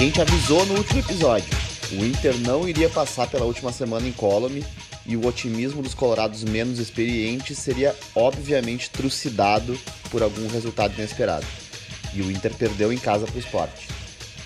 gente 0.00 0.18
avisou 0.18 0.64
no 0.64 0.78
último 0.78 1.00
episódio. 1.00 1.50
O 1.92 2.02
Inter 2.02 2.34
não 2.38 2.66
iria 2.66 2.88
passar 2.88 3.26
pela 3.26 3.44
última 3.44 3.70
semana 3.70 4.08
em 4.08 4.12
Colome 4.12 4.64
e 5.04 5.14
o 5.14 5.26
otimismo 5.26 5.82
dos 5.82 5.92
colorados 5.92 6.42
menos 6.42 6.78
experientes 6.78 7.58
seria 7.58 7.94
obviamente 8.14 8.88
trucidado 8.88 9.78
por 10.10 10.22
algum 10.22 10.48
resultado 10.48 10.94
inesperado. 10.94 11.44
E 12.14 12.22
o 12.22 12.30
Inter 12.30 12.54
perdeu 12.54 12.90
em 12.90 12.96
casa 12.96 13.26
para 13.26 13.36
o 13.36 13.38
esporte. 13.38 13.88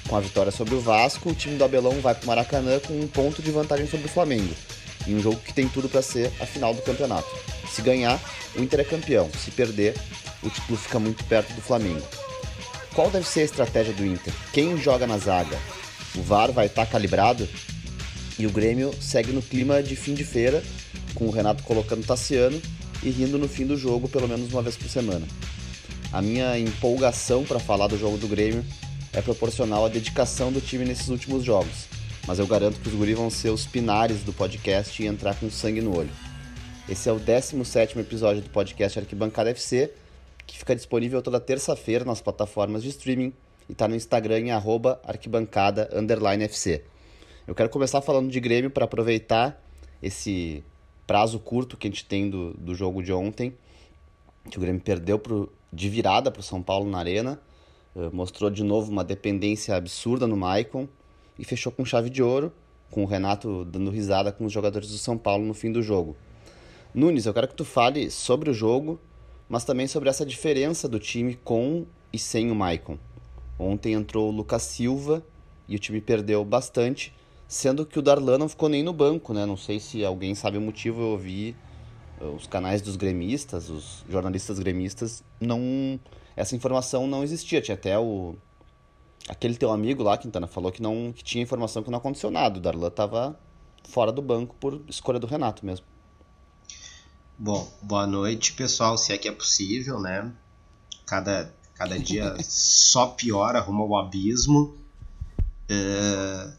Com 0.09 0.17
a 0.17 0.21
vitória 0.21 0.51
sobre 0.51 0.75
o 0.75 0.81
Vasco, 0.81 1.31
o 1.31 1.35
time 1.35 1.57
do 1.57 1.63
Abelão 1.63 2.01
vai 2.01 2.17
para 2.17 2.25
o 2.25 2.27
Maracanã 2.27 2.81
com 2.81 2.99
um 2.99 3.07
ponto 3.07 3.41
de 3.41 3.53
vantagem 3.53 3.87
sobre 3.87 4.07
o 4.07 4.11
Flamengo, 4.11 4.53
em 5.07 5.15
um 5.15 5.21
jogo 5.21 5.37
que 5.37 5.55
tem 5.55 5.69
tudo 5.69 5.89
para 5.89 6.03
ser 6.03 6.33
a 6.41 6.47
final 6.47 6.75
do 6.75 6.83
campeonato. 6.83 7.31
Se 7.71 7.81
ganhar, 7.81 8.21
o 8.57 8.61
Inter 8.61 8.81
é 8.81 8.85
campeão. 8.85 9.31
Se 9.39 9.53
perder, 9.53 9.95
o 10.43 10.51
título 10.51 10.77
fica 10.77 10.99
muito 10.99 11.23
perto 11.27 11.53
do 11.53 11.61
Flamengo. 11.63 12.03
Qual 12.95 13.11
deve 13.11 13.27
ser 13.27 13.41
a 13.41 13.45
estratégia 13.45 13.93
do 13.93 14.07
Inter? 14.07 14.33
Quem 14.53 14.77
joga 14.77 15.05
na 15.05 15.19
zaga? 15.19 15.59
O 16.17 16.23
VAR 16.23 16.53
vai 16.53 16.67
estar 16.67 16.87
tá 16.87 16.93
calibrado? 16.93 17.49
E 18.39 18.47
o 18.47 18.51
Grêmio 18.51 18.95
segue 19.01 19.33
no 19.33 19.43
clima 19.43 19.83
de 19.83 19.97
fim 19.97 20.15
de 20.15 20.23
feira, 20.25 20.63
com 21.13 21.27
o 21.27 21.31
Renato 21.31 21.65
colocando 21.65 22.07
Tassiano 22.07 22.63
e 23.03 23.11
rindo 23.11 23.37
no 23.37 23.49
fim 23.49 23.67
do 23.67 23.77
jogo 23.77 24.09
pelo 24.09 24.29
menos 24.29 24.53
uma 24.53 24.63
vez 24.63 24.77
por 24.77 24.89
semana. 24.89 25.27
A 26.13 26.23
minha 26.23 26.57
empolgação 26.57 27.43
para 27.43 27.59
falar 27.59 27.89
do 27.89 27.99
jogo 27.99 28.17
do 28.17 28.29
Grêmio 28.29 28.65
é 29.13 29.21
proporcional 29.21 29.85
à 29.85 29.89
dedicação 29.89 30.53
do 30.53 30.61
time 30.61 30.85
nesses 30.85 31.09
últimos 31.09 31.43
jogos, 31.43 31.89
mas 32.29 32.39
eu 32.39 32.47
garanto 32.47 32.79
que 32.79 32.89
os 32.89 32.95
guris 32.95 33.17
vão 33.17 33.29
ser 33.29 33.51
os 33.51 33.67
pinares 33.67 34.23
do 34.23 34.33
podcast 34.33 35.03
e 35.03 35.07
entrar 35.07 35.35
com 35.35 35.51
sangue 35.51 35.81
no 35.81 35.99
olho. 35.99 36.13
Esse 36.89 37.09
é 37.09 37.13
o 37.13 37.19
17 37.19 37.99
episódio 37.99 38.41
do 38.41 38.51
podcast 38.51 39.01
Arquibancada 39.01 39.51
FC, 39.51 39.91
que 40.47 40.59
fica 40.59 40.75
disponível 40.75 41.23
toda 41.23 41.41
terça-feira 41.41 42.05
nas 42.05 42.21
plataformas 42.21 42.83
de 42.83 42.91
streaming 42.91 43.33
e 43.69 43.73
está 43.73 43.89
no 43.89 43.95
Instagram 43.95 44.41
em 44.41 44.51
arquibancada 44.51 45.89
FC. 46.43 46.85
Eu 47.47 47.55
quero 47.55 47.69
começar 47.69 48.01
falando 48.01 48.31
de 48.31 48.41
Grêmio 48.41 48.71
para 48.71 48.85
aproveitar 48.85 49.63
esse 50.03 50.63
prazo 51.07 51.39
curto 51.39 51.77
que 51.77 51.87
a 51.87 51.91
gente 51.91 52.05
tem 52.05 52.29
do, 52.29 52.55
do 52.55 52.75
jogo 52.75 53.03
de 53.03 53.13
ontem, 53.13 53.55
que 54.51 54.59
o 54.59 54.61
Grêmio 54.61 54.81
perdeu 54.81 55.19
pro, 55.19 55.53
de 55.73 55.89
virada 55.89 56.31
para 56.31 56.41
o 56.41 56.43
São 56.43 56.63
Paulo 56.63 56.91
na 56.91 56.99
Arena, 56.99 57.41
uh, 57.95 58.15
mostrou 58.15 58.51
de 58.51 58.63
novo 58.63 58.91
uma 58.91 59.05
dependência 59.05 59.77
absurda 59.77 60.27
no 60.27 60.37
Maicon 60.37 60.89
e 61.39 61.45
fechou 61.45 61.73
com 61.73 61.85
chave 61.85 62.11
de 62.11 62.23
ouro, 62.23 62.53
com 62.91 63.03
o 63.03 63.07
Renato 63.07 63.65
dando 63.65 63.91
risada 63.91 64.31
com 64.31 64.45
os 64.45 64.53
jogadores 64.53 64.91
do 64.91 64.99
São 64.99 65.19
Paulo 65.19 65.45
no 65.45 65.55
fim 65.55 65.73
do 65.73 65.83
jogo. 65.83 66.17
Nunes, 66.95 67.27
eu 67.27 67.35
quero 67.35 67.49
que 67.49 67.55
tu 67.55 67.65
fale 67.65 68.11
sobre 68.11 68.51
o 68.51 68.55
jogo 68.55 69.01
mas 69.49 69.65
também 69.65 69.87
sobre 69.87 70.09
essa 70.09 70.25
diferença 70.25 70.89
do 70.89 70.99
time 70.99 71.35
com 71.35 71.87
e 72.13 72.19
sem 72.19 72.51
o 72.51 72.55
Maicon. 72.55 72.99
Ontem 73.59 73.93
entrou 73.93 74.29
o 74.29 74.35
Lucas 74.35 74.63
Silva 74.63 75.25
e 75.69 75.77
o 75.77 75.79
time 75.79 76.01
perdeu 76.01 76.45
bastante, 76.45 77.15
sendo 77.47 77.87
que 77.87 77.99
o 77.99 78.03
Darlan 78.03 78.39
não 78.39 78.49
ficou 78.49 78.69
nem 78.69 78.83
no 78.83 78.93
banco, 78.93 79.33
né? 79.33 79.47
Não 79.47 79.57
sei 79.57 79.79
se 79.79 80.05
alguém 80.05 80.35
sabe 80.35 80.59
o 80.59 80.61
motivo, 80.61 81.01
eu 81.01 81.09
ouvi 81.09 81.57
eh, 82.21 82.25
os 82.25 82.47
canais 82.47 82.83
dos 82.83 82.97
gremistas, 82.97 83.71
os 83.71 84.05
jornalistas 84.09 84.59
gremistas, 84.59 85.23
não 85.41 85.99
essa 86.37 86.57
informação 86.57 87.07
não 87.07 87.23
existia, 87.23 87.63
tinha 87.63 87.77
até 87.77 87.99
o 87.99 88.35
aquele 89.29 89.57
teu 89.57 89.71
amigo 89.71 90.03
lá, 90.03 90.19
Quintana, 90.19 90.47
falou 90.47 90.71
que 90.73 90.83
não 90.83 91.13
que 91.15 91.23
tinha 91.23 91.43
informação 91.43 91.83
que 91.83 91.91
não 91.91 91.99
aconteceu 91.99 92.31
nada, 92.31 92.59
o 92.59 92.61
Darlan 92.61 92.89
estava 92.89 93.39
fora 93.89 94.11
do 94.13 94.23
banco 94.23 94.57
por 94.59 94.83
escolha 94.89 95.19
do 95.19 95.27
Renato 95.27 95.65
mesmo. 95.65 95.87
Bom, 97.37 97.69
boa 97.83 98.07
noite, 98.07 98.53
pessoal, 98.53 98.97
se 98.97 99.13
é 99.13 99.19
que 99.19 99.27
é 99.27 99.33
possível, 99.33 99.99
né? 99.99 100.33
Cada, 101.05 101.53
cada 101.75 101.99
dia 101.99 102.37
só 102.41 103.09
piora 103.09 103.59
rumo 103.59 103.83
ao 103.83 104.07
abismo. 104.07 104.73
É... 105.69 106.53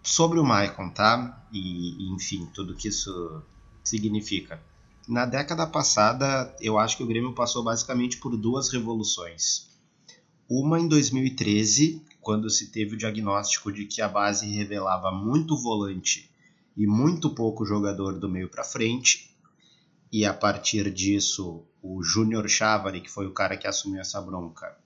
Sobre 0.00 0.38
o 0.38 0.44
Maicon, 0.44 0.90
tá? 0.90 1.44
E, 1.52 2.08
enfim, 2.12 2.46
tudo 2.54 2.76
que 2.76 2.86
isso 2.86 3.42
significa. 3.82 4.62
Na 5.08 5.26
década 5.26 5.66
passada, 5.66 6.54
eu 6.60 6.78
acho 6.78 6.96
que 6.96 7.02
o 7.02 7.06
Grêmio 7.06 7.34
passou 7.34 7.64
basicamente 7.64 8.18
por 8.18 8.36
duas 8.36 8.68
revoluções. 8.68 9.66
Uma 10.48 10.78
em 10.78 10.86
2013, 10.86 12.00
quando 12.20 12.48
se 12.48 12.68
teve 12.68 12.94
o 12.94 12.98
diagnóstico 12.98 13.72
de 13.72 13.86
que 13.86 14.00
a 14.00 14.08
base 14.08 14.46
revelava 14.46 15.10
muito 15.10 15.60
volante 15.60 16.30
e 16.76 16.86
muito 16.86 17.34
pouco 17.34 17.64
jogador 17.64 18.18
do 18.18 18.28
meio 18.28 18.48
para 18.48 18.62
frente. 18.62 19.34
E 20.12 20.24
a 20.24 20.34
partir 20.34 20.92
disso, 20.92 21.64
o 21.82 22.02
Júnior 22.02 22.48
Chávari, 22.48 23.00
que 23.00 23.10
foi 23.10 23.26
o 23.26 23.32
cara 23.32 23.56
que 23.56 23.66
assumiu 23.66 24.00
essa 24.00 24.20
bronca, 24.20 24.76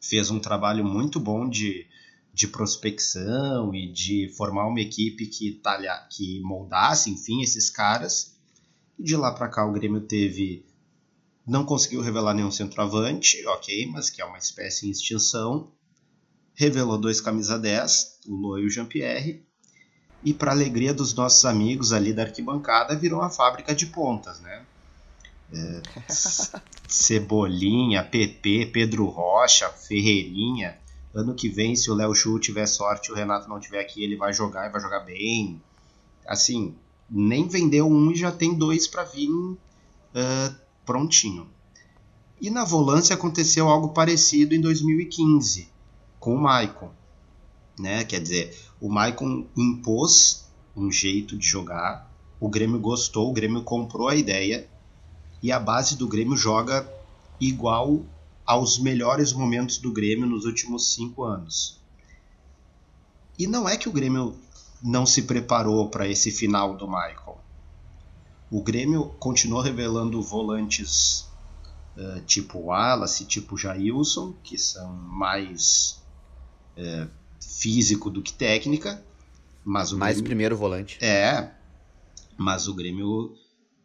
fez 0.00 0.30
um 0.30 0.40
trabalho 0.40 0.84
muito 0.84 1.20
bom 1.20 1.48
de, 1.48 1.86
de 2.32 2.48
prospecção 2.48 3.74
e 3.74 3.92
de 3.92 4.28
formar 4.36 4.66
uma 4.66 4.80
equipe 4.80 5.26
que, 5.26 5.52
talha, 5.52 6.06
que 6.10 6.40
moldasse, 6.40 7.10
enfim, 7.10 7.42
esses 7.42 7.68
caras. 7.68 8.36
E 8.98 9.02
de 9.02 9.16
lá 9.16 9.32
para 9.32 9.48
cá 9.48 9.66
o 9.66 9.72
Grêmio 9.72 10.00
teve 10.00 10.64
não 11.46 11.64
conseguiu 11.64 12.00
revelar 12.00 12.34
nenhum 12.34 12.50
centroavante, 12.50 13.46
ok, 13.46 13.86
mas 13.86 14.10
que 14.10 14.20
é 14.20 14.24
uma 14.24 14.38
espécie 14.38 14.88
em 14.88 14.90
extinção. 14.90 15.70
Revelou 16.54 16.98
dois 16.98 17.20
camisa 17.20 17.56
10, 17.56 18.20
o 18.26 18.34
Lô 18.34 18.58
e 18.58 18.66
o 18.66 18.70
Jean-Pierre, 18.70 19.46
e 20.26 20.34
para 20.34 20.50
alegria 20.50 20.92
dos 20.92 21.14
nossos 21.14 21.44
amigos 21.44 21.92
ali 21.92 22.12
da 22.12 22.22
arquibancada 22.22 22.96
virou 22.96 23.20
uma 23.20 23.30
fábrica 23.30 23.72
de 23.72 23.86
pontas, 23.86 24.40
né? 24.40 24.66
É, 25.54 25.82
Cebolinha, 26.88 28.02
PP, 28.02 28.70
Pedro 28.72 29.06
Rocha, 29.06 29.68
Ferreirinha. 29.68 30.76
Ano 31.14 31.32
que 31.32 31.48
vem, 31.48 31.76
se 31.76 31.88
o 31.92 31.94
Léo 31.94 32.12
Chu 32.12 32.40
tiver 32.40 32.66
sorte, 32.66 33.12
o 33.12 33.14
Renato 33.14 33.48
não 33.48 33.60
tiver 33.60 33.78
aqui, 33.78 34.02
ele 34.02 34.16
vai 34.16 34.32
jogar 34.32 34.66
e 34.66 34.72
vai 34.72 34.80
jogar 34.80 34.98
bem. 34.98 35.62
Assim, 36.26 36.74
nem 37.08 37.46
vendeu 37.46 37.86
um 37.86 38.10
e 38.10 38.16
já 38.16 38.32
tem 38.32 38.52
dois 38.52 38.88
para 38.88 39.04
vir 39.04 39.30
uh, 39.30 39.56
prontinho. 40.84 41.48
E 42.40 42.50
na 42.50 42.64
volância 42.64 43.14
aconteceu 43.14 43.68
algo 43.68 43.90
parecido 43.90 44.56
em 44.56 44.60
2015 44.60 45.68
com 46.18 46.34
o 46.34 46.40
Maicon. 46.40 46.90
Né? 47.78 48.02
Quer 48.04 48.20
dizer, 48.20 48.65
o 48.80 48.88
Maicon 48.88 49.46
impôs 49.56 50.46
um 50.76 50.90
jeito 50.90 51.36
de 51.36 51.46
jogar, 51.46 52.10
o 52.38 52.48
Grêmio 52.48 52.78
gostou, 52.78 53.30
o 53.30 53.32
Grêmio 53.32 53.62
comprou 53.62 54.08
a 54.08 54.14
ideia 54.14 54.68
e 55.42 55.50
a 55.50 55.58
base 55.58 55.96
do 55.96 56.06
Grêmio 56.06 56.36
joga 56.36 56.90
igual 57.40 58.04
aos 58.44 58.78
melhores 58.78 59.32
momentos 59.32 59.78
do 59.78 59.92
Grêmio 59.92 60.26
nos 60.26 60.44
últimos 60.44 60.94
cinco 60.94 61.24
anos. 61.24 61.80
E 63.38 63.46
não 63.46 63.68
é 63.68 63.76
que 63.76 63.88
o 63.88 63.92
Grêmio 63.92 64.36
não 64.82 65.06
se 65.06 65.22
preparou 65.22 65.88
para 65.88 66.06
esse 66.06 66.30
final 66.30 66.76
do 66.76 66.86
Michael. 66.86 67.38
O 68.50 68.62
Grêmio 68.62 69.06
continuou 69.18 69.62
revelando 69.62 70.22
volantes 70.22 71.28
uh, 71.96 72.20
tipo 72.26 72.58
Wallace, 72.58 73.24
tipo 73.24 73.56
Jailson, 73.56 74.34
que 74.42 74.56
são 74.56 74.92
mais 74.92 76.00
uh, 76.76 77.10
físico 77.46 78.10
do 78.10 78.22
que 78.22 78.32
técnica. 78.32 79.02
Mas 79.64 79.92
o 79.92 79.98
Mais 79.98 80.16
Grêmio, 80.16 80.28
primeiro 80.28 80.56
volante. 80.56 80.98
É, 81.00 81.52
mas 82.36 82.68
o 82.68 82.74
Grêmio 82.74 83.32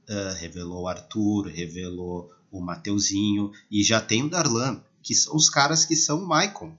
uh, 0.09 0.33
revelou 0.39 0.83
o 0.83 0.87
Arthur, 0.87 1.47
revelou 1.47 2.31
o 2.51 2.59
Mateuzinho 2.59 3.51
e 3.69 3.83
já 3.83 4.01
tem 4.01 4.23
o 4.23 4.29
Darlan, 4.29 4.83
que 5.01 5.15
são 5.15 5.35
os 5.35 5.49
caras 5.49 5.85
que 5.85 5.95
são 5.95 6.23
o 6.23 6.27
Maicon. 6.27 6.77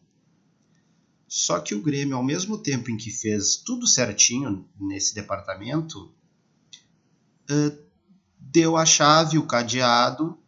Só 1.26 1.58
que 1.60 1.74
o 1.74 1.82
Grêmio, 1.82 2.16
ao 2.16 2.22
mesmo 2.22 2.58
tempo 2.58 2.90
em 2.90 2.96
que 2.96 3.10
fez 3.10 3.56
tudo 3.56 3.86
certinho 3.86 4.68
nesse 4.78 5.14
departamento, 5.14 6.12
uh, 7.50 7.78
deu 8.38 8.76
a 8.76 8.84
chave, 8.84 9.38
o 9.38 9.46
cadeado, 9.46 10.38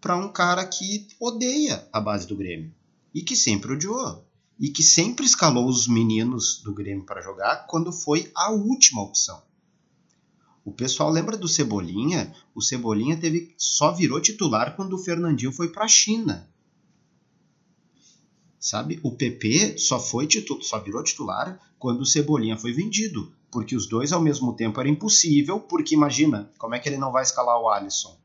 para 0.00 0.16
um 0.16 0.32
cara 0.32 0.64
que 0.64 1.08
odeia 1.18 1.88
a 1.92 2.00
base 2.00 2.26
do 2.26 2.36
Grêmio 2.36 2.72
e 3.12 3.20
que 3.20 3.34
sempre 3.34 3.72
odiou 3.72 4.27
e 4.58 4.68
que 4.68 4.82
sempre 4.82 5.24
escalou 5.24 5.66
os 5.68 5.86
meninos 5.86 6.60
do 6.62 6.74
Grêmio 6.74 7.04
para 7.04 7.22
jogar 7.22 7.66
quando 7.66 7.92
foi 7.92 8.30
a 8.34 8.50
última 8.50 9.02
opção. 9.02 9.40
O 10.64 10.72
pessoal 10.72 11.10
lembra 11.10 11.36
do 11.36 11.48
Cebolinha? 11.48 12.34
O 12.54 12.60
Cebolinha 12.60 13.16
teve 13.16 13.54
só 13.56 13.92
virou 13.92 14.20
titular 14.20 14.76
quando 14.76 14.94
o 14.94 14.98
Fernandinho 14.98 15.52
foi 15.52 15.68
para 15.68 15.84
a 15.84 15.88
China. 15.88 16.48
Sabe? 18.60 19.00
O 19.02 19.12
PP 19.12 19.78
só 19.78 20.00
foi 20.00 20.28
só 20.60 20.80
virou 20.80 21.02
titular 21.02 21.58
quando 21.78 22.00
o 22.00 22.06
Cebolinha 22.06 22.58
foi 22.58 22.72
vendido, 22.72 23.32
porque 23.50 23.76
os 23.76 23.88
dois 23.88 24.12
ao 24.12 24.20
mesmo 24.20 24.52
tempo 24.52 24.80
era 24.80 24.88
impossível, 24.88 25.60
porque 25.60 25.94
imagina, 25.94 26.52
como 26.58 26.74
é 26.74 26.78
que 26.78 26.88
ele 26.88 26.98
não 26.98 27.12
vai 27.12 27.22
escalar 27.22 27.58
o 27.60 27.68
Alisson? 27.70 28.18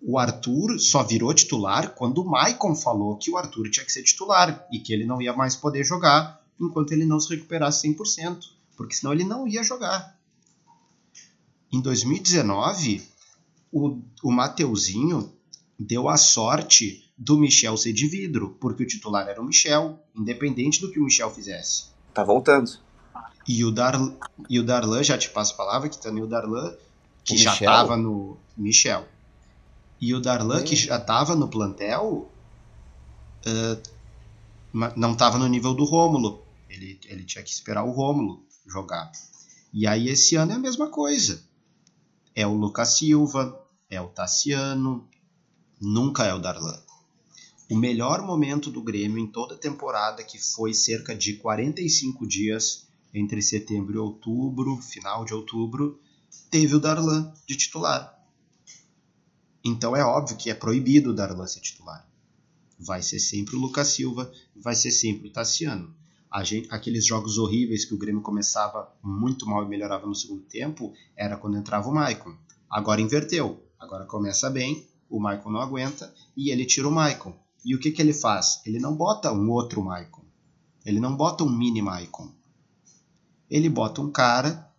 O 0.00 0.18
Arthur 0.18 0.78
só 0.78 1.02
virou 1.02 1.34
titular 1.34 1.94
quando 1.94 2.22
o 2.22 2.28
Maicon 2.28 2.74
falou 2.74 3.16
que 3.16 3.30
o 3.30 3.36
Arthur 3.36 3.70
tinha 3.70 3.84
que 3.84 3.92
ser 3.92 4.02
titular 4.02 4.66
e 4.72 4.78
que 4.78 4.92
ele 4.92 5.04
não 5.04 5.20
ia 5.20 5.32
mais 5.32 5.56
poder 5.56 5.84
jogar 5.84 6.40
enquanto 6.60 6.92
ele 6.92 7.04
não 7.04 7.20
se 7.20 7.34
recuperasse 7.34 7.88
100%, 7.88 8.38
porque 8.76 8.94
senão 8.94 9.12
ele 9.12 9.24
não 9.24 9.46
ia 9.46 9.62
jogar. 9.62 10.16
Em 11.70 11.80
2019, 11.80 13.02
o, 13.70 14.00
o 14.22 14.30
Mateuzinho 14.30 15.32
deu 15.78 16.08
a 16.08 16.16
sorte 16.16 17.04
do 17.16 17.36
Michel 17.36 17.76
ser 17.76 17.92
de 17.92 18.06
vidro, 18.06 18.56
porque 18.60 18.82
o 18.82 18.86
titular 18.86 19.28
era 19.28 19.40
o 19.40 19.44
Michel, 19.44 19.98
independente 20.14 20.80
do 20.80 20.90
que 20.90 20.98
o 20.98 21.04
Michel 21.04 21.30
fizesse. 21.30 21.86
Tá 22.14 22.24
voltando. 22.24 22.70
E 23.46 23.64
o, 23.64 23.70
Dar, 23.70 23.94
e 24.48 24.58
o 24.58 24.64
Darlan, 24.64 25.02
já 25.02 25.16
te 25.16 25.30
passo 25.30 25.54
a 25.54 25.56
palavra, 25.56 25.88
que 25.88 26.00
também 26.00 26.22
o 26.22 26.26
Darlan, 26.26 26.74
que 27.24 27.34
o 27.34 27.38
já 27.38 27.52
estava 27.52 27.96
no. 27.96 28.38
Michel. 28.56 29.06
E 30.00 30.14
o 30.14 30.20
Darlan, 30.20 30.62
que 30.62 30.76
já 30.76 30.96
estava 30.96 31.34
no 31.34 31.48
plantel, 31.48 32.30
uh, 33.46 33.82
não 34.96 35.12
estava 35.12 35.38
no 35.38 35.46
nível 35.46 35.74
do 35.74 35.84
Rômulo. 35.84 36.42
Ele, 36.68 36.98
ele 37.06 37.24
tinha 37.24 37.42
que 37.42 37.50
esperar 37.50 37.84
o 37.84 37.90
Rômulo 37.90 38.44
jogar. 38.66 39.10
E 39.72 39.86
aí 39.86 40.08
esse 40.08 40.36
ano 40.36 40.52
é 40.52 40.54
a 40.54 40.58
mesma 40.58 40.88
coisa. 40.88 41.42
É 42.34 42.46
o 42.46 42.54
Lucas 42.54 42.96
Silva, 42.98 43.60
é 43.90 44.00
o 44.00 44.08
Tassiano, 44.08 45.08
nunca 45.80 46.24
é 46.24 46.34
o 46.34 46.38
Darlan. 46.38 46.80
O 47.70 47.76
melhor 47.76 48.22
momento 48.22 48.70
do 48.70 48.82
Grêmio 48.82 49.18
em 49.18 49.26
toda 49.26 49.54
a 49.54 49.58
temporada, 49.58 50.22
que 50.22 50.38
foi 50.38 50.72
cerca 50.72 51.14
de 51.14 51.34
45 51.34 52.26
dias 52.26 52.86
entre 53.12 53.42
setembro 53.42 53.94
e 53.94 53.98
outubro, 53.98 54.76
final 54.76 55.24
de 55.24 55.34
outubro, 55.34 56.00
teve 56.50 56.76
o 56.76 56.80
Darlan 56.80 57.32
de 57.46 57.56
titular. 57.56 58.17
Então 59.68 59.94
é 59.94 60.02
óbvio 60.02 60.36
que 60.36 60.50
é 60.50 60.54
proibido 60.54 61.10
o 61.10 61.14
Darlan 61.14 61.46
ser 61.46 61.60
titular. 61.60 62.08
Vai 62.78 63.02
ser 63.02 63.18
sempre 63.18 63.54
o 63.54 63.58
Lucas 63.58 63.88
Silva, 63.88 64.32
vai 64.56 64.74
ser 64.74 64.90
sempre 64.90 65.28
o 65.28 65.32
Tassiano. 65.32 65.94
Gente, 66.42 66.68
aqueles 66.70 67.06
jogos 67.06 67.36
horríveis 67.38 67.84
que 67.84 67.94
o 67.94 67.98
Grêmio 67.98 68.22
começava 68.22 68.90
muito 69.02 69.46
mal 69.46 69.64
e 69.64 69.68
melhorava 69.68 70.06
no 70.06 70.14
segundo 70.14 70.42
tempo, 70.42 70.94
era 71.16 71.36
quando 71.36 71.58
entrava 71.58 71.88
o 71.88 71.94
Maicon. 71.94 72.34
Agora 72.70 73.00
inverteu. 73.00 73.62
Agora 73.78 74.04
começa 74.04 74.48
bem, 74.48 74.86
o 75.08 75.20
Maicon 75.20 75.50
não 75.50 75.60
aguenta 75.60 76.12
e 76.36 76.50
ele 76.50 76.64
tira 76.64 76.88
o 76.88 76.92
Maicon. 76.92 77.34
E 77.64 77.74
o 77.74 77.78
que, 77.78 77.90
que 77.90 78.00
ele 78.00 78.12
faz? 78.12 78.62
Ele 78.64 78.78
não 78.78 78.94
bota 78.94 79.32
um 79.32 79.50
outro 79.50 79.82
Maicon. 79.82 80.24
Ele 80.84 81.00
não 81.00 81.14
bota 81.14 81.44
um 81.44 81.50
mini 81.50 81.82
Maicon. 81.82 82.32
Ele 83.50 83.68
bota 83.68 84.00
um 84.00 84.10
cara 84.10 84.70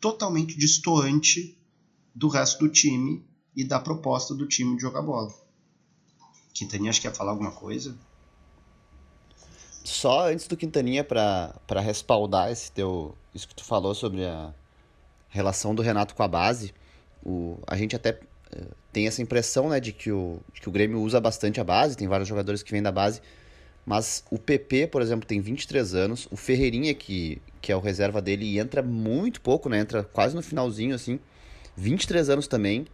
totalmente 0.00 0.56
distoante 0.56 1.58
do 2.14 2.28
resto 2.28 2.60
do 2.60 2.70
time 2.70 3.25
e 3.56 3.64
da 3.64 3.80
proposta 3.80 4.34
do 4.34 4.46
time 4.46 4.76
de 4.76 4.82
jogar 4.82 5.00
bola. 5.00 5.32
Quintaninha, 6.52 6.90
acho 6.90 7.00
que 7.00 7.08
quer 7.08 7.14
falar 7.14 7.32
alguma 7.32 7.50
coisa? 7.50 7.96
Só 9.82 10.28
antes 10.28 10.46
do 10.46 10.56
Quintaninha, 10.56 11.02
para 11.02 11.80
respaldar 11.80 12.50
esse 12.50 12.70
teu, 12.72 13.16
isso 13.34 13.48
que 13.48 13.54
tu 13.54 13.64
falou 13.64 13.94
sobre 13.94 14.24
a 14.24 14.52
relação 15.28 15.74
do 15.74 15.82
Renato 15.82 16.14
com 16.14 16.22
a 16.22 16.28
base, 16.28 16.74
o, 17.24 17.58
a 17.66 17.76
gente 17.76 17.94
até 17.94 18.12
uh, 18.12 18.74
tem 18.92 19.06
essa 19.06 19.22
impressão 19.22 19.68
né, 19.68 19.78
de, 19.78 19.92
que 19.92 20.10
o, 20.10 20.40
de 20.52 20.60
que 20.60 20.68
o 20.68 20.72
Grêmio 20.72 21.00
usa 21.00 21.20
bastante 21.20 21.60
a 21.60 21.64
base, 21.64 21.96
tem 21.96 22.08
vários 22.08 22.28
jogadores 22.28 22.62
que 22.62 22.72
vêm 22.72 22.82
da 22.82 22.90
base, 22.92 23.20
mas 23.84 24.24
o 24.30 24.38
PP, 24.38 24.88
por 24.88 25.00
exemplo, 25.00 25.26
tem 25.26 25.40
23 25.40 25.94
anos, 25.94 26.26
o 26.30 26.36
Ferreirinha, 26.36 26.92
que, 26.92 27.40
que 27.60 27.70
é 27.70 27.76
o 27.76 27.80
reserva 27.80 28.20
dele, 28.20 28.58
entra 28.58 28.82
muito 28.82 29.40
pouco, 29.40 29.68
né, 29.68 29.78
entra 29.78 30.02
quase 30.02 30.34
no 30.34 30.42
finalzinho, 30.42 30.94
assim, 30.94 31.20
23 31.76 32.30
anos 32.30 32.48
também, 32.48 32.86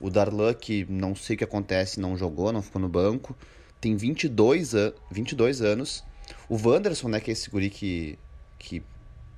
o 0.00 0.10
Darlan, 0.10 0.54
que 0.54 0.86
não 0.88 1.14
sei 1.14 1.34
o 1.34 1.38
que 1.38 1.44
acontece, 1.44 2.00
não 2.00 2.16
jogou, 2.16 2.52
não 2.52 2.62
ficou 2.62 2.80
no 2.80 2.88
banco, 2.88 3.36
tem 3.80 3.96
22, 3.96 4.74
an 4.74 4.92
22 5.10 5.62
anos, 5.62 6.04
o 6.48 6.56
Wanderson, 6.56 7.08
né, 7.08 7.20
que 7.20 7.30
é 7.30 7.32
esse 7.32 7.50
guri 7.50 7.70
que, 7.70 8.18
que 8.58 8.78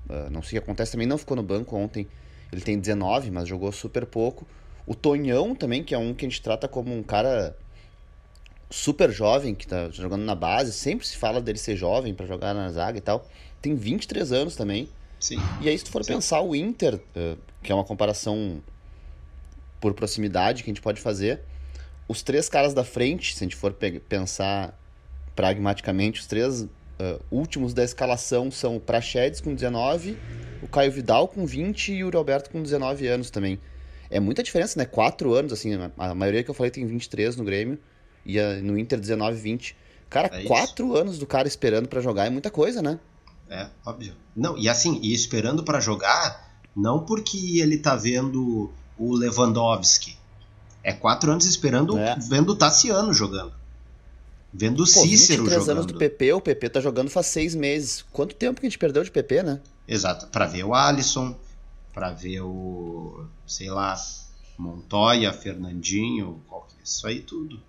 uh, 0.08 0.30
não 0.30 0.42
sei 0.42 0.58
o 0.58 0.62
que 0.62 0.64
acontece, 0.66 0.92
também 0.92 1.06
não 1.06 1.18
ficou 1.18 1.36
no 1.36 1.42
banco 1.42 1.76
ontem, 1.76 2.06
ele 2.52 2.60
tem 2.60 2.78
19, 2.78 3.30
mas 3.30 3.48
jogou 3.48 3.70
super 3.72 4.06
pouco. 4.06 4.46
O 4.86 4.94
Tonhão 4.94 5.54
também, 5.54 5.82
que 5.82 5.94
é 5.94 5.98
um 5.98 6.14
que 6.14 6.24
a 6.24 6.28
gente 6.28 6.40
trata 6.40 6.68
como 6.68 6.96
um 6.96 7.02
cara 7.02 7.56
super 8.70 9.10
jovem, 9.10 9.54
que 9.54 9.66
tá 9.66 9.90
jogando 9.90 10.22
na 10.22 10.34
base, 10.34 10.72
sempre 10.72 11.06
se 11.06 11.16
fala 11.16 11.40
dele 11.40 11.58
ser 11.58 11.76
jovem 11.76 12.14
para 12.14 12.26
jogar 12.26 12.54
na 12.54 12.70
zaga 12.70 12.98
e 12.98 13.00
tal. 13.00 13.26
Tem 13.60 13.74
23 13.74 14.32
anos 14.32 14.54
também. 14.54 14.88
Sim. 15.18 15.38
E 15.60 15.68
aí, 15.68 15.76
se 15.76 15.84
tu 15.84 15.90
for 15.90 16.04
Sim. 16.04 16.14
pensar 16.14 16.40
o 16.40 16.54
Inter, 16.54 17.00
que 17.62 17.72
é 17.72 17.74
uma 17.74 17.84
comparação 17.84 18.62
por 19.80 19.94
proximidade 19.94 20.62
que 20.62 20.70
a 20.70 20.72
gente 20.72 20.82
pode 20.82 21.00
fazer, 21.00 21.40
os 22.08 22.22
três 22.22 22.48
caras 22.48 22.72
da 22.72 22.84
frente, 22.84 23.34
se 23.34 23.42
a 23.42 23.46
gente 23.46 23.56
for 23.56 23.72
pensar 24.08 24.78
pragmaticamente, 25.34 26.20
os 26.20 26.26
três 26.26 26.62
uh, 26.62 26.68
últimos 27.30 27.74
da 27.74 27.84
escalação 27.84 28.50
são 28.50 28.76
o 28.76 28.80
Prachedes 28.80 29.40
com 29.40 29.54
19, 29.54 30.16
o 30.62 30.68
Caio 30.68 30.92
Vidal 30.92 31.28
com 31.28 31.44
20 31.44 31.92
e 31.92 32.04
o 32.04 32.10
Roberto 32.10 32.50
com 32.50 32.62
19 32.62 33.06
anos 33.06 33.30
também. 33.30 33.60
É 34.08 34.20
muita 34.20 34.42
diferença, 34.42 34.78
né? 34.78 34.84
Quatro 34.84 35.34
anos, 35.34 35.52
assim, 35.52 35.72
a 35.98 36.14
maioria 36.14 36.44
que 36.44 36.50
eu 36.50 36.54
falei 36.54 36.70
tem 36.70 36.86
23 36.86 37.36
no 37.36 37.44
Grêmio 37.44 37.78
e 38.24 38.40
no 38.62 38.78
Inter 38.78 39.00
19, 39.00 39.36
20. 39.36 39.76
Cara, 40.08 40.30
é 40.32 40.44
quatro 40.44 40.96
anos 40.96 41.18
do 41.18 41.26
cara 41.26 41.48
esperando 41.48 41.88
para 41.88 42.00
jogar 42.00 42.26
é 42.26 42.30
muita 42.30 42.50
coisa, 42.50 42.80
né? 42.80 43.00
É, 43.50 43.68
óbvio. 43.84 44.14
Não, 44.34 44.56
e 44.56 44.68
assim, 44.68 45.00
e 45.02 45.12
esperando 45.12 45.64
para 45.64 45.80
jogar, 45.80 46.60
não 46.74 47.04
porque 47.04 47.60
ele 47.60 47.78
tá 47.78 47.96
vendo 47.96 48.72
o 48.98 49.14
Lewandowski. 49.14 50.16
É 50.82 50.92
quatro 50.92 51.30
anos 51.32 51.46
esperando, 51.46 51.98
é. 51.98 52.16
vendo 52.16 52.50
o 52.50 52.56
Tassiano 52.56 53.12
jogando. 53.12 53.52
Vendo 54.52 54.84
o 54.84 54.86
Cícero 54.86 55.42
23 55.42 55.52
jogando. 55.52 55.70
anos 55.70 55.86
do 55.86 55.98
PP, 55.98 56.32
o 56.32 56.40
PP 56.40 56.70
tá 56.70 56.80
jogando 56.80 57.10
faz 57.10 57.26
seis 57.26 57.54
meses. 57.54 58.04
Quanto 58.12 58.34
tempo 58.34 58.60
que 58.60 58.66
a 58.66 58.70
gente 58.70 58.78
perdeu 58.78 59.02
de 59.02 59.10
PP, 59.10 59.42
né? 59.42 59.60
Exato, 59.86 60.28
para 60.28 60.46
ver 60.46 60.64
o 60.64 60.74
Alisson, 60.74 61.36
para 61.92 62.10
ver 62.10 62.40
o, 62.40 63.26
sei 63.46 63.70
lá, 63.70 63.96
Montoya, 64.58 65.32
Fernandinho, 65.32 66.40
isso 66.82 67.06
aí 67.06 67.20
tudo. 67.20 67.60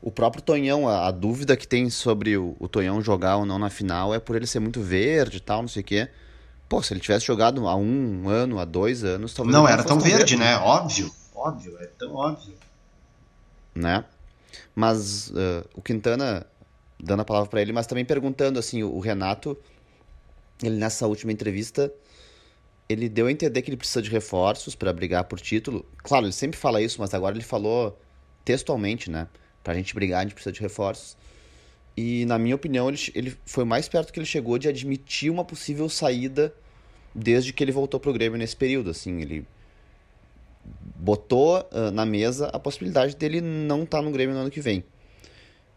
O 0.00 0.10
próprio 0.10 0.42
Tonhão, 0.42 0.88
a, 0.88 1.08
a 1.08 1.10
dúvida 1.10 1.56
que 1.56 1.66
tem 1.66 1.90
sobre 1.90 2.36
o, 2.36 2.56
o, 2.58 2.68
Tonhão 2.68 3.02
jogar 3.02 3.36
ou 3.36 3.46
não 3.46 3.58
na 3.58 3.70
final 3.70 4.14
é 4.14 4.20
por 4.20 4.36
ele 4.36 4.46
ser 4.46 4.60
muito 4.60 4.80
verde 4.80 5.38
e 5.38 5.40
tal, 5.40 5.62
não 5.62 5.68
sei 5.68 5.82
o 5.82 5.84
quê. 5.84 6.08
Pô, 6.68 6.82
se 6.82 6.92
ele 6.92 7.00
tivesse 7.00 7.26
jogado 7.26 7.66
há 7.66 7.74
um 7.74 8.28
ano, 8.28 8.58
há 8.58 8.64
dois 8.64 9.04
anos, 9.04 9.32
talvez. 9.32 9.56
Não 9.56 9.66
era 9.66 9.82
tão 9.82 9.98
verde, 9.98 10.16
verde, 10.16 10.36
né? 10.36 10.56
Óbvio, 10.58 11.10
óbvio, 11.34 11.76
é 11.80 11.86
tão 11.86 12.14
óbvio. 12.14 12.54
Né? 13.74 14.04
Mas 14.74 15.30
uh, 15.30 15.64
o 15.74 15.80
Quintana, 15.80 16.46
dando 17.00 17.20
a 17.20 17.24
palavra 17.24 17.48
para 17.48 17.62
ele, 17.62 17.72
mas 17.72 17.86
também 17.86 18.04
perguntando 18.04 18.58
assim, 18.58 18.82
o, 18.82 18.94
o 18.94 19.00
Renato 19.00 19.56
ele 20.62 20.76
nessa 20.76 21.06
última 21.06 21.32
entrevista, 21.32 21.92
ele 22.88 23.08
deu 23.08 23.26
a 23.26 23.32
entender 23.32 23.62
que 23.62 23.70
ele 23.70 23.76
precisa 23.76 24.02
de 24.02 24.10
reforços 24.10 24.74
para 24.74 24.92
brigar 24.92 25.24
por 25.24 25.40
título. 25.40 25.84
Claro, 25.98 26.26
ele 26.26 26.32
sempre 26.32 26.58
fala 26.58 26.82
isso, 26.82 27.00
mas 27.00 27.14
agora 27.14 27.36
ele 27.36 27.44
falou 27.44 27.98
textualmente, 28.44 29.10
né? 29.10 29.28
Pra 29.62 29.74
gente 29.74 29.94
brigar, 29.94 30.20
a 30.20 30.22
gente 30.22 30.34
precisa 30.34 30.52
de 30.52 30.60
reforços. 30.60 31.16
E, 31.96 32.24
na 32.26 32.38
minha 32.38 32.54
opinião, 32.54 32.88
ele, 32.88 32.98
ele 33.14 33.36
foi 33.44 33.64
mais 33.64 33.88
perto 33.88 34.12
que 34.12 34.18
ele 34.18 34.26
chegou 34.26 34.58
de 34.58 34.68
admitir 34.68 35.30
uma 35.30 35.44
possível 35.44 35.88
saída 35.88 36.54
desde 37.18 37.52
que 37.52 37.62
ele 37.62 37.72
voltou 37.72 37.98
pro 37.98 38.12
Grêmio 38.12 38.38
nesse 38.38 38.56
período, 38.56 38.90
assim, 38.90 39.20
ele 39.20 39.46
botou 40.96 41.58
uh, 41.58 41.90
na 41.92 42.04
mesa 42.04 42.48
a 42.48 42.58
possibilidade 42.58 43.16
dele 43.16 43.40
não 43.40 43.82
estar 43.82 43.98
tá 43.98 44.02
no 44.02 44.10
Grêmio 44.10 44.34
no 44.34 44.42
ano 44.42 44.50
que 44.50 44.60
vem. 44.60 44.84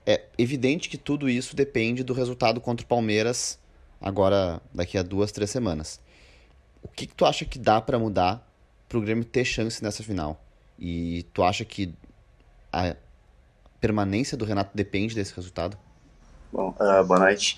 É 0.06 0.26
evidente 0.38 0.90
que 0.90 0.98
tudo 0.98 1.30
isso 1.30 1.56
depende 1.56 2.04
do 2.04 2.14
resultado 2.14 2.60
contra 2.60 2.84
o 2.84 2.88
Palmeiras 2.88 3.60
agora 4.00 4.60
daqui 4.74 4.98
a 4.98 5.04
duas, 5.04 5.32
três 5.32 5.50
semanas. 5.50 6.00
O 6.82 6.88
que, 6.88 7.06
que 7.06 7.14
tu 7.14 7.26
acha 7.26 7.46
que 7.46 7.60
dá 7.60 7.80
para 7.80 8.00
mudar 8.00 8.48
para 8.90 8.98
o 8.98 9.02
Grêmio 9.02 9.24
ter 9.24 9.46
chance 9.46 9.84
nessa 9.84 10.04
final? 10.04 10.44
E 10.80 11.24
tu 11.34 11.44
acha 11.44 11.64
que 11.64 11.94
a 12.74 12.96
permanência 13.80 14.36
do 14.36 14.46
Renato 14.46 14.72
depende 14.74 15.14
desse 15.14 15.36
resultado? 15.36 15.78
Bom, 16.52 16.76
uh, 16.80 17.04
boa 17.06 17.20
noite. 17.20 17.58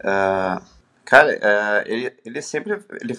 Uh, 0.00 0.62
cara, 1.08 1.38
uh, 1.38 1.90
ele, 1.90 2.14
ele 2.22 2.42
sempre 2.42 2.84
ele 3.00 3.18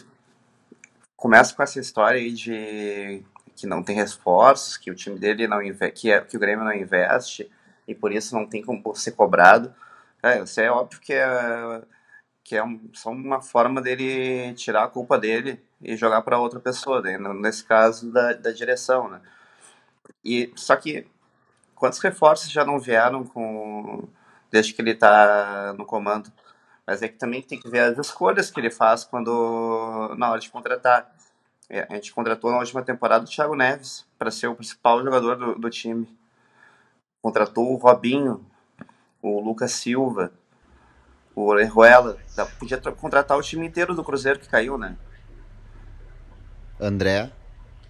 começa 1.17 1.55
com 1.55 1.63
essa 1.63 1.79
história 1.79 2.19
aí 2.19 2.31
de 2.31 3.25
que 3.55 3.65
não 3.65 3.81
tem 3.81 3.95
reforços, 3.95 4.77
que 4.77 4.91
o 4.91 4.95
time 4.95 5.17
dele 5.17 5.47
não 5.47 5.59
que, 5.95 6.11
é, 6.11 6.21
que 6.21 6.37
o 6.37 6.39
Grêmio 6.39 6.63
não 6.63 6.71
investe 6.71 7.51
e 7.87 7.95
por 7.95 8.11
isso 8.11 8.35
não 8.35 8.45
tem 8.45 8.63
como 8.63 8.95
ser 8.95 9.13
cobrado. 9.13 9.73
É, 10.21 10.39
isso 10.43 10.61
é 10.61 10.69
óbvio 10.69 10.99
que 11.01 11.13
é 11.13 11.81
que 12.43 12.55
é 12.55 12.63
um, 12.63 12.79
só 12.93 13.09
uma 13.09 13.41
forma 13.41 13.81
dele 13.81 14.53
tirar 14.53 14.83
a 14.83 14.87
culpa 14.87 15.17
dele 15.17 15.59
e 15.81 15.95
jogar 15.95 16.21
para 16.21 16.39
outra 16.39 16.59
pessoa, 16.59 17.01
né? 17.01 17.17
nesse 17.17 17.63
caso 17.63 18.11
da, 18.11 18.33
da 18.33 18.51
direção, 18.51 19.09
né? 19.09 19.21
E 20.23 20.51
só 20.55 20.75
que 20.75 21.07
quantos 21.75 21.99
reforços 21.99 22.51
já 22.51 22.63
não 22.63 22.79
vieram 22.79 23.23
com 23.23 24.07
desde 24.51 24.73
que 24.73 24.81
ele 24.81 24.91
está 24.91 25.73
no 25.77 25.85
comando? 25.85 26.31
Mas 26.89 27.03
é 27.03 27.07
que 27.07 27.19
também 27.19 27.39
tem 27.39 27.59
que 27.59 27.69
ver 27.69 27.81
as 27.81 27.99
escolhas 27.99 28.49
que 28.49 28.59
ele 28.59 28.71
faz 28.71 29.03
quando 29.03 30.15
na 30.17 30.31
hora 30.31 30.39
de 30.39 30.49
contratar. 30.49 31.07
É, 31.69 31.85
a 31.87 31.93
gente 31.93 32.11
contratou 32.11 32.49
na 32.49 32.57
última 32.57 32.81
temporada 32.81 33.23
o 33.23 33.27
Thiago 33.27 33.55
Neves 33.55 34.07
para 34.17 34.31
ser 34.31 34.47
o 34.47 34.55
principal 34.55 35.03
jogador 35.03 35.35
do, 35.35 35.53
do 35.53 35.69
time. 35.69 36.09
Contratou 37.21 37.71
o 37.71 37.75
Robinho, 37.75 38.43
o 39.21 39.39
Lucas 39.39 39.73
Silva, 39.73 40.31
o 41.35 41.45
Orejuela. 41.45 42.17
Podia 42.57 42.79
contratar 42.79 43.37
o 43.37 43.43
time 43.43 43.67
inteiro 43.67 43.93
do 43.93 44.03
Cruzeiro 44.03 44.39
que 44.39 44.49
caiu, 44.49 44.75
né? 44.75 44.97
André. 46.79 47.31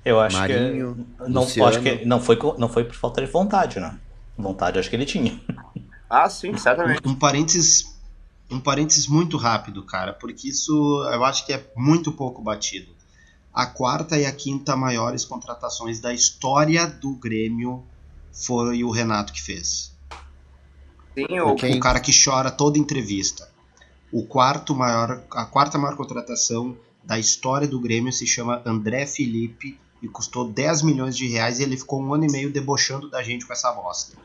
Eu 0.04 0.20
acho 0.20 0.36
Marinho, 0.36 1.08
que 1.18 1.30
não, 1.30 1.44
acho 1.44 1.82
que 1.82 2.04
não 2.04 2.20
foi 2.20 2.38
não 2.58 2.68
foi 2.68 2.84
por 2.84 2.96
falta 2.96 3.26
de 3.26 3.32
vontade, 3.32 3.80
né? 3.80 3.98
Vontade, 4.38 4.78
acho 4.78 4.90
que 4.90 4.96
ele 4.98 5.06
tinha. 5.06 5.40
Ah, 6.10 6.28
sim, 6.28 6.58
certamente. 6.58 7.08
Um, 7.08 7.12
um 7.12 7.16
parênteses 7.16 7.99
um 8.50 8.60
parênteses 8.60 9.08
muito 9.08 9.38
rápido, 9.38 9.84
cara, 9.84 10.14
porque 10.14 10.50
isso 10.50 10.74
eu 11.12 11.24
acho 11.24 11.46
que 11.46 11.54
é 11.54 11.72
muito 11.76 12.12
pouco 12.12 12.42
batido. 12.42 12.92
A 13.54 13.66
quarta 13.66 14.18
e 14.18 14.26
a 14.26 14.32
quinta 14.32 14.76
maiores 14.76 15.26
contratações 15.26 16.00
da 16.00 16.14
história 16.14 16.88
do 16.88 17.16
Grêmio 17.16 17.84
foi 18.32 18.84
o 18.84 18.92
Renato 18.92 19.34
que 19.34 19.42
fez. 19.42 19.94
Sim, 21.14 21.40
o, 21.40 21.54
o 21.54 21.80
cara 21.80 22.00
que 22.00 22.12
chora 22.12 22.52
toda 22.52 22.78
entrevista. 22.78 23.50
O 24.12 24.24
quarto 24.24 24.74
maior, 24.74 25.24
a 25.32 25.46
quarta 25.46 25.78
maior 25.78 25.96
contratação 25.96 26.78
da 27.04 27.20
história 27.20 27.68
do 27.68 27.80
Grêmio 27.80 28.12
se 28.12 28.26
chama 28.26 28.62
André 28.66 29.06
Felipe 29.06 29.80
e 30.02 30.08
custou 30.08 30.50
10 30.50 30.82
milhões 30.84 31.16
de 31.16 31.28
reais 31.28 31.60
e 31.60 31.64
ele 31.64 31.78
ficou 31.78 32.02
um 32.02 32.14
ano 32.14 32.26
e 32.26 32.32
meio 32.32 32.52
debochando 32.52 33.10
da 33.10 33.22
gente 33.22 33.46
com 33.46 33.54
essa 33.54 33.72
bosta. 33.72 34.18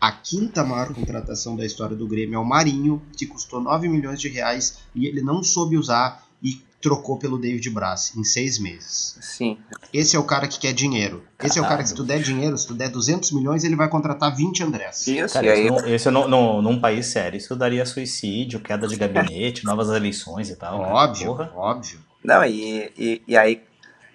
A 0.00 0.12
quinta 0.12 0.62
maior 0.62 0.92
contratação 0.92 1.56
da 1.56 1.64
história 1.64 1.96
do 1.96 2.06
Grêmio 2.06 2.36
é 2.36 2.38
o 2.38 2.44
Marinho, 2.44 3.02
que 3.16 3.26
custou 3.26 3.60
9 3.60 3.88
milhões 3.88 4.20
de 4.20 4.28
reais 4.28 4.78
e 4.94 5.06
ele 5.06 5.22
não 5.22 5.42
soube 5.42 5.76
usar 5.78 6.26
e 6.42 6.60
trocou 6.82 7.18
pelo 7.18 7.38
David 7.38 7.68
Braz 7.70 8.12
em 8.14 8.22
seis 8.22 8.58
meses. 8.58 9.16
Sim. 9.22 9.58
Esse 9.92 10.14
é 10.14 10.18
o 10.18 10.22
cara 10.24 10.46
que 10.46 10.58
quer 10.60 10.72
dinheiro. 10.74 11.24
Esse 11.42 11.58
é 11.58 11.62
o 11.62 11.66
cara 11.66 11.82
que 11.82 11.88
se 11.88 11.94
tu 11.94 12.04
der 12.04 12.20
dinheiro, 12.20 12.56
se 12.58 12.66
tu 12.66 12.74
der 12.74 12.90
200 12.90 13.32
milhões, 13.32 13.64
ele 13.64 13.74
vai 13.74 13.88
contratar 13.88 14.36
20 14.36 14.62
Andrés. 14.62 15.06
Isso, 15.06 15.32
Cara, 15.34 15.46
e 15.46 15.50
aí. 15.50 15.64
isso, 15.66 15.72
não- 15.72 15.88
isso 15.88 16.10
não- 16.10 16.28
não- 16.28 16.62
num 16.62 16.78
país 16.78 17.06
sério, 17.06 17.38
isso 17.38 17.56
daria 17.56 17.84
suicídio, 17.86 18.60
queda 18.60 18.86
de 18.86 18.94
gabinete, 18.96 19.64
novas 19.64 19.88
eleições 19.88 20.50
e 20.50 20.56
tal. 20.56 20.78
Óbvio, 20.80 21.28
Porra. 21.28 21.52
óbvio. 21.56 21.98
Não, 22.22 22.44
e, 22.44 22.92
e, 22.98 23.22
e 23.26 23.36
aí, 23.36 23.62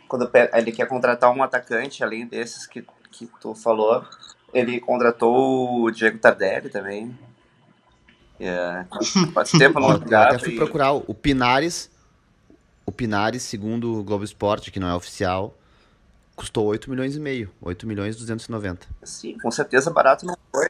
quando 0.07 0.29
ele 0.53 0.71
quer 0.71 0.87
contratar 0.87 1.35
um 1.35 1.41
atacante, 1.41 2.03
além 2.03 2.27
desses 2.27 2.67
que, 2.67 2.85
que 3.11 3.27
tu 3.41 3.53
falou, 3.55 4.03
ele 4.53 4.79
contratou 4.79 5.83
o 5.83 5.91
Diego 5.91 6.17
Tardelli 6.17 6.69
também. 6.69 7.17
É, 8.39 8.85
faz 9.33 9.51
tempo 9.51 9.79
não 9.79 9.91
eu 9.91 10.17
até 10.17 10.39
fui 10.39 10.53
e- 10.53 10.55
procurar 10.55 10.93
o 10.93 11.13
Pinares. 11.13 11.89
O 12.85 12.91
Pinares, 12.91 13.43
segundo 13.43 13.99
o 13.99 14.03
Globo 14.03 14.23
Esporte, 14.23 14.71
que 14.71 14.79
não 14.79 14.87
é 14.87 14.95
oficial, 14.95 15.55
custou 16.35 16.65
8 16.65 16.89
milhões 16.89 17.15
e 17.15 17.19
meio. 17.19 17.51
8 17.61 17.85
milhões 17.85 18.15
e 18.15 18.19
290. 18.19 18.87
Sim, 19.03 19.37
com 19.37 19.51
certeza 19.51 19.91
barato 19.91 20.25
não 20.25 20.35
foi. 20.51 20.67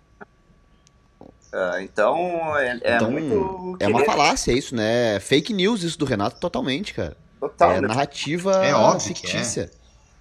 Ah, 1.53 1.81
então, 1.81 2.57
é, 2.57 2.79
é 2.83 2.95
então, 2.95 3.11
muito. 3.11 3.77
é 3.79 3.87
uma 3.87 4.03
falácia 4.05 4.51
isso, 4.51 4.75
né? 4.75 5.19
Fake 5.19 5.53
news 5.53 5.83
isso 5.83 5.97
do 5.97 6.05
Renato 6.05 6.39
totalmente, 6.39 6.93
cara. 6.93 7.17
Total, 7.39 7.71
é 7.71 7.81
né? 7.81 7.87
narrativa 7.87 8.51
É 8.63 8.73
óbvio 8.73 9.13
que 9.13 9.21
fictícia. 9.21 9.71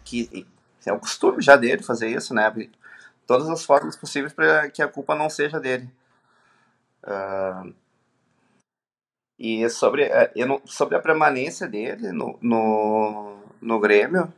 que 0.05 0.47
é 0.87 0.93
o 0.93 0.99
costume 0.99 1.43
já 1.43 1.57
dele 1.57 1.83
fazer 1.83 2.09
isso, 2.09 2.33
né? 2.33 2.51
Todas 3.31 3.49
as 3.49 3.65
formas 3.65 3.95
possíveis 3.95 4.33
para 4.33 4.69
que 4.73 4.83
a 4.83 4.89
culpa 4.89 5.15
não 5.15 5.31
seja 5.31 5.61
dele. 5.61 5.89
Ah, 7.03 7.65
e 9.39 9.69
sobre, 9.71 10.11
eu 10.35 10.47
não- 10.47 10.61
sobre 10.67 10.97
a 10.97 11.01
permanência 11.01 11.67
dele 11.67 12.13
no, 12.13 12.39
no, 12.43 13.39
no 13.61 13.81
Grêmio, 13.81 14.33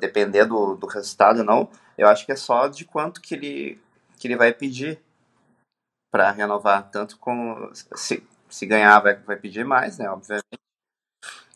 dependendo 0.00 0.54
do, 0.54 0.76
do 0.76 0.86
resultado 0.86 1.44
não, 1.44 1.68
eu 1.98 2.08
acho 2.08 2.24
que 2.24 2.32
é 2.32 2.36
só 2.36 2.68
de 2.68 2.84
quanto 2.84 3.20
que 3.20 3.34
ele, 3.34 3.80
que 4.18 4.26
ele 4.28 4.36
vai 4.36 4.52
pedir 4.52 5.00
para 6.10 6.30
renovar. 6.30 6.90
Tanto 6.90 7.18
com. 7.18 7.70
Se, 7.74 8.22
se 8.48 8.66
ganhar, 8.66 8.98
vai, 9.00 9.16
vai 9.16 9.36
pedir 9.36 9.64
mais, 9.64 9.98
né? 9.98 10.08
Obviamente. 10.10 10.46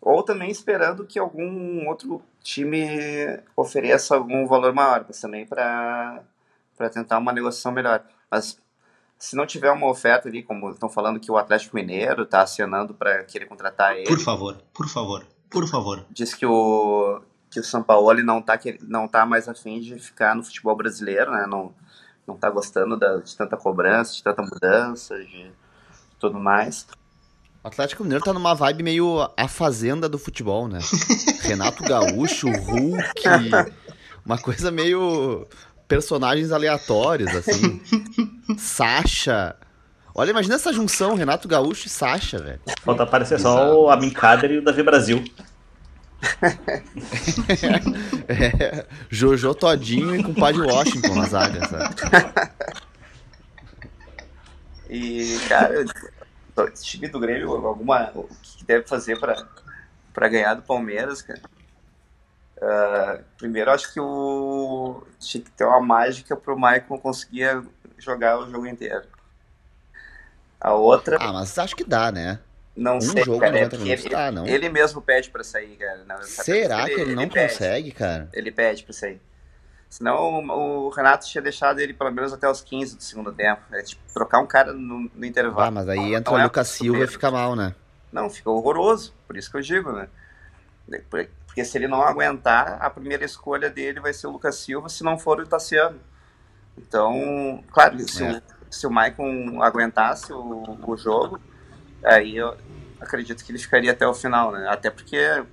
Ou 0.00 0.22
também 0.22 0.50
esperando 0.50 1.06
que 1.06 1.18
algum 1.18 1.86
outro 1.88 2.22
time 2.42 2.86
ofereça 3.54 4.14
algum 4.14 4.46
valor 4.46 4.72
maior, 4.72 5.04
mas 5.06 5.20
também 5.20 5.46
para 5.46 6.22
tentar 6.88 7.18
uma 7.18 7.32
negociação 7.32 7.72
melhor. 7.72 8.02
Mas 8.30 8.56
se 9.18 9.36
não 9.36 9.44
tiver 9.44 9.70
uma 9.70 9.88
oferta 9.88 10.28
ali, 10.28 10.42
como 10.42 10.70
estão 10.70 10.88
falando 10.88 11.20
que 11.20 11.30
o 11.30 11.36
Atlético 11.36 11.76
Mineiro 11.76 12.22
está 12.22 12.42
acionando 12.42 12.94
para 12.94 13.24
querer 13.24 13.46
contratar 13.46 13.96
ele, 13.96 14.06
Por 14.06 14.18
favor, 14.20 14.56
por 14.72 14.88
favor, 14.88 15.26
por 15.50 15.68
favor. 15.68 16.06
diz 16.10 16.32
que 16.34 16.46
o 16.46 17.20
que 17.50 17.58
o 17.58 17.64
Sampaoli 17.64 18.22
não 18.22 18.40
tá 18.40 18.56
que- 18.56 18.78
não 18.82 19.08
tá 19.08 19.26
mais 19.26 19.48
afim 19.48 19.80
de 19.80 19.98
ficar 19.98 20.36
no 20.36 20.42
futebol 20.44 20.76
brasileiro, 20.76 21.32
né? 21.32 21.46
Não 21.48 21.74
não 22.26 22.36
tá 22.36 22.48
gostando 22.48 22.96
da- 22.96 23.16
de 23.16 23.36
tanta 23.36 23.56
cobrança, 23.56 24.14
de 24.14 24.22
tanta 24.22 24.40
mudança, 24.40 25.18
de 25.18 25.50
tudo 26.20 26.38
mais. 26.38 26.86
O 27.64 27.66
Atlético 27.66 28.04
Mineiro 28.04 28.22
tá 28.24 28.32
numa 28.32 28.54
vibe 28.54 28.84
meio 28.84 29.28
a 29.36 29.48
fazenda 29.48 30.08
do 30.08 30.16
futebol, 30.16 30.68
né? 30.68 30.78
Renato 31.42 31.82
Gaúcho, 31.82 32.48
Hulk, 32.48 33.22
uma 34.24 34.38
coisa 34.38 34.70
meio 34.70 35.46
personagens 35.90 36.52
aleatórios, 36.52 37.34
assim. 37.34 37.82
Sasha. 38.56 39.56
Olha, 40.14 40.30
imagina 40.30 40.54
essa 40.54 40.72
junção, 40.72 41.16
Renato 41.16 41.48
Gaúcho 41.48 41.88
e 41.88 41.90
Sasha, 41.90 42.38
velho. 42.38 42.60
Falta 42.84 43.02
aparecer 43.02 43.40
só 43.40 43.74
o 43.74 43.90
Amin 43.90 44.10
Kader 44.10 44.52
e 44.52 44.58
o 44.58 44.64
Davi 44.64 44.84
Brasil. 44.84 45.22
É, 48.28 48.86
Jojo 49.08 49.54
Todinho 49.54 50.14
e 50.14 50.22
compadre 50.22 50.60
Washington 50.60 51.14
na 51.14 51.26
zaga, 51.26 51.66
sabe? 51.66 51.94
E, 54.88 55.38
cara, 55.48 55.84
o 56.56 56.70
time 56.70 57.08
do 57.08 57.18
Grêmio, 57.18 57.50
alguma, 57.66 58.10
o 58.14 58.28
que 58.42 58.64
deve 58.64 58.86
fazer 58.86 59.18
pra 59.18 59.34
pra 60.12 60.28
ganhar 60.28 60.54
do 60.54 60.62
Palmeiras, 60.62 61.22
cara? 61.22 61.40
Ah, 62.62 63.20
primeiro, 63.38 63.70
acho 63.70 63.92
que 63.92 64.00
o 64.00 65.02
tinha 65.18 65.42
que 65.42 65.50
ter 65.50 65.64
uma 65.64 65.80
mágica 65.80 66.36
pro 66.36 66.58
Maicon 66.58 66.98
conseguir 66.98 67.62
jogar 67.98 68.38
o 68.38 68.50
jogo 68.50 68.66
inteiro. 68.66 69.02
A 70.60 70.74
outra, 70.74 71.16
Ah, 71.18 71.32
mas 71.32 71.58
acho 71.58 71.74
que 71.74 71.84
dá, 71.84 72.12
né? 72.12 72.38
não 72.76 72.96
um 72.96 73.00
sei, 73.00 73.24
jogo 73.24 73.40
cara. 73.40 73.58
É 73.58 73.64
90 73.64 73.70
porque 73.70 73.84
minutos 73.84 74.04
ele, 74.04 74.14
dá, 74.14 74.30
não. 74.30 74.46
ele 74.46 74.68
mesmo 74.68 75.00
pede 75.02 75.30
pra 75.30 75.42
sair, 75.42 75.76
cara. 75.76 76.04
Não? 76.04 76.22
Será 76.22 76.84
que 76.84 77.00
ele 77.00 77.14
não 77.14 77.28
pede. 77.28 77.52
consegue, 77.52 77.92
cara? 77.92 78.28
Ele 78.32 78.50
pede 78.52 78.82
pra 78.84 78.92
sair. 78.92 79.20
Senão 79.88 80.16
o, 80.46 80.86
o 80.86 80.88
Renato 80.90 81.26
tinha 81.26 81.42
deixado 81.42 81.80
ele 81.80 81.92
pelo 81.94 82.12
menos 82.12 82.32
até 82.32 82.48
os 82.48 82.60
15 82.60 82.96
do 82.96 83.02
segundo 83.02 83.32
tempo. 83.32 83.60
É 83.72 83.82
tipo, 83.82 84.00
trocar 84.12 84.38
um 84.38 84.46
cara 84.46 84.72
no, 84.72 85.10
no 85.14 85.24
intervalo. 85.24 85.62
Ah, 85.62 85.70
mas 85.70 85.88
aí 85.88 86.14
entra 86.14 86.30
Não 86.32 86.38
o 86.38 86.40
é 86.40 86.44
Lucas 86.44 86.68
Silva 86.68 87.04
e 87.04 87.08
fica 87.08 87.30
mal, 87.30 87.56
né? 87.56 87.74
Não, 88.12 88.28
ficou 88.30 88.56
horroroso. 88.56 89.14
Por 89.26 89.36
isso 89.36 89.50
que 89.50 89.56
eu 89.56 89.60
digo, 89.62 89.92
né? 89.92 90.08
Por- 91.50 91.54
Porque 91.54 91.64
se 91.64 91.76
ele 91.76 91.88
não 91.88 92.02
aguentar, 92.02 92.78
a 92.80 92.88
primeira 92.88 93.24
escolha 93.24 93.68
dele 93.68 93.98
vai 94.00 94.12
ser 94.12 94.28
o 94.28 94.30
Lucas 94.30 94.54
Silva, 94.56 94.88
se 94.88 95.02
não 95.02 95.18
for 95.18 95.40
o 95.40 95.46
Tassiano. 95.46 95.98
Então, 96.78 97.62
claro, 97.72 97.98
se, 98.08 98.22
É. 98.24 98.38
o, 98.38 98.42
se 98.70 98.86
o 98.86 98.90
Maicon 98.90 99.60
aguentasse 99.62 100.32
o, 100.32 100.78
o 100.86 100.96
jogo, 100.96 101.40
aí 102.04 102.36
eu 102.36 102.56
acredito 103.00 103.44
que 103.44 103.50
ele 103.50 103.58
ficaria 103.58 103.90
até 103.90 104.06
o 104.06 104.14
final, 104.14 104.52
né? 104.52 104.68
Até 104.68 104.90
porque 104.90 105.44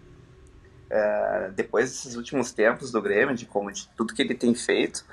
é, 0.90 1.52
depois 1.56 1.90
desses 1.90 2.16
últimos 2.16 2.52
tempos 2.54 2.92
do 2.92 3.02
Grêmio, 3.02 3.36
de 3.36 3.46
como 3.46 3.72
de 3.72 3.88
tudo 3.90 4.14
que 4.14 4.22
ele 4.22 4.36
tem 4.36 4.54
feito, 4.54 5.04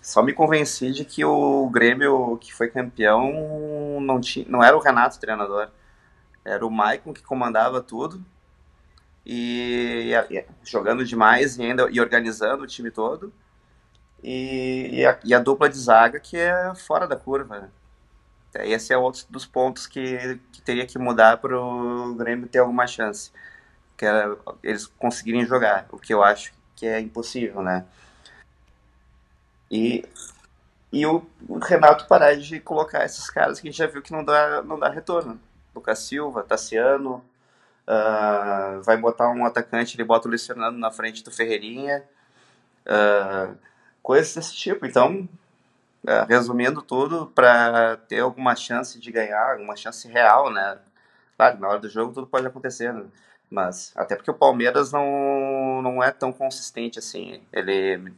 só 0.00 0.22
me 0.22 0.32
convenci 0.32 0.92
de 0.92 1.04
que 1.04 1.24
o 1.24 1.68
Grêmio 1.68 2.38
que 2.38 2.54
foi 2.54 2.68
campeão 2.68 4.00
não, 4.00 4.20
tinha, 4.20 4.46
não 4.48 4.62
era 4.62 4.76
o 4.76 4.80
Renato 4.80 5.16
o 5.16 5.20
treinador. 5.20 5.68
Era 6.44 6.64
o 6.64 6.70
Maicon 6.70 7.12
que 7.12 7.22
comandava 7.22 7.82
tudo 7.82 8.24
e, 9.28 10.12
e- 10.30 10.46
jogando 10.64 11.04
demais 11.04 11.58
e 11.58 11.62
ainda 11.62 11.88
e 11.90 12.00
organizando 12.00 12.64
o 12.64 12.66
time 12.66 12.90
todo. 12.90 13.32
E, 14.22 14.90
e 14.92 15.06
a, 15.06 15.18
e 15.24 15.34
a 15.34 15.38
dupla 15.40 15.68
de 15.68 15.78
zaga 15.78 16.20
que 16.20 16.36
é 16.36 16.74
fora 16.74 17.06
da 17.06 17.16
curva. 17.16 17.60
né? 17.60 17.70
Esse 18.66 18.92
é 18.92 18.98
outro 18.98 19.24
dos 19.30 19.46
pontos 19.46 19.86
que, 19.86 20.40
que 20.52 20.62
teria 20.62 20.86
que 20.86 20.98
mudar 20.98 21.38
para 21.38 21.58
o 21.60 22.14
Grêmio 22.14 22.48
ter 22.48 22.58
alguma 22.60 22.86
chance. 22.86 23.30
Que 23.96 24.06
é 24.06 24.26
eles 24.62 24.86
conseguirem 24.86 25.46
jogar, 25.46 25.86
o 25.92 25.98
que 25.98 26.14
eu 26.14 26.22
acho 26.24 26.52
que 26.76 26.86
é 26.86 27.00
impossível, 27.00 27.62
né? 27.62 27.86
E, 29.70 30.04
e 30.92 31.06
o, 31.06 31.26
o 31.48 31.58
Renato 31.58 32.06
parar 32.06 32.36
de 32.36 32.60
colocar 32.60 33.04
esses 33.04 33.28
caras 33.30 33.60
que 33.60 33.68
a 33.68 33.70
gente 33.70 33.78
já 33.78 33.86
viu 33.86 34.02
que 34.02 34.12
não 34.12 34.24
dá, 34.24 34.62
não 34.62 34.78
dá 34.78 34.88
retorno. 34.90 35.40
Lucas 35.74 36.00
Silva, 36.00 36.42
Tassiano, 36.42 37.24
ah, 37.88 38.80
vai 38.84 38.98
botar 38.98 39.30
um 39.30 39.46
atacante, 39.46 39.96
ele 39.96 40.04
bota 40.04 40.28
o 40.28 40.38
Fernando 40.38 40.76
na 40.76 40.90
frente 40.90 41.24
do 41.24 41.30
Ferreirinha, 41.30 42.04
ah, 42.86 43.54
coisas 44.02 44.34
desse 44.34 44.54
tipo. 44.54 44.84
Então, 44.84 45.26
ah, 46.06 46.26
resumindo 46.28 46.82
tudo, 46.82 47.32
para 47.34 47.96
ter 48.08 48.20
alguma 48.20 48.54
chance 48.54 49.00
de 49.00 49.10
ganhar, 49.10 49.52
alguma 49.52 49.74
chance 49.74 50.06
real, 50.06 50.52
né? 50.52 50.78
Claro, 51.36 51.58
na 51.60 51.68
hora 51.68 51.78
do 51.80 51.88
jogo 51.88 52.12
tudo 52.12 52.26
pode 52.26 52.46
acontecer, 52.46 52.92
né? 52.92 53.06
Mas 53.50 53.92
até 53.96 54.16
porque 54.16 54.30
o 54.30 54.34
Palmeiras 54.34 54.92
não, 54.92 55.80
não 55.82 56.02
é 56.02 56.10
tão 56.12 56.32
consistente 56.32 56.98
assim. 56.98 57.40
Ele 57.52 58.12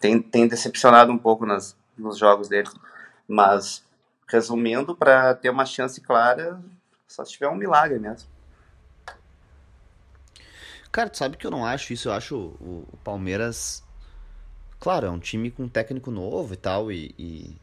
tem, 0.00 0.20
tem 0.20 0.48
decepcionado 0.48 1.12
um 1.12 1.18
pouco 1.18 1.46
nas, 1.46 1.76
nos 1.96 2.18
jogos 2.18 2.48
dele. 2.48 2.68
Mas, 3.28 3.84
resumindo, 4.28 4.96
para 4.96 5.34
ter 5.34 5.50
uma 5.50 5.64
chance 5.64 6.00
clara, 6.00 6.60
só 7.06 7.24
se 7.24 7.32
tiver 7.32 7.48
um 7.48 7.54
milagre 7.54 7.98
mesmo. 7.98 8.35
Cara, 10.96 11.10
tu 11.10 11.18
sabe 11.18 11.36
que 11.36 11.46
eu 11.46 11.50
não 11.50 11.62
acho 11.62 11.92
isso. 11.92 12.08
Eu 12.08 12.12
acho 12.14 12.34
o, 12.34 12.88
o 12.90 12.96
Palmeiras. 13.04 13.84
Claro, 14.80 15.06
é 15.06 15.10
um 15.10 15.18
time 15.18 15.50
com 15.50 15.64
um 15.64 15.68
técnico 15.68 16.10
novo 16.10 16.54
e 16.54 16.56
tal. 16.56 16.90
E, 16.90 17.14
e 17.18 17.54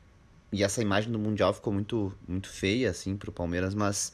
e 0.53 0.63
essa 0.63 0.83
imagem 0.83 1.11
do 1.11 1.17
Mundial 1.17 1.51
ficou 1.51 1.73
muito, 1.73 2.13
muito 2.27 2.47
feia, 2.47 2.91
assim, 2.91 3.17
pro 3.17 3.31
Palmeiras, 3.31 3.73
mas. 3.73 4.13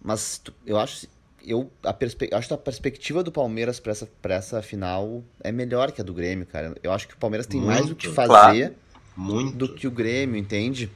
Mas 0.00 0.40
eu 0.64 0.78
acho. 0.78 1.08
Eu 1.44 1.68
a 1.82 1.92
perspe, 1.92 2.30
acho 2.32 2.46
que 2.46 2.54
a 2.54 2.58
perspectiva 2.58 3.24
do 3.24 3.32
Palmeiras 3.32 3.80
para 3.80 3.90
essa, 3.90 4.08
pra 4.22 4.36
essa 4.36 4.62
final 4.62 5.24
é 5.42 5.50
melhor 5.50 5.90
que 5.90 6.00
a 6.00 6.04
do 6.04 6.14
Grêmio, 6.14 6.46
cara. 6.46 6.76
Eu 6.80 6.92
acho 6.92 7.08
que 7.08 7.14
o 7.14 7.16
Palmeiras 7.16 7.48
tem 7.48 7.60
muito, 7.60 7.72
mais 7.72 7.90
o 7.90 7.96
que 7.96 8.08
fazer 8.08 8.28
claro. 8.28 8.74
muito. 9.16 9.56
do 9.56 9.74
que 9.74 9.88
o 9.88 9.90
Grêmio, 9.90 10.36
entende? 10.36 10.88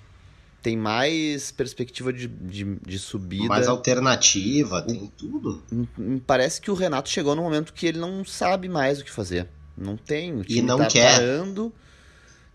Tem 0.67 0.77
mais 0.77 1.53
perspectiva 1.53 2.13
de, 2.13 2.27
de, 2.27 2.65
de 2.85 2.99
subida. 2.99 3.47
Mais 3.47 3.69
alternativa, 3.69 4.83
tem 4.83 5.07
tudo. 5.17 5.63
Me 5.97 6.19
parece 6.19 6.61
que 6.61 6.73
o 6.73 6.75
Renato 6.75 7.09
chegou 7.09 7.37
no 7.37 7.43
momento 7.43 7.73
que 7.73 7.87
ele 7.87 7.99
não 7.99 8.25
sabe 8.25 8.69
mais 8.69 8.99
o 8.99 9.05
que 9.05 9.11
fazer. 9.13 9.47
Não 9.79 9.97
tem. 9.97 10.35
O 10.35 10.43
time 10.43 10.59
e 10.59 10.63
não 10.63 10.79
tá 10.79 10.89
quer. 10.89 11.13
parando 11.13 11.73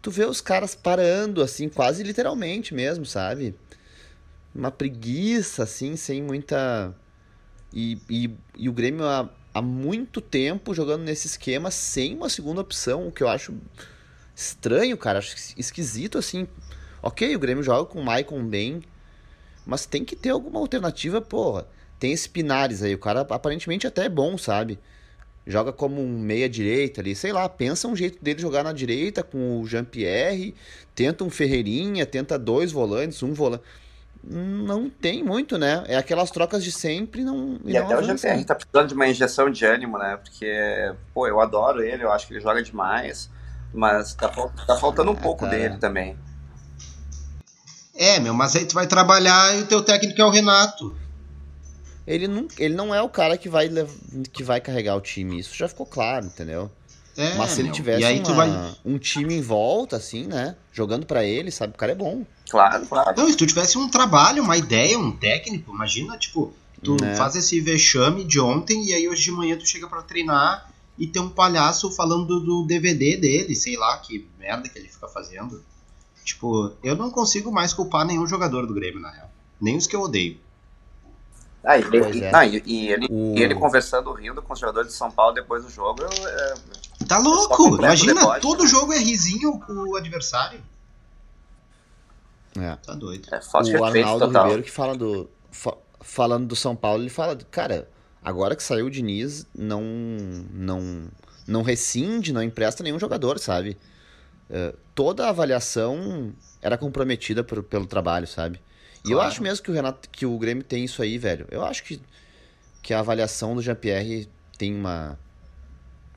tu 0.01 0.09
vê 0.09 0.25
os 0.25 0.41
caras 0.41 0.73
parando, 0.73 1.41
assim, 1.41 1.69
quase 1.69 2.03
literalmente 2.03 2.73
mesmo, 2.73 3.05
sabe? 3.05 3.55
Uma 4.53 4.71
preguiça, 4.71 5.63
assim, 5.63 5.95
sem 5.95 6.21
muita. 6.21 6.93
E, 7.73 7.97
e, 8.09 8.29
e 8.57 8.67
o 8.67 8.73
Grêmio 8.73 9.05
há, 9.05 9.29
há 9.53 9.61
muito 9.61 10.19
tempo 10.19 10.73
jogando 10.73 11.03
nesse 11.03 11.27
esquema 11.27 11.71
sem 11.71 12.15
uma 12.15 12.27
segunda 12.27 12.59
opção, 12.59 13.07
o 13.07 13.11
que 13.11 13.23
eu 13.23 13.29
acho 13.29 13.53
estranho, 14.35 14.97
cara. 14.97 15.19
Acho 15.19 15.35
esquisito, 15.55 16.17
assim. 16.17 16.47
Ok, 17.01 17.35
o 17.35 17.39
Grêmio 17.39 17.63
joga 17.63 17.85
com 17.85 17.99
o 17.99 18.03
Maicon 18.03 18.43
bem, 18.43 18.81
mas 19.65 19.85
tem 19.85 20.05
que 20.05 20.15
ter 20.15 20.29
alguma 20.29 20.59
alternativa, 20.59 21.21
porra. 21.21 21.67
Tem 21.99 22.11
esse 22.11 22.29
Pinares 22.29 22.81
aí, 22.81 22.93
o 22.93 22.99
cara 22.99 23.21
aparentemente 23.21 23.87
até 23.87 24.05
é 24.05 24.09
bom, 24.09 24.37
sabe? 24.37 24.79
joga 25.45 25.73
como 25.73 26.01
um 26.01 26.19
meia-direita 26.19 27.01
ali, 27.01 27.15
sei 27.15 27.31
lá, 27.31 27.47
pensa 27.49 27.87
um 27.87 27.95
jeito 27.95 28.23
dele 28.23 28.39
jogar 28.39 28.63
na 28.63 28.73
direita 28.73 29.23
com 29.23 29.61
o 29.61 29.67
Jean-Pierre, 29.67 30.55
tenta 30.93 31.23
um 31.23 31.29
Ferreirinha, 31.29 32.05
tenta 32.05 32.37
dois 32.37 32.71
volantes, 32.71 33.21
um 33.23 33.33
volante. 33.33 33.63
Não 34.23 34.87
tem 34.87 35.23
muito, 35.23 35.57
né? 35.57 35.83
É 35.87 35.95
aquelas 35.95 36.29
trocas 36.29 36.63
de 36.63 36.71
sempre 36.71 37.23
não. 37.23 37.59
E, 37.65 37.71
e 37.71 37.73
não 37.73 37.85
até 37.85 37.93
avança. 37.93 38.01
o 38.01 38.17
Jean-Pierre 38.17 38.45
tá 38.45 38.53
precisando 38.55 38.87
de 38.87 38.93
uma 38.93 39.07
injeção 39.07 39.49
de 39.49 39.65
ânimo, 39.65 39.97
né? 39.97 40.17
Porque, 40.17 40.93
pô, 41.11 41.27
eu 41.27 41.41
adoro 41.41 41.81
ele, 41.81 42.03
eu 42.03 42.11
acho 42.11 42.27
que 42.27 42.33
ele 42.33 42.39
joga 42.39 42.61
demais, 42.61 43.31
mas 43.73 44.13
tá, 44.13 44.29
tá 44.29 44.77
faltando 44.77 45.09
um 45.09 45.15
ah, 45.15 45.21
pouco 45.21 45.45
cara. 45.45 45.57
dele 45.57 45.77
também. 45.77 46.15
É, 48.01 48.19
meu, 48.19 48.33
mas 48.33 48.55
aí 48.55 48.65
tu 48.65 48.73
vai 48.73 48.87
trabalhar 48.87 49.55
e 49.57 49.61
o 49.61 49.65
teu 49.65 49.81
técnico 49.81 50.21
é 50.21 50.25
o 50.25 50.29
Renato 50.29 50.95
ele 52.05 52.27
não, 52.27 52.47
ele 52.57 52.73
não 52.73 52.93
é 52.93 53.01
o 53.01 53.09
cara 53.09 53.37
que 53.37 53.47
vai, 53.47 53.69
que 54.33 54.43
vai 54.43 54.59
carregar 54.59 54.95
o 54.95 55.01
time. 55.01 55.39
Isso 55.39 55.55
já 55.55 55.67
ficou 55.67 55.85
claro, 55.85 56.25
entendeu? 56.25 56.71
É, 57.15 57.35
Mas 57.35 57.51
se 57.51 57.61
ele 57.61 57.71
tivesse 57.71 58.05
uma, 58.21 58.33
vai... 58.33 58.75
um 58.85 58.97
time 58.97 59.35
em 59.35 59.41
volta, 59.41 59.97
assim, 59.97 60.25
né? 60.25 60.55
Jogando 60.71 61.05
para 61.05 61.23
ele, 61.23 61.51
sabe? 61.51 61.73
O 61.73 61.77
cara 61.77 61.91
é 61.91 61.95
bom. 61.95 62.25
Claro, 62.49 62.85
claro. 62.85 63.13
Não, 63.15 63.27
se 63.27 63.35
tu 63.35 63.45
tivesse 63.45 63.77
um 63.77 63.89
trabalho, 63.89 64.43
uma 64.43 64.57
ideia, 64.57 64.97
um 64.97 65.11
técnico, 65.11 65.73
imagina, 65.73 66.17
tipo, 66.17 66.53
tu 66.81 66.95
é. 67.03 67.15
faz 67.15 67.35
esse 67.35 67.59
vexame 67.59 68.23
de 68.23 68.39
ontem 68.39 68.85
e 68.85 68.93
aí 68.93 69.07
hoje 69.07 69.23
de 69.23 69.31
manhã 69.31 69.57
tu 69.57 69.65
chega 69.65 69.87
para 69.87 70.01
treinar 70.01 70.71
e 70.97 71.05
tem 71.05 71.21
um 71.21 71.29
palhaço 71.29 71.91
falando 71.91 72.25
do, 72.25 72.39
do 72.39 72.67
DVD 72.67 73.17
dele, 73.17 73.55
sei 73.55 73.77
lá, 73.77 73.97
que 73.97 74.27
merda 74.39 74.67
que 74.69 74.79
ele 74.79 74.87
fica 74.87 75.07
fazendo. 75.07 75.63
Tipo, 76.23 76.73
eu 76.83 76.95
não 76.95 77.09
consigo 77.09 77.51
mais 77.51 77.73
culpar 77.73 78.05
nenhum 78.05 78.27
jogador 78.27 78.65
do 78.65 78.73
Grêmio, 78.73 78.99
na 78.99 79.09
real. 79.09 79.29
Nem 79.59 79.77
os 79.77 79.87
que 79.87 79.95
eu 79.95 80.01
odeio. 80.01 80.39
Ah, 81.63 81.77
e, 81.77 81.83
e, 81.83 82.23
é. 82.23 82.31
não, 82.31 82.43
e, 82.43 82.63
e 82.65 82.87
ele, 82.91 83.07
o... 83.09 83.37
e 83.37 83.43
ele 83.43 83.53
conversando, 83.53 84.11
rindo 84.13 84.41
com 84.41 84.53
os 84.53 84.59
jogadores 84.59 84.89
de 84.89 84.97
São 84.97 85.11
Paulo 85.11 85.33
depois 85.33 85.63
do 85.63 85.69
jogo. 85.69 86.03
É, 86.03 86.53
tá 87.07 87.19
louco! 87.19 87.75
Imagina, 87.77 88.15
deboche, 88.15 88.41
todo 88.41 88.63
né? 88.63 88.69
jogo 88.69 88.93
é 88.93 88.97
risinho 88.97 89.59
com 89.59 89.73
o 89.73 89.95
adversário. 89.95 90.59
É. 92.57 92.75
Tá 92.77 92.93
doido. 92.93 93.27
É, 93.31 93.39
o 93.77 93.83
Arnaldo 93.83 94.25
total. 94.25 94.43
Ribeiro 94.43 94.63
que 94.63 94.71
fala 94.71 94.95
do. 94.95 95.29
Fa, 95.51 95.77
falando 96.01 96.47
do 96.47 96.55
São 96.55 96.75
Paulo, 96.75 97.03
ele 97.03 97.09
fala, 97.09 97.37
cara, 97.51 97.87
agora 98.23 98.55
que 98.55 98.63
saiu 98.63 98.87
o 98.87 98.91
Diniz, 98.91 99.45
não. 99.55 99.81
não 100.51 101.09
não 101.47 101.63
rescinde, 101.63 102.31
não 102.31 102.41
empresta 102.41 102.83
nenhum 102.83 102.99
jogador, 102.99 103.37
sabe? 103.39 103.77
Uh, 104.51 104.77
toda 104.93 105.25
a 105.25 105.29
avaliação 105.29 106.33
era 106.61 106.77
comprometida 106.77 107.41
por, 107.41 107.63
pelo 107.63 107.85
trabalho, 107.85 108.27
sabe? 108.27 108.59
E 108.99 109.07
claro. 109.07 109.13
eu 109.13 109.21
acho 109.21 109.41
mesmo 109.41 109.63
que 109.63 109.71
o 109.71 109.73
Renato, 109.73 110.09
que 110.09 110.25
o 110.25 110.37
Grêmio 110.37 110.63
tem 110.63 110.83
isso 110.83 111.01
aí, 111.01 111.17
velho. 111.17 111.47
Eu 111.49 111.63
acho 111.63 111.83
que, 111.83 112.01
que 112.81 112.93
a 112.93 112.99
avaliação 112.99 113.55
do 113.55 113.61
Jean-Pierre 113.61 114.27
tem 114.57 114.75
uma 114.75 115.17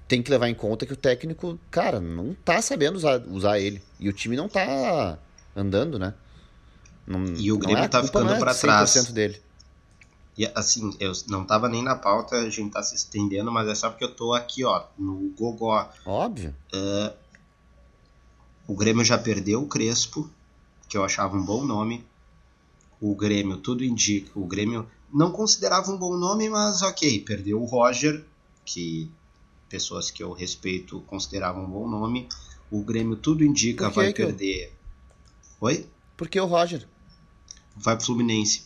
tem 0.06 0.22
que 0.22 0.30
levar 0.30 0.48
em 0.48 0.54
conta 0.54 0.84
que 0.84 0.92
o 0.92 0.96
técnico, 0.96 1.58
cara, 1.70 1.98
não 1.98 2.34
tá 2.44 2.60
sabendo 2.60 2.96
usar, 2.96 3.22
usar 3.26 3.58
ele. 3.58 3.82
E 3.98 4.08
o 4.08 4.12
time 4.12 4.36
não 4.36 4.48
tá 4.48 5.18
andando, 5.56 5.98
né? 5.98 6.12
Não, 7.06 7.24
e 7.24 7.50
o 7.50 7.58
Grêmio 7.58 7.84
é 7.84 7.88
tá 7.88 8.02
ficando 8.02 8.32
é 8.32 8.38
para 8.38 8.54
trás. 8.54 9.10
dele. 9.12 9.40
E 10.36 10.50
assim, 10.54 10.94
eu 10.98 11.12
não 11.28 11.44
tava 11.44 11.68
nem 11.68 11.82
na 11.82 11.94
pauta, 11.94 12.36
a 12.36 12.50
gente 12.50 12.72
tá 12.72 12.82
se 12.82 12.94
estendendo, 12.94 13.52
mas 13.52 13.68
é 13.68 13.74
só 13.74 13.88
porque 13.88 14.04
eu 14.04 14.14
tô 14.14 14.34
aqui, 14.34 14.64
ó, 14.64 14.84
no 14.98 15.32
Gogó. 15.38 15.88
Óbvio. 16.04 16.54
Uh, 16.74 17.14
o 18.66 18.74
Grêmio 18.74 19.04
já 19.04 19.18
perdeu 19.18 19.62
o 19.62 19.68
Crespo, 19.68 20.30
que 20.88 20.96
eu 20.96 21.04
achava 21.04 21.36
um 21.36 21.44
bom 21.44 21.64
nome 21.64 22.04
o 23.00 23.14
Grêmio, 23.14 23.58
tudo 23.58 23.84
indica. 23.84 24.30
O 24.34 24.46
Grêmio 24.46 24.88
não 25.12 25.30
considerava 25.30 25.92
um 25.92 25.98
bom 25.98 26.16
nome, 26.16 26.48
mas 26.48 26.80
ok, 26.80 27.20
perdeu 27.20 27.60
o 27.60 27.66
Roger, 27.66 28.24
que 28.64 29.10
pessoas 29.68 30.10
que 30.10 30.22
eu 30.22 30.32
respeito 30.32 31.00
consideravam 31.02 31.64
um 31.64 31.70
bom 31.70 31.86
nome. 31.86 32.28
O 32.70 32.82
Grêmio, 32.82 33.14
tudo 33.14 33.44
indica, 33.44 33.90
vai 33.90 34.10
perder. 34.12 34.68
Eu... 34.68 34.72
Oi? 35.60 35.86
Por 36.16 36.28
que 36.28 36.40
o 36.40 36.46
Roger? 36.46 36.86
Vai 37.76 37.94
pro 37.94 38.06
Fluminense. 38.06 38.62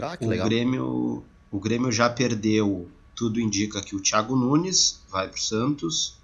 Ah, 0.00 0.16
que 0.16 0.24
o 0.24 0.28
legal. 0.28 0.46
Grêmio, 0.46 1.24
o 1.50 1.58
Grêmio 1.58 1.90
já 1.90 2.08
perdeu, 2.08 2.88
tudo 3.16 3.40
indica 3.40 3.82
que 3.82 3.96
o 3.96 4.00
Thiago 4.00 4.36
Nunes 4.36 5.00
vai 5.10 5.26
pro 5.26 5.40
Santos. 5.40 6.16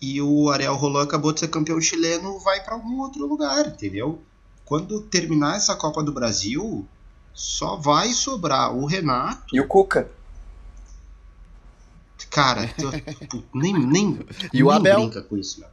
E 0.00 0.20
o 0.20 0.50
Ariel 0.50 0.74
Roland 0.74 1.04
acabou 1.04 1.32
de 1.32 1.40
ser 1.40 1.48
campeão 1.48 1.80
chileno, 1.80 2.38
vai 2.40 2.62
para 2.62 2.74
algum 2.74 3.00
outro 3.00 3.26
lugar, 3.26 3.66
entendeu? 3.66 4.22
quando 4.66 5.00
terminar 5.00 5.56
essa 5.56 5.74
Copa 5.76 6.02
do 6.02 6.12
Brasil, 6.12 6.86
só 7.32 7.76
vai 7.76 8.12
sobrar 8.12 8.74
o 8.74 8.84
Renato. 8.84 9.54
E 9.54 9.60
o 9.60 9.66
Cuca. 9.66 10.10
Cara, 12.28 12.68
tu, 13.30 13.44
nem, 13.54 13.72
nem, 13.72 14.18
e 14.52 14.62
o 14.62 14.66
nem 14.66 14.76
Abel? 14.76 14.96
brinca 14.96 15.22
com 15.22 15.38
isso, 15.38 15.60
meu. 15.60 15.68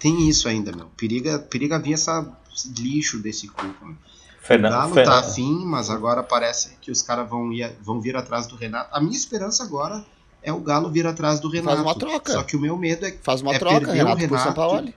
Tem 0.00 0.28
isso 0.28 0.48
ainda, 0.48 0.72
meu. 0.72 0.86
Periga, 0.96 1.38
periga 1.38 1.78
vir 1.78 1.92
essa, 1.92 2.26
esse 2.52 2.72
lixo 2.72 3.18
desse 3.18 3.46
Cuca, 3.46 3.84
meu. 3.84 3.96
Fernando, 4.40 4.72
o 4.72 4.74
Galo 4.74 4.94
Fernando. 4.94 5.14
tá 5.14 5.20
afim, 5.20 5.64
mas 5.66 5.90
agora 5.90 6.22
parece 6.22 6.74
que 6.80 6.90
os 6.90 7.02
caras 7.02 7.28
vão, 7.28 7.50
vão 7.82 8.00
vir 8.00 8.16
atrás 8.16 8.46
do 8.46 8.56
Renato. 8.56 8.88
A 8.96 8.98
minha 8.98 9.14
esperança 9.14 9.62
agora 9.62 10.02
é 10.42 10.52
o 10.52 10.60
Galo 10.60 10.90
vir 10.90 11.06
atrás 11.06 11.40
do 11.40 11.48
Renato. 11.48 11.76
Faz 11.76 11.86
uma 11.86 11.94
troca. 11.94 12.32
Só 12.32 12.42
que 12.42 12.56
o 12.56 12.60
meu 12.60 12.76
medo 12.76 13.06
é 13.06 13.12
Faz 13.22 13.40
uma 13.40 13.54
é 13.54 13.58
troca, 13.58 13.92
Renato, 13.92 14.12
o 14.12 14.16
Renato 14.16 14.28
por 14.28 14.38
São 14.38 14.94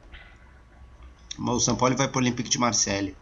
o 1.56 1.60
São 1.60 1.76
Paulo 1.76 1.96
vai 1.96 2.08
para 2.08 2.18
o 2.18 2.22
Olympique 2.22 2.50
de 2.50 2.60
Marseille. 2.60 3.16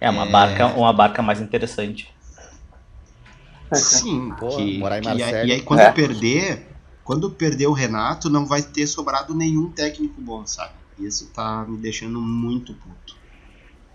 É 0.00 0.10
uma, 0.10 0.26
é... 0.26 0.30
Barca, 0.30 0.66
uma 0.66 0.92
barca 0.92 1.22
mais 1.22 1.40
interessante. 1.40 2.12
Sim, 3.72 4.32
Pô, 4.38 4.48
que, 4.56 4.78
morar 4.78 4.98
em 4.98 5.04
Marseille. 5.04 5.50
E, 5.50 5.54
aí 5.54 5.62
quando 5.62 5.80
é. 5.80 5.90
perder, 5.90 6.68
quando 7.02 7.30
perder 7.30 7.66
o 7.66 7.72
Renato, 7.72 8.28
não 8.28 8.46
vai 8.46 8.62
ter 8.62 8.86
sobrado 8.86 9.34
nenhum 9.34 9.70
técnico 9.70 10.20
bom, 10.20 10.46
sabe? 10.46 10.74
Isso 10.98 11.30
tá 11.32 11.64
me 11.66 11.76
deixando 11.76 12.20
muito 12.20 12.74
puto. 12.74 13.16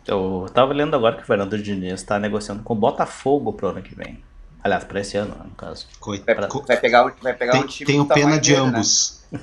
Eu 0.06 0.47
tava 0.54 0.73
lendo 0.73 0.95
agora 0.95 1.15
que 1.15 1.23
o 1.23 1.25
Fernando 1.25 1.58
Diniz 1.62 1.93
está 1.93 2.19
negociando 2.19 2.63
com 2.63 2.73
o 2.73 2.78
Botafogo 2.78 3.54
pro 3.54 3.67
ano 3.67 3.82
que 3.82 3.93
vem. 3.93 4.21
Aliás, 4.63 4.83
para 4.83 4.99
esse 4.99 5.17
ano, 5.17 5.35
no 5.43 5.55
caso. 5.55 5.87
Vai, 6.05 6.35
vai 6.35 6.77
pegar, 6.77 7.03
vai 7.21 7.33
pegar 7.33 7.53
tem, 7.53 7.63
um 7.63 7.67
time 7.67 7.91
Tenho 7.91 8.05
pena 8.05 8.39
de 8.39 8.49
dele, 8.51 8.61
né? 8.63 8.67
ambos. 8.67 9.21
Né? 9.31 9.39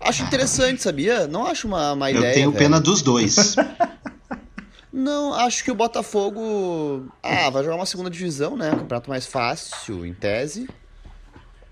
Acho 0.00 0.22
interessante, 0.22 0.82
sabia? 0.82 1.26
Não 1.26 1.46
acho 1.46 1.66
uma, 1.66 1.94
uma 1.94 2.10
ideia. 2.10 2.26
Eu 2.26 2.34
tenho 2.34 2.50
velho. 2.50 2.62
pena 2.62 2.78
dos 2.78 3.00
dois. 3.00 3.56
Não, 4.92 5.34
acho 5.34 5.64
que 5.64 5.72
o 5.72 5.74
Botafogo. 5.74 7.08
Ah, 7.20 7.50
vai 7.50 7.64
jogar 7.64 7.74
uma 7.74 7.86
segunda 7.86 8.08
divisão, 8.08 8.56
né? 8.56 8.70
Um 8.70 8.78
campeonato 8.78 9.10
mais 9.10 9.26
fácil, 9.26 10.06
em 10.06 10.14
tese. 10.14 10.68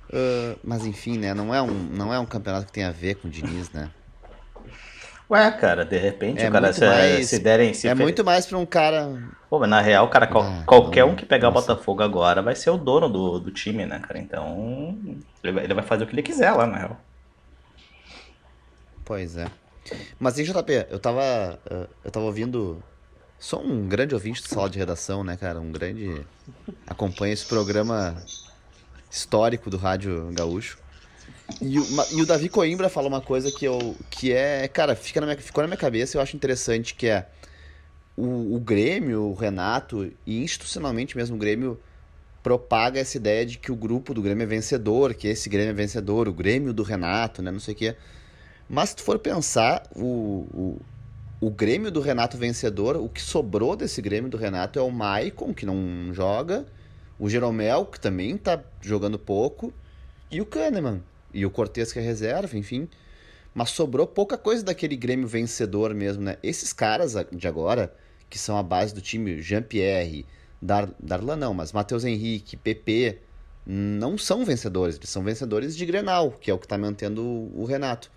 Uh, 0.09 0.59
mas 0.65 0.85
enfim, 0.85 1.19
né? 1.19 1.33
Não 1.33 1.55
é, 1.55 1.63
um, 1.63 1.73
não 1.73 2.13
é 2.13 2.19
um 2.19 2.27
campeonato 2.27 2.67
que 2.67 2.73
tem 2.73 2.83
a 2.83 2.91
ver 2.91 3.15
com 3.15 3.29
o 3.29 3.31
Diniz, 3.31 3.71
né? 3.71 3.91
Ué, 5.33 5.51
cara, 5.53 5.83
de 5.83 5.97
repente 5.97 6.43
é 6.43 6.49
o 6.51 6.53
cara 6.53 6.75
se, 6.75 6.85
mais, 6.85 7.31
se 7.31 7.39
derem. 7.39 7.73
Se 7.73 7.89
é 7.89 7.95
muito 7.95 8.23
mais 8.23 8.45
pra 8.45 8.59
um 8.59 8.67
cara. 8.67 9.19
Pô, 9.49 9.59
mas 9.59 9.71
na 9.71 9.81
real, 9.81 10.07
cara, 10.11 10.27
qual, 10.27 10.45
ah, 10.45 10.63
qualquer 10.67 11.07
não, 11.07 11.13
um 11.13 11.17
que 11.17 11.25
pegar 11.25 11.49
o 11.49 11.53
Botafogo 11.53 12.03
agora 12.03 12.43
vai 12.43 12.55
ser 12.55 12.69
o 12.69 12.77
dono 12.77 13.09
do, 13.09 13.41
do 13.41 13.51
time, 13.51 13.87
né, 13.87 13.99
cara? 13.99 14.19
Então. 14.19 14.95
Ele 15.43 15.53
vai, 15.55 15.65
ele 15.65 15.73
vai 15.73 15.83
fazer 15.85 16.05
o 16.05 16.07
que 16.07 16.15
ele 16.15 16.23
quiser 16.23 16.53
lá, 16.53 16.67
na 16.67 16.77
real. 16.77 17.01
Pois 19.07 19.39
é. 19.39 19.47
Mas 20.21 20.39
em 20.39 20.45
JP, 20.45 20.89
eu 20.91 20.99
tava. 20.99 21.59
Eu 22.05 22.11
tava 22.11 22.27
ouvindo. 22.27 22.83
Sou 23.39 23.65
um 23.65 23.89
grande 23.89 24.15
ouvinte 24.15 24.43
de 24.43 24.49
sala 24.49 24.69
de 24.69 24.79
redação, 24.79 25.25
né, 25.25 25.39
cara? 25.39 25.59
Um 25.59 25.73
grande. 25.73 26.27
Acompanha 26.87 27.33
esse 27.33 27.47
programa 27.47 28.23
histórico 29.11 29.71
do 29.71 29.79
Rádio 29.79 30.31
Gaúcho. 30.35 30.82
E 31.61 31.79
o, 31.79 31.87
e 32.13 32.23
o, 32.23 32.27
Davi 32.27 32.49
Coimbra 32.49 32.89
fala 32.89 33.09
uma 33.09 33.21
coisa 33.21 33.51
que 33.51 33.65
eu. 33.65 33.97
que 34.11 34.33
é. 34.33 34.67
Cara, 34.69 34.95
fica 34.97 35.21
na 35.21 35.27
minha, 35.27 35.39
ficou 35.39 35.63
na 35.63 35.69
minha 35.69 35.77
cabeça 35.77 36.17
e 36.17 36.19
eu 36.19 36.23
acho 36.23 36.37
interessante, 36.37 36.95
que 36.95 37.07
é 37.07 37.27
o, 38.17 38.57
o 38.57 38.61
Grêmio, 38.61 39.23
o 39.23 39.35
Renato, 39.35 40.11
e 40.27 40.43
institucionalmente 40.43 41.17
mesmo 41.17 41.37
o 41.37 41.39
Grêmio 41.39 41.79
propaga 42.43 42.99
essa 42.99 43.17
ideia 43.17 43.47
de 43.47 43.59
que 43.59 43.71
o 43.71 43.77
grupo 43.77 44.13
do 44.13 44.21
Grêmio 44.21 44.43
é 44.43 44.47
vencedor, 44.47 45.15
que 45.15 45.29
esse 45.29 45.49
Grêmio 45.49 45.71
é 45.71 45.75
vencedor, 45.75 46.29
o 46.29 46.33
Grêmio 46.33 46.73
do 46.73 46.83
Renato, 46.83 47.41
né? 47.41 47.51
Não 47.51 47.61
sei 47.61 47.75
o 47.75 47.77
quê. 47.77 47.97
Mas 48.69 48.91
se 48.91 48.97
tu 48.97 49.03
for 49.03 49.19
pensar, 49.19 49.85
o, 49.95 50.47
o, 50.53 50.81
o 51.41 51.51
Grêmio 51.51 51.91
do 51.91 52.01
Renato 52.01 52.37
vencedor, 52.37 52.97
o 52.97 53.09
que 53.09 53.21
sobrou 53.21 53.77
desse 53.77 54.03
Grêmio 54.03 54.31
do 54.31 54.37
Renato 54.37 54.79
é 54.79 54.83
o 54.83 54.91
Maicon, 54.91 55.55
que 55.55 55.67
não 55.67 56.13
joga, 56.13 56.67
o 57.19 57.29
Jeromel, 57.29 57.87
que 57.87 58.01
também 58.01 58.37
tá 58.37 58.61
jogando 58.81 59.19
pouco, 59.19 59.73
e 60.31 60.41
o 60.41 60.47
Kahneman, 60.47 61.03
e 61.33 61.45
o 61.47 61.51
Cortez 61.51 61.93
que 61.93 61.99
é 61.99 62.03
reserva, 62.03 62.57
enfim. 62.57 62.89
Mas 63.55 63.71
sobrou 63.71 64.07
pouca 64.07 64.39
coisa 64.39 64.63
daquele 64.63 64.97
Grêmio 64.97 65.27
vencedor 65.27 65.95
mesmo, 65.95 66.23
né? 66.23 66.37
Esses 66.43 66.73
caras 66.73 67.15
de 67.31 67.49
agora, 67.49 67.95
que 68.31 68.39
são 68.39 68.57
a 68.57 68.63
base 68.63 68.95
do 68.95 69.01
time, 69.01 69.43
Jean-Pierre, 69.43 70.25
Dar, 70.61 70.89
Darlan 70.99 71.37
não, 71.37 71.53
mas 71.53 71.73
Matheus 71.73 72.05
Henrique, 72.05 72.57
PP, 72.57 73.19
não 73.67 74.17
são 74.17 74.45
vencedores. 74.45 74.97
Eles 74.97 75.11
são 75.11 75.23
vencedores 75.23 75.77
de 75.77 75.85
Grenal, 75.85 76.31
que 76.31 76.51
é 76.51 76.55
o 76.55 76.59
que 76.59 76.67
está 76.67 76.79
mantendo 76.79 77.23
o, 77.23 77.65
Renato. 77.65 78.11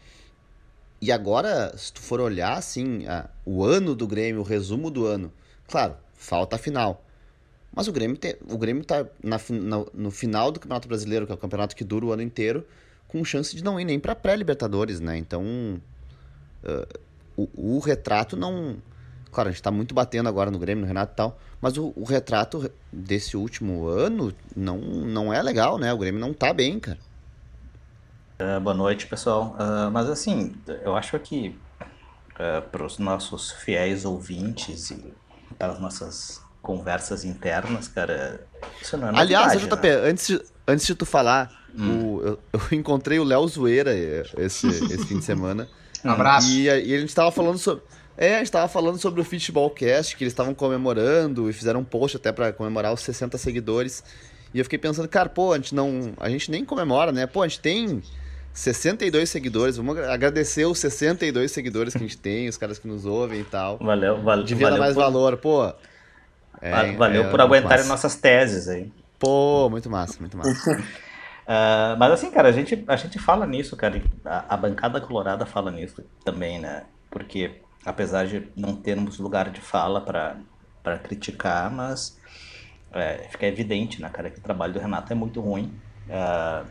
E 1.01 1.12
agora, 1.12 1.75
se 1.78 1.91
tu 1.91 2.01
for 2.01 2.21
olhar 2.21 2.58
assim, 2.58 3.06
a, 3.08 3.30
o 3.43 3.63
ano 3.63 3.95
do 3.95 4.08
Grêmio, 4.08 4.41
o 4.41 4.43
resumo 4.43 4.89
do 4.89 5.06
ano, 5.06 5.34
claro, 5.67 5.95
falta 6.13 6.56
a 6.56 6.60
final. 6.60 7.04
Mas 7.73 7.88
o 7.88 7.91
Grêmio, 7.91 8.15
tem, 8.15 8.36
o 8.49 8.58
Grêmio 8.58 8.86
tá 8.86 9.06
na, 9.21 9.38
na, 9.49 9.86
no 9.93 10.12
final 10.12 10.51
do 10.51 10.60
Campeonato 10.60 10.88
Brasileiro, 10.88 11.25
que 11.25 11.32
é 11.32 11.36
o 11.36 11.38
campeonato 11.38 11.75
que 11.75 11.84
dura 11.84 12.06
o 12.06 12.13
ano 12.13 12.21
inteiro, 12.21 12.65
com 13.15 13.23
chance 13.23 13.56
de 13.56 13.63
não 13.63 13.80
ir 13.80 13.86
nem 13.86 13.97
para 13.97 14.13
pré-Libertadores, 14.13 14.99
né? 14.99 15.17
Então, 15.17 15.41
uh, 16.63 16.99
o, 17.38 17.75
o 17.78 17.80
retrato 17.80 18.36
não 18.36 18.75
Claro, 19.32 19.49
a 19.49 19.51
gente 19.51 19.62
tá 19.62 19.71
muito 19.71 19.93
batendo 19.93 20.30
agora 20.30 20.49
no 20.49 20.58
Grêmio, 20.58 20.82
no 20.82 20.88
Renato 20.88 21.12
e 21.12 21.15
tal. 21.15 21.38
Mas 21.62 21.78
o, 21.78 21.91
o, 21.97 22.06
retrato 22.06 22.71
desse 22.91 23.36
último 23.36 23.86
ano 23.86 24.34
não, 24.56 24.78
não 24.78 25.34
é 25.34 25.41
legal, 25.41 25.78
né? 25.78 25.91
O 25.91 25.97
Grêmio 25.97 26.21
não 26.21 26.34
tá 26.34 26.54
bem, 26.54 26.80
cara. 26.80 26.97
Uh, 28.39 28.62
boa 28.62 28.73
noite, 28.73 29.08
pessoal. 29.08 29.58
Uh, 29.60 29.91
mas 29.91 30.10
assim, 30.10 30.56
eu 30.84 30.95
acho 30.95 31.19
que 31.19 31.49
uh, 32.34 32.62
para 32.69 32.86
os 32.86 32.97
nossos 32.97 33.51
fiéis 33.51 34.06
ouvintes 34.06 34.91
e 34.91 35.13
para 35.60 35.73
as 35.73 35.82
nossas 35.82 36.41
conversas 36.62 37.25
internas, 37.25 37.89
cara, 37.89 38.47
isso 38.82 38.95
não 38.95 39.10
é 39.10 39.12
novidade, 39.12 39.34
Aliás, 39.34 39.62
JP, 39.62 39.88
né? 39.88 40.10
antes, 40.10 40.28
de, 40.28 40.41
antes 40.67 40.86
de 40.86 40.95
tu 40.95 41.06
falar, 41.06 41.51
hum. 41.78 42.17
o, 42.17 42.21
eu, 42.21 42.39
eu, 42.54 42.62
encontrei 42.78 43.19
o 43.19 43.23
Léo 43.23 43.47
Zoeira 43.47 43.93
esse, 44.38 44.67
esse 44.67 45.06
fim 45.06 45.19
de 45.19 45.25
semana. 45.25 45.67
Um 46.04 46.12
abraço. 46.12 46.49
E, 46.49 46.65
e 46.65 46.95
a 46.95 46.99
gente 46.99 47.13
tava 47.13 47.32
falando 47.32 47.58
sobre 47.58 47.84
é, 48.17 48.36
a 48.36 48.39
gente 48.39 48.51
tava 48.51 48.67
falando 48.67 48.97
sobre 48.97 49.19
o 49.19 49.25
Futebol-Cast, 49.25 50.15
que 50.15 50.23
eles 50.23 50.32
estavam 50.32 50.54
comemorando 50.54 51.49
e 51.49 51.54
fizeram 51.54 51.82
um 51.82 51.84
post 51.84 52.15
até 52.15 52.32
para 52.32 52.54
comemorar 52.54 52.93
os 52.93 53.01
60 53.01 53.38
seguidores. 53.38 54.04
E 54.54 54.60
eu 54.60 54.63
fiquei 54.63 54.80
pensando, 54.80 55.08
cara, 55.08 55.28
pô, 55.28 55.51
a 55.51 55.58
gente 55.58 55.75
não. 55.75 56.13
A 56.17 56.30
gente 56.30 56.49
nem 56.49 56.63
comemora, 56.63 57.12
né? 57.12 57.28
Pô, 57.28 57.43
a 57.43 57.47
gente 57.47 57.60
tem 57.60 58.01
62 58.54 59.30
seguidores. 59.30 59.75
Vamos 59.75 59.97
agradecer 59.97 60.65
os 60.65 60.80
62 60.80 61.51
seguidores 61.51 61.93
que 61.93 61.97
a 61.97 62.01
gente 62.01 62.17
tem, 62.17 62.47
os 62.47 62.58
caras 62.58 62.80
que 62.80 62.88
nos 62.88 63.06
ouvem 63.06 63.41
e 63.41 63.43
tal. 63.43 63.78
Valeu, 63.80 64.21
valeu. 64.21 64.45
Devia 64.45 64.67
valeu 64.67 64.80
dar 64.80 64.86
mais 64.86 64.95
por... 64.95 65.01
valor, 65.01 65.38
pô. 65.38 65.73
É, 66.62 66.93
valeu 66.93 67.25
é, 67.25 67.30
por 67.30 67.41
aguentarem 67.41 67.86
nossas 67.86 68.15
teses 68.15 68.69
aí. 68.69 68.89
Pô, 69.25 69.69
muito 69.71 69.89
massa, 69.89 70.19
muito 70.19 70.38
massa. 70.38 70.71
uh, 70.71 71.97
mas 71.97 72.11
assim, 72.11 72.29
cara, 72.29 72.49
a 72.49 72.51
gente, 72.51 72.83
a 72.88 72.95
gente 72.95 73.17
fala 73.17 73.47
nisso, 73.47 73.75
cara. 73.75 73.99
A, 74.23 74.53
a 74.53 74.57
bancada 74.57 75.01
colorada 75.01 75.47
fala 75.47 75.71
nisso 75.71 76.03
também, 76.23 76.59
né? 76.59 76.83
Porque 77.09 77.59
apesar 77.83 78.27
de 78.27 78.47
não 78.55 78.75
termos 78.75 79.17
lugar 79.17 79.49
de 79.49 79.61
fala 79.61 79.99
para 79.99 80.99
criticar, 80.99 81.71
mas 81.71 82.19
é, 82.91 83.27
fica 83.31 83.47
evidente, 83.47 83.99
né, 83.99 84.09
cara, 84.09 84.29
que 84.29 84.38
o 84.38 84.41
trabalho 84.41 84.73
do 84.73 84.79
Renato 84.79 85.11
é 85.11 85.15
muito 85.15 85.41
ruim. 85.41 85.73
Uh, 86.07 86.67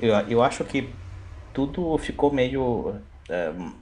eu, 0.00 0.14
eu 0.28 0.42
acho 0.42 0.64
que 0.64 0.92
tudo 1.52 1.96
ficou 1.98 2.32
meio. 2.32 2.90
Uh, 3.30 3.72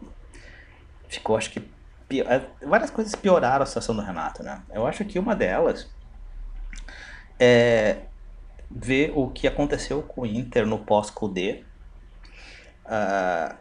ficou, 1.08 1.34
acho 1.34 1.50
que. 1.50 1.62
Pior, 2.08 2.30
é, 2.30 2.46
várias 2.66 2.90
coisas 2.90 3.14
pioraram 3.14 3.62
a 3.62 3.66
situação 3.66 3.96
do 3.96 4.02
Renato, 4.02 4.42
né? 4.42 4.60
Eu 4.70 4.86
acho 4.86 5.02
que 5.06 5.18
uma 5.18 5.34
delas 5.34 5.90
é 7.44 8.02
ver 8.70 9.12
o 9.16 9.28
que 9.28 9.48
aconteceu 9.48 10.00
com 10.00 10.20
o 10.20 10.26
Inter 10.26 10.64
no 10.64 10.78
pós-Cudê. 10.78 11.64
Uh, 12.84 13.56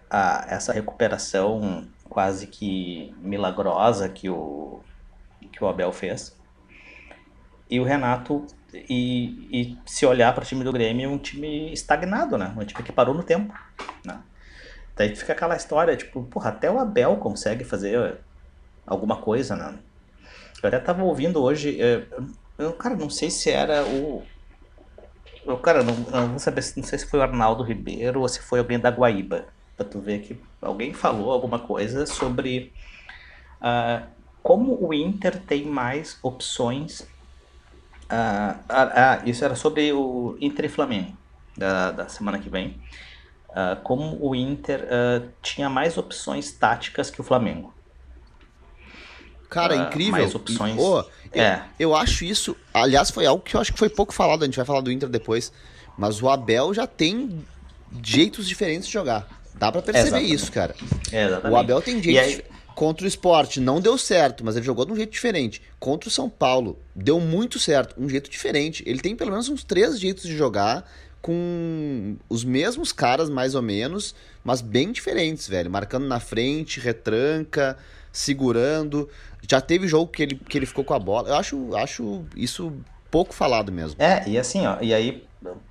essa 0.48 0.72
recuperação 0.72 1.88
quase 2.08 2.46
que 2.46 3.16
milagrosa 3.20 4.08
que 4.08 4.30
o, 4.30 4.82
que 5.52 5.64
o 5.64 5.68
Abel 5.68 5.92
fez. 5.92 6.38
E 7.68 7.80
o 7.80 7.84
Renato, 7.84 8.46
e, 8.72 9.48
e 9.52 9.78
se 9.86 10.06
olhar 10.06 10.32
para 10.36 10.44
o 10.44 10.46
time 10.46 10.64
do 10.64 10.72
Grêmio, 10.72 11.06
é 11.06 11.12
um 11.12 11.18
time 11.18 11.74
estagnado, 11.74 12.38
né? 12.38 12.54
Um 12.56 12.66
time 12.66 12.84
que 12.84 12.92
parou 12.92 13.16
no 13.16 13.24
tempo, 13.24 13.52
né? 14.06 14.22
Daí 14.96 15.16
fica 15.16 15.34
aquela 15.34 15.56
história, 15.56 15.96
tipo, 15.96 16.22
porra, 16.24 16.50
até 16.50 16.70
o 16.70 16.78
Abel 16.78 17.16
consegue 17.18 17.64
fazer 17.64 18.20
alguma 18.86 19.22
coisa, 19.22 19.56
né? 19.56 19.80
Eu 20.62 20.68
até 20.68 20.80
tava 20.80 21.02
ouvindo 21.04 21.42
hoje, 21.42 21.80
eu, 22.62 22.74
cara, 22.74 22.96
não 22.96 23.10
sei 23.10 23.30
se 23.30 23.50
era 23.50 23.84
o. 23.86 24.24
Eu, 25.46 25.58
cara, 25.58 25.84
não, 25.84 25.96
não 25.96 26.30
vou 26.30 26.40
saber, 26.40 26.64
não 26.78 26.84
sei 26.84 27.00
se 27.00 27.08
foi 27.08 27.20
o 27.20 27.24
Arnaldo 27.24 27.64
Ribeiro 27.64 28.22
ou 28.22 28.28
se 28.28 28.40
foi 28.40 28.60
alguém 28.60 28.80
da 28.80 28.90
Guaíba 28.90 29.48
para 29.76 29.86
tu 29.86 30.00
ver 30.00 30.20
que 30.20 30.40
alguém 30.62 30.94
falou 30.94 31.32
alguma 31.32 31.58
coisa 31.58 32.06
sobre 32.06 32.72
uh, 33.60 34.06
como 34.44 34.78
o 34.80 34.94
Inter 34.94 35.40
tem 35.40 35.66
mais 35.66 36.20
opções. 36.22 37.02
Uh, 38.12 38.60
ah, 38.70 39.22
isso 39.26 39.44
era 39.44 39.56
sobre 39.56 39.94
o 39.94 40.38
Inter 40.42 40.66
e 40.66 40.70
Flamengo 40.70 41.18
da, 41.58 41.92
da 41.92 42.10
semana 42.10 42.38
que 42.38 42.50
vem. 42.50 42.80
Uh, 43.50 43.82
como 43.84 44.18
o 44.22 44.36
Inter 44.36 44.88
tinha 45.42 45.70
mais 45.70 45.98
opções 45.98 46.52
táticas 46.52 47.10
que 47.10 47.20
o 47.20 47.24
Flamengo. 47.24 47.74
Cara, 49.52 49.76
incrível. 49.76 50.14
Mais 50.14 50.34
opções. 50.34 50.76
E, 50.76 50.80
oh, 50.80 51.04
é. 51.34 51.62
eu, 51.78 51.94
acho 51.94 52.24
isso. 52.24 52.56
Aliás, 52.74 53.12
foi 53.12 53.26
algo 53.26 53.44
que 53.44 53.54
eu 53.54 53.60
acho 53.60 53.74
que 53.74 53.78
foi 53.78 53.90
pouco 53.90 54.14
falado. 54.14 54.44
A 54.44 54.46
gente 54.46 54.56
vai 54.56 54.66
falar 54.66 54.80
do 54.80 54.90
Inter 54.90 55.10
depois. 55.10 55.52
Mas 55.98 56.22
o 56.22 56.30
Abel 56.30 56.74
já 56.74 56.88
tem 56.88 57.46
jeitos 58.02 58.48
diferentes 58.48 58.88
de 58.88 58.94
jogar. 58.94 59.28
Dá 59.54 59.70
para 59.70 59.82
perceber 59.82 60.08
Exatamente. 60.08 60.34
isso, 60.34 60.52
cara. 60.54 60.74
Exatamente. 61.12 61.54
O 61.54 61.58
Abel 61.58 61.82
tem 61.82 62.02
jeito. 62.02 62.20
Aí... 62.20 62.62
Contra 62.74 63.04
o 63.04 63.08
esporte 63.08 63.60
não 63.60 63.82
deu 63.82 63.98
certo, 63.98 64.46
mas 64.46 64.56
ele 64.56 64.66
jogou 64.66 64.86
de 64.86 64.94
um 64.94 64.96
jeito 64.96 65.12
diferente. 65.12 65.62
Contra 65.78 66.08
o 66.08 66.12
São 66.12 66.30
Paulo, 66.30 66.80
deu 66.96 67.20
muito 67.20 67.60
certo, 67.60 67.94
um 68.02 68.08
jeito 68.08 68.30
diferente. 68.30 68.82
Ele 68.88 69.02
tem 69.02 69.14
pelo 69.14 69.32
menos 69.32 69.50
uns 69.50 69.66
três 69.66 70.00
jeitos 70.00 70.24
de 70.24 70.36
jogar 70.36 70.90
com 71.22 72.16
os 72.30 72.46
mesmos 72.46 72.94
caras, 72.94 73.30
mais 73.30 73.54
ou 73.54 73.62
menos, 73.62 74.16
mas 74.44 74.62
bem 74.62 74.94
diferentes, 74.94 75.48
velho. 75.48 75.70
Marcando 75.70 76.08
na 76.08 76.22
frente, 76.22 76.80
retranca, 76.80 77.78
segurando. 78.12 79.10
Já 79.50 79.62
teve 79.62 79.88
jogo 79.88 80.12
que 80.12 80.24
ele, 80.24 80.36
que 80.36 80.58
ele 80.58 80.66
ficou 80.66 80.84
com 80.84 80.94
a 80.94 81.00
bola. 81.00 81.30
Eu 81.30 81.36
acho, 81.36 81.76
acho 81.76 82.26
isso 82.36 82.74
pouco 83.10 83.34
falado 83.34 83.72
mesmo. 83.72 84.02
É, 84.02 84.28
e 84.28 84.38
assim, 84.38 84.66
ó, 84.66 84.78
e 84.82 84.94
aí, 84.94 85.28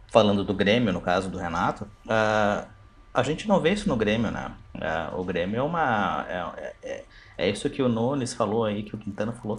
falando 0.08 0.44
do 0.44 0.54
Grêmio, 0.54 0.92
no 0.92 1.00
caso 1.00 1.30
do 1.30 1.38
Renato, 1.38 1.84
uh, 2.06 2.68
a 3.12 3.22
gente 3.22 3.48
não 3.48 3.60
vê 3.60 3.72
isso 3.72 3.88
no 3.88 3.96
Grêmio, 3.96 4.30
né? 4.30 4.52
É, 4.80 5.14
o 5.14 5.24
Grêmio 5.24 5.58
é 5.58 5.62
uma. 5.62 6.26
É, 6.28 6.72
é, 6.82 7.04
é, 7.38 7.50
isso 7.50 7.68
que 7.68 7.82
o 7.82 7.88
Nunes 7.88 8.32
falou 8.32 8.64
aí, 8.64 8.82
que 8.82 8.94
o 8.94 8.98
Quintana 8.98 9.32
falou, 9.32 9.58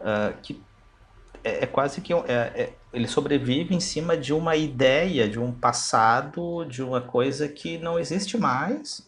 uh, 0.00 0.36
que 0.42 0.60
é, 1.42 1.64
é, 1.64 1.66
quase 1.66 2.00
que. 2.00 2.12
É, 2.12 2.16
é, 2.28 2.72
ele 2.92 3.06
sobrevive 3.06 3.74
em 3.74 3.80
cima 3.80 4.16
de 4.16 4.32
uma 4.32 4.56
ideia, 4.56 5.28
de 5.28 5.38
um 5.38 5.52
passado, 5.52 6.64
de 6.64 6.82
uma 6.82 7.00
coisa 7.00 7.48
que 7.48 7.78
não 7.78 7.98
existe 7.98 8.36
mais. 8.36 9.06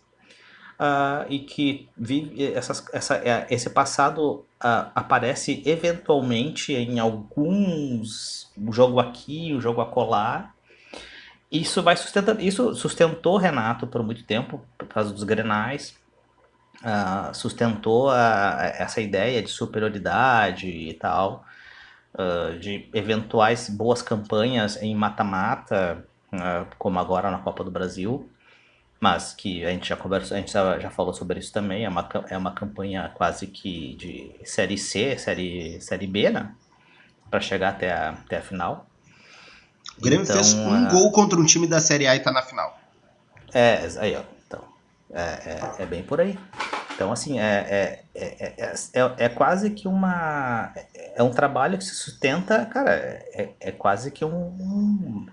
Uh, 0.79 1.27
e 1.29 1.41
que 1.41 1.89
vive 1.97 2.53
essas, 2.55 2.87
essa, 2.93 3.21
esse 3.51 3.69
passado 3.69 4.45
uh, 4.63 4.93
aparece 4.95 5.61
eventualmente 5.67 6.73
em 6.73 7.01
alguns 7.01 8.49
um 8.57 8.73
jogo 8.73 9.01
aqui, 9.01 9.53
um 9.53 9.61
jogo 9.61 9.81
acolá, 9.81 10.53
isso 11.51 11.83
vai 11.83 11.97
sustentando, 11.97 12.43
isso 12.43 12.75
sustentou 12.75 13.39
Renato 13.39 13.87
por 13.87 14.03
muito 14.03 14.23
tempo, 14.25 14.61
por 14.77 14.87
causa 14.87 15.13
dos 15.13 15.25
grenais, 15.25 15.97
uh, 16.83 17.35
sustentou 17.35 18.11
a, 18.11 18.73
essa 18.79 19.01
ideia 19.01 19.43
de 19.43 19.49
superioridade 19.49 20.69
e 20.69 20.93
tal, 20.93 21.45
uh, 22.15 22.59
de 22.59 22.89
eventuais 22.93 23.71
boas 23.71 24.03
campanhas 24.03 24.81
em 24.83 24.95
mata-mata, 24.95 26.05
uh, 26.33 26.67
como 26.79 26.99
agora 26.99 27.31
na 27.31 27.39
Copa 27.39 27.65
do 27.65 27.71
Brasil, 27.71 28.29
mas 29.01 29.33
que 29.33 29.65
a 29.65 29.71
gente 29.71 29.89
já 29.89 29.97
conversou, 29.97 30.37
a 30.37 30.41
gente 30.41 30.53
já, 30.53 30.91
falou 30.91 31.15
sobre 31.15 31.39
isso 31.39 31.53
também, 31.53 31.85
é 31.85 31.89
uma, 31.89 32.09
é 32.29 32.37
uma 32.37 32.53
campanha 32.53 33.11
quase 33.15 33.47
que 33.47 33.95
de 33.95 34.35
série 34.45 34.77
C, 34.77 35.17
série, 35.19 35.81
série 35.81 36.07
B, 36.07 36.31
né? 36.31 36.53
Para 37.31 37.41
chegar 37.41 37.71
até 37.71 37.93
a, 37.93 38.11
até 38.11 38.39
a 38.39 38.43
final. 38.43 38.87
O 39.99 40.03
Grêmio 40.03 40.25
então, 40.25 40.37
fez 40.37 40.55
um 40.55 40.87
a... 40.87 40.89
gol 40.89 41.13
contra 41.13 41.39
um 41.39 41.45
time 41.45 41.67
da 41.67 41.81
Série 41.81 42.07
A 42.07 42.17
e 42.17 42.21
tá 42.21 42.31
na 42.31 42.43
final. 42.43 42.79
É, 43.53 43.89
aí, 43.99 44.17
ó. 44.17 44.23
Então, 44.47 44.65
é, 45.13 45.23
é, 45.23 45.83
é 45.83 45.87
bem 45.87 46.03
por 46.03 46.21
aí. 46.21 46.39
Então, 46.95 47.13
assim, 47.13 47.39
é, 47.39 47.45
é, 47.45 48.05
é, 48.15 48.75
é, 48.93 49.25
é, 49.25 49.29
quase 49.29 49.71
que 49.71 49.87
uma. 49.87 50.73
É 51.15 51.23
um 51.23 51.31
trabalho 51.31 51.79
que 51.79 51.85
se 51.85 51.95
sustenta, 51.95 52.67
cara, 52.67 52.93
é, 52.93 53.51
é 53.61 53.73
quase 53.73 54.11
que 54.11 54.25
um, 54.25 54.37
um. 54.37 55.27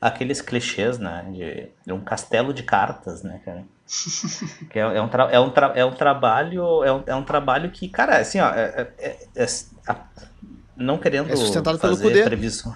Aqueles 0.00 0.40
clichês, 0.40 0.98
né? 0.98 1.26
De, 1.30 1.68
de, 1.86 1.92
um 1.92 2.00
castelo 2.00 2.54
de 2.54 2.62
cartas, 2.62 3.22
né, 3.22 3.40
cara? 3.44 3.64
que 4.70 4.78
é, 4.78 4.82
é, 4.82 5.02
um 5.02 5.08
tra, 5.08 5.24
é, 5.24 5.40
um 5.40 5.50
tra, 5.50 5.72
é 5.74 5.84
um 5.84 5.92
trabalho. 5.92 6.84
É 6.84 6.92
um, 6.92 7.02
é 7.06 7.14
um 7.14 7.24
trabalho 7.24 7.70
que, 7.70 7.88
cara, 7.88 8.18
assim, 8.18 8.40
ó. 8.40 8.48
É, 8.50 8.88
é, 8.98 9.26
é, 9.36 9.46
a, 9.86 9.96
não 10.76 10.96
querendo. 10.96 11.30
É 11.30 11.36
sustentado 11.36 11.78
pelo 11.78 11.98
poder. 11.98 12.24
Previsão. 12.24 12.74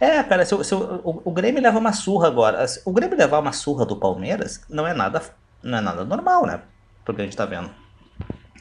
É, 0.00 0.22
cara, 0.22 0.44
se, 0.44 0.64
se 0.64 0.74
o, 0.74 1.22
o, 1.24 1.30
Grêmio 1.30 1.62
leva 1.62 1.78
uma 1.78 1.92
surra 1.92 2.26
agora. 2.26 2.64
O 2.84 2.92
Grêmio 2.92 3.16
levar 3.16 3.38
uma 3.38 3.52
surra 3.52 3.84
do 3.84 3.96
Palmeiras 3.96 4.60
não 4.68 4.86
é 4.86 4.94
nada, 4.94 5.22
não 5.62 5.78
é 5.78 5.80
nada 5.80 6.04
normal, 6.04 6.46
né? 6.46 6.60
Porque 7.04 7.20
a 7.20 7.24
gente 7.24 7.36
tá 7.36 7.44
vendo. 7.44 7.70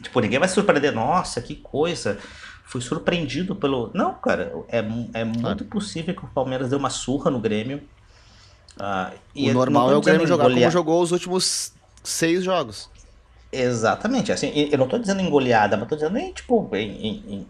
Tipo, 0.02 0.20
ninguém 0.20 0.40
vai 0.40 0.48
se 0.48 0.56
surpreender. 0.56 0.94
Nossa, 0.94 1.42
que 1.42 1.56
coisa. 1.56 2.18
Fui 2.64 2.82
surpreendido 2.82 3.56
pelo. 3.56 3.92
Não, 3.94 4.14
cara, 4.14 4.54
é, 4.70 4.80
é 5.14 5.24
muito 5.24 5.66
possível 5.66 6.16
que 6.16 6.24
o 6.24 6.28
Palmeiras 6.28 6.70
dê 6.70 6.76
uma 6.76 6.90
surra 6.90 7.30
no 7.30 7.40
Grêmio. 7.40 7.82
Uh, 8.80 9.50
o 9.50 9.54
normal 9.54 9.92
é 9.92 9.96
o 9.96 10.02
Grêmio 10.02 10.26
jogar 10.26 10.50
como 10.50 10.72
jogou 10.72 11.02
os 11.02 11.12
últimos 11.12 11.74
seis 12.04 12.44
jogos. 12.44 12.90
Exatamente. 13.52 14.32
Assim, 14.32 14.70
eu 14.72 14.78
não 14.78 14.88
tô 14.88 14.98
dizendo 14.98 15.22
em 15.22 15.30
goleada, 15.30 15.76
mas 15.76 15.90
tô 15.90 15.96
dizendo 15.96 16.18
em, 16.18 16.32
tipo, 16.32 16.70
em, 16.74 17.08
em, 17.08 17.24
em 17.28 17.48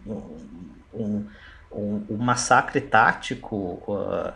um, 0.92 1.26
um, 1.72 2.04
um, 2.10 2.16
massacre 2.16 2.80
tático, 2.80 3.82
uh, 3.86 4.32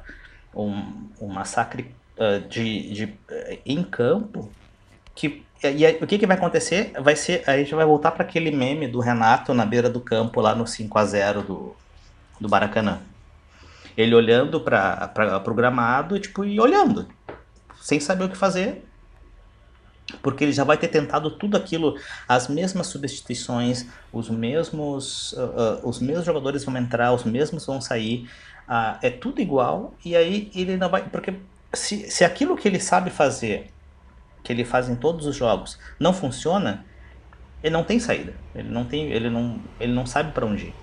um, 0.54 1.08
um 1.20 1.26
massacre 1.26 1.92
uh, 2.16 2.46
de, 2.48 2.92
de, 2.92 3.04
uh, 3.04 3.58
em 3.66 3.82
campo 3.82 4.50
que 5.14 5.44
e 5.72 5.86
aí, 5.86 5.98
o 6.00 6.06
que, 6.06 6.18
que 6.18 6.26
vai 6.26 6.36
acontecer? 6.36 6.92
Vai 7.00 7.16
ser. 7.16 7.42
A 7.48 7.56
gente 7.56 7.74
vai 7.74 7.84
voltar 7.84 8.10
para 8.10 8.22
aquele 8.24 8.50
meme 8.50 8.88
do 8.88 9.00
Renato 9.00 9.54
na 9.54 9.64
beira 9.64 9.88
do 9.88 10.00
campo, 10.00 10.40
lá 10.40 10.54
no 10.54 10.66
5 10.66 10.98
a 10.98 11.04
0 11.04 11.42
do, 11.42 11.76
do 12.40 12.48
Baracanã. 12.48 13.00
Ele 13.96 14.14
olhando 14.14 14.60
para 14.60 15.42
o 15.46 15.54
gramado 15.54 16.18
tipo, 16.18 16.44
e 16.44 16.60
olhando, 16.60 17.08
sem 17.80 17.98
saber 17.98 18.24
o 18.24 18.28
que 18.28 18.36
fazer, 18.36 18.84
porque 20.22 20.44
ele 20.44 20.52
já 20.52 20.64
vai 20.64 20.76
ter 20.76 20.88
tentado 20.88 21.30
tudo 21.30 21.56
aquilo, 21.56 21.98
as 22.28 22.48
mesmas 22.48 22.88
substituições, 22.88 23.86
os 24.12 24.28
mesmos, 24.28 25.32
uh, 25.32 25.80
uh, 25.84 25.88
os 25.88 25.98
mesmos 25.98 26.26
jogadores 26.26 26.64
vão 26.64 26.76
entrar, 26.76 27.12
os 27.12 27.24
mesmos 27.24 27.64
vão 27.64 27.80
sair, 27.80 28.28
uh, 28.68 28.98
é 29.00 29.08
tudo 29.08 29.40
igual, 29.40 29.94
e 30.04 30.14
aí 30.14 30.50
ele 30.54 30.76
não 30.76 30.90
vai. 30.90 31.08
Porque 31.08 31.34
se, 31.72 32.10
se 32.10 32.24
aquilo 32.24 32.56
que 32.56 32.68
ele 32.68 32.78
sabe 32.78 33.10
fazer 33.10 33.70
que 34.46 34.52
ele 34.52 34.64
faz 34.64 34.88
em 34.88 34.94
todos 34.94 35.26
os 35.26 35.34
jogos 35.34 35.76
não 35.98 36.12
funciona, 36.12 36.84
ele 37.64 37.72
não 37.72 37.82
tem 37.82 37.98
saída. 37.98 38.32
Ele 38.54 38.68
não 38.68 38.84
tem, 38.84 39.10
ele 39.10 39.28
não, 39.28 39.58
ele 39.80 39.92
não 39.92 40.06
sabe 40.06 40.30
para 40.30 40.46
onde 40.46 40.66
ir. 40.66 40.74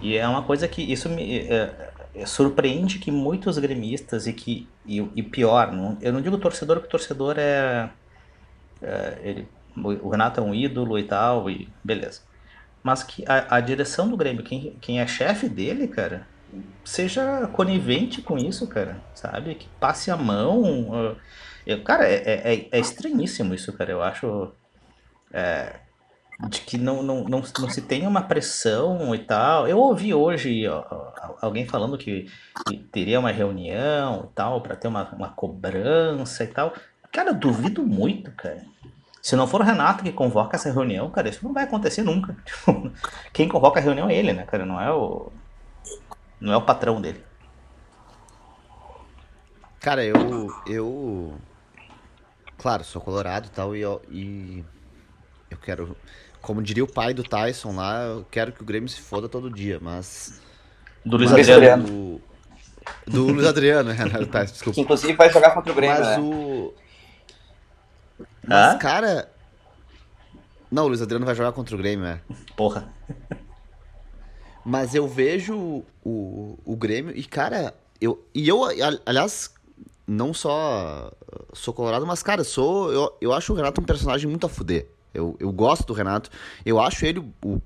E 0.00 0.16
é 0.16 0.28
uma 0.28 0.44
coisa 0.44 0.68
que 0.68 0.80
isso 0.80 1.08
me 1.08 1.40
é, 1.40 1.90
é, 2.14 2.24
surpreende 2.24 3.00
que 3.00 3.10
muitos 3.10 3.58
gremistas 3.58 4.28
e 4.28 4.32
que 4.32 4.68
e, 4.86 5.00
e 5.16 5.22
pior, 5.24 5.72
não, 5.72 5.98
eu 6.00 6.12
não 6.12 6.20
digo 6.20 6.38
torcedor 6.38 6.76
porque 6.76 6.88
torcedor 6.88 7.34
é, 7.36 7.90
é 8.80 9.18
ele, 9.24 9.48
o 9.76 10.08
Renato 10.08 10.38
é 10.38 10.42
um 10.42 10.54
ídolo 10.54 10.96
e 11.00 11.02
tal 11.02 11.50
e 11.50 11.68
beleza. 11.82 12.20
Mas 12.80 13.02
que 13.02 13.24
a, 13.26 13.56
a 13.56 13.60
direção 13.60 14.08
do 14.08 14.16
Grêmio, 14.16 14.44
quem, 14.44 14.76
quem 14.80 15.00
é 15.00 15.06
chefe 15.08 15.48
dele, 15.48 15.88
cara, 15.88 16.28
seja 16.84 17.48
conivente 17.48 18.22
com 18.22 18.38
isso, 18.38 18.68
cara, 18.68 19.02
sabe? 19.16 19.56
Que 19.56 19.66
passe 19.80 20.12
a 20.12 20.16
mão. 20.16 20.90
Uh, 20.90 21.16
eu, 21.68 21.82
cara, 21.82 22.08
é, 22.08 22.14
é, 22.14 22.54
é, 22.54 22.68
é 22.72 22.80
estranhíssimo 22.80 23.52
isso, 23.52 23.74
cara. 23.74 23.92
Eu 23.92 24.02
acho. 24.02 24.50
É, 25.30 25.80
de 26.48 26.62
que 26.62 26.78
não, 26.78 27.02
não, 27.02 27.24
não, 27.24 27.42
não 27.58 27.68
se 27.68 27.82
tem 27.82 28.06
uma 28.06 28.22
pressão 28.22 29.14
e 29.14 29.18
tal. 29.18 29.68
Eu 29.68 29.76
ouvi 29.76 30.14
hoje 30.14 30.66
ó, 30.66 31.12
alguém 31.42 31.66
falando 31.66 31.98
que, 31.98 32.26
que, 32.66 32.78
teria 32.78 33.20
uma 33.20 33.30
reunião 33.30 34.30
e 34.30 34.34
tal, 34.34 34.62
para 34.62 34.76
ter 34.76 34.88
uma, 34.88 35.10
uma 35.14 35.28
cobrança 35.28 36.42
e 36.42 36.46
tal. 36.46 36.72
Cara, 37.12 37.30
eu 37.30 37.34
duvido 37.34 37.82
muito, 37.82 38.30
cara. 38.32 38.64
Se 39.20 39.36
não 39.36 39.46
for 39.46 39.60
o 39.60 39.64
Renato 39.64 40.02
que 40.02 40.12
convoca 40.12 40.56
essa 40.56 40.72
reunião, 40.72 41.10
cara, 41.10 41.28
isso 41.28 41.44
não 41.44 41.52
vai 41.52 41.64
acontecer 41.64 42.02
nunca. 42.02 42.34
Tipo, 42.46 42.90
quem 43.30 43.46
convoca 43.46 43.78
a 43.78 43.82
reunião 43.82 44.08
é 44.08 44.14
ele, 44.14 44.32
né, 44.32 44.44
cara? 44.44 44.64
Não 44.64 44.80
é 44.80 44.90
o. 44.90 45.30
Não 46.40 46.52
é 46.52 46.56
o 46.56 46.62
patrão 46.62 46.98
dele. 46.98 47.22
Cara, 49.80 50.02
eu. 50.02 50.48
Eu 50.66 51.38
Claro, 52.58 52.82
sou 52.82 53.00
colorado 53.00 53.46
e 53.46 53.50
tal, 53.50 53.76
e, 53.76 53.82
e 54.10 54.64
eu 55.48 55.56
quero, 55.56 55.96
como 56.42 56.60
diria 56.60 56.82
o 56.82 56.92
pai 56.92 57.14
do 57.14 57.22
Tyson 57.22 57.74
lá, 57.74 58.02
eu 58.02 58.26
quero 58.28 58.52
que 58.52 58.60
o 58.60 58.64
Grêmio 58.64 58.88
se 58.88 59.00
foda 59.00 59.28
todo 59.28 59.48
dia, 59.48 59.78
mas. 59.80 60.40
Do 61.04 61.16
Luiz 61.16 61.30
mas 61.30 61.48
Adriano. 61.48 61.86
Do, 61.86 62.20
do 63.06 63.26
Luiz 63.32 63.46
Adriano, 63.46 63.90
Renato 63.94 64.26
Tyson, 64.26 64.52
desculpa. 64.52 64.74
Que 64.74 64.80
inclusive 64.80 65.12
vai 65.14 65.30
jogar 65.30 65.52
contra 65.52 65.72
o 65.72 65.74
Grêmio. 65.74 65.98
Mas 65.98 66.08
né? 66.08 66.18
o. 66.18 66.74
Mas, 68.44 68.74
ah? 68.74 68.78
cara. 68.78 69.30
Não, 70.70 70.84
o 70.84 70.88
Luiz 70.88 71.00
Adriano 71.00 71.24
vai 71.24 71.34
jogar 71.34 71.52
contra 71.52 71.74
o 71.74 71.78
Grêmio, 71.78 72.04
é. 72.06 72.20
Porra. 72.56 72.92
Mas 74.64 74.94
eu 74.94 75.06
vejo 75.06 75.84
o, 76.04 76.58
o 76.64 76.76
Grêmio 76.76 77.16
e, 77.16 77.24
cara, 77.24 77.72
eu. 78.00 78.26
E 78.34 78.46
eu, 78.46 78.62
aliás, 79.06 79.54
não 80.08 80.32
só 80.32 81.12
sou 81.52 81.74
colorado, 81.74 82.06
mas, 82.06 82.22
cara, 82.22 82.42
sou. 82.42 82.90
Eu, 82.90 83.16
eu 83.20 83.32
acho 83.34 83.52
o 83.52 83.56
Renato 83.56 83.78
um 83.78 83.84
personagem 83.84 84.26
muito 84.26 84.46
a 84.46 84.48
fuder. 84.48 84.88
Eu, 85.12 85.36
eu 85.38 85.52
gosto 85.52 85.86
do 85.86 85.92
Renato. 85.92 86.30
Eu 86.64 86.80
acho 86.80 87.04
ele 87.04 87.18
o. 87.44 87.60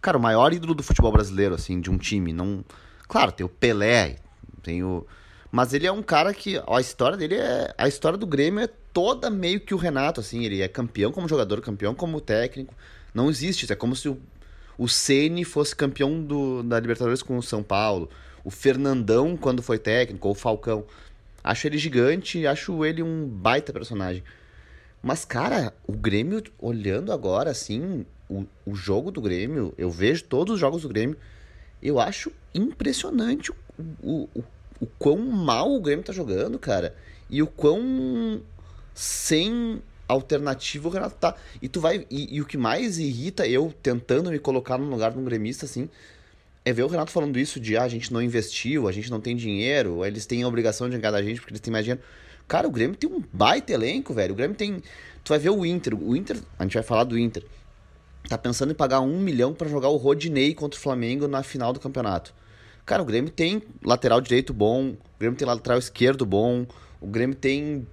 Cara, 0.00 0.16
o 0.16 0.20
maior 0.20 0.52
ídolo 0.52 0.74
do 0.74 0.82
futebol 0.82 1.10
brasileiro, 1.10 1.56
assim, 1.56 1.80
de 1.80 1.90
um 1.90 1.98
time. 1.98 2.32
Não. 2.32 2.64
Claro, 3.08 3.32
tem 3.32 3.44
o 3.44 3.48
Pelé, 3.48 4.18
tem 4.62 4.84
o. 4.84 5.04
Mas 5.50 5.74
ele 5.74 5.86
é 5.86 5.92
um 5.92 6.02
cara 6.02 6.32
que. 6.32 6.56
Ó, 6.66 6.76
a 6.76 6.80
história 6.80 7.16
dele 7.16 7.34
é. 7.34 7.74
A 7.76 7.88
história 7.88 8.16
do 8.16 8.26
Grêmio 8.28 8.62
é 8.62 8.68
toda 8.92 9.28
meio 9.28 9.58
que 9.58 9.74
o 9.74 9.78
Renato, 9.78 10.20
assim. 10.20 10.44
Ele 10.44 10.62
é 10.62 10.68
campeão 10.68 11.10
como 11.10 11.28
jogador, 11.28 11.60
campeão 11.60 11.96
como 11.96 12.20
técnico. 12.20 12.72
Não 13.12 13.28
existe 13.28 13.64
isso. 13.64 13.72
É 13.72 13.76
como 13.76 13.96
se 13.96 14.08
o, 14.08 14.20
o 14.78 14.88
Ceni 14.88 15.44
fosse 15.44 15.74
campeão 15.74 16.22
do, 16.22 16.62
da 16.62 16.78
Libertadores 16.78 17.22
com 17.22 17.36
o 17.36 17.42
São 17.42 17.60
Paulo. 17.60 18.08
O 18.44 18.50
Fernandão, 18.50 19.36
quando 19.36 19.62
foi 19.62 19.78
técnico, 19.78 20.28
ou 20.28 20.32
o 20.32 20.36
Falcão. 20.36 20.84
Acho 21.42 21.66
ele 21.66 21.78
gigante, 21.78 22.46
acho 22.46 22.84
ele 22.84 23.02
um 23.02 23.26
baita 23.26 23.72
personagem. 23.72 24.22
Mas, 25.02 25.24
cara, 25.24 25.74
o 25.86 25.92
Grêmio, 25.92 26.42
olhando 26.58 27.12
agora, 27.12 27.50
assim, 27.50 28.06
o, 28.28 28.44
o 28.64 28.74
jogo 28.74 29.10
do 29.10 29.20
Grêmio, 29.20 29.74
eu 29.76 29.90
vejo 29.90 30.24
todos 30.24 30.54
os 30.54 30.60
jogos 30.60 30.82
do 30.82 30.88
Grêmio, 30.88 31.16
eu 31.82 31.98
acho 31.98 32.30
impressionante 32.54 33.50
o, 33.50 33.54
o, 34.00 34.28
o, 34.34 34.44
o 34.80 34.86
quão 34.98 35.18
mal 35.18 35.72
o 35.72 35.80
Grêmio 35.80 36.04
tá 36.04 36.12
jogando, 36.12 36.58
cara. 36.58 36.94
E 37.28 37.42
o 37.42 37.46
quão 37.46 38.40
sem 38.94 39.82
alternativa 40.06 40.88
o 40.88 40.90
Renato 40.90 41.16
tá. 41.16 41.34
E 41.60 41.68
tu 41.68 41.80
vai. 41.80 42.06
E, 42.10 42.36
e, 42.36 42.40
o 42.40 42.46
que 42.46 42.56
mais 42.56 42.98
irrita 42.98 43.46
eu 43.46 43.74
tentando 43.82 44.30
me 44.30 44.38
colocar 44.38 44.78
no 44.78 44.88
lugar 44.88 45.12
de 45.12 45.18
um 45.18 45.24
gremista, 45.24 45.64
assim, 45.64 45.88
é 46.64 46.72
ver 46.72 46.82
o 46.82 46.86
Renato 46.86 47.10
falando 47.10 47.38
isso 47.38 47.58
de 47.58 47.76
ah, 47.76 47.82
a 47.82 47.88
gente 47.88 48.12
não 48.12 48.22
investiu, 48.22 48.86
a 48.86 48.92
gente 48.92 49.10
não 49.10 49.20
tem 49.20 49.34
dinheiro, 49.34 50.04
eles 50.04 50.26
têm 50.26 50.42
a 50.42 50.48
obrigação 50.48 50.88
de 50.88 50.96
enganar 50.96 51.18
a 51.18 51.22
gente 51.22 51.40
porque 51.40 51.52
eles 51.52 51.60
têm 51.60 51.72
mais 51.72 51.84
dinheiro. 51.84 52.02
Cara, 52.46 52.68
o 52.68 52.70
Grêmio 52.70 52.96
tem 52.96 53.08
um 53.08 53.22
baita 53.32 53.72
elenco, 53.72 54.12
velho. 54.12 54.32
O 54.32 54.36
Grêmio 54.36 54.56
tem. 54.56 54.82
Tu 55.24 55.28
vai 55.28 55.38
ver 55.38 55.50
o 55.50 55.64
Inter. 55.64 55.94
O 55.94 56.14
Inter, 56.14 56.36
a 56.58 56.64
gente 56.64 56.74
vai 56.74 56.82
falar 56.82 57.04
do 57.04 57.18
Inter. 57.18 57.44
Tá 58.28 58.36
pensando 58.36 58.72
em 58.72 58.74
pagar 58.74 59.00
um 59.00 59.18
milhão 59.18 59.52
para 59.52 59.68
jogar 59.68 59.88
o 59.88 59.96
Rodinei 59.96 60.54
contra 60.54 60.78
o 60.78 60.82
Flamengo 60.82 61.26
na 61.26 61.42
final 61.42 61.72
do 61.72 61.80
campeonato. 61.80 62.34
Cara, 62.84 63.02
o 63.02 63.04
Grêmio 63.04 63.30
tem 63.30 63.62
lateral 63.82 64.20
direito 64.20 64.52
bom, 64.52 64.90
o 64.90 65.18
Grêmio 65.18 65.38
tem 65.38 65.46
lateral 65.46 65.78
esquerdo 65.78 66.26
bom, 66.26 66.66
o 67.00 67.06
Grêmio 67.06 67.34
tem 67.34 67.86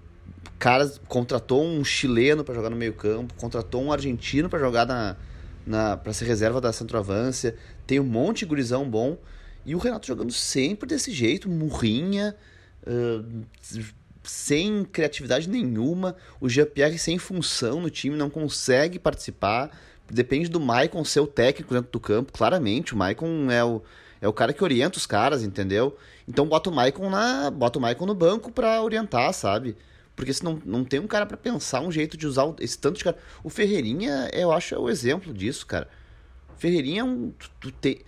caras. 0.57 0.99
Contratou 1.07 1.63
um 1.63 1.83
chileno 1.83 2.43
para 2.43 2.53
jogar 2.53 2.69
no 2.69 2.75
meio-campo, 2.75 3.33
contratou 3.35 3.81
um 3.81 3.91
argentino 3.91 4.49
para 4.49 4.59
jogar 4.59 4.85
na, 4.85 5.15
na 5.65 5.97
para 5.97 6.11
ser 6.11 6.25
reserva 6.25 6.59
da 6.59 6.73
centroavância. 6.73 7.55
Tem 7.89 7.99
um 7.99 8.03
monte 8.03 8.41
de 8.41 8.45
gurizão 8.45 8.87
bom. 8.87 9.17
E 9.65 9.73
o 9.73 9.79
Renato 9.79 10.05
jogando 10.05 10.31
sempre 10.31 10.87
desse 10.87 11.11
jeito, 11.11 11.49
murrinha, 11.49 12.35
uh, 12.85 13.83
sem 14.21 14.85
criatividade 14.85 15.49
nenhuma. 15.49 16.15
O 16.39 16.47
Jean-Pierre 16.47 16.99
sem 16.99 17.17
função 17.17 17.81
no 17.81 17.89
time, 17.89 18.15
não 18.15 18.29
consegue 18.29 18.99
participar. 18.99 19.75
Depende 20.07 20.49
do 20.49 20.59
Maicon 20.59 21.03
ser 21.03 21.21
o 21.21 21.25
técnico 21.25 21.73
dentro 21.73 21.91
do 21.91 21.99
campo, 21.99 22.31
claramente. 22.31 22.93
O 22.93 22.97
Maicon 22.97 23.49
é 23.49 23.65
o, 23.65 23.81
é 24.21 24.27
o 24.27 24.33
cara 24.33 24.53
que 24.53 24.63
orienta 24.63 24.99
os 24.99 25.07
caras, 25.07 25.41
entendeu? 25.41 25.97
Então 26.27 26.45
bota 26.45 26.69
o 26.69 26.73
Maicon, 26.73 27.09
na, 27.09 27.49
bota 27.49 27.79
o 27.79 27.81
Maicon 27.81 28.05
no 28.05 28.13
banco 28.13 28.51
para 28.51 28.83
orientar, 28.83 29.33
sabe? 29.33 29.75
Porque 30.15 30.31
se 30.31 30.43
não, 30.43 30.61
não 30.63 30.83
tem 30.83 30.99
um 30.99 31.07
cara 31.07 31.25
para 31.25 31.37
pensar 31.37 31.81
um 31.81 31.91
jeito 31.91 32.15
de 32.15 32.27
usar 32.27 32.53
esse 32.59 32.77
tanto 32.77 32.99
de 32.99 33.03
cara. 33.03 33.17
O 33.43 33.49
Ferreirinha, 33.49 34.29
eu 34.31 34.51
acho, 34.51 34.75
é 34.75 34.77
o 34.77 34.91
exemplo 34.91 35.33
disso, 35.33 35.65
cara. 35.65 35.89
Ferreirinha 36.59 37.01
é 37.01 37.03
um. 37.03 37.33
Tu, 37.59 37.71
te... 37.71 38.05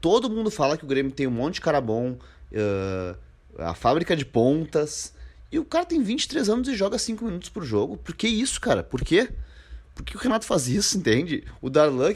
Todo 0.00 0.30
mundo 0.30 0.50
fala 0.50 0.76
que 0.76 0.84
o 0.84 0.86
Grêmio 0.86 1.10
tem 1.10 1.26
um 1.26 1.32
monte 1.32 1.54
de 1.54 1.60
cara 1.62 1.80
bom, 1.80 2.12
uh, 2.12 3.18
a 3.58 3.74
fábrica 3.74 4.16
de 4.16 4.24
pontas. 4.24 5.14
E 5.50 5.58
o 5.58 5.64
cara 5.64 5.84
tem 5.84 6.00
23 6.00 6.48
anos 6.48 6.68
e 6.68 6.76
joga 6.76 6.96
5 6.96 7.24
minutos 7.24 7.48
por 7.48 7.64
jogo. 7.64 7.96
Por 7.96 8.14
que 8.14 8.28
isso, 8.28 8.60
cara? 8.60 8.84
Por 8.84 9.02
quê? 9.02 9.28
Por 9.94 10.04
que 10.04 10.16
o 10.16 10.20
Renato 10.20 10.46
faz 10.46 10.68
isso, 10.68 10.96
entende? 10.98 11.44
O 11.60 11.68
Darlan, 11.68 12.14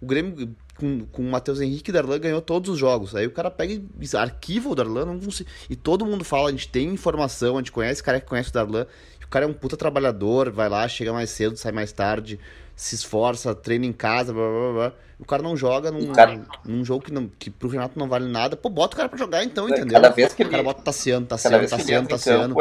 o 0.00 0.06
Grêmio 0.06 0.54
com, 0.76 1.00
com 1.06 1.22
o 1.22 1.30
Matheus 1.30 1.60
Henrique, 1.60 1.90
Darlan 1.90 2.18
ganhou 2.18 2.40
todos 2.40 2.70
os 2.70 2.78
jogos. 2.78 3.14
Aí 3.14 3.26
o 3.26 3.30
cara 3.30 3.50
pega 3.50 3.72
e 3.72 4.16
arquiva 4.16 4.68
o 4.68 4.74
Darlan. 4.74 5.06
Não 5.06 5.18
consigo... 5.18 5.48
E 5.68 5.74
todo 5.74 6.06
mundo 6.06 6.24
fala, 6.24 6.48
a 6.48 6.52
gente 6.52 6.68
tem 6.68 6.88
informação, 6.88 7.56
a 7.56 7.58
gente 7.58 7.72
conhece 7.72 8.00
o 8.00 8.04
cara 8.04 8.20
que 8.20 8.26
conhece 8.26 8.50
o 8.50 8.52
Darlan. 8.52 8.86
O 9.24 9.28
cara 9.28 9.44
é 9.44 9.48
um 9.48 9.52
puta 9.52 9.76
trabalhador, 9.76 10.50
vai 10.50 10.68
lá, 10.68 10.86
chega 10.86 11.12
mais 11.12 11.30
cedo, 11.30 11.56
sai 11.56 11.72
mais 11.72 11.90
tarde, 11.90 12.38
se 12.76 12.94
esforça, 12.94 13.54
treina 13.54 13.86
em 13.86 13.92
casa, 13.92 14.34
blá 14.34 14.44
blá 14.46 14.72
blá. 14.72 14.92
O 15.18 15.24
cara 15.24 15.42
não 15.42 15.56
joga 15.56 15.90
num, 15.90 16.12
cara... 16.12 16.42
num 16.62 16.84
jogo 16.84 17.02
que, 17.06 17.12
não, 17.12 17.26
que 17.38 17.48
pro 17.48 17.70
Renato 17.70 17.98
não 17.98 18.06
vale 18.06 18.28
nada. 18.28 18.54
Pô, 18.54 18.68
bota 18.68 18.94
o 18.94 18.96
cara 18.98 19.08
pra 19.08 19.18
jogar 19.18 19.42
então, 19.42 19.66
entendeu? 19.66 19.94
Cada 19.94 20.10
vez 20.10 20.34
que 20.34 20.42
ele... 20.42 20.48
O 20.48 20.52
cara 20.52 20.62
bota 20.62 20.82
Tassiano, 20.82 21.24
Tassiano, 21.24 21.66
Tassiano, 21.66 22.06
Tassiano. 22.06 22.54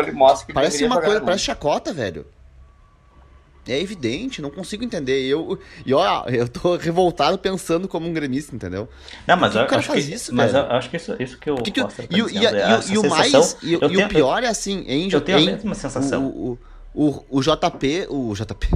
Parece 0.54 0.86
uma 0.86 1.01
coisa, 1.01 1.19
parece 1.19 1.43
chacota, 1.43 1.91
velho. 1.91 2.25
É 3.67 3.82
evidente, 3.82 4.41
não 4.41 4.51
consigo 4.51 4.84
entender. 4.84 5.25
Eu, 5.25 5.60
e 5.86 5.93
ó, 5.93 6.23
eu 6.28 6.47
tô 6.47 6.78
revoltado 6.78 7.38
pensando 7.38 7.88
como 7.88 8.08
um 8.08 8.13
gremista, 8.13 8.56
entendeu? 8.56 8.88
Não, 9.28 9.36
mas 9.36 9.56
eu, 9.56 9.63
o 9.63 9.65
cara 9.65 9.80
acho 9.80 9.88
faz 9.88 10.06
que, 10.06 10.13
isso, 10.13 10.34
mas 10.34 10.54
velho? 10.54 10.65
eu 10.65 10.71
acho 10.71 10.89
que 10.89 10.97
isso, 10.97 11.15
isso 11.19 11.38
que 11.38 11.49
eu 11.49 11.56
que 11.56 11.71
que 11.71 11.82
eu, 11.82 11.89
e, 12.12 12.15
e, 12.15 12.38
e, 12.38 12.45
é 12.45 12.80
e, 12.89 12.97
o 12.97 13.10
mais 13.10 13.58
e, 13.63 13.71
e 13.71 13.75
o 13.75 14.08
pior 14.08 14.43
é 14.43 14.47
assim, 14.47 14.86
Angel, 14.88 15.19
eu 15.19 15.21
tenho 15.21 15.38
a 15.39 15.41
mesma 15.41 15.73
sensação. 15.73 16.28
O, 16.28 16.51
o, 16.51 16.60
o, 16.96 17.24
o 17.30 17.42
JP, 17.42 18.08
o 18.10 18.34
JP, 18.34 18.70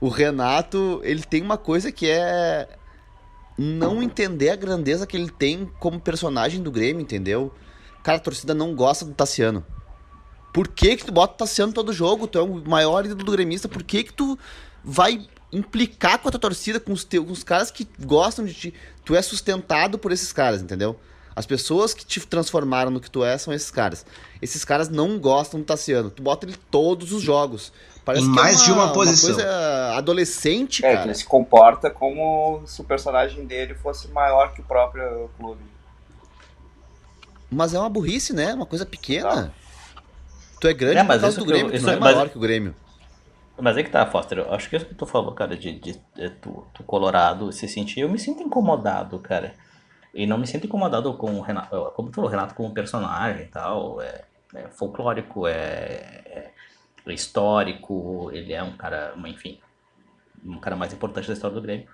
o 0.00 0.08
Renato, 0.08 1.00
ele 1.04 1.22
tem 1.22 1.42
uma 1.42 1.58
coisa 1.58 1.92
que 1.92 2.08
é 2.08 2.66
não 3.58 4.02
entender 4.02 4.50
a 4.50 4.56
grandeza 4.56 5.06
que 5.06 5.16
ele 5.16 5.30
tem 5.30 5.70
como 5.78 6.00
personagem 6.00 6.62
do 6.62 6.70
Grêmio, 6.70 7.02
entendeu? 7.02 7.52
Cara, 8.02 8.16
a 8.16 8.20
torcida 8.20 8.54
não 8.54 8.74
gosta 8.74 9.04
do 9.04 9.12
Tassiano. 9.12 9.66
Por 10.52 10.68
que 10.68 10.96
que 10.96 11.04
tu 11.04 11.12
bota 11.12 11.34
o 11.34 11.36
Tassiano 11.36 11.72
todo 11.72 11.92
jogo? 11.92 12.26
Tu 12.26 12.38
é 12.38 12.42
o 12.42 12.64
maior 12.66 13.04
ídolo 13.04 13.22
do 13.22 13.32
gremista. 13.32 13.68
Por 13.68 13.82
que 13.82 14.04
que 14.04 14.12
tu 14.14 14.38
vai 14.82 15.28
implicar 15.52 16.18
com 16.18 16.28
a 16.28 16.30
tua 16.30 16.40
torcida, 16.40 16.80
com 16.80 16.92
os, 16.92 17.04
teus, 17.04 17.26
com 17.26 17.32
os 17.32 17.44
caras 17.44 17.70
que 17.70 17.86
gostam 18.00 18.46
de 18.46 18.54
ti? 18.54 18.74
Tu 19.04 19.14
é 19.14 19.20
sustentado 19.20 19.98
por 19.98 20.10
esses 20.10 20.32
caras, 20.32 20.62
entendeu? 20.62 20.98
As 21.38 21.46
pessoas 21.46 21.94
que 21.94 22.04
te 22.04 22.18
transformaram 22.26 22.90
no 22.90 22.98
que 22.98 23.08
tu 23.08 23.24
é 23.24 23.38
são 23.38 23.54
esses 23.54 23.70
caras. 23.70 24.04
Esses 24.42 24.64
caras 24.64 24.88
não 24.88 25.20
gostam 25.20 25.60
do 25.60 25.64
Tassiano. 25.64 26.10
Tu 26.10 26.20
bota 26.20 26.44
ele 26.44 26.56
todos 26.68 27.12
os 27.12 27.22
jogos. 27.22 27.72
Parece 28.04 28.24
em 28.24 28.28
mais 28.28 28.56
é 28.56 28.58
uma, 28.58 28.64
de 28.64 28.72
uma 28.72 28.92
posição. 28.92 29.28
Uma 29.28 29.36
coisa 29.36 29.94
adolescente, 29.96 30.84
é, 30.84 30.88
cara. 30.88 31.02
que 31.02 31.08
ele 31.10 31.14
se 31.14 31.24
comporta 31.24 31.90
como 31.90 32.60
se 32.66 32.80
o 32.80 32.84
personagem 32.84 33.46
dele 33.46 33.76
fosse 33.76 34.08
maior 34.08 34.52
que 34.52 34.60
o 34.62 34.64
próprio 34.64 35.30
clube. 35.38 35.62
Mas 37.48 37.72
é 37.72 37.78
uma 37.78 37.88
burrice, 37.88 38.32
né? 38.32 38.52
Uma 38.52 38.66
coisa 38.66 38.84
pequena. 38.84 39.54
Tu 40.60 40.66
é 40.66 40.74
grande 40.74 40.98
é, 40.98 41.04
por 41.04 41.20
causa 41.20 41.38
do 41.38 41.44
Grêmio, 41.44 41.70
tu 41.70 41.86
não 41.86 41.92
é 41.92 42.00
maior 42.00 42.22
mas, 42.22 42.32
que 42.32 42.36
o 42.38 42.40
Grêmio. 42.40 42.74
Mas 43.60 43.76
é 43.76 43.84
que 43.84 43.90
tá, 43.90 44.04
Foster, 44.06 44.38
eu 44.38 44.52
acho 44.52 44.68
que 44.68 44.74
isso 44.74 44.86
que 44.86 44.94
tu 44.96 45.06
falou, 45.06 45.30
cara, 45.30 45.56
de, 45.56 45.78
de, 45.78 45.92
de 46.16 46.30
tu, 46.42 46.66
tu, 46.74 46.82
colorado 46.82 47.52
se 47.52 47.68
sentir, 47.68 48.00
eu 48.00 48.08
me 48.08 48.18
sinto 48.18 48.42
incomodado, 48.42 49.20
cara. 49.20 49.54
E 50.14 50.26
não 50.26 50.38
me 50.38 50.46
sinto 50.46 50.66
incomodado 50.66 51.12
com 51.14 51.34
o 51.34 51.40
Renato, 51.40 51.92
como 51.94 52.10
tu 52.10 52.16
falou, 52.16 52.30
Renato 52.30 52.54
como 52.54 52.72
personagem 52.72 53.44
e 53.44 53.48
tal, 53.48 54.00
é, 54.00 54.24
é 54.54 54.68
folclórico, 54.68 55.46
é, 55.46 55.52
é, 55.54 56.52
histórico, 57.06 58.30
ele 58.32 58.52
é 58.52 58.62
um 58.62 58.76
cara, 58.76 59.14
enfim, 59.26 59.58
um 60.44 60.58
cara 60.58 60.76
mais 60.76 60.92
importante 60.92 61.26
da 61.26 61.34
história 61.34 61.54
do 61.54 61.62
Grêmio. 61.62 61.88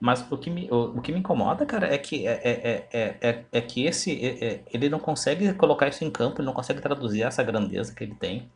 Mas 0.00 0.24
o 0.30 0.38
que 0.38 0.48
me, 0.48 0.68
o, 0.70 0.96
o 0.96 1.02
que 1.02 1.12
me 1.12 1.18
incomoda, 1.18 1.66
cara, 1.66 1.92
é 1.92 1.98
que, 1.98 2.26
é, 2.26 2.40
é, 2.42 2.88
é, 2.90 3.16
é, 3.20 3.44
é 3.52 3.60
que 3.60 3.84
esse, 3.84 4.12
é, 4.24 4.62
ele 4.72 4.88
não 4.88 4.98
consegue 4.98 5.52
colocar 5.52 5.88
isso 5.88 6.02
em 6.04 6.10
campo, 6.10 6.40
ele 6.40 6.46
não 6.46 6.54
consegue 6.54 6.80
traduzir 6.80 7.22
essa 7.22 7.42
grandeza 7.42 7.94
que 7.94 8.04
ele 8.04 8.14
tem 8.14 8.50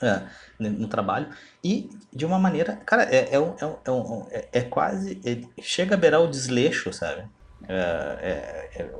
é, 0.00 0.22
no 0.58 0.86
trabalho. 0.86 1.28
E 1.64 1.90
de 2.12 2.24
uma 2.24 2.38
maneira, 2.38 2.76
cara, 2.86 3.02
é, 3.04 3.34
é, 3.34 3.36
é, 3.36 4.38
é, 4.38 4.48
é 4.52 4.62
quase. 4.62 5.20
chega 5.60 5.94
a 5.94 5.98
beirar 5.98 6.20
o 6.20 6.28
desleixo, 6.28 6.92
sabe? 6.92 7.28
É, 7.68 8.70
é, 8.74 8.90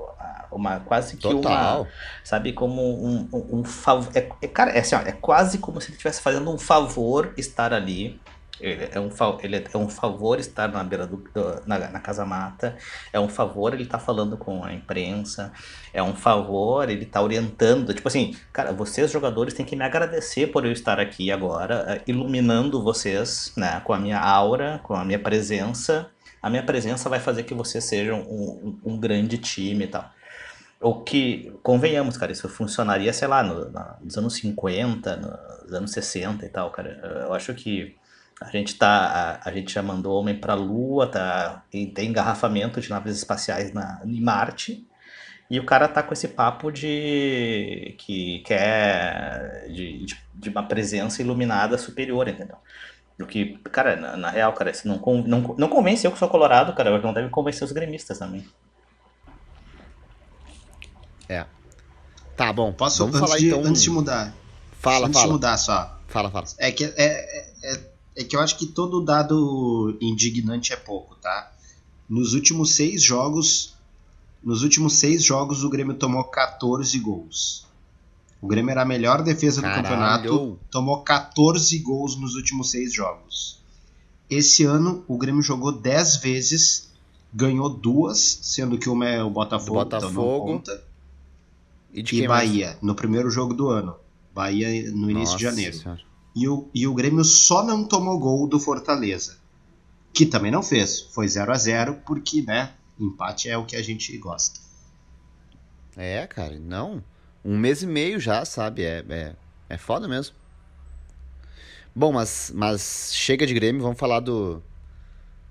uma 0.50 0.80
quase 0.80 1.16
que 1.16 1.22
Total. 1.22 1.82
uma 1.82 1.88
sabe 2.22 2.52
como 2.52 2.82
um, 2.82 3.28
um, 3.32 3.60
um 3.60 3.64
favor 3.64 4.10
é, 4.14 4.28
é, 4.42 4.48
cara 4.48 4.72
é, 4.72 4.80
assim, 4.80 4.94
ó, 4.94 5.00
é 5.00 5.12
quase 5.12 5.58
como 5.58 5.80
se 5.80 5.88
ele 5.88 5.94
estivesse 5.94 6.20
fazendo 6.20 6.50
um 6.50 6.58
favor 6.58 7.32
estar 7.36 7.72
ali 7.72 8.20
é, 8.60 8.98
um, 8.98 9.10
ele 9.42 9.56
é 9.56 9.78
um 9.78 9.88
favor 9.88 10.38
estar 10.40 10.68
na 10.68 10.82
beira 10.82 11.06
do, 11.06 11.16
do 11.16 11.62
na, 11.66 11.78
na, 11.78 12.00
casa 12.00 12.24
mata, 12.24 12.76
é 13.12 13.20
um 13.20 13.28
favor 13.28 13.72
ele 13.72 13.84
estar 13.84 13.98
tá 13.98 14.04
falando 14.04 14.36
com 14.36 14.64
a 14.64 14.72
imprensa, 14.72 15.52
é 15.92 16.02
um 16.02 16.14
favor 16.14 16.88
ele 16.88 17.04
estar 17.04 17.20
tá 17.20 17.24
orientando, 17.24 17.94
tipo 17.94 18.08
assim, 18.08 18.36
cara, 18.52 18.72
vocês 18.72 19.10
jogadores 19.10 19.54
têm 19.54 19.64
que 19.64 19.76
me 19.76 19.84
agradecer 19.84 20.48
por 20.48 20.64
eu 20.64 20.72
estar 20.72 20.98
aqui 20.98 21.30
agora, 21.30 21.84
eh, 21.88 22.02
iluminando 22.06 22.82
vocês, 22.82 23.52
né, 23.56 23.80
com 23.84 23.92
a 23.92 23.98
minha 23.98 24.18
aura, 24.18 24.80
com 24.82 24.94
a 24.94 25.04
minha 25.04 25.18
presença. 25.18 26.10
A 26.40 26.48
minha 26.48 26.62
presença 26.62 27.08
vai 27.08 27.18
fazer 27.18 27.42
que 27.42 27.52
vocês 27.52 27.82
sejam 27.84 28.20
um, 28.20 28.78
um, 28.84 28.92
um 28.92 28.98
grande 28.98 29.38
time 29.38 29.84
e 29.84 29.88
tal. 29.88 30.08
O 30.80 31.02
que, 31.02 31.52
convenhamos, 31.62 32.16
cara, 32.16 32.30
isso 32.30 32.48
funcionaria, 32.48 33.12
sei 33.12 33.26
lá, 33.26 33.42
no, 33.42 33.70
nos 34.00 34.16
anos 34.16 34.34
50, 34.34 35.16
nos 35.64 35.72
anos 35.72 35.90
60 35.90 36.46
e 36.46 36.48
tal, 36.48 36.70
cara. 36.70 37.24
Eu 37.26 37.34
acho 37.34 37.52
que 37.54 37.96
a 38.40 38.50
gente 38.50 38.76
tá, 38.76 39.40
a, 39.42 39.48
a 39.48 39.52
gente 39.52 39.72
já 39.72 39.82
mandou 39.82 40.18
homem 40.18 40.34
para 40.34 40.52
a 40.52 40.56
Lua, 40.56 41.06
tá, 41.06 41.64
tem 41.70 41.92
engarrafamento 42.08 42.80
de 42.80 42.88
naves 42.88 43.16
espaciais 43.16 43.72
na, 43.72 44.00
em 44.04 44.20
Marte. 44.20 44.86
E 45.50 45.58
o 45.58 45.64
cara 45.64 45.88
tá 45.88 46.02
com 46.02 46.12
esse 46.12 46.28
papo 46.28 46.70
de 46.70 47.94
que 47.98 48.40
quer 48.40 49.66
de, 49.68 50.04
de, 50.04 50.22
de 50.34 50.48
uma 50.50 50.62
presença 50.62 51.22
iluminada 51.22 51.78
superior, 51.78 52.28
entendeu? 52.28 52.56
O 53.20 53.26
que, 53.26 53.58
cara, 53.72 53.96
na, 53.96 54.16
na 54.16 54.30
real, 54.30 54.52
cara, 54.52 54.72
se 54.72 54.86
não, 54.86 55.00
não, 55.26 55.54
não 55.58 55.68
convence 55.68 56.06
eu 56.06 56.12
que 56.12 56.18
sou 56.18 56.28
colorado, 56.28 56.74
cara, 56.74 56.96
não 57.00 57.12
deve 57.12 57.30
convencer 57.30 57.64
os 57.64 57.72
gremistas 57.72 58.18
também. 58.18 58.46
É. 61.28 61.44
Tá 62.36 62.52
bom. 62.52 62.72
Posso 62.72 62.98
Vamos 62.98 63.16
antes 63.16 63.28
falar 63.28 63.40
de, 63.40 63.48
então. 63.48 63.64
Antes 63.64 63.82
de 63.82 63.90
mudar. 63.90 64.32
Fala, 64.78 65.06
antes 65.08 65.18
fala. 65.18 65.26
de 65.26 65.32
mudar 65.32 65.56
só. 65.56 65.98
Fala, 66.06 66.30
fala. 66.30 66.46
É 66.58 66.70
que 66.70 66.84
é, 66.84 66.92
é, 66.96 67.74
é 67.74 67.97
é 68.18 68.24
que 68.24 68.34
eu 68.34 68.40
acho 68.40 68.58
que 68.58 68.66
todo 68.66 69.00
dado 69.00 69.96
indignante 70.00 70.72
é 70.72 70.76
pouco, 70.76 71.14
tá? 71.14 71.52
Nos 72.08 72.34
últimos 72.34 72.72
seis 72.72 73.00
jogos, 73.00 73.74
nos 74.42 74.64
últimos 74.64 74.94
seis 74.94 75.22
jogos 75.22 75.62
o 75.62 75.70
Grêmio 75.70 75.94
tomou 75.94 76.24
14 76.24 76.98
gols. 76.98 77.64
O 78.42 78.48
Grêmio 78.48 78.72
era 78.72 78.82
a 78.82 78.84
melhor 78.84 79.22
defesa 79.22 79.62
do 79.62 79.68
campeonato, 79.68 80.58
tomou 80.68 81.00
14 81.02 81.78
gols 81.78 82.16
nos 82.16 82.34
últimos 82.34 82.72
seis 82.72 82.92
jogos. 82.92 83.60
Esse 84.28 84.64
ano 84.64 85.04
o 85.06 85.16
Grêmio 85.16 85.40
jogou 85.40 85.70
10 85.70 86.16
vezes, 86.16 86.90
ganhou 87.32 87.68
duas, 87.68 88.40
sendo 88.42 88.76
que 88.78 88.88
uma 88.88 89.08
é 89.08 89.22
o 89.22 89.30
Botafogo, 89.30 89.74
Botafogo 89.74 90.50
então 90.50 90.74
conta. 90.74 90.84
E, 91.94 92.00
e 92.00 92.26
Bahia, 92.26 92.66
mais? 92.66 92.82
no 92.82 92.96
primeiro 92.96 93.30
jogo 93.30 93.54
do 93.54 93.68
ano. 93.68 93.94
Bahia 94.34 94.90
no 94.90 95.08
início 95.08 95.34
Nossa 95.34 95.36
de 95.36 95.42
janeiro. 95.44 95.76
Senhora. 95.76 96.07
E 96.38 96.46
o, 96.46 96.68
e 96.72 96.86
o 96.86 96.94
Grêmio 96.94 97.24
só 97.24 97.64
não 97.64 97.82
tomou 97.82 98.16
gol 98.16 98.46
do 98.46 98.60
Fortaleza. 98.60 99.38
Que 100.12 100.24
também 100.24 100.52
não 100.52 100.62
fez. 100.62 101.00
Foi 101.00 101.26
0 101.26 101.50
a 101.50 101.56
0 101.56 102.02
porque, 102.06 102.42
né? 102.42 102.74
Empate 102.96 103.48
é 103.48 103.58
o 103.58 103.64
que 103.64 103.74
a 103.74 103.82
gente 103.82 104.16
gosta. 104.18 104.60
É, 105.96 106.24
cara, 106.28 106.56
não. 106.56 107.02
Um 107.44 107.58
mês 107.58 107.82
e 107.82 107.88
meio 107.88 108.20
já, 108.20 108.44
sabe? 108.44 108.84
É, 108.84 109.04
é, 109.08 109.36
é 109.68 109.76
foda 109.76 110.06
mesmo. 110.06 110.36
Bom, 111.92 112.12
mas, 112.12 112.52
mas 112.54 113.10
chega 113.12 113.44
de 113.44 113.52
Grêmio, 113.52 113.82
vamos 113.82 113.98
falar 113.98 114.20
do 114.20 114.62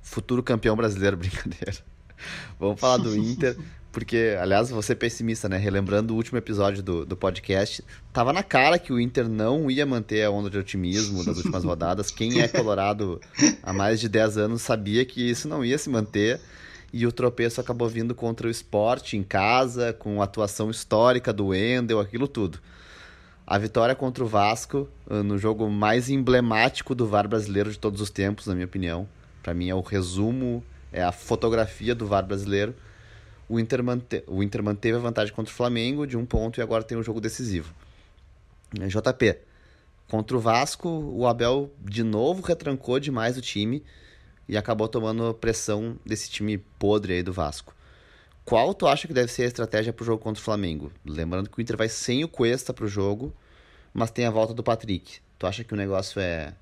futuro 0.01 0.41
campeão 0.41 0.77
brasileiro, 0.77 1.17
brincadeira. 1.19 1.75
vamos 2.57 2.79
falar 2.79 2.95
do 2.95 3.13
Inter. 3.19 3.57
Porque, 3.97 4.37
aliás, 4.39 4.69
você 4.69 4.93
pessimista, 4.93 5.49
né? 5.49 5.57
Relembrando 5.57 6.13
o 6.13 6.17
último 6.17 6.37
episódio 6.37 6.83
do, 6.83 7.03
do 7.03 7.17
podcast, 7.17 7.83
tava 8.13 8.31
na 8.31 8.43
cara 8.43 8.77
que 8.77 8.93
o 8.93 8.99
Inter 8.99 9.27
não 9.27 9.71
ia 9.71 9.87
manter 9.87 10.23
a 10.23 10.29
onda 10.29 10.51
de 10.51 10.57
otimismo 10.59 11.25
das 11.25 11.37
últimas 11.37 11.63
rodadas. 11.65 12.11
Quem 12.11 12.39
é 12.39 12.47
colorado 12.47 13.19
há 13.63 13.73
mais 13.73 13.99
de 13.99 14.07
10 14.07 14.37
anos 14.37 14.61
sabia 14.61 15.03
que 15.03 15.27
isso 15.27 15.47
não 15.47 15.65
ia 15.65 15.79
se 15.79 15.89
manter. 15.89 16.39
E 16.93 17.07
o 17.07 17.11
tropeço 17.11 17.59
acabou 17.59 17.89
vindo 17.89 18.13
contra 18.13 18.45
o 18.45 18.51
esporte 18.51 19.17
em 19.17 19.23
casa, 19.23 19.91
com 19.93 20.21
a 20.21 20.25
atuação 20.25 20.69
histórica 20.69 21.33
do 21.33 21.47
Wendel, 21.47 21.99
aquilo 21.99 22.27
tudo. 22.27 22.59
A 23.47 23.57
vitória 23.57 23.95
contra 23.95 24.23
o 24.23 24.27
Vasco, 24.27 24.87
ah, 25.09 25.23
no 25.23 25.39
jogo 25.39 25.67
mais 25.71 26.07
emblemático 26.07 26.93
do 26.93 27.07
VAR 27.07 27.27
brasileiro 27.27 27.71
de 27.71 27.79
todos 27.79 27.99
os 27.99 28.11
tempos, 28.11 28.45
na 28.45 28.53
minha 28.53 28.67
opinião. 28.67 29.09
Para 29.41 29.55
mim 29.55 29.69
é 29.69 29.73
o 29.73 29.81
resumo, 29.81 30.63
é 30.93 31.01
a 31.01 31.11
fotografia 31.11 31.95
do 31.95 32.05
VAR 32.05 32.23
brasileiro 32.23 32.75
o 33.49 33.59
Inter, 33.59 33.83
mante... 33.83 34.23
o 34.27 34.43
Inter 34.43 34.61
manteve 34.61 34.97
a 34.97 35.01
vantagem 35.01 35.33
contra 35.33 35.51
o 35.51 35.55
Flamengo 35.55 36.05
de 36.05 36.17
um 36.17 36.25
ponto 36.25 36.59
e 36.59 36.61
agora 36.61 36.83
tem 36.83 36.97
um 36.97 37.03
jogo 37.03 37.21
decisivo. 37.21 37.73
É, 38.79 38.87
JP, 38.87 39.37
contra 40.07 40.35
o 40.35 40.39
Vasco, 40.39 40.89
o 40.89 41.25
Abel 41.25 41.71
de 41.79 42.03
novo 42.03 42.41
retrancou 42.41 42.99
demais 42.99 43.37
o 43.37 43.41
time 43.41 43.83
e 44.47 44.57
acabou 44.57 44.87
tomando 44.87 45.33
pressão 45.33 45.97
desse 46.05 46.29
time 46.29 46.57
podre 46.79 47.13
aí 47.13 47.23
do 47.23 47.33
Vasco. 47.33 47.73
qual 48.45 48.73
tu 48.73 48.87
acha 48.87 49.07
que 49.07 49.13
deve 49.13 49.31
ser 49.31 49.43
a 49.43 49.47
estratégia 49.47 49.91
pro 49.91 50.05
jogo 50.05 50.23
contra 50.23 50.41
o 50.41 50.43
Flamengo? 50.43 50.91
Lembrando 51.05 51.49
que 51.49 51.57
o 51.57 51.61
Inter 51.61 51.77
vai 51.77 51.89
sem 51.89 52.23
o 52.23 52.29
Cuesta 52.29 52.73
pro 52.73 52.87
jogo, 52.87 53.33
mas 53.93 54.11
tem 54.11 54.25
a 54.25 54.31
volta 54.31 54.53
do 54.53 54.63
Patrick. 54.63 55.19
Tu 55.37 55.45
acha 55.47 55.63
que 55.63 55.73
o 55.73 55.77
negócio 55.77 56.19
é 56.19 56.53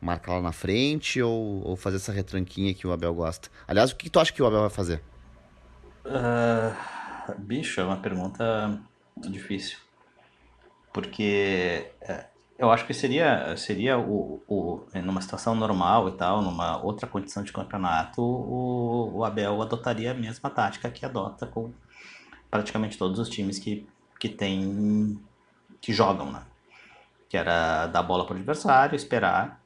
marcar 0.00 0.34
lá 0.34 0.42
na 0.42 0.52
frente 0.52 1.22
ou, 1.22 1.62
ou 1.66 1.76
fazer 1.76 1.96
essa 1.96 2.12
retranquinha 2.12 2.74
que 2.74 2.86
o 2.86 2.92
Abel 2.92 3.14
gosta? 3.14 3.48
Aliás, 3.66 3.92
o 3.92 3.96
que 3.96 4.10
tu 4.10 4.20
acha 4.20 4.32
que 4.32 4.42
o 4.42 4.46
Abel 4.46 4.60
vai 4.60 4.70
fazer? 4.70 5.00
Uh, 6.04 7.38
bicho, 7.38 7.80
é 7.80 7.84
uma 7.84 7.96
pergunta 7.96 8.78
difícil. 9.16 9.78
Porque 10.92 11.90
é, 12.00 12.26
eu 12.58 12.70
acho 12.70 12.86
que 12.86 12.94
seria, 12.94 13.56
seria 13.56 13.98
o, 13.98 14.42
o, 14.46 14.86
numa 15.02 15.20
situação 15.20 15.54
normal 15.54 16.08
e 16.08 16.12
tal, 16.12 16.42
numa 16.42 16.82
outra 16.82 17.06
condição 17.06 17.42
de 17.42 17.52
campeonato, 17.52 18.22
o, 18.22 19.16
o 19.16 19.24
Abel 19.24 19.62
adotaria 19.62 20.10
a 20.10 20.14
mesma 20.14 20.50
tática 20.50 20.90
que 20.90 21.04
adota 21.04 21.46
com 21.46 21.72
praticamente 22.50 22.98
todos 22.98 23.18
os 23.18 23.28
times 23.28 23.58
que, 23.58 23.86
que 24.20 24.28
tem 24.28 25.18
que 25.80 25.92
jogam, 25.92 26.30
né? 26.30 26.42
Que 27.28 27.36
era 27.36 27.86
dar 27.86 28.02
bola 28.02 28.24
para 28.24 28.34
o 28.34 28.36
adversário, 28.36 28.94
esperar 28.94 29.60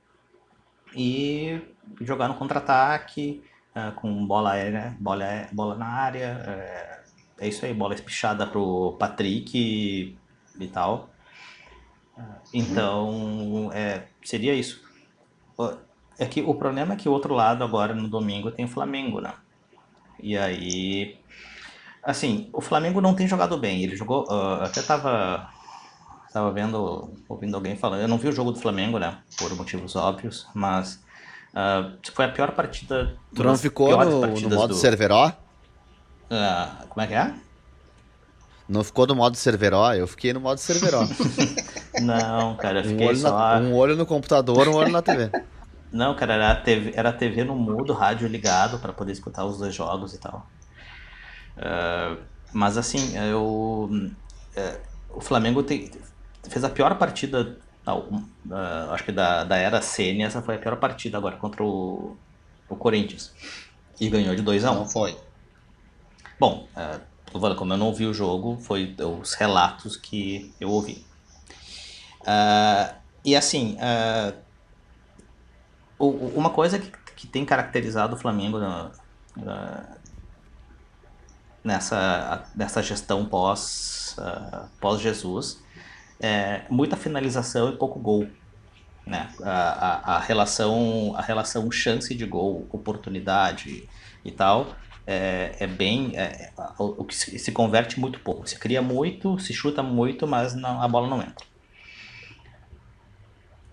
e 0.94 1.60
jogar 2.00 2.28
no 2.28 2.34
contra-ataque 2.34 3.42
uh, 3.76 3.92
com 3.94 4.26
bola 4.26 4.52
aérea, 4.52 4.96
bola, 4.98 5.48
bola 5.52 5.74
na 5.76 5.86
área. 5.86 6.42
É, 6.46 7.00
é 7.40 7.48
isso 7.48 7.64
aí, 7.64 7.74
bola 7.74 7.94
espichada 7.94 8.46
pro 8.46 8.96
Patrick 8.98 9.56
e, 9.56 10.16
e 10.58 10.66
tal. 10.68 11.10
Então, 12.52 13.70
é, 13.74 14.04
seria 14.24 14.54
isso. 14.54 14.82
É 16.18 16.24
que 16.24 16.40
o 16.40 16.54
problema 16.54 16.94
é 16.94 16.96
que 16.96 17.08
o 17.08 17.12
outro 17.12 17.34
lado 17.34 17.62
agora 17.62 17.94
no 17.94 18.08
domingo 18.08 18.50
tem 18.50 18.64
o 18.64 18.68
Flamengo, 18.68 19.20
né? 19.20 19.34
E 20.18 20.36
aí, 20.36 21.18
assim, 22.02 22.48
o 22.54 22.62
Flamengo 22.62 23.02
não 23.02 23.14
tem 23.14 23.28
jogado 23.28 23.58
bem. 23.58 23.82
Ele 23.82 23.94
jogou, 23.94 24.24
uh, 24.30 24.62
até 24.62 24.80
tava 24.80 25.50
tava 26.32 26.52
vendo, 26.52 27.10
ouvindo 27.28 27.54
alguém 27.54 27.76
falando. 27.76 28.00
Eu 28.00 28.08
não 28.08 28.18
vi 28.18 28.28
o 28.28 28.32
jogo 28.32 28.52
do 28.52 28.60
Flamengo, 28.60 28.98
né? 28.98 29.18
Por 29.38 29.54
motivos 29.54 29.96
óbvios, 29.96 30.46
mas 30.54 31.02
uh, 31.56 31.98
foi 32.12 32.26
a 32.26 32.28
pior 32.28 32.52
partida. 32.52 33.16
Tu 33.34 33.42
não 33.42 33.56
ficou 33.56 33.96
no, 34.04 34.26
no 34.26 34.50
modo 34.50 34.74
do... 34.74 34.74
Cerveró? 34.74 35.28
Uh, 35.28 36.86
como 36.88 37.02
é 37.02 37.06
que 37.06 37.14
é? 37.14 37.34
Não 38.68 38.84
ficou 38.84 39.06
no 39.06 39.14
modo 39.14 39.36
Cerveró? 39.36 39.92
Eu 39.94 40.06
fiquei 40.06 40.32
no 40.32 40.40
modo 40.40 40.58
Cerveró. 40.58 41.06
Não, 42.02 42.56
cara, 42.56 42.80
eu 42.80 42.84
fiquei 42.84 43.06
um 43.06 43.08
olho 43.08 43.16
só... 43.16 43.30
Na, 43.30 43.58
um 43.60 43.74
olho 43.74 43.96
no 43.96 44.04
computador, 44.04 44.68
um 44.68 44.74
olho 44.74 44.92
na 44.92 45.00
TV. 45.00 45.30
Não, 45.90 46.14
cara, 46.14 46.34
era 46.34 46.50
a 46.50 46.56
TV, 46.56 46.92
era 46.94 47.08
a 47.10 47.12
TV 47.12 47.44
no 47.44 47.54
mudo, 47.54 47.92
rádio 47.92 48.28
ligado 48.28 48.78
para 48.78 48.92
poder 48.92 49.12
escutar 49.12 49.44
os 49.44 49.58
dois 49.58 49.74
jogos 49.74 50.12
e 50.12 50.18
tal. 50.18 50.46
Uh, 51.56 52.20
mas 52.52 52.76
assim, 52.76 53.16
eu, 53.16 53.88
uh, 53.90 54.78
o 55.10 55.20
Flamengo 55.20 55.62
tem, 55.62 55.90
fez 56.48 56.64
a 56.64 56.68
pior 56.68 56.96
partida, 56.98 57.56
acho 58.92 59.04
que 59.04 59.12
da, 59.12 59.44
da 59.44 59.56
era 59.56 59.80
Sene, 59.80 60.22
essa 60.22 60.42
foi 60.42 60.56
a 60.56 60.58
pior 60.58 60.76
partida 60.76 61.16
agora 61.16 61.36
contra 61.36 61.62
o, 61.62 62.16
o 62.68 62.76
Corinthians. 62.76 63.32
E 64.00 64.08
ganhou 64.08 64.34
de 64.34 64.42
2 64.42 64.64
a 64.64 64.72
1 64.72 64.74
um. 64.74 64.78
Não 64.80 64.88
foi. 64.88 65.16
Bom, 66.38 66.68
como 67.56 67.72
eu 67.72 67.76
não 67.76 67.94
vi 67.94 68.06
o 68.06 68.12
jogo, 68.12 68.58
foi 68.60 68.94
os 68.98 69.34
relatos 69.34 69.96
que 69.96 70.52
eu 70.60 70.70
ouvi. 70.70 71.06
Uh, 72.22 72.94
e 73.24 73.36
assim, 73.36 73.76
uh, 73.76 74.36
uma 75.98 76.50
coisa 76.50 76.78
que, 76.78 76.90
que 77.14 77.26
tem 77.26 77.44
caracterizado 77.44 78.16
o 78.16 78.18
Flamengo 78.18 78.58
no, 78.58 78.90
nessa, 81.62 82.44
nessa 82.54 82.82
gestão 82.82 83.24
pós, 83.24 84.16
uh, 84.18 84.68
pós 84.80 85.00
Jesus 85.00 85.64
é 86.20 86.62
muita 86.70 86.96
finalização 86.96 87.70
e 87.70 87.76
pouco 87.76 87.98
gol. 87.98 88.26
Né? 89.06 89.30
A, 89.42 89.50
a, 89.50 90.16
a, 90.16 90.20
relação, 90.20 91.14
a 91.16 91.22
relação 91.22 91.70
chance 91.70 92.14
de 92.14 92.26
gol, 92.26 92.66
oportunidade 92.70 93.88
e 94.24 94.32
tal 94.32 94.74
é, 95.06 95.54
é 95.60 95.66
bem. 95.66 96.16
É, 96.16 96.50
o, 96.78 97.04
que 97.04 97.14
se, 97.14 97.38
se, 97.38 97.52
converte 97.52 98.00
muito 98.00 98.18
pouco. 98.18 98.48
Se 98.48 98.58
cria 98.58 98.82
muito, 98.82 99.38
se 99.38 99.54
chuta 99.54 99.82
muito, 99.82 100.26
mas 100.26 100.54
não, 100.54 100.82
a 100.82 100.88
bola 100.88 101.08
não 101.08 101.22
entra. 101.22 101.46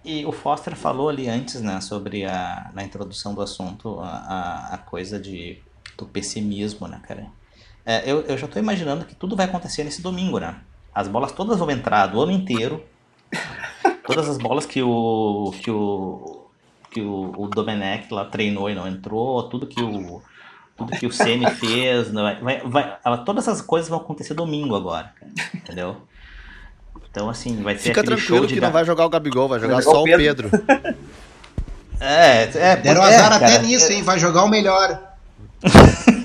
E 0.05 0.25
o 0.25 0.31
Foster 0.31 0.75
falou 0.75 1.09
ali 1.09 1.29
antes, 1.29 1.61
né, 1.61 1.79
sobre 1.79 2.25
a, 2.25 2.69
na 2.73 2.83
introdução 2.83 3.33
do 3.33 3.41
assunto, 3.41 3.99
a, 4.01 4.69
a, 4.73 4.77
coisa 4.77 5.17
de, 5.17 5.61
do 5.97 6.05
pessimismo, 6.05 6.87
né, 6.87 7.01
cara? 7.07 7.27
É, 7.85 8.09
eu, 8.09 8.21
eu 8.21 8.37
já 8.37 8.45
estou 8.45 8.61
imaginando 8.61 9.05
que 9.05 9.15
tudo 9.15 9.35
vai 9.35 9.45
acontecer 9.45 9.83
nesse 9.83 10.01
domingo, 10.01 10.39
né? 10.39 10.59
As 10.93 11.07
bolas 11.07 11.31
todas 11.31 11.57
vão 11.59 11.69
entrar 11.71 12.07
do 12.07 12.21
ano 12.21 12.31
inteiro. 12.31 12.83
Todas 14.05 14.29
as 14.29 14.37
bolas 14.37 14.65
que 14.65 14.81
o 14.81 15.53
que 15.61 15.71
o 15.71 16.43
que 16.91 17.01
o, 17.01 17.33
o 17.35 17.47
Domenech 17.47 18.13
lá 18.13 18.25
treinou 18.25 18.69
e 18.69 18.75
não 18.75 18.87
entrou, 18.87 19.43
tudo 19.49 19.65
que 19.65 19.81
o 19.81 20.21
tudo 20.77 20.91
que 20.91 21.05
o 21.05 21.11
Ceni 21.11 21.49
fez, 21.57 22.11
vai, 22.11 22.39
vai, 22.41 22.61
vai, 22.65 23.23
todas 23.25 23.47
essas 23.47 23.61
coisas 23.61 23.89
vão 23.89 23.99
acontecer 23.99 24.33
domingo 24.33 24.75
agora, 24.75 25.11
entendeu? 25.53 25.97
Então, 27.09 27.29
assim, 27.29 27.61
vai 27.61 27.75
ser 27.77 27.89
Fica 27.89 28.03
tranquilo 28.03 28.47
que 28.47 28.59
não 28.59 28.71
vai 28.71 28.85
jogar 28.85 29.05
o 29.05 29.09
Gabigol, 29.09 29.47
vai 29.47 29.59
jogar, 29.59 29.75
vai 29.75 29.83
jogar 29.83 29.95
só 29.95 30.01
o 30.01 30.05
Pedro. 30.05 30.49
Pedro. 30.49 30.65
é, 31.99 32.43
é. 32.43 32.75
Deram 32.75 33.03
é, 33.03 33.15
azar 33.15 33.33
até 33.33 33.59
nisso, 33.59 33.91
hein? 33.91 34.01
Vai 34.01 34.17
jogar 34.17 34.43
o 34.43 34.49
melhor. 34.49 34.99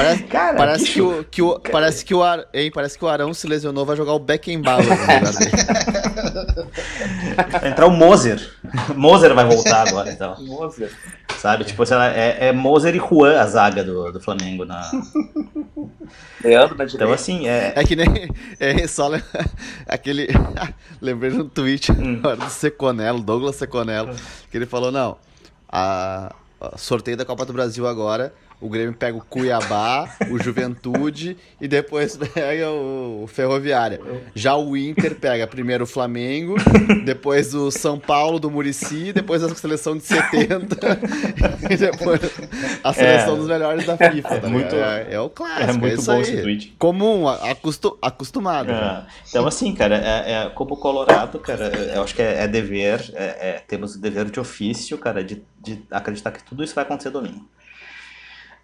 Parece, 0.00 0.22
cara, 0.22 0.56
parece 0.56 0.84
que, 0.86 0.92
que, 0.92 1.02
o, 1.02 1.24
que 1.24 1.42
o, 1.42 1.60
parece 1.60 2.04
que 2.06 2.14
o 2.14 2.22
Ar, 2.22 2.46
hein, 2.54 2.70
parece 2.72 2.96
que 2.96 3.04
o 3.04 3.08
Arão 3.08 3.34
se 3.34 3.46
lesionou, 3.46 3.84
vai 3.84 3.94
jogar 3.94 4.14
o 4.14 4.18
Beckenbauer 4.18 4.82
no 4.82 4.98
lugar 4.98 5.20
dele. 5.36 5.50
Vai 7.60 7.70
entrar 7.70 7.86
o 7.86 7.90
Moser. 7.90 8.50
Moser 8.96 9.34
vai 9.34 9.44
voltar 9.44 9.86
agora, 9.86 10.10
então. 10.10 10.36
Moser. 10.40 10.90
Sabe, 11.36 11.64
tipo, 11.64 11.82
é, 11.92 12.48
é 12.48 12.52
Moser 12.52 12.94
e 12.94 12.98
Juan 12.98 13.38
a 13.38 13.46
zaga 13.46 13.84
do, 13.84 14.10
do 14.10 14.20
Flamengo 14.20 14.64
na. 14.64 14.90
Leandro 16.42 16.78
na 16.78 16.84
Então, 16.84 17.12
assim, 17.12 17.46
é. 17.46 17.74
É 17.76 17.84
que 17.84 17.94
nem. 17.94 18.30
É 18.58 18.86
só 18.86 19.10
aquele. 19.86 20.28
Lembrei 21.00 21.30
de 21.30 21.42
um 21.42 21.48
tweet 21.48 21.92
hum. 21.92 22.22
do 22.22 22.50
Seconello, 22.50 23.20
Douglas 23.20 23.56
Seconello, 23.56 24.14
que 24.50 24.56
ele 24.56 24.66
falou: 24.66 24.90
não, 24.90 25.18
a, 25.68 26.34
a 26.58 26.78
sorteio 26.78 27.18
da 27.18 27.24
Copa 27.26 27.44
do 27.44 27.52
Brasil 27.52 27.86
agora 27.86 28.32
o 28.60 28.68
Grêmio 28.68 28.92
pega 28.92 29.16
o 29.16 29.24
Cuiabá, 29.24 30.16
o 30.30 30.38
Juventude 30.38 31.36
e 31.60 31.66
depois 31.66 32.16
pega 32.34 32.70
o 32.70 33.26
Ferroviária. 33.26 34.00
Já 34.34 34.54
o 34.54 34.76
Inter 34.76 35.14
pega 35.14 35.46
primeiro 35.46 35.84
o 35.84 35.86
Flamengo, 35.86 36.56
depois 37.04 37.54
o 37.54 37.70
São 37.70 37.98
Paulo 37.98 38.38
do 38.38 38.50
Murici, 38.50 39.12
depois 39.12 39.42
a 39.42 39.54
seleção 39.54 39.96
de 39.96 40.02
70 40.02 40.76
e 41.70 41.76
depois 41.76 42.20
a 42.84 42.92
seleção 42.92 43.34
é, 43.34 43.36
dos 43.38 43.48
melhores 43.48 43.86
da 43.86 43.96
FIFA. 43.96 44.28
Tá 44.28 44.46
é, 44.46 44.50
muito, 44.50 44.74
é, 44.74 45.06
é, 45.12 45.20
o 45.20 45.30
clássico. 45.30 45.70
É 45.70 45.72
muito 45.72 46.00
é 46.00 46.04
bom 46.04 46.12
aí. 46.12 46.20
esse 46.20 46.42
tweet. 46.42 46.74
Comum, 46.78 47.28
acostu, 47.28 47.98
acostumado. 48.02 48.70
É. 48.70 49.06
Então, 49.28 49.46
assim, 49.46 49.74
cara, 49.74 49.96
é, 49.96 50.32
é, 50.32 50.50
como 50.50 50.76
Colorado, 50.76 51.38
cara, 51.38 51.68
eu 51.94 52.02
acho 52.02 52.14
que 52.14 52.22
é, 52.22 52.46
dever, 52.46 53.00
temos 53.66 53.94
o 53.94 54.00
dever 54.00 54.30
de 54.30 54.38
ofício, 54.38 54.98
cara, 54.98 55.24
de, 55.24 55.42
de 55.62 55.82
acreditar 55.90 56.30
que 56.30 56.42
tudo 56.44 56.62
isso 56.62 56.74
vai 56.74 56.84
acontecer 56.84 57.10
domingo. 57.10 57.48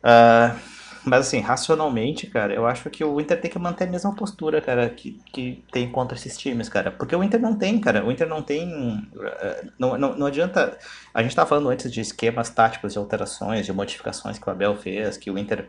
Uh, 0.03 0.59
mas 1.07 1.29
assim, 1.29 1.39
racionalmente, 1.39 2.27
cara, 2.27 2.53
eu 2.53 2.67
acho 2.67 2.91
que 2.91 3.05
o 3.05 3.21
Inter 3.21 3.41
tem 3.41 3.49
que 3.49 3.59
manter 3.61 3.85
a 3.85 3.87
mesma 3.91 4.13
postura, 4.13 4.61
cara, 4.61 4.91
que, 4.91 5.21
que 5.33 5.65
tem 5.71 5.89
contra 5.89 6.17
esses 6.17 6.37
times, 6.37 6.69
cara. 6.69 6.91
Porque 6.91 7.15
o 7.15 7.23
Inter 7.23 7.41
não 7.41 7.57
tem, 7.57 7.81
cara. 7.81 8.05
O 8.05 8.11
Inter 8.11 8.29
não 8.29 8.43
tem. 8.43 8.69
Uh, 9.15 9.71
não, 9.79 9.97
não, 9.97 10.17
não 10.17 10.27
adianta. 10.27 10.77
A 11.15 11.23
gente 11.23 11.31
estava 11.31 11.49
falando 11.49 11.69
antes 11.69 11.93
de 11.93 12.01
esquemas 12.01 12.51
táticos, 12.51 12.93
de 12.93 12.99
alterações, 12.99 13.65
de 13.65 13.73
modificações 13.73 14.37
que 14.37 14.49
o 14.49 14.51
Abel 14.51 14.77
fez, 14.77 15.17
que 15.17 15.31
o 15.31 15.39
Inter, 15.39 15.69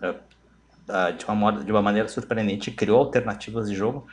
uh, 0.00 1.12
de, 1.12 1.24
uma, 1.26 1.52
de 1.52 1.72
uma 1.72 1.82
maneira 1.82 2.08
surpreendente, 2.08 2.70
criou 2.70 3.00
alternativas 3.00 3.68
de 3.68 3.74
jogo. 3.74 4.06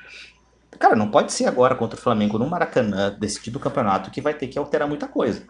Cara, 0.80 0.96
não 0.96 1.10
pode 1.12 1.32
ser 1.32 1.46
agora 1.46 1.76
contra 1.76 1.98
o 1.98 2.02
Flamengo 2.02 2.40
no 2.40 2.50
Maracanã, 2.50 3.16
decidido 3.20 3.60
o 3.60 3.62
campeonato, 3.62 4.10
que 4.10 4.20
vai 4.20 4.34
ter 4.34 4.48
que 4.48 4.58
alterar 4.58 4.88
muita 4.88 5.08
coisa. 5.08 5.46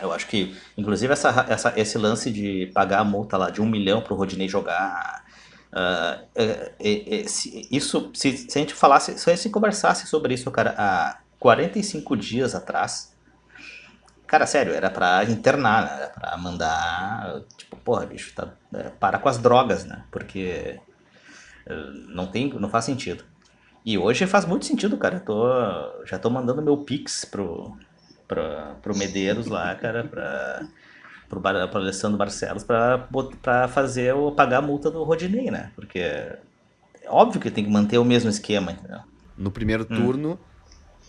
Eu 0.00 0.12
acho 0.12 0.26
que, 0.26 0.56
inclusive, 0.76 1.12
essa, 1.12 1.46
essa, 1.48 1.72
esse 1.76 1.98
lance 1.98 2.30
de 2.30 2.70
pagar 2.74 3.00
a 3.00 3.04
multa 3.04 3.36
lá 3.36 3.50
de 3.50 3.60
um 3.60 3.66
milhão 3.66 4.00
para 4.00 4.14
o 4.14 4.16
Rodinei 4.16 4.48
jogar. 4.48 5.24
Uh, 5.72 6.26
é, 6.34 6.72
é, 6.80 7.24
se, 7.28 7.68
isso, 7.70 8.10
se, 8.14 8.36
se, 8.36 8.58
a 8.58 8.60
gente 8.60 8.74
falasse, 8.74 9.18
se 9.18 9.30
a 9.30 9.34
gente 9.34 9.50
conversasse 9.50 10.06
sobre 10.06 10.34
isso, 10.34 10.50
cara, 10.50 10.74
há 10.76 11.18
45 11.38 12.16
dias 12.16 12.54
atrás, 12.54 13.14
cara, 14.26 14.46
sério, 14.46 14.72
era 14.74 14.90
para 14.90 15.24
internar, 15.24 15.84
né? 15.84 15.96
Era 15.96 16.08
pra 16.08 16.36
mandar, 16.36 17.40
tipo, 17.56 17.76
porra, 17.76 18.06
bicho, 18.06 18.34
tá, 18.34 18.48
é, 18.74 18.90
para 18.90 19.18
com 19.18 19.28
as 19.28 19.38
drogas, 19.38 19.84
né? 19.84 20.04
Porque 20.10 20.80
é, 21.66 21.74
não 22.08 22.26
tem, 22.26 22.48
não 22.54 22.68
faz 22.68 22.84
sentido. 22.84 23.24
E 23.84 23.96
hoje 23.96 24.26
faz 24.26 24.44
muito 24.44 24.66
sentido, 24.66 24.96
cara. 24.96 25.16
Eu 25.16 25.20
tô, 25.20 26.04
já 26.04 26.18
tô 26.18 26.28
mandando 26.28 26.62
meu 26.62 26.76
pix 26.78 27.24
pro, 27.24 27.76
para 28.30 28.76
pro 28.80 28.96
Medeiros 28.96 29.48
lá, 29.48 29.74
cara, 29.74 30.04
pra, 30.04 30.62
pro, 31.28 31.40
Bar, 31.40 31.68
pro 31.68 31.80
Alessandro 31.80 32.16
Barcelos 32.16 32.62
para 32.62 33.68
fazer 33.68 34.14
o 34.14 34.30
pagar 34.30 34.58
a 34.58 34.62
multa 34.62 34.88
do 34.88 35.02
Rodinei, 35.02 35.50
né? 35.50 35.72
Porque 35.74 35.98
é 35.98 36.38
óbvio 37.08 37.40
que 37.40 37.50
tem 37.50 37.64
que 37.64 37.70
manter 37.70 37.98
o 37.98 38.04
mesmo 38.04 38.30
esquema, 38.30 38.70
entendeu? 38.70 39.00
No 39.36 39.50
primeiro 39.50 39.82
hum. 39.90 39.96
turno 39.96 40.38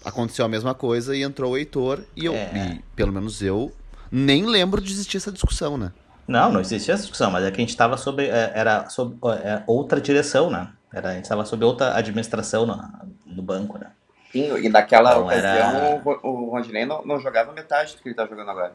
aconteceu 0.03 0.43
a 0.43 0.49
mesma 0.49 0.73
coisa 0.73 1.15
e 1.15 1.21
entrou 1.21 1.51
o 1.51 1.57
Heitor 1.57 2.03
e 2.15 2.25
eu, 2.25 2.33
é. 2.33 2.79
e, 2.79 2.83
pelo 2.95 3.13
menos 3.13 3.39
eu, 3.43 3.71
nem 4.11 4.47
lembro 4.47 4.81
de 4.81 4.91
existir 4.91 5.17
essa 5.17 5.31
discussão, 5.31 5.77
né? 5.77 5.91
Não, 6.27 6.51
não 6.51 6.59
existia 6.59 6.95
essa 6.95 7.03
discussão, 7.03 7.29
mas 7.29 7.43
é 7.43 7.51
que 7.51 7.57
a 7.57 7.59
gente 7.59 7.69
estava 7.69 7.97
sobre. 7.97 8.25
É, 8.25 8.51
era 8.55 8.89
sobre 8.89 9.17
é, 9.43 9.63
outra 9.67 10.01
direção, 10.01 10.49
né? 10.49 10.69
Era, 10.91 11.09
a 11.09 11.13
gente 11.13 11.25
estava 11.25 11.45
sob 11.45 11.63
outra 11.63 11.95
administração 11.95 12.65
no, 12.65 12.81
no 13.25 13.43
banco, 13.43 13.77
né? 13.77 13.91
Sim, 14.31 14.57
e 14.57 14.69
naquela 14.69 15.11
então, 15.11 15.25
ocasião 15.25 15.49
era... 15.49 16.01
o, 16.23 16.27
o 16.27 16.49
Rondinei 16.51 16.85
não, 16.85 17.03
não 17.05 17.19
jogava 17.19 17.51
metade 17.51 17.95
do 17.95 18.01
que 18.01 18.09
ele 18.09 18.15
tá 18.15 18.25
jogando 18.25 18.49
agora. 18.49 18.73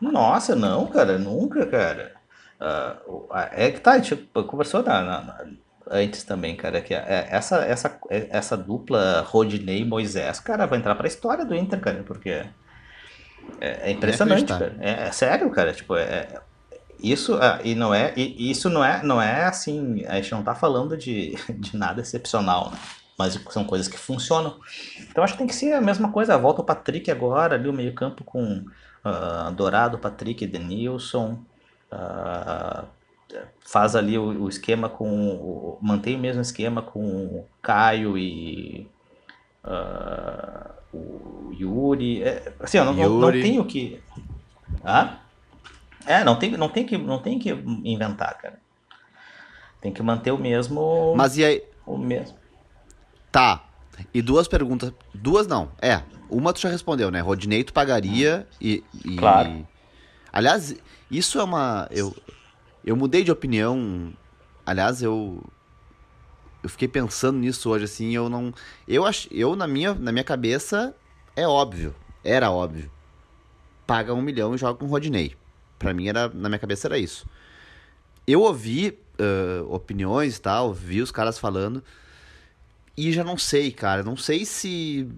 Nossa, 0.00 0.54
não, 0.54 0.86
cara, 0.86 1.18
nunca, 1.18 1.66
cara. 1.66 2.14
Uh, 2.60 3.26
é 3.52 3.70
que 3.70 3.80
tá, 3.80 3.92
a 3.92 3.98
gente 3.98 4.16
conversou 4.46 4.82
na, 4.82 5.02
na, 5.02 5.44
antes 5.90 6.24
também, 6.24 6.56
cara, 6.56 6.80
que 6.80 6.94
é, 6.94 7.28
essa, 7.30 7.58
essa, 7.64 7.98
essa 8.10 8.56
dupla 8.56 9.20
Rodinei 9.26 9.80
e 9.80 9.84
Moisés, 9.84 10.40
cara, 10.40 10.66
vai 10.66 10.78
entrar 10.78 10.94
pra 10.94 11.06
história 11.06 11.44
do 11.44 11.54
Inter, 11.54 11.80
cara, 11.80 12.02
porque 12.02 12.30
é, 12.30 12.50
é 13.60 13.90
impressionante, 13.90 14.44
é 14.44 14.58
cara. 14.58 14.76
É, 14.80 14.90
é, 15.08 15.12
sério, 15.12 15.50
cara, 15.50 15.72
tipo, 15.72 15.96
é, 15.96 16.40
isso, 16.98 17.38
ah, 17.40 17.60
e 17.62 17.74
não 17.74 17.94
é, 17.94 18.12
e 18.16 18.50
isso 18.50 18.68
não 18.68 18.84
é, 18.84 19.02
não 19.02 19.20
é 19.20 19.44
assim, 19.44 20.04
a 20.06 20.16
gente 20.16 20.32
não 20.32 20.42
tá 20.42 20.54
falando 20.54 20.96
de, 20.96 21.36
de 21.52 21.76
nada 21.76 22.00
excepcional, 22.00 22.70
né? 22.70 22.78
Mas 23.18 23.40
são 23.50 23.64
coisas 23.64 23.88
que 23.88 23.98
funcionam. 23.98 24.58
Então 25.00 25.24
acho 25.24 25.34
que 25.34 25.38
tem 25.38 25.46
que 25.46 25.54
ser 25.54 25.72
a 25.72 25.80
mesma 25.80 26.10
coisa, 26.10 26.36
volta 26.36 26.60
o 26.60 26.64
Patrick 26.64 27.10
agora, 27.10 27.54
ali 27.54 27.68
o 27.68 27.72
meio 27.72 27.94
campo 27.94 28.22
com 28.24 28.64
uh, 29.04 29.52
Dourado, 29.52 29.98
Patrick, 29.98 30.46
Denilson, 30.46 31.38
uh, 31.92 32.86
faz 33.60 33.96
ali 33.96 34.18
o, 34.18 34.44
o, 34.44 34.48
esquema 34.48 34.88
com, 34.88 35.08
o, 35.08 35.78
mantém 35.80 36.16
o 36.16 36.18
mesmo 36.18 36.42
esquema 36.42 36.82
com 36.82 37.44
Caio 37.62 38.18
e 38.18 38.88
uh, 39.64 40.70
o 40.92 41.52
Yuri, 41.52 42.22
é, 42.22 42.52
assim, 42.60 42.78
eu 42.78 42.84
não, 42.84 42.92
Yuri. 42.92 43.08
Não, 43.08 43.20
não 43.20 43.30
tenho 43.30 43.64
que... 43.64 44.00
Ah? 44.84 45.18
É, 46.06 46.22
não 46.22 46.36
tem, 46.36 46.56
não 46.56 46.68
tem, 46.68 46.86
que, 46.86 46.96
não 46.96 47.18
tem 47.18 47.38
que 47.38 47.50
inventar, 47.50 48.38
cara. 48.38 48.60
Tem 49.80 49.92
que 49.92 50.02
manter 50.02 50.30
o 50.30 50.38
mesmo. 50.38 51.14
Mas 51.16 51.36
e 51.36 51.44
aí? 51.44 51.62
O 51.84 51.98
mesmo. 51.98 52.36
Tá. 53.30 53.66
E 54.12 54.20
duas 54.20 54.48
perguntas. 54.48 54.92
Duas 55.14 55.46
não. 55.46 55.70
É. 55.80 56.02
Uma 56.28 56.52
tu 56.52 56.60
já 56.60 56.68
respondeu, 56.68 57.10
né? 57.10 57.20
Rodinei 57.20 57.64
tu 57.64 57.72
pagaria 57.72 58.46
e, 58.60 58.82
e. 59.04 59.16
Claro. 59.16 59.66
Aliás, 60.32 60.74
isso 61.10 61.38
é 61.38 61.44
uma. 61.44 61.88
Eu, 61.90 62.14
eu 62.84 62.96
mudei 62.96 63.24
de 63.24 63.30
opinião. 63.30 64.12
Aliás, 64.64 65.02
eu. 65.02 65.42
Eu 66.62 66.68
fiquei 66.68 66.88
pensando 66.88 67.38
nisso 67.38 67.70
hoje, 67.70 67.84
assim, 67.84 68.14
eu 68.14 68.28
não. 68.28 68.52
Eu 68.88 69.06
acho. 69.06 69.28
Eu, 69.30 69.54
na 69.54 69.66
minha, 69.66 69.94
na 69.94 70.10
minha 70.10 70.24
cabeça, 70.24 70.94
é 71.34 71.46
óbvio. 71.46 71.94
Era 72.24 72.50
óbvio. 72.50 72.90
Paga 73.86 74.12
um 74.12 74.20
milhão 74.20 74.54
e 74.54 74.58
joga 74.58 74.78
com 74.78 74.86
o 74.86 74.88
Rodinei. 74.88 75.36
Para 75.78 75.94
mim 75.94 76.08
era 76.08 76.28
na 76.28 76.48
minha 76.48 76.58
cabeça 76.58 76.88
era 76.88 76.98
isso. 76.98 77.26
Eu 78.26 78.40
ouvi 78.40 78.98
uh, 79.20 79.72
opiniões, 79.72 80.38
tá? 80.40 80.60
Ouvi 80.60 81.00
os 81.00 81.12
caras 81.12 81.38
falando 81.38 81.84
e 82.96 83.12
já 83.12 83.22
não 83.22 83.36
sei, 83.36 83.70
cara. 83.70 84.02
Não 84.02 84.16
sei 84.16 84.44
se 84.44 85.08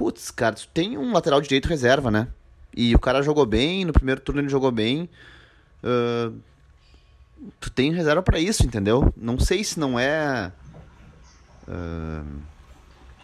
putz, 0.00 0.30
cara, 0.30 0.54
tu 0.54 0.66
tem 0.68 0.96
um 0.96 1.12
lateral 1.12 1.42
direito 1.42 1.68
reserva, 1.68 2.10
né? 2.10 2.28
E 2.74 2.94
o 2.94 2.98
cara 2.98 3.20
jogou 3.20 3.44
bem, 3.44 3.84
no 3.84 3.92
primeiro 3.92 4.18
turno 4.22 4.40
ele 4.40 4.48
jogou 4.48 4.72
bem. 4.72 5.10
Uh, 5.84 6.34
tu 7.60 7.68
tem 7.70 7.92
reserva 7.92 8.22
para 8.22 8.38
isso, 8.38 8.64
entendeu? 8.64 9.12
Não 9.14 9.38
sei 9.38 9.62
se 9.62 9.78
não 9.78 9.98
é 9.98 10.50
uh, 11.68 12.24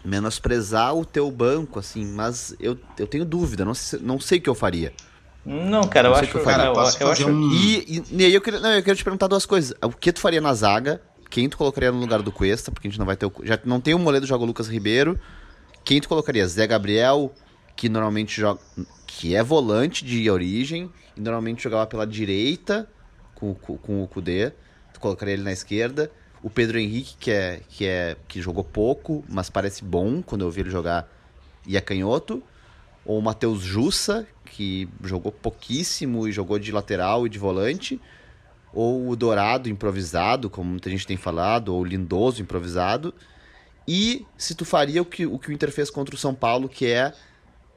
menosprezar 0.04 0.94
o 0.94 1.02
teu 1.06 1.30
banco, 1.30 1.78
assim, 1.78 2.04
mas 2.04 2.54
eu, 2.60 2.78
eu 2.98 3.06
tenho 3.06 3.24
dúvida, 3.24 3.64
não 3.64 3.72
sei, 3.72 3.98
não 4.00 4.20
sei 4.20 4.36
o 4.36 4.42
que 4.42 4.50
eu 4.50 4.54
faria. 4.54 4.92
Não, 5.46 5.88
cara, 5.88 6.08
eu 6.08 6.14
acho 6.14 6.30
que 6.30 6.36
eu 6.36 6.44
faria. 6.44 6.72
Cara, 6.74 6.94
eu, 7.00 7.06
eu 7.06 7.12
acho... 7.12 7.26
Um... 7.26 7.52
E, 7.52 7.76
e, 7.88 8.04
e, 8.18 8.24
aí 8.26 8.34
eu 8.34 8.40
queria, 8.42 8.60
não, 8.60 8.70
eu 8.70 8.82
queria 8.82 8.96
te 8.96 9.04
perguntar 9.04 9.28
duas 9.28 9.46
coisas. 9.46 9.74
O 9.80 9.90
que 9.90 10.12
tu 10.12 10.20
faria 10.20 10.42
na 10.42 10.52
zaga? 10.52 11.00
Quem 11.28 11.48
tu 11.48 11.56
colocaria 11.56 11.92
no 11.92 11.98
lugar 11.98 12.22
do 12.22 12.32
Cuesta? 12.32 12.70
Porque 12.70 12.88
a 12.88 12.90
gente 12.90 12.98
não 12.98 13.06
vai 13.06 13.16
ter 13.16 13.26
o, 13.26 13.32
já 13.42 13.58
não 13.64 13.80
tem 13.80 13.94
o 13.94 13.98
Moledo 13.98 14.26
joga 14.26 14.44
o 14.44 14.46
Lucas 14.46 14.68
Ribeiro. 14.68 15.18
Quem 15.84 16.00
tu 16.00 16.08
colocaria? 16.08 16.46
Zé 16.46 16.66
Gabriel, 16.66 17.32
que 17.74 17.88
normalmente 17.88 18.40
joga 18.40 18.60
que 19.06 19.34
é 19.34 19.42
volante 19.42 20.04
de 20.04 20.28
origem 20.30 20.90
e 21.16 21.20
normalmente 21.20 21.62
jogava 21.62 21.86
pela 21.86 22.06
direita 22.06 22.88
com, 23.34 23.54
com, 23.54 23.76
com 23.76 24.02
o 24.02 24.08
Kudê. 24.08 24.52
Tu 24.92 25.00
colocaria 25.00 25.34
ele 25.34 25.42
na 25.42 25.52
esquerda. 25.52 26.10
O 26.42 26.50
Pedro 26.50 26.78
Henrique, 26.78 27.16
que 27.18 27.30
é 27.30 27.60
que 27.68 27.86
é 27.86 28.16
que 28.28 28.40
jogou 28.40 28.62
pouco, 28.62 29.24
mas 29.28 29.48
parece 29.50 29.84
bom 29.84 30.22
quando 30.22 30.44
eu 30.44 30.50
vi 30.50 30.60
ele 30.60 30.70
jogar 30.70 31.10
e 31.66 31.76
é 31.76 31.80
canhoto 31.80 32.42
ou 33.06 33.18
o 33.18 33.22
Matheus 33.22 33.62
Jussa, 33.62 34.26
que 34.44 34.88
jogou 35.02 35.30
pouquíssimo 35.30 36.26
e 36.26 36.32
jogou 36.32 36.58
de 36.58 36.72
lateral 36.72 37.26
e 37.26 37.30
de 37.30 37.38
volante, 37.38 38.00
ou 38.76 39.08
o 39.08 39.16
Dourado 39.16 39.70
improvisado, 39.70 40.50
como 40.50 40.68
muita 40.68 40.90
gente 40.90 41.06
tem 41.06 41.16
falado, 41.16 41.74
ou 41.74 41.80
o 41.80 41.84
Lindoso 41.84 42.42
improvisado, 42.42 43.14
e 43.88 44.26
se 44.36 44.54
tu 44.54 44.66
faria 44.66 45.00
o 45.00 45.04
que 45.04 45.24
o, 45.24 45.38
que 45.38 45.48
o 45.48 45.52
Inter 45.52 45.72
fez 45.72 45.88
contra 45.88 46.14
o 46.14 46.18
São 46.18 46.34
Paulo, 46.34 46.68
que 46.68 46.84
é 46.84 47.14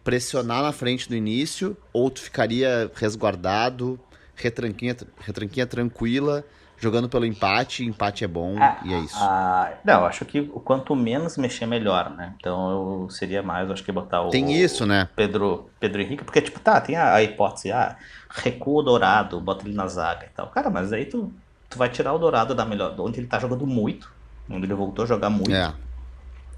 pressionar 0.04 0.62
na 0.62 0.74
frente 0.74 1.10
no 1.10 1.16
início, 1.16 1.78
ou 1.94 2.10
tu 2.10 2.20
ficaria 2.20 2.92
resguardado, 2.96 3.98
retranquinha, 4.36 4.98
retranquinha 5.22 5.66
tranquila, 5.66 6.44
jogando 6.78 7.08
pelo 7.08 7.26
empate, 7.26 7.86
empate 7.86 8.26
é 8.26 8.28
bom 8.28 8.58
ah, 8.60 8.82
e 8.84 8.94
é 8.94 9.00
isso. 9.00 9.16
Ah, 9.18 9.72
não, 9.86 10.06
acho 10.06 10.26
que 10.26 10.42
o 10.42 10.60
quanto 10.60 10.94
menos 10.98 11.38
mexer 11.38 11.66
melhor, 11.66 12.10
né? 12.10 12.34
Então 12.38 13.04
eu 13.04 13.10
seria 13.10 13.42
mais, 13.42 13.72
acho 13.72 13.84
que 13.84 13.92
botar 13.92 14.24
o 14.24 14.30
Tem 14.30 14.52
isso, 14.54 14.86
né? 14.86 15.08
Pedro, 15.16 15.70
Pedro 15.80 16.02
Henrique, 16.02 16.26
porque 16.26 16.42
tipo, 16.42 16.60
tá, 16.60 16.82
tem 16.82 16.98
a, 16.98 17.14
a 17.14 17.24
hipótese, 17.24 17.72
ah, 17.72 17.96
recua 18.30 18.82
o 18.82 18.84
Dourado, 18.84 19.40
bota 19.40 19.68
ele 19.68 19.76
na 19.76 19.88
zaga 19.88 20.26
e 20.26 20.30
tal. 20.30 20.48
Cara, 20.48 20.70
mas 20.70 20.94
aí 20.94 21.06
tu, 21.06 21.34
tu 21.70 21.78
vai 21.78 21.90
tirar 21.90 22.14
o 22.14 22.20
Dourado 22.20 22.54
da 22.54 22.66
melhor, 22.66 22.96
onde 23.00 23.20
ele 23.20 23.28
tá 23.28 23.40
jogando 23.40 23.66
muito, 23.66 24.12
onde 24.50 24.66
ele 24.66 24.74
voltou 24.74 25.04
a 25.04 25.08
jogar 25.08 25.30
muito. 25.30 25.52
É. 25.52 25.74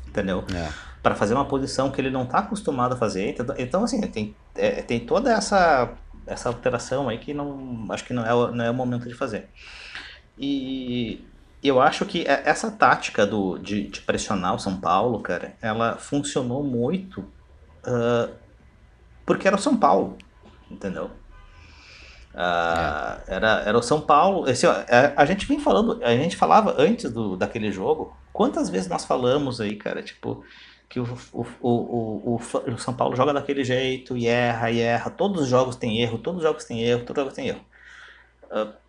Entendeu? 0.07 0.43
É. 0.53 0.69
Para 1.01 1.15
fazer 1.15 1.33
uma 1.33 1.45
posição 1.45 1.89
que 1.89 1.99
ele 1.99 2.09
não 2.09 2.25
tá 2.25 2.39
acostumado 2.39 2.93
a 2.93 2.97
fazer. 2.97 3.29
Então, 3.29 3.55
então 3.57 3.83
assim, 3.83 4.01
tem, 4.01 4.35
é, 4.55 4.81
tem 4.81 4.99
toda 4.99 5.31
essa 5.31 5.93
essa 6.27 6.49
alteração 6.49 7.09
aí 7.09 7.17
que 7.17 7.33
não 7.33 7.87
acho 7.89 8.05
que 8.05 8.13
não 8.13 8.23
é, 8.23 8.51
não 8.51 8.65
é 8.65 8.69
o 8.69 8.73
momento 8.73 9.07
de 9.07 9.13
fazer. 9.15 9.49
E 10.37 11.23
eu 11.63 11.81
acho 11.81 12.05
que 12.05 12.23
é, 12.23 12.43
essa 12.45 12.71
tática 12.71 13.25
do, 13.25 13.57
de, 13.57 13.87
de 13.87 14.01
pressionar 14.01 14.55
o 14.55 14.59
São 14.59 14.79
Paulo, 14.79 15.19
cara, 15.19 15.55
ela 15.61 15.97
funcionou 15.97 16.63
muito 16.63 17.21
uh, 17.21 18.31
porque 19.25 19.47
era 19.47 19.55
o 19.55 19.59
São 19.59 19.77
Paulo, 19.77 20.17
entendeu? 20.69 21.11
Uh, 22.33 23.21
é. 23.27 23.35
era, 23.35 23.63
era 23.65 23.77
o 23.77 23.81
São 23.81 24.01
Paulo. 24.01 24.49
Esse, 24.49 24.65
a, 24.65 24.85
é, 24.87 25.13
a, 25.15 25.25
gente 25.25 25.45
vem 25.45 25.59
falando, 25.59 25.99
a 26.03 26.15
gente 26.15 26.35
falava 26.35 26.75
antes 26.77 27.11
do, 27.11 27.35
daquele 27.35 27.71
jogo. 27.71 28.15
Quantas 28.31 28.69
vezes 28.69 28.87
nós 28.87 29.05
falamos 29.05 29.59
aí, 29.59 29.75
cara, 29.75 30.01
tipo, 30.01 30.43
que 30.87 30.99
o, 30.99 31.17
o, 31.33 31.45
o, 31.61 32.35
o, 32.35 32.41
o 32.67 32.77
São 32.77 32.93
Paulo 32.93 33.15
joga 33.15 33.33
daquele 33.33 33.63
jeito 33.63 34.15
e 34.17 34.27
erra 34.27 34.71
e 34.71 34.79
erra. 34.79 35.09
Todos 35.09 35.43
os 35.43 35.47
jogos 35.47 35.75
têm 35.75 36.01
erro, 36.01 36.17
todos 36.17 36.39
os 36.39 36.43
jogos 36.43 36.63
têm 36.63 36.81
erro, 36.83 37.03
todos 37.05 37.21
os 37.21 37.23
jogos 37.23 37.33
têm 37.33 37.47
erro. 37.47 37.61
Uh, 38.45 38.81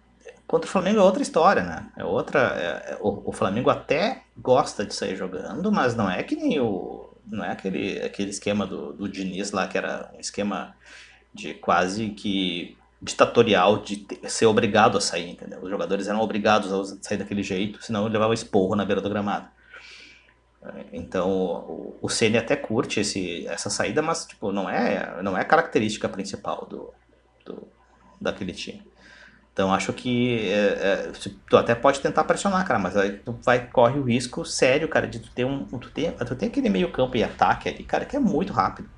Contra 0.53 0.69
o 0.69 0.71
Flamengo 0.71 0.99
é 0.99 1.03
outra 1.03 1.23
história, 1.23 1.63
né? 1.63 1.91
É 1.97 2.05
outra. 2.05 2.41
É, 2.41 2.93
é, 2.93 2.99
o, 3.01 3.31
o, 3.31 3.33
Flamengo 3.33 3.71
até 3.71 4.25
gosta 4.37 4.85
de 4.85 4.95
sair 4.95 5.17
jogando, 5.17 5.73
mas 5.73 5.97
não 5.97 6.11
é 6.11 6.23
que 6.23 6.37
nem 6.37 6.61
o. 6.61 7.11
Não 7.25 7.43
é 7.43 7.53
aquele, 7.53 8.03
aquele 8.03 8.29
esquema 8.29 8.67
do, 8.67 8.93
do 8.93 9.09
Diniz 9.09 9.51
lá, 9.51 9.67
que 9.67 9.79
era 9.79 10.11
um 10.15 10.21
esquema 10.21 10.77
de 11.33 11.55
quase 11.55 12.11
que 12.11 12.77
ditatorial 13.03 13.79
de 13.79 14.07
ser 14.29 14.47
obrigado 14.47 14.97
a 14.97 15.01
sair, 15.01 15.31
entendeu? 15.31 15.61
Os 15.61 15.69
jogadores 15.69 16.07
eram 16.07 16.21
obrigados 16.21 16.73
a 16.73 16.97
sair 17.03 17.19
daquele 17.19 17.43
jeito, 17.43 17.83
senão 17.83 18.07
levava 18.07 18.33
esporro 18.33 18.77
na 18.77 18.85
beira 18.85 19.01
do 19.01 19.11
gramado. 19.11 19.49
Então 20.93 21.29
o, 21.29 21.99
o 22.01 22.09
Ceni 22.09 22.39
até 22.39 22.55
curte 22.55 23.01
esse, 23.01 23.47
essa 23.49 23.69
saída, 23.69 24.01
mas 24.01 24.25
tipo, 24.25 24.53
não 24.53 24.71
é 24.71 25.21
não 25.21 25.37
é 25.37 25.41
a 25.41 25.45
característica 25.45 26.09
principal 26.09 26.67
do, 26.71 26.95
do 27.45 27.67
daquele 28.21 28.53
time. 28.53 28.83
Então 29.53 29.75
acho 29.75 29.93
que 29.93 30.49
é, 30.49 31.11
é, 31.11 31.13
tu 31.51 31.57
até 31.57 31.75
pode 31.75 32.01
tentar 32.01 32.25
pressionar, 32.25 32.67
cara, 32.67 32.79
mas 32.79 32.97
aí 32.97 33.19
tu 33.19 33.33
vai, 33.43 33.67
corre 33.67 33.99
o 33.99 34.05
risco 34.05 34.45
sério, 34.47 34.89
cara, 34.89 35.07
de 35.07 35.19
tu 35.19 35.31
ter 35.31 35.45
um. 35.45 35.67
Tu 35.67 35.91
ter, 35.91 36.13
tu 36.13 36.35
ter 36.37 36.47
aquele 36.47 36.71
meio 36.71 36.91
campo 36.91 37.17
e 37.17 37.25
ataque 37.25 37.69
ali, 37.69 37.85
cara, 37.85 38.05
que 38.05 38.17
é 38.17 38.21
muito 38.21 38.53
rápido. 38.53 38.89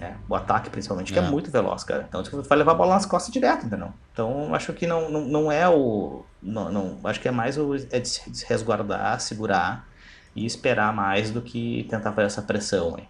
É, 0.00 0.14
o 0.28 0.34
ataque, 0.34 0.70
principalmente, 0.70 1.12
que 1.12 1.18
é. 1.18 1.22
é. 1.22 1.28
muito 1.28 1.50
veloz, 1.50 1.82
cara. 1.82 2.06
Então 2.08 2.22
tu 2.22 2.42
vai 2.42 2.58
levar 2.58 2.72
a 2.72 2.74
bola 2.74 2.94
nas 2.94 3.06
costas 3.06 3.32
direto, 3.32 3.66
entendeu? 3.66 3.92
Então 4.12 4.54
acho 4.54 4.72
que 4.72 4.86
não, 4.86 5.10
não, 5.10 5.20
não 5.22 5.52
é 5.52 5.68
o. 5.68 6.24
Não, 6.42 6.70
não, 6.70 6.98
acho 7.04 7.20
que 7.20 7.28
é 7.28 7.30
mais 7.30 7.58
o 7.58 7.74
é 7.74 7.98
de 7.98 8.08
se 8.08 8.46
resguardar, 8.46 9.20
segurar 9.20 9.88
e 10.34 10.46
esperar 10.46 10.94
mais 10.94 11.30
do 11.30 11.42
que 11.42 11.86
tentar 11.90 12.12
fazer 12.12 12.26
essa 12.26 12.42
pressão 12.42 12.96
aí. 12.96 13.08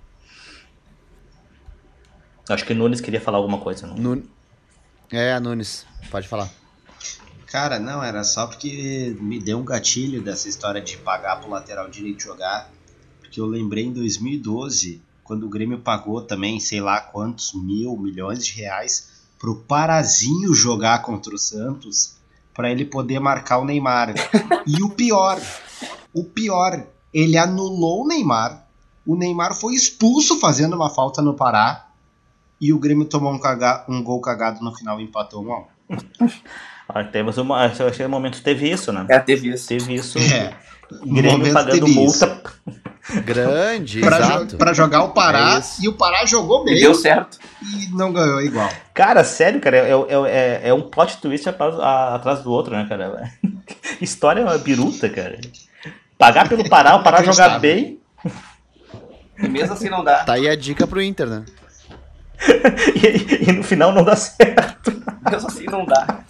Acho 2.49 2.65
que 2.65 2.73
o 2.73 2.77
Nunes 2.77 3.01
queria 3.01 3.21
falar 3.21 3.39
alguma 3.39 3.59
coisa, 3.59 3.87
não? 3.87 3.95
É, 5.13 5.39
Nunes, 5.39 5.87
pode 6.11 6.27
falar. 6.27 6.49
Cara, 7.47 7.81
não, 7.81 8.03
era 8.03 8.23
só 8.23 8.47
porque 8.47 9.17
me 9.21 9.41
deu 9.41 9.59
um 9.59 9.65
gatilho 9.65 10.23
dessa 10.23 10.49
história 10.49 10.81
de 10.81 10.97
pagar 10.97 11.41
pro 11.41 11.51
lateral 11.51 11.89
direito 11.89 12.23
jogar. 12.23 12.71
Porque 13.21 13.41
eu 13.41 13.47
lembrei 13.47 13.85
em 13.85 13.93
2012, 13.93 15.03
quando 15.31 15.45
o 15.45 15.49
Grêmio 15.49 15.79
pagou 15.79 16.23
também, 16.23 16.59
sei 16.59 16.81
lá 16.81 17.01
quantos 17.01 17.53
mil, 17.55 17.97
milhões 17.97 18.45
de 18.45 18.51
reais 18.61 19.23
pro 19.39 19.55
Parazinho 19.55 20.53
jogar 20.53 21.03
contra 21.03 21.33
o 21.33 21.39
Santos 21.39 22.17
para 22.53 22.69
ele 22.69 22.85
poder 22.85 23.21
marcar 23.21 23.59
o 23.59 23.65
Neymar. 23.65 24.13
e 24.67 24.83
o 24.83 24.91
pior, 24.91 25.41
o 26.13 26.25
pior, 26.25 26.85
ele 27.15 27.39
anulou 27.39 28.03
o 28.03 28.09
Neymar. 28.09 28.67
O 29.07 29.15
Neymar 29.15 29.55
foi 29.55 29.75
expulso 29.75 30.41
fazendo 30.41 30.75
uma 30.75 30.91
falta 30.91 31.23
no 31.23 31.35
Pará 31.35 31.91
e 32.61 32.73
o 32.73 32.79
Grêmio 32.81 33.05
tomou 33.05 33.33
um, 33.33 33.39
caga, 33.39 33.85
um 33.89 34.03
gol 34.03 34.21
cagado 34.21 34.61
no 34.65 34.75
final 34.75 35.01
e 35.01 35.05
empatou 35.05 35.45
um 35.47 35.53
a 35.53 35.61
um. 35.61 35.67
Ah, 36.93 37.05
temos 37.05 37.39
uma, 37.39 37.67
achei 37.67 38.05
momento 38.09 38.43
teve 38.43 38.69
isso, 38.69 38.93
né? 38.93 39.07
É, 39.09 39.21
teve 39.21 39.51
isso. 39.51 39.69
Teve 39.69 39.95
isso. 39.95 40.19
É, 40.19 40.57
um 41.05 41.15
Grêmio 41.15 41.53
pagando 41.53 41.87
multa. 41.87 42.43
Grande, 43.25 44.01
Pra, 44.01 44.19
exato. 44.19 44.47
jo 44.53 44.57
pra 44.57 44.73
jogar 44.73 45.03
o 45.05 45.11
Pará 45.11 45.59
É 45.59 45.83
e 45.85 45.89
o 45.89 45.93
Pará 45.95 46.25
jogou 46.25 46.63
E 46.63 46.67
bem 46.67 46.81
deu 46.81 46.95
certo. 46.95 47.39
e 47.63 47.89
não 47.95 48.13
ganhou 48.13 48.41
igual. 48.41 48.69
Cara, 48.95 49.25
sério, 49.25 49.61
cara, 49.61 49.77
é, 49.79 49.91
é, 49.91 50.63
é, 50.65 50.69
é 50.69 50.75
um 50.75 50.83
plot 50.83 51.19
twist 51.19 51.49
atrás, 51.49 52.41
do 52.43 52.51
outro, 52.51 52.75
né, 52.77 52.87
cara? 52.89 53.31
História 54.01 54.41
é 54.41 54.45
uma 54.45 54.59
biruta, 54.59 55.09
cara. 55.09 55.41
Pagar 56.19 56.49
pelo 56.49 56.69
Pará, 56.69 56.97
o 56.97 57.03
Pará 57.03 57.23
jogar 57.23 57.59
bem 57.59 57.99
E 59.39 59.49
mesmo 59.49 59.73
assim 59.73 59.89
não 59.89 60.05
dá. 60.05 60.23
Tá 60.25 60.35
aí 60.35 60.49
a 60.49 60.55
dica 60.57 60.87
pro 60.87 61.01
Inter, 61.03 61.27
né? 61.29 61.45
e, 62.95 63.49
e 63.51 63.53
no 63.53 63.63
final 63.63 63.93
não 63.93 64.03
dá 64.05 64.17
certo. 64.17 64.91
Mesmo 65.31 65.49
assim 65.49 65.65
não 65.67 65.85
dá. 65.85 66.21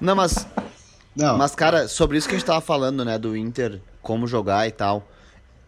Não, 0.00 0.14
mas, 0.14 0.46
Não, 1.14 1.36
mas, 1.36 1.54
cara, 1.54 1.88
sobre 1.88 2.18
isso 2.18 2.28
que 2.28 2.34
a 2.34 2.38
gente 2.38 2.46
tava 2.46 2.60
falando, 2.60 3.04
né, 3.04 3.18
do 3.18 3.36
Inter, 3.36 3.80
como 4.02 4.26
jogar 4.26 4.66
e 4.66 4.70
tal. 4.70 5.06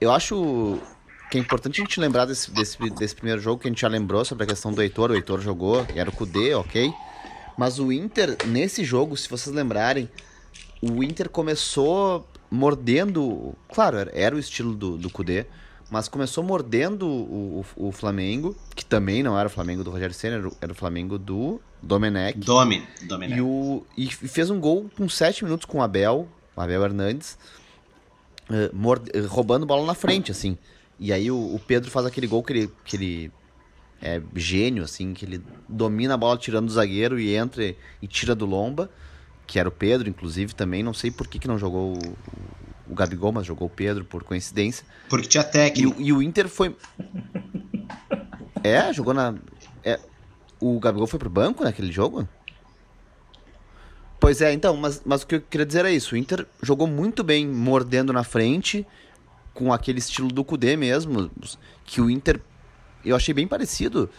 Eu 0.00 0.12
acho 0.12 0.78
que 1.30 1.36
é 1.38 1.40
importante 1.40 1.80
a 1.80 1.84
gente 1.84 2.00
lembrar 2.00 2.24
desse, 2.24 2.50
desse, 2.50 2.78
desse 2.90 3.14
primeiro 3.14 3.40
jogo 3.40 3.60
que 3.60 3.68
a 3.68 3.70
gente 3.70 3.80
já 3.80 3.88
lembrou 3.88 4.24
sobre 4.24 4.44
a 4.44 4.46
questão 4.46 4.72
do 4.72 4.80
Heitor. 4.82 5.10
O 5.10 5.14
Heitor 5.14 5.40
jogou, 5.40 5.84
era 5.94 6.08
o 6.08 6.12
Kudê, 6.12 6.54
ok? 6.54 6.92
Mas 7.56 7.78
o 7.78 7.90
Inter, 7.92 8.36
nesse 8.46 8.84
jogo, 8.84 9.16
se 9.16 9.28
vocês 9.28 9.54
lembrarem, 9.54 10.08
o 10.80 11.02
Inter 11.02 11.28
começou 11.28 12.26
mordendo. 12.50 13.54
Claro, 13.72 13.96
era, 14.12 14.34
o 14.34 14.38
estilo 14.38 14.74
do, 14.74 14.96
do 14.96 15.10
Kudê, 15.10 15.44
mas 15.90 16.06
começou 16.08 16.44
mordendo 16.44 17.06
o, 17.08 17.64
o, 17.76 17.88
o 17.88 17.92
Flamengo, 17.92 18.54
que 18.76 18.84
também 18.84 19.22
não 19.22 19.36
era 19.38 19.48
o 19.48 19.50
Flamengo 19.50 19.82
do 19.82 19.90
Rogério 19.90 20.14
Senna, 20.14 20.36
era, 20.36 20.48
o- 20.48 20.56
era 20.60 20.72
o 20.72 20.74
Flamengo 20.74 21.18
do 21.18 21.60
Domenech. 21.82 22.38
Domi, 22.38 22.86
Domi, 23.02 23.28
E, 23.34 23.40
o, 23.40 23.84
e 23.96 24.06
fez 24.10 24.48
um 24.50 24.60
gol 24.60 24.88
com 24.96 25.08
7 25.08 25.44
minutos 25.44 25.66
com 25.66 25.78
o 25.78 25.82
Abel, 25.82 26.28
o 26.54 26.60
Abel 26.60 26.84
Hernandes, 26.84 27.36
eh, 28.50 29.20
roubando 29.28 29.66
bola 29.66 29.86
na 29.86 29.94
frente, 29.94 30.30
assim. 30.30 30.56
E 30.98 31.12
aí 31.12 31.30
o, 31.30 31.36
o 31.54 31.60
Pedro 31.66 31.90
faz 31.90 32.06
aquele 32.06 32.26
gol 32.26 32.42
que 32.42 32.52
ele, 32.52 32.70
que 32.84 32.96
ele 32.96 33.32
é 34.02 34.20
gênio, 34.34 34.82
assim, 34.84 35.12
que 35.14 35.24
ele 35.24 35.40
domina 35.68 36.14
a 36.14 36.16
bola 36.16 36.36
tirando 36.38 36.66
do 36.66 36.72
zagueiro 36.72 37.18
e 37.18 37.34
entra 37.34 37.64
e, 37.64 37.76
e 38.02 38.06
tira 38.06 38.34
do 38.34 38.46
Lomba, 38.46 38.90
que 39.46 39.58
era 39.58 39.68
o 39.68 39.72
Pedro, 39.72 40.08
inclusive, 40.08 40.54
também. 40.54 40.82
Não 40.82 40.92
sei 40.94 41.10
por 41.10 41.26
que, 41.26 41.38
que 41.38 41.48
não 41.48 41.58
jogou 41.58 41.94
o, 41.96 42.92
o 42.92 42.94
Gabigol, 42.94 43.32
mas 43.32 43.46
jogou 43.46 43.66
o 43.68 43.70
Pedro, 43.70 44.04
por 44.04 44.22
coincidência. 44.24 44.84
porque 45.08 45.28
tinha 45.28 45.42
E, 45.42 45.46
técnico. 45.46 45.98
o- 45.98 46.02
e 46.02 46.12
o 46.12 46.22
Inter 46.22 46.48
foi. 46.48 46.74
É, 48.62 48.92
jogou 48.92 49.14
na. 49.14 49.34
É, 49.84 49.98
o 50.60 50.78
Gabigol 50.80 51.06
foi 51.06 51.18
pro 51.18 51.30
banco 51.30 51.62
naquele 51.64 51.92
jogo? 51.92 52.28
Pois 54.28 54.42
é, 54.42 54.52
então, 54.52 54.76
mas, 54.76 55.00
mas 55.06 55.22
o 55.22 55.26
que 55.26 55.36
eu 55.36 55.40
queria 55.40 55.64
dizer 55.64 55.86
é 55.86 55.90
isso. 55.90 56.14
O 56.14 56.18
Inter 56.18 56.44
jogou 56.62 56.86
muito 56.86 57.24
bem 57.24 57.48
mordendo 57.48 58.12
na 58.12 58.22
frente, 58.22 58.86
com 59.54 59.72
aquele 59.72 60.00
estilo 60.00 60.28
do 60.28 60.44
Kudê 60.44 60.76
mesmo, 60.76 61.30
que 61.86 61.98
o 61.98 62.10
Inter. 62.10 62.38
Eu 63.02 63.16
achei 63.16 63.32
bem 63.32 63.48
parecido. 63.48 64.10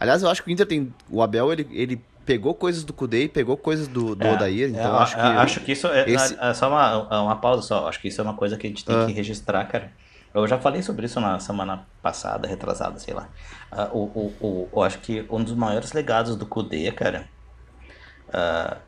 Aliás, 0.00 0.22
eu 0.22 0.30
acho 0.30 0.42
que 0.42 0.48
o 0.48 0.50
Inter 0.52 0.64
tem. 0.64 0.90
O 1.10 1.20
Abel, 1.20 1.52
ele, 1.52 1.68
ele 1.70 2.00
pegou 2.24 2.54
coisas 2.54 2.82
do 2.82 2.94
Kudê 2.94 3.24
e 3.24 3.28
pegou 3.28 3.58
coisas 3.58 3.86
do, 3.86 4.14
do 4.14 4.26
É, 4.26 4.32
Odair, 4.32 4.70
então 4.70 4.80
é, 4.96 5.02
acho 5.02 5.14
que. 5.16 5.20
acho 5.20 5.60
que 5.60 5.72
isso 5.72 5.86
é, 5.88 6.10
esse- 6.10 6.38
é 6.40 6.54
só 6.54 6.70
uma, 6.70 7.20
uma 7.24 7.36
pausa 7.36 7.60
só. 7.60 7.88
Acho 7.90 8.00
que 8.00 8.08
isso 8.08 8.22
é 8.22 8.24
uma 8.24 8.32
coisa 8.34 8.56
que 8.56 8.66
a 8.66 8.70
gente 8.70 8.86
tem 8.86 8.96
Ah. 8.96 9.04
que 9.04 9.12
registrar, 9.12 9.66
cara. 9.66 9.92
Eu 10.32 10.46
já 10.48 10.58
falei 10.58 10.80
sobre 10.80 11.04
isso 11.04 11.20
na 11.20 11.38
semana 11.40 11.86
passada, 12.02 12.48
retrasada, 12.48 12.98
sei 12.98 13.12
lá. 13.12 13.28
Ah, 13.70 13.90
o, 13.92 13.98
o, 13.98 14.34
o, 14.40 14.68
eu 14.72 14.82
acho 14.82 14.98
que 15.00 15.26
um 15.28 15.44
dos 15.44 15.52
maiores 15.52 15.92
legados 15.92 16.36
do 16.36 16.46
Kudê, 16.46 16.90
cara, 16.90 17.28
ah, 18.32 18.78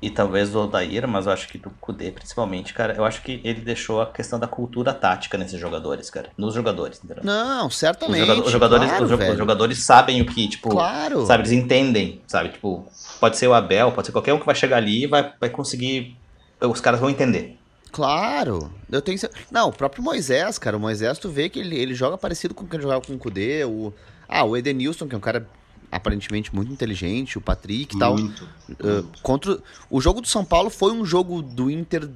e 0.00 0.08
talvez 0.10 0.50
do 0.50 0.60
Odair, 0.60 1.08
mas 1.08 1.26
eu 1.26 1.32
acho 1.32 1.48
que 1.48 1.58
do 1.58 1.70
Kudê 1.80 2.10
principalmente, 2.12 2.72
cara, 2.72 2.94
eu 2.94 3.04
acho 3.04 3.20
que 3.22 3.40
ele 3.42 3.60
deixou 3.60 4.00
a 4.00 4.06
questão 4.06 4.38
da 4.38 4.46
cultura 4.46 4.94
tática 4.94 5.36
nesses 5.36 5.58
jogadores, 5.60 6.08
cara. 6.08 6.30
Nos 6.38 6.54
jogadores, 6.54 7.00
entendeu? 7.02 7.24
Não, 7.24 7.66
Os, 7.66 7.76
certamente. 7.76 8.24
joga- 8.26 8.42
os 8.42 8.50
jogadores, 8.52 8.88
claro, 8.88 9.04
os, 9.04 9.10
os 9.10 9.38
jogadores 9.38 9.78
sabem 9.84 10.20
o 10.20 10.26
que, 10.26 10.48
tipo, 10.48 10.68
Claro. 10.68 11.26
sabe, 11.26 11.42
eles 11.42 11.52
entendem, 11.52 12.20
sabe? 12.28 12.50
Tipo, 12.50 12.86
pode 13.18 13.36
ser 13.36 13.48
o 13.48 13.54
Abel, 13.54 13.90
pode 13.92 14.06
ser 14.06 14.12
qualquer 14.12 14.32
um 14.34 14.38
que 14.38 14.46
vai 14.46 14.54
chegar 14.54 14.76
ali 14.76 15.02
e 15.04 15.06
vai, 15.06 15.32
vai 15.40 15.50
conseguir. 15.50 16.16
Os 16.60 16.80
caras 16.80 17.00
vão 17.00 17.10
entender. 17.10 17.56
Claro, 17.90 18.70
eu 18.92 19.00
tenho 19.02 19.18
Não, 19.50 19.70
o 19.70 19.72
próprio 19.72 20.02
Moisés, 20.02 20.58
cara, 20.58 20.76
o 20.76 20.80
Moisés 20.80 21.18
tu 21.18 21.28
vê 21.28 21.48
que 21.48 21.58
ele, 21.58 21.76
ele 21.76 21.94
joga 21.94 22.16
parecido 22.18 22.54
com 22.54 22.64
o 22.64 22.68
que 22.68 22.76
ele 22.76 22.82
jogava 22.82 23.00
com 23.04 23.14
o 23.14 23.18
Kudê, 23.18 23.64
o... 23.64 23.92
Ah, 24.28 24.44
o 24.44 24.56
Edenilson, 24.56 25.08
que 25.08 25.14
é 25.14 25.18
um 25.18 25.22
cara 25.22 25.48
aparentemente 25.90 26.54
muito 26.54 26.72
inteligente, 26.72 27.38
o 27.38 27.40
Patrick 27.40 27.96
e 27.96 27.98
tal. 27.98 28.16
Muito. 28.16 28.44
Uh, 28.70 29.06
contra... 29.22 29.58
O 29.90 30.00
jogo 30.00 30.20
do 30.20 30.28
São 30.28 30.44
Paulo 30.44 30.70
foi 30.70 30.92
um 30.92 31.04
jogo 31.04 31.42
do 31.42 31.70
Inter... 31.70 32.08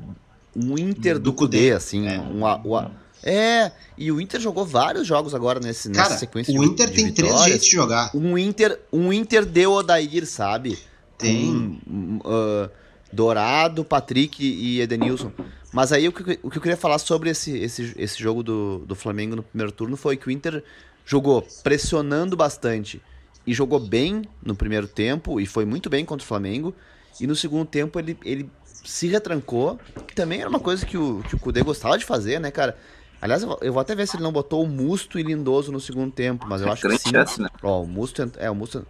Um 0.54 0.78
Inter 0.78 1.14
do, 1.14 1.30
Do 1.30 1.32
Kudê, 1.32 1.72
assim, 1.72 2.06
é. 2.06 2.20
um 2.20 2.42
o 2.42 2.76
a- 2.76 2.90
É, 3.22 3.72
e 3.96 4.12
o 4.12 4.20
Inter 4.20 4.38
jogou 4.40 4.66
vários 4.66 5.06
jogos 5.06 5.34
agora 5.34 5.58
nesse, 5.60 5.88
nessa 5.88 6.02
Cara, 6.02 6.18
sequência 6.18 6.58
o 6.58 6.62
Inter 6.62 6.90
de 6.90 6.96
tem 6.96 7.12
três 7.12 7.44
jeitos 7.44 7.66
de 7.66 7.72
jogar. 7.72 8.10
Um 8.14 8.36
Inter, 8.36 8.78
um 8.92 9.12
Inter 9.12 9.46
de 9.46 9.66
Odair, 9.66 10.26
sabe? 10.26 10.78
Tem. 11.16 11.46
Com, 11.46 11.90
hum, 11.90 12.20
ah, 12.24 12.68
Dourado, 13.12 13.84
Patrick 13.84 14.42
e 14.44 14.80
Edenilson. 14.80 15.30
Mas 15.72 15.92
aí 15.92 16.08
o 16.08 16.12
que, 16.12 16.38
o 16.42 16.50
que 16.50 16.58
eu 16.58 16.62
queria 16.62 16.76
falar 16.76 16.98
sobre 16.98 17.30
esse, 17.30 17.56
esse, 17.56 17.94
esse 17.96 18.22
jogo 18.22 18.42
do, 18.42 18.78
do 18.86 18.94
Flamengo 18.94 19.36
no 19.36 19.42
primeiro 19.42 19.72
turno 19.72 19.96
foi 19.96 20.16
que 20.16 20.28
o 20.28 20.30
Inter 20.30 20.62
jogou 21.04 21.46
pressionando 21.62 22.36
bastante 22.36 23.00
e 23.46 23.52
jogou 23.52 23.80
bem 23.80 24.22
no 24.42 24.54
primeiro 24.54 24.86
tempo 24.86 25.40
e 25.40 25.46
foi 25.46 25.64
muito 25.64 25.88
bem 25.90 26.04
contra 26.04 26.24
o 26.24 26.26
Flamengo. 26.28 26.74
E 27.20 27.26
no 27.26 27.36
segundo 27.36 27.66
tempo 27.66 27.98
ele, 27.98 28.16
ele 28.24 28.48
se 28.64 29.06
retrancou, 29.08 29.78
que 30.06 30.14
também 30.14 30.40
era 30.40 30.48
uma 30.48 30.60
coisa 30.60 30.84
que 30.86 30.96
o, 30.96 31.22
que 31.28 31.34
o 31.34 31.38
Kudê 31.38 31.62
gostava 31.62 31.98
de 31.98 32.04
fazer, 32.04 32.40
né, 32.40 32.50
cara? 32.50 32.76
Aliás, 33.20 33.42
eu 33.42 33.48
vou- 33.48 33.58
eu 33.62 33.78
até 33.78 33.94
ver 33.94 34.06
se 34.08 34.16
ele 34.16 34.22
não 34.24 34.32
botou 34.32 34.64
o 34.64 34.68
Musto 34.68 35.18
e 35.18 35.22
Lindoso 35.22 35.70
no 35.70 35.78
segundo 35.80 36.10
tempo, 36.12 36.44
mas 36.48 36.60
eu 36.60 36.70
acho 36.72 36.82
que 36.82 36.98
sim. 36.98 37.10
chance, 37.10 37.40
né? 37.40 37.48
Ó, 37.62 37.82
o 37.82 37.86
Musto. 37.86 38.28
É, 38.38 38.50
o 38.50 38.54
Musto. 38.54 38.84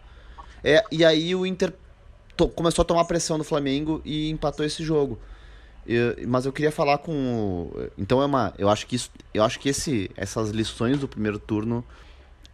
É, 0.64 0.82
e 0.90 1.04
aí 1.04 1.34
o 1.34 1.44
Inter 1.44 1.72
to- 2.36 2.48
começou 2.48 2.82
a 2.82 2.86
tomar 2.86 3.04
pressão 3.04 3.36
do 3.36 3.44
Flamengo 3.44 4.00
e 4.04 4.30
empatou 4.30 4.64
esse 4.64 4.82
jogo. 4.82 5.18
E- 5.86 6.24
mas 6.26 6.46
eu 6.46 6.52
queria 6.52 6.72
falar 6.72 6.98
com. 6.98 7.12
o- 7.74 7.90
Então 7.98 8.22
é 8.22 8.24
uma. 8.26 8.54
Eu 8.56 8.70
acho 8.70 8.86
que 8.86 8.96
isso. 8.96 9.10
Eu 9.34 9.42
acho 9.44 9.58
que 9.60 9.68
esse, 9.68 10.10
essas 10.16 10.48
lições 10.50 10.98
do 10.98 11.06
primeiro 11.08 11.38
turno 11.38 11.84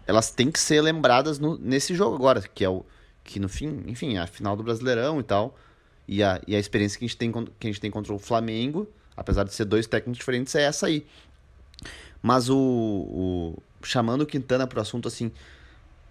elas 0.08 0.30
têm 0.32 0.50
que 0.50 0.58
ser 0.58 0.80
lembradas 0.80 1.38
no- 1.38 1.56
nesse 1.58 1.94
jogo 1.94 2.16
agora, 2.16 2.40
que 2.42 2.64
é 2.64 2.68
o. 2.68 2.84
Que 3.22 3.38
no 3.38 3.48
fim, 3.48 3.84
enfim, 3.86 4.16
é 4.16 4.20
a 4.20 4.26
final 4.26 4.56
do 4.56 4.62
Brasileirão 4.64 5.20
e 5.20 5.22
tal. 5.22 5.56
E 6.08 6.22
a, 6.22 6.40
e 6.46 6.56
a 6.56 6.58
experiência 6.58 6.98
que 6.98 7.04
a, 7.04 7.08
gente 7.08 7.16
tem, 7.18 7.30
que 7.30 7.66
a 7.66 7.70
gente 7.70 7.80
tem 7.80 7.90
contra 7.90 8.12
o 8.14 8.18
Flamengo, 8.18 8.88
apesar 9.16 9.44
de 9.44 9.52
ser 9.54 9.66
dois 9.66 9.86
técnicos 9.86 10.18
diferentes, 10.18 10.54
é 10.54 10.62
essa 10.62 10.86
aí. 10.86 11.06
Mas 12.22 12.48
o, 12.48 12.56
o- 12.56 13.62
chamando 13.82 14.22
o 14.22 14.26
Quintana 14.26 14.66
pro 14.66 14.80
assunto 14.80 15.06
assim, 15.06 15.30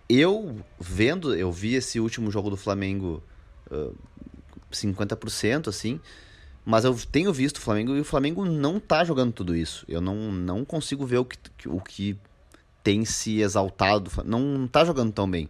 eu 0.08 0.56
vendo, 0.80 1.36
eu 1.36 1.52
vi 1.52 1.74
esse 1.74 2.00
último 2.00 2.32
jogo 2.32 2.50
do 2.50 2.56
Flamengo 2.58 3.22
ah, 3.72 3.89
50% 4.72 5.68
assim, 5.68 6.00
mas 6.64 6.86
eu 6.86 6.95
tenho 7.12 7.34
visto 7.34 7.58
o 7.58 7.62
Flamengo 7.62 7.95
e 7.95 8.00
o 8.00 8.04
Flamengo 8.06 8.45
não 8.45 8.80
tá 8.80 9.04
jogando 9.04 9.32
tudo 9.34 9.56
isso. 9.56 9.86
Eu 9.88 10.00
não, 10.02 10.32
não 10.32 10.64
consigo 10.64 11.06
ver 11.06 11.18
o 11.18 11.26
que- 11.26 11.68
o 11.68 11.82
que 11.82 12.18
tem 12.88 13.04
se 13.04 13.42
exaltado, 13.42 14.10
não, 14.24 14.40
não 14.40 14.66
tá 14.66 14.86
jogando 14.86 15.12
tão 15.12 15.30
bem. 15.30 15.50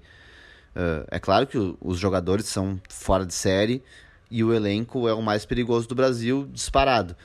Ah, 0.75 1.05
é 1.11 1.19
claro 1.19 1.45
que 1.45 1.55
o- 1.55 1.77
os 1.79 1.99
jogadores 1.99 2.47
são 2.47 2.81
fora 2.89 3.27
de 3.27 3.33
série 3.35 3.83
e 4.31 4.43
o 4.43 4.51
elenco 4.51 5.07
é 5.07 5.13
o 5.13 5.21
mais 5.21 5.45
perigoso 5.45 5.87
do 5.87 5.93
Brasil, 5.93 6.49
disparado. 6.51 7.15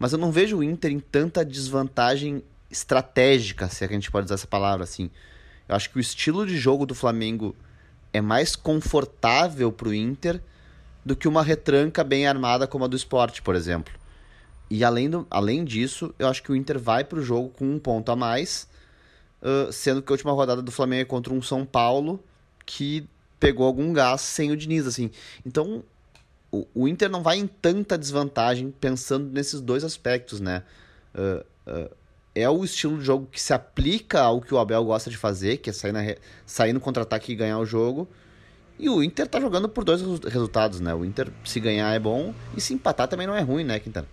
Mas 0.00 0.12
eu 0.12 0.18
não 0.18 0.32
vejo 0.32 0.56
o 0.56 0.64
Inter 0.64 0.90
em 0.90 0.98
tanta 0.98 1.44
desvantagem 1.44 2.42
estratégica, 2.68 3.68
se 3.68 3.84
é 3.84 3.86
que 3.86 3.94
a 3.94 3.96
gente 3.96 4.10
pode 4.10 4.24
usar 4.24 4.34
essa 4.34 4.48
palavra 4.48 4.82
assim. 4.82 5.08
Eu 5.68 5.76
acho 5.76 5.90
que 5.90 5.96
o 5.96 6.00
estilo 6.00 6.44
de 6.44 6.58
jogo 6.58 6.84
do 6.84 6.94
Flamengo 6.96 7.54
é 8.12 8.20
mais 8.20 8.56
confortável 8.56 9.70
pro 9.70 9.94
Inter 9.94 10.42
do 11.04 11.14
que 11.14 11.28
uma 11.28 11.44
retranca 11.44 12.02
bem 12.02 12.26
armada 12.26 12.66
como 12.66 12.84
a 12.84 12.88
do 12.88 12.96
esporte, 12.96 13.40
por 13.40 13.54
exemplo. 13.54 13.94
E 14.68 14.82
além, 14.82 15.08
do, 15.08 15.24
além 15.30 15.64
disso, 15.64 16.12
eu 16.18 16.26
acho 16.26 16.42
que 16.42 16.50
o 16.50 16.56
Inter 16.56 16.80
vai 16.80 17.04
pro 17.04 17.22
jogo 17.22 17.50
com 17.50 17.64
um 17.64 17.78
ponto 17.78 18.10
a 18.10 18.16
mais, 18.16 18.66
ah, 19.42 19.68
sendo 19.72 20.00
que 20.00 20.12
a 20.12 20.14
última 20.14 20.32
rodada 20.32 20.62
do 20.62 20.70
Flamengo 20.70 21.02
é 21.02 21.04
contra 21.04 21.32
um 21.32 21.42
São 21.42 21.66
Paulo 21.66 22.22
que 22.64 23.06
pegou 23.40 23.66
algum 23.66 23.92
gás 23.92 24.20
sem 24.20 24.52
o 24.52 24.56
Diniz, 24.56 24.86
assim. 24.86 25.10
Então, 25.44 25.82
o, 26.50 26.66
o 26.72 26.88
Inter 26.88 27.10
não 27.10 27.22
vai 27.22 27.38
em 27.38 27.46
tanta 27.46 27.98
desvantagem 27.98 28.70
pensando 28.70 29.28
nesses 29.32 29.60
dois 29.60 29.82
aspectos, 29.82 30.40
né? 30.40 30.62
Uh, 31.12 31.44
uh, 31.68 31.90
é 32.34 32.48
o 32.48 32.64
estilo 32.64 32.98
de 32.98 33.04
jogo 33.04 33.28
que 33.30 33.40
se 33.40 33.52
aplica 33.52 34.20
ao 34.22 34.40
que 34.40 34.54
o 34.54 34.58
Abel 34.58 34.84
gosta 34.84 35.10
de 35.10 35.16
fazer, 35.16 35.58
que 35.58 35.68
é 35.68 35.72
sair, 35.72 35.92
na, 35.92 36.00
sair 36.46 36.72
no 36.72 36.80
contra-ataque 36.80 37.32
e 37.32 37.34
ganhar 37.34 37.58
o 37.58 37.66
jogo. 37.66 38.08
E 38.78 38.88
o 38.88 39.02
Inter 39.02 39.26
tá 39.26 39.40
jogando 39.40 39.68
por 39.68 39.84
dois 39.84 40.00
resultados, 40.24 40.80
né? 40.80 40.94
O 40.94 41.04
Inter, 41.04 41.28
se 41.44 41.60
ganhar, 41.60 41.92
é 41.92 41.98
bom, 41.98 42.32
e 42.56 42.60
se 42.60 42.72
empatar 42.72 43.08
também 43.08 43.26
não 43.26 43.36
é 43.36 43.40
ruim, 43.40 43.64
né, 43.64 43.78
Quintana? 43.78 44.06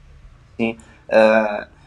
Sim. 0.57 0.77
Uh, 1.07 1.78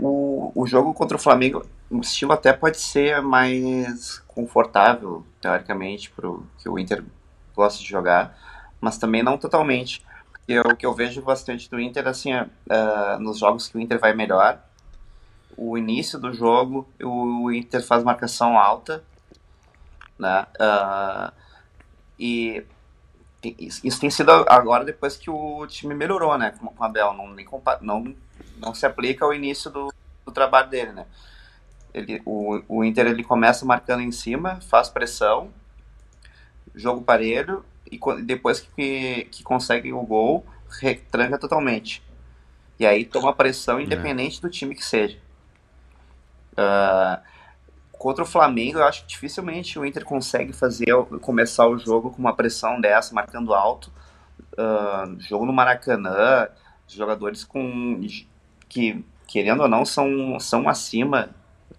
o, 0.00 0.52
o 0.54 0.66
jogo 0.66 0.94
contra 0.94 1.16
o 1.16 1.20
Flamengo, 1.20 1.64
o 1.90 2.00
estilo 2.00 2.32
até 2.32 2.52
pode 2.52 2.78
ser 2.78 3.20
mais 3.22 4.18
confortável, 4.26 5.24
teoricamente, 5.40 6.10
pro 6.10 6.46
que 6.58 6.68
o 6.68 6.78
Inter 6.78 7.04
gosta 7.54 7.82
de 7.82 7.88
jogar, 7.88 8.38
mas 8.80 8.98
também 8.98 9.22
não 9.22 9.38
totalmente. 9.38 10.04
Porque 10.30 10.58
o 10.60 10.76
que 10.76 10.86
eu 10.86 10.94
vejo 10.94 11.22
bastante 11.22 11.70
do 11.70 11.80
Inter, 11.80 12.06
assim, 12.06 12.32
uh, 12.34 13.18
nos 13.20 13.38
jogos 13.38 13.68
que 13.68 13.76
o 13.76 13.80
Inter 13.80 13.98
vai 13.98 14.14
melhor, 14.14 14.62
o 15.56 15.76
início 15.76 16.18
do 16.18 16.32
jogo, 16.32 16.88
o 17.02 17.50
Inter 17.50 17.84
faz 17.84 18.04
marcação 18.04 18.56
alta, 18.56 19.02
né? 20.18 20.46
Uh, 20.60 21.32
e 22.18 22.64
isso 23.42 24.00
tem 24.00 24.10
sido 24.10 24.30
agora 24.30 24.84
depois 24.84 25.16
que 25.16 25.30
o 25.30 25.66
time 25.66 25.94
melhorou, 25.94 26.36
né? 26.36 26.52
Com 26.52 26.66
o 26.66 26.84
Abel, 26.84 27.12
não, 27.12 27.28
nem 27.28 27.46
não, 27.80 28.14
não 28.58 28.74
se 28.74 28.86
aplica 28.86 29.24
ao 29.24 29.32
início 29.32 29.70
do, 29.70 29.92
do 30.24 30.32
trabalho 30.32 30.68
dele, 30.68 30.92
né? 30.92 31.06
Ele, 31.92 32.22
o, 32.24 32.62
o 32.68 32.84
Inter 32.84 33.06
ele 33.06 33.24
começa 33.24 33.64
marcando 33.64 34.02
em 34.02 34.12
cima, 34.12 34.60
faz 34.60 34.88
pressão, 34.88 35.50
jogo 36.74 37.02
parelho 37.02 37.64
e 37.90 37.98
depois 38.22 38.60
que, 38.60 39.26
que 39.30 39.42
consegue 39.42 39.92
o 39.92 40.02
gol, 40.02 40.44
retranca 40.80 41.38
totalmente. 41.38 42.02
E 42.78 42.86
aí 42.86 43.04
toma 43.04 43.34
pressão 43.34 43.80
independente 43.80 44.38
é. 44.38 44.42
do 44.42 44.50
time 44.50 44.74
que 44.74 44.84
seja. 44.84 45.18
Uh, 46.52 47.20
contra 47.92 48.22
o 48.22 48.26
Flamengo, 48.26 48.78
eu 48.78 48.84
acho 48.84 49.02
que 49.02 49.08
dificilmente 49.08 49.78
o 49.78 49.84
Inter 49.84 50.04
consegue 50.04 50.52
fazer 50.52 50.86
começar 51.20 51.66
o 51.66 51.78
jogo 51.78 52.10
com 52.10 52.18
uma 52.18 52.34
pressão 52.34 52.80
dessa, 52.80 53.14
marcando 53.14 53.54
alto. 53.54 53.90
Uh, 54.52 55.18
jogo 55.20 55.44
no 55.44 55.52
Maracanã, 55.52 56.48
jogadores 56.86 57.42
com 57.42 58.00
que 58.68 59.04
querendo 59.26 59.62
ou 59.62 59.68
não 59.68 59.84
são, 59.84 60.38
são 60.40 60.68
acima 60.68 61.30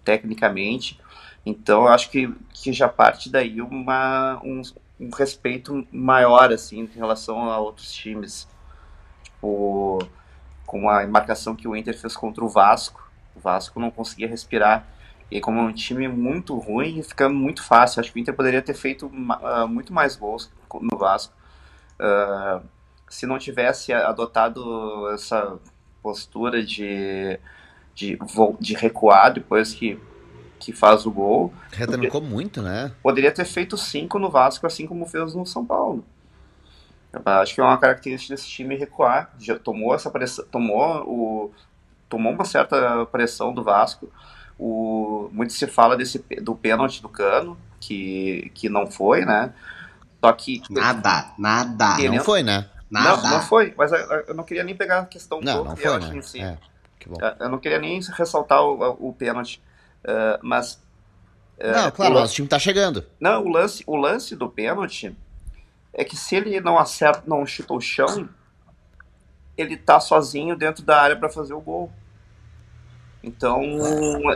tecnicamente. 0.04 1.00
Então 1.44 1.82
eu 1.82 1.88
acho 1.88 2.10
que, 2.10 2.32
que 2.52 2.72
já 2.72 2.88
parte 2.88 3.30
daí 3.30 3.60
uma, 3.60 4.40
um, 4.44 4.62
um 4.98 5.10
respeito 5.10 5.86
maior 5.92 6.52
assim 6.52 6.80
em 6.80 6.86
relação 6.86 7.50
a 7.50 7.58
outros 7.58 7.92
times. 7.92 8.48
Tipo, 9.22 9.98
com 10.66 10.88
a 10.88 11.06
marcação 11.06 11.56
que 11.56 11.66
o 11.66 11.74
Inter 11.74 11.98
fez 11.98 12.16
contra 12.16 12.44
o 12.44 12.48
Vasco 12.48 13.10
o 13.34 13.40
Vasco 13.40 13.80
não 13.80 13.90
conseguia 13.90 14.28
respirar. 14.28 14.86
E 15.30 15.40
como 15.40 15.60
é 15.60 15.62
um 15.62 15.72
time 15.72 16.08
muito 16.08 16.56
ruim, 16.58 17.02
fica 17.02 17.28
muito 17.28 17.62
fácil. 17.62 18.00
Acho 18.00 18.12
que 18.12 18.18
o 18.18 18.20
Inter 18.20 18.34
poderia 18.34 18.60
ter 18.60 18.74
feito 18.74 19.06
uh, 19.06 19.68
muito 19.68 19.92
mais 19.92 20.16
gols 20.16 20.50
no 20.80 20.98
Vasco. 20.98 21.32
Uh, 21.98 22.64
se 23.08 23.26
não 23.26 23.38
tivesse 23.38 23.92
adotado 23.92 25.08
essa 25.12 25.58
postura 26.02 26.64
de, 26.64 27.38
de, 27.94 28.18
de 28.60 28.74
recuar 28.74 29.32
depois 29.32 29.72
que, 29.72 29.98
que 30.58 30.72
faz 30.72 31.06
o 31.06 31.10
gol. 31.10 31.52
Retrancou 31.72 32.20
muito, 32.20 32.62
né? 32.62 32.92
Poderia 33.02 33.32
ter 33.32 33.44
feito 33.44 33.76
cinco 33.76 34.18
no 34.18 34.30
Vasco, 34.30 34.66
assim 34.66 34.86
como 34.86 35.06
fez 35.06 35.34
no 35.34 35.46
São 35.46 35.64
Paulo. 35.64 36.04
Acho 37.24 37.54
que 37.54 37.60
é 37.60 37.64
uma 37.64 37.78
característica 37.78 38.34
desse 38.34 38.48
time 38.48 38.76
recuar. 38.76 39.34
Já 39.38 39.58
tomou 39.58 39.94
essa 39.94 40.10
pressão, 40.10 40.44
tomou 40.50 41.02
o, 41.06 41.52
tomou 42.08 42.32
uma 42.32 42.44
certa 42.44 43.04
pressão 43.06 43.52
do 43.52 43.64
Vasco. 43.64 44.08
O, 44.58 45.28
muito 45.32 45.52
se 45.52 45.66
fala 45.66 45.96
desse, 45.96 46.24
do 46.42 46.54
pênalti 46.54 47.02
do 47.02 47.08
Cano, 47.08 47.56
que, 47.80 48.50
que 48.54 48.68
não 48.68 48.86
foi, 48.86 49.24
né? 49.24 49.52
Só 50.22 50.32
que. 50.32 50.62
Nada, 50.70 51.32
nada. 51.38 51.96
Querendo... 51.96 52.16
Não 52.16 52.24
foi, 52.24 52.42
né? 52.42 52.66
Nada. 52.90 53.22
Não, 53.22 53.30
não 53.30 53.42
foi, 53.42 53.72
mas 53.76 53.92
eu, 53.92 54.34
não 54.34 54.42
queria 54.42 54.64
nem 54.64 54.74
pegar 54.74 55.00
a 55.00 55.06
questão 55.06 55.40
não, 55.40 55.62
do 55.62 55.68
não 55.70 55.76
foi, 55.76 56.00
né? 56.00 56.16
em 56.16 56.22
si. 56.22 56.40
É, 56.40 56.58
eu 57.38 57.48
não 57.48 57.58
queria 57.58 57.78
nem 57.78 58.00
ressaltar 58.00 58.62
o, 58.62 59.08
o 59.08 59.12
pênalti, 59.12 59.62
uh, 60.04 60.38
mas. 60.42 60.74
Uh, 61.58 61.72
não, 61.72 61.90
claro, 61.90 62.16
o 62.16 62.20
nosso 62.20 62.34
time 62.34 62.48
tá 62.48 62.58
chegando. 62.58 63.06
Não, 63.20 63.44
o 63.44 63.48
lance, 63.48 63.84
o 63.86 63.96
lance 63.96 64.34
do 64.34 64.48
pênalti 64.48 65.16
é 65.92 66.04
que 66.04 66.16
se 66.16 66.34
ele 66.34 66.60
não 66.60 66.78
acerta, 66.78 67.22
não 67.26 67.46
chuta 67.46 67.74
o 67.74 67.80
chão, 67.80 68.28
ele 69.56 69.76
tá 69.76 70.00
sozinho 70.00 70.56
dentro 70.56 70.82
da 70.82 71.00
área 71.00 71.16
para 71.16 71.28
fazer 71.28 71.54
o 71.54 71.60
gol. 71.60 71.92
Então, 73.22 73.62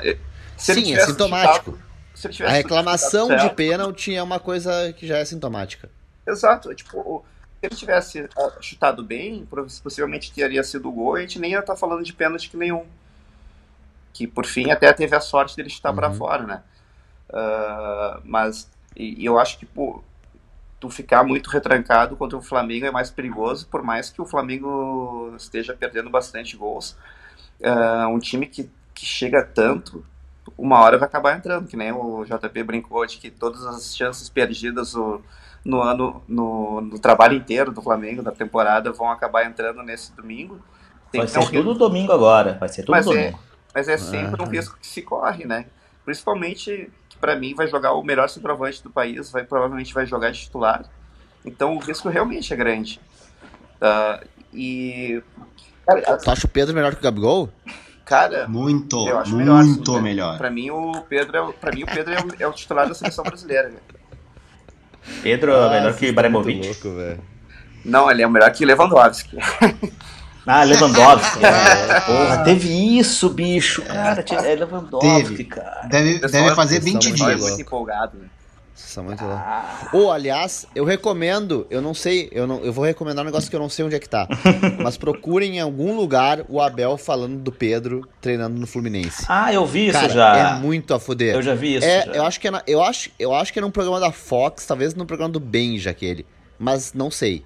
é, 0.02 0.16
sim, 0.56 0.94
é 0.94 1.00
sintomático. 1.04 1.72
Chutado, 2.14 2.46
a 2.46 2.50
reclamação 2.50 3.34
de 3.34 3.50
pênalti 3.50 4.14
é 4.14 4.22
uma 4.22 4.38
coisa 4.38 4.92
que 4.92 5.06
já 5.06 5.18
é 5.18 5.24
sintomática. 5.24 5.90
Exato, 6.26 6.72
tipo, 6.74 7.24
se 7.24 7.33
ele 7.66 7.74
tivesse 7.74 8.28
ah, 8.36 8.52
chutado 8.60 9.02
bem, 9.02 9.46
possivelmente 9.82 10.32
teria 10.32 10.62
sido 10.62 10.88
o 10.88 10.92
gol 10.92 11.16
e 11.16 11.20
a 11.20 11.22
gente 11.22 11.38
nem 11.38 11.52
ia 11.52 11.60
estar 11.60 11.74
tá 11.74 11.78
falando 11.78 12.02
de 12.02 12.12
pênalti 12.12 12.56
nenhum. 12.56 12.84
Que 14.12 14.26
por 14.26 14.46
fim 14.46 14.70
até 14.70 14.92
teve 14.92 15.14
a 15.16 15.20
sorte 15.20 15.56
dele 15.56 15.70
chutar 15.70 15.90
uhum. 15.90 15.96
para 15.96 16.12
fora, 16.12 16.42
né? 16.44 16.62
Uh, 17.30 18.20
mas 18.24 18.70
e, 18.96 19.22
e 19.22 19.24
eu 19.24 19.38
acho 19.38 19.58
que 19.58 19.66
pô, 19.66 20.02
tu 20.78 20.88
ficar 20.88 21.24
muito 21.24 21.50
retrancado 21.50 22.16
contra 22.16 22.38
o 22.38 22.42
Flamengo 22.42 22.86
é 22.86 22.90
mais 22.90 23.10
perigoso, 23.10 23.66
por 23.66 23.82
mais 23.82 24.10
que 24.10 24.22
o 24.22 24.26
Flamengo 24.26 25.34
esteja 25.36 25.74
perdendo 25.74 26.10
bastante 26.10 26.56
gols 26.56 26.96
uh, 27.60 28.08
um 28.08 28.18
time 28.18 28.46
que, 28.46 28.70
que 28.94 29.06
chega 29.06 29.42
tanto, 29.42 30.04
uma 30.56 30.80
hora 30.80 30.98
vai 30.98 31.06
acabar 31.06 31.36
entrando, 31.36 31.66
que 31.66 31.76
nem 31.76 31.92
o 31.92 32.24
JP 32.24 32.62
brincou 32.62 33.04
de 33.06 33.18
que 33.18 33.30
todas 33.30 33.64
as 33.64 33.96
chances 33.96 34.28
perdidas 34.28 34.94
no, 34.94 35.22
no 35.64 35.82
ano, 35.82 36.22
no, 36.28 36.80
no 36.80 36.98
trabalho 36.98 37.36
inteiro 37.36 37.72
do 37.72 37.80
Flamengo, 37.80 38.22
da 38.22 38.32
temporada, 38.32 38.92
vão 38.92 39.10
acabar 39.10 39.46
entrando 39.46 39.82
nesse 39.82 40.12
domingo. 40.12 40.60
Tem 41.10 41.20
vai 41.20 41.28
ser 41.28 41.38
um 41.38 41.46
tudo 41.46 41.74
domingo 41.74 42.12
agora, 42.12 42.56
vai 42.58 42.68
ser 42.68 42.82
tudo 42.82 42.92
mas 42.92 43.06
é, 43.06 43.10
domingo. 43.10 43.38
É, 43.38 43.54
mas 43.74 43.88
é 43.88 43.96
sempre 43.96 44.42
um 44.42 44.46
risco 44.46 44.76
que 44.78 44.86
se 44.86 45.02
corre, 45.02 45.44
né? 45.44 45.66
Principalmente 46.04 46.90
que 47.08 47.16
para 47.16 47.36
mim 47.36 47.54
vai 47.54 47.66
jogar 47.66 47.92
o 47.92 48.02
melhor 48.02 48.28
centroavante 48.28 48.82
do 48.82 48.90
país, 48.90 49.30
vai 49.30 49.44
provavelmente 49.44 49.94
vai 49.94 50.06
jogar 50.06 50.30
de 50.30 50.40
titular. 50.40 50.84
Então 51.44 51.76
o 51.76 51.78
risco 51.78 52.08
realmente 52.08 52.52
é 52.52 52.56
grande. 52.56 53.00
Uh, 53.80 54.26
e 54.52 55.22
Cara, 55.86 56.16
tu 56.16 56.30
acha 56.30 56.46
o 56.46 56.50
Pedro 56.50 56.74
melhor 56.74 56.94
que 56.94 57.00
o 57.00 57.02
Gabigol? 57.02 57.50
Cara, 58.04 58.46
muito, 58.46 58.96
muito 58.96 59.36
melhor, 59.36 59.60
assim, 59.60 60.00
melhor. 60.00 60.38
Para 60.38 60.50
mim 60.50 60.70
o 60.70 61.02
Pedro 61.08 61.36
é, 61.36 61.52
para 61.52 61.72
mim 61.72 61.84
o 61.84 61.86
Pedro 61.86 62.12
é 62.12 62.20
o, 62.20 62.42
é 62.42 62.46
o, 62.46 62.52
titular 62.52 62.86
da 62.86 62.94
seleção 62.94 63.24
brasileira. 63.24 63.72
Pedro 65.22 65.52
é 65.52 65.70
melhor 65.70 65.94
que 65.96 66.06
Ibrahimovic. 66.06 66.66
Louco, 66.66 67.18
Não, 67.84 68.10
ele 68.10 68.22
é 68.22 68.28
melhor 68.28 68.50
que 68.52 68.64
Lewandowski. 68.64 69.36
Ah, 70.46 70.62
Lewandowski. 70.62 71.40
é, 71.44 72.00
porra, 72.00 72.44
teve 72.44 72.98
isso, 72.98 73.30
bicho. 73.30 73.80
Cara, 73.80 74.22
é 74.44 74.54
Lewandowski, 74.54 75.28
teve. 75.28 75.44
cara. 75.44 75.86
Deve, 75.88 76.18
deve 76.18 76.54
fazer 76.54 76.80
20 76.80 77.12
dias. 77.12 77.40
muito 77.40 77.62
empolgado, 77.62 78.18
né? 78.18 78.26
São 78.74 79.04
muito 79.04 79.22
ah. 79.24 79.88
Ou, 79.92 80.10
aliás, 80.10 80.66
eu 80.74 80.84
recomendo, 80.84 81.64
eu 81.70 81.80
não 81.80 81.94
sei, 81.94 82.28
eu, 82.32 82.44
não, 82.44 82.58
eu 82.58 82.72
vou 82.72 82.84
recomendar 82.84 83.22
um 83.22 83.26
negócio 83.26 83.48
que 83.48 83.54
eu 83.54 83.60
não 83.60 83.68
sei 83.68 83.84
onde 83.84 83.94
é 83.94 84.00
que 84.00 84.08
tá. 84.08 84.26
mas 84.82 84.96
procurem 84.96 85.58
em 85.58 85.60
algum 85.60 85.94
lugar 85.96 86.44
o 86.48 86.60
Abel 86.60 86.98
falando 86.98 87.38
do 87.38 87.52
Pedro 87.52 88.08
treinando 88.20 88.58
no 88.58 88.66
Fluminense. 88.66 89.24
Ah, 89.28 89.52
eu 89.52 89.64
vi 89.64 89.92
Cara, 89.92 90.06
isso 90.06 90.14
já. 90.14 90.36
É 90.36 90.58
muito 90.58 90.92
a 90.92 90.98
fuder. 90.98 91.36
Eu 91.36 91.42
já 91.42 91.54
vi 91.54 91.76
isso. 91.76 91.86
É, 91.86 92.04
já. 92.04 92.12
Eu, 92.12 92.24
acho 92.24 92.40
que 92.40 92.48
é 92.48 92.50
na, 92.50 92.62
eu, 92.66 92.82
acho, 92.82 93.10
eu 93.16 93.32
acho 93.32 93.52
que 93.52 93.60
é 93.60 93.62
num 93.62 93.70
programa 93.70 94.00
da 94.00 94.10
Fox, 94.10 94.66
talvez 94.66 94.92
no 94.94 95.06
programa 95.06 95.32
do 95.32 95.40
Benja 95.40 95.90
aquele. 95.90 96.26
Mas 96.58 96.92
não 96.92 97.10
sei. 97.10 97.44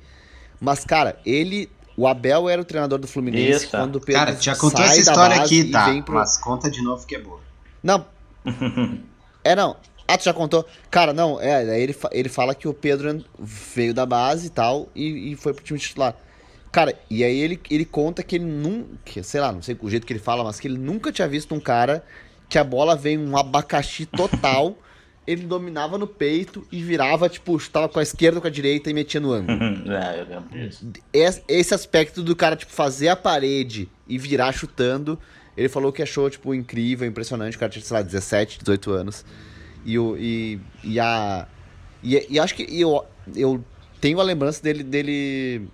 Mas, 0.58 0.84
cara, 0.84 1.18
ele. 1.26 1.70
O 1.96 2.06
Abel 2.06 2.48
era 2.48 2.62
o 2.62 2.64
treinador 2.64 2.98
do 2.98 3.08
Fluminense 3.08 3.64
isso. 3.64 3.70
quando 3.70 3.96
o 3.96 4.00
Pedro. 4.00 4.24
Cara, 4.24 4.36
já 4.40 4.54
contou 4.54 4.84
essa 4.84 5.00
história 5.00 5.42
aqui, 5.42 5.64
tá? 5.64 6.00
Pro... 6.02 6.14
Mas 6.14 6.38
conta 6.38 6.70
de 6.70 6.80
novo 6.80 7.04
que 7.04 7.16
é 7.16 7.18
boa. 7.18 7.40
Não. 7.82 8.06
é, 9.42 9.56
não. 9.56 9.76
Ah, 10.08 10.16
tu 10.16 10.24
já 10.24 10.32
contou? 10.32 10.66
Cara, 10.90 11.12
não, 11.12 11.38
é, 11.38 11.78
ele, 11.78 11.94
ele 12.10 12.28
fala 12.30 12.54
que 12.54 12.66
o 12.66 12.72
Pedro 12.72 13.22
veio 13.38 13.92
da 13.92 14.06
base 14.06 14.46
e 14.46 14.50
tal 14.50 14.88
e, 14.96 15.32
e 15.32 15.36
foi 15.36 15.52
pro 15.52 15.62
time 15.62 15.78
titular. 15.78 16.16
Cara, 16.72 16.94
e 17.10 17.22
aí 17.22 17.38
ele, 17.38 17.60
ele 17.70 17.84
conta 17.84 18.22
que 18.22 18.36
ele 18.36 18.46
nunca, 18.46 19.22
sei 19.22 19.40
lá, 19.40 19.52
não 19.52 19.60
sei 19.60 19.76
o 19.80 19.90
jeito 19.90 20.06
que 20.06 20.12
ele 20.12 20.20
fala, 20.20 20.42
mas 20.42 20.58
que 20.58 20.66
ele 20.66 20.78
nunca 20.78 21.12
tinha 21.12 21.28
visto 21.28 21.54
um 21.54 21.60
cara 21.60 22.02
que 22.48 22.56
a 22.56 22.64
bola 22.64 22.96
vem 22.96 23.18
um 23.18 23.36
abacaxi 23.36 24.06
total, 24.06 24.78
ele 25.26 25.42
dominava 25.42 25.98
no 25.98 26.06
peito 26.06 26.66
e 26.72 26.82
virava, 26.82 27.28
tipo, 27.28 27.54
estava 27.56 27.86
com 27.86 27.98
a 27.98 28.02
esquerda 28.02 28.38
ou 28.38 28.42
com 28.42 28.48
a 28.48 28.50
direita 28.50 28.88
e 28.88 28.94
metia 28.94 29.20
no 29.20 29.32
ângulo. 29.32 29.58
é, 29.92 30.20
eu 30.20 30.26
lembro 30.26 30.48
disso. 30.48 30.90
Esse 31.46 31.74
aspecto 31.74 32.22
do 32.22 32.34
cara, 32.34 32.56
tipo, 32.56 32.72
fazer 32.72 33.08
a 33.08 33.16
parede 33.16 33.90
e 34.08 34.16
virar 34.16 34.52
chutando, 34.52 35.18
ele 35.54 35.68
falou 35.68 35.92
que 35.92 36.02
achou, 36.02 36.30
tipo, 36.30 36.54
incrível, 36.54 37.06
impressionante. 37.06 37.56
O 37.56 37.60
cara 37.60 37.70
tinha, 37.70 37.84
sei 37.84 37.96
lá, 37.96 38.02
17, 38.02 38.60
18 38.60 38.90
anos. 38.90 39.24
E, 39.84 39.98
o, 39.98 40.16
e, 40.16 40.60
e, 40.82 41.00
a, 41.00 41.46
E, 42.02 42.26
e 42.28 42.38
acho 42.38 42.54
que 42.54 42.62
eu, 42.80 43.04
eu 43.34 43.64
tenho 44.00 44.20
a 44.20 44.22
lembrança 44.22 44.62
dele, 44.62 44.82
dele 44.82 45.68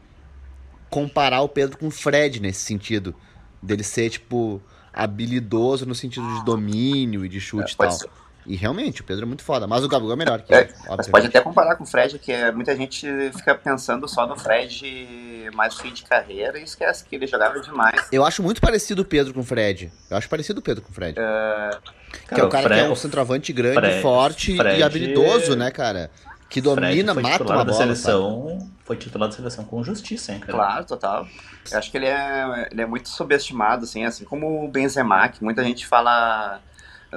comparar 0.91 1.41
o 1.43 1.49
Pedro 1.49 1.79
com 1.79 1.89
o 1.89 1.91
Fred 1.91 2.41
nesse 2.41 2.61
sentido. 2.61 3.15
Dele 3.63 3.83
ser, 3.83 4.11
tipo, 4.11 4.61
habilidoso 4.93 5.87
no 5.87 5.95
sentido 5.95 6.27
de 6.35 6.45
domínio 6.45 7.25
e 7.25 7.29
de 7.29 7.41
chute 7.41 7.71
é, 7.71 7.75
e 7.75 7.77
tal. 7.77 7.91
Ser. 7.93 8.11
E 8.47 8.57
realmente, 8.57 9.01
o 9.01 9.05
Pedro 9.05 9.25
é 9.25 9.27
muito 9.27 9.43
foda, 9.43 9.67
mas 9.67 9.83
o 9.83 9.89
Gabigol 9.89 10.13
é 10.13 10.17
melhor 10.17 10.43
que 10.43 10.55
é, 10.55 10.61
ele. 10.61 11.11
Pode 11.11 11.29
até 11.29 11.41
comparar 11.41 11.77
com 11.77 11.85
o 11.85 11.87
Fred, 11.87 12.19
que 12.19 12.31
é, 12.31 12.53
muita 12.53 12.77
gente 12.77 13.07
fica 13.33 13.55
pensando 13.55 14.07
só 14.07 14.27
no 14.27 14.37
Fred 14.37 15.51
mais 15.55 15.79
fim 15.79 15.93
de 15.93 16.03
carreira 16.03 16.59
e 16.59 16.63
esquece 16.63 17.05
que 17.05 17.17
ele 17.17 17.27
jogava 17.27 17.59
demais. 17.61 18.07
Eu 18.13 18.25
acho 18.25 18.43
muito 18.43 18.61
parecido 18.61 19.01
o 19.01 19.05
Pedro 19.05 19.33
com 19.33 19.41
o 19.41 19.45
Fred. 19.45 19.91
Eu 20.11 20.17
acho 20.17 20.29
parecido 20.29 20.61
o 20.61 20.63
Pedro 20.63 20.83
com 20.83 20.91
o 20.91 20.95
Fred. 20.95 21.19
Uh... 21.19 22.04
Que 22.29 22.41
é 22.41 22.45
o 22.45 22.49
cara 22.49 22.65
Fred, 22.65 22.81
que 22.81 22.87
é 22.87 22.91
um 22.91 22.97
centroavante 22.97 23.53
grande, 23.53 23.75
Fred, 23.75 24.03
forte 24.03 24.57
Fred, 24.57 24.81
e 24.81 24.83
habilidoso, 24.83 25.57
né, 25.57 25.71
cara? 25.71 26.11
Que 26.49 26.61
domina, 26.61 27.15
mata 27.15 27.43
uma 27.43 27.55
bola. 27.55 27.65
Da 27.65 27.73
seleção, 27.73 28.71
foi 28.85 28.97
titular 28.97 29.29
da 29.29 29.35
seleção 29.35 29.65
com 29.65 29.83
justiça, 29.83 30.33
hein, 30.33 30.41
cara? 30.41 30.53
Claro, 30.53 30.85
total. 30.85 31.27
Eu 31.71 31.79
acho 31.79 31.91
que 31.91 31.97
ele 31.97 32.07
é, 32.07 32.69
ele 32.71 32.83
é 32.83 32.87
muito 32.87 33.09
subestimado, 33.09 33.85
assim, 33.85 34.05
assim 34.05 34.25
como 34.25 34.65
o 34.65 34.69
Benzema, 34.69 35.29
que 35.29 35.43
muita 35.43 35.65
gente 35.65 35.87
fala 35.87 36.61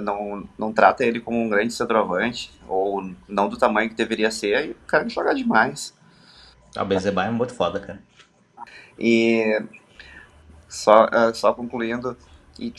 não, 0.01 0.47
não 0.57 0.73
trata 0.73 1.03
ele 1.03 1.19
como 1.19 1.39
um 1.39 1.49
grande 1.49 1.73
centroavante, 1.73 2.51
ou 2.67 3.11
não 3.27 3.49
do 3.49 3.57
tamanho 3.57 3.89
que 3.89 3.95
deveria 3.95 4.31
ser, 4.31 4.67
e 4.67 4.71
o 4.71 4.75
cara 4.87 5.07
joga 5.09 5.33
demais. 5.33 5.93
Ah, 6.75 6.83
o 6.83 6.85
Benzema 6.85 7.25
é 7.25 7.31
muito 7.31 7.53
foda, 7.53 7.79
cara. 7.79 7.99
E 8.99 9.61
só, 10.67 11.05
uh, 11.05 11.33
só 11.33 11.53
concluindo, 11.53 12.17
e 12.59 12.73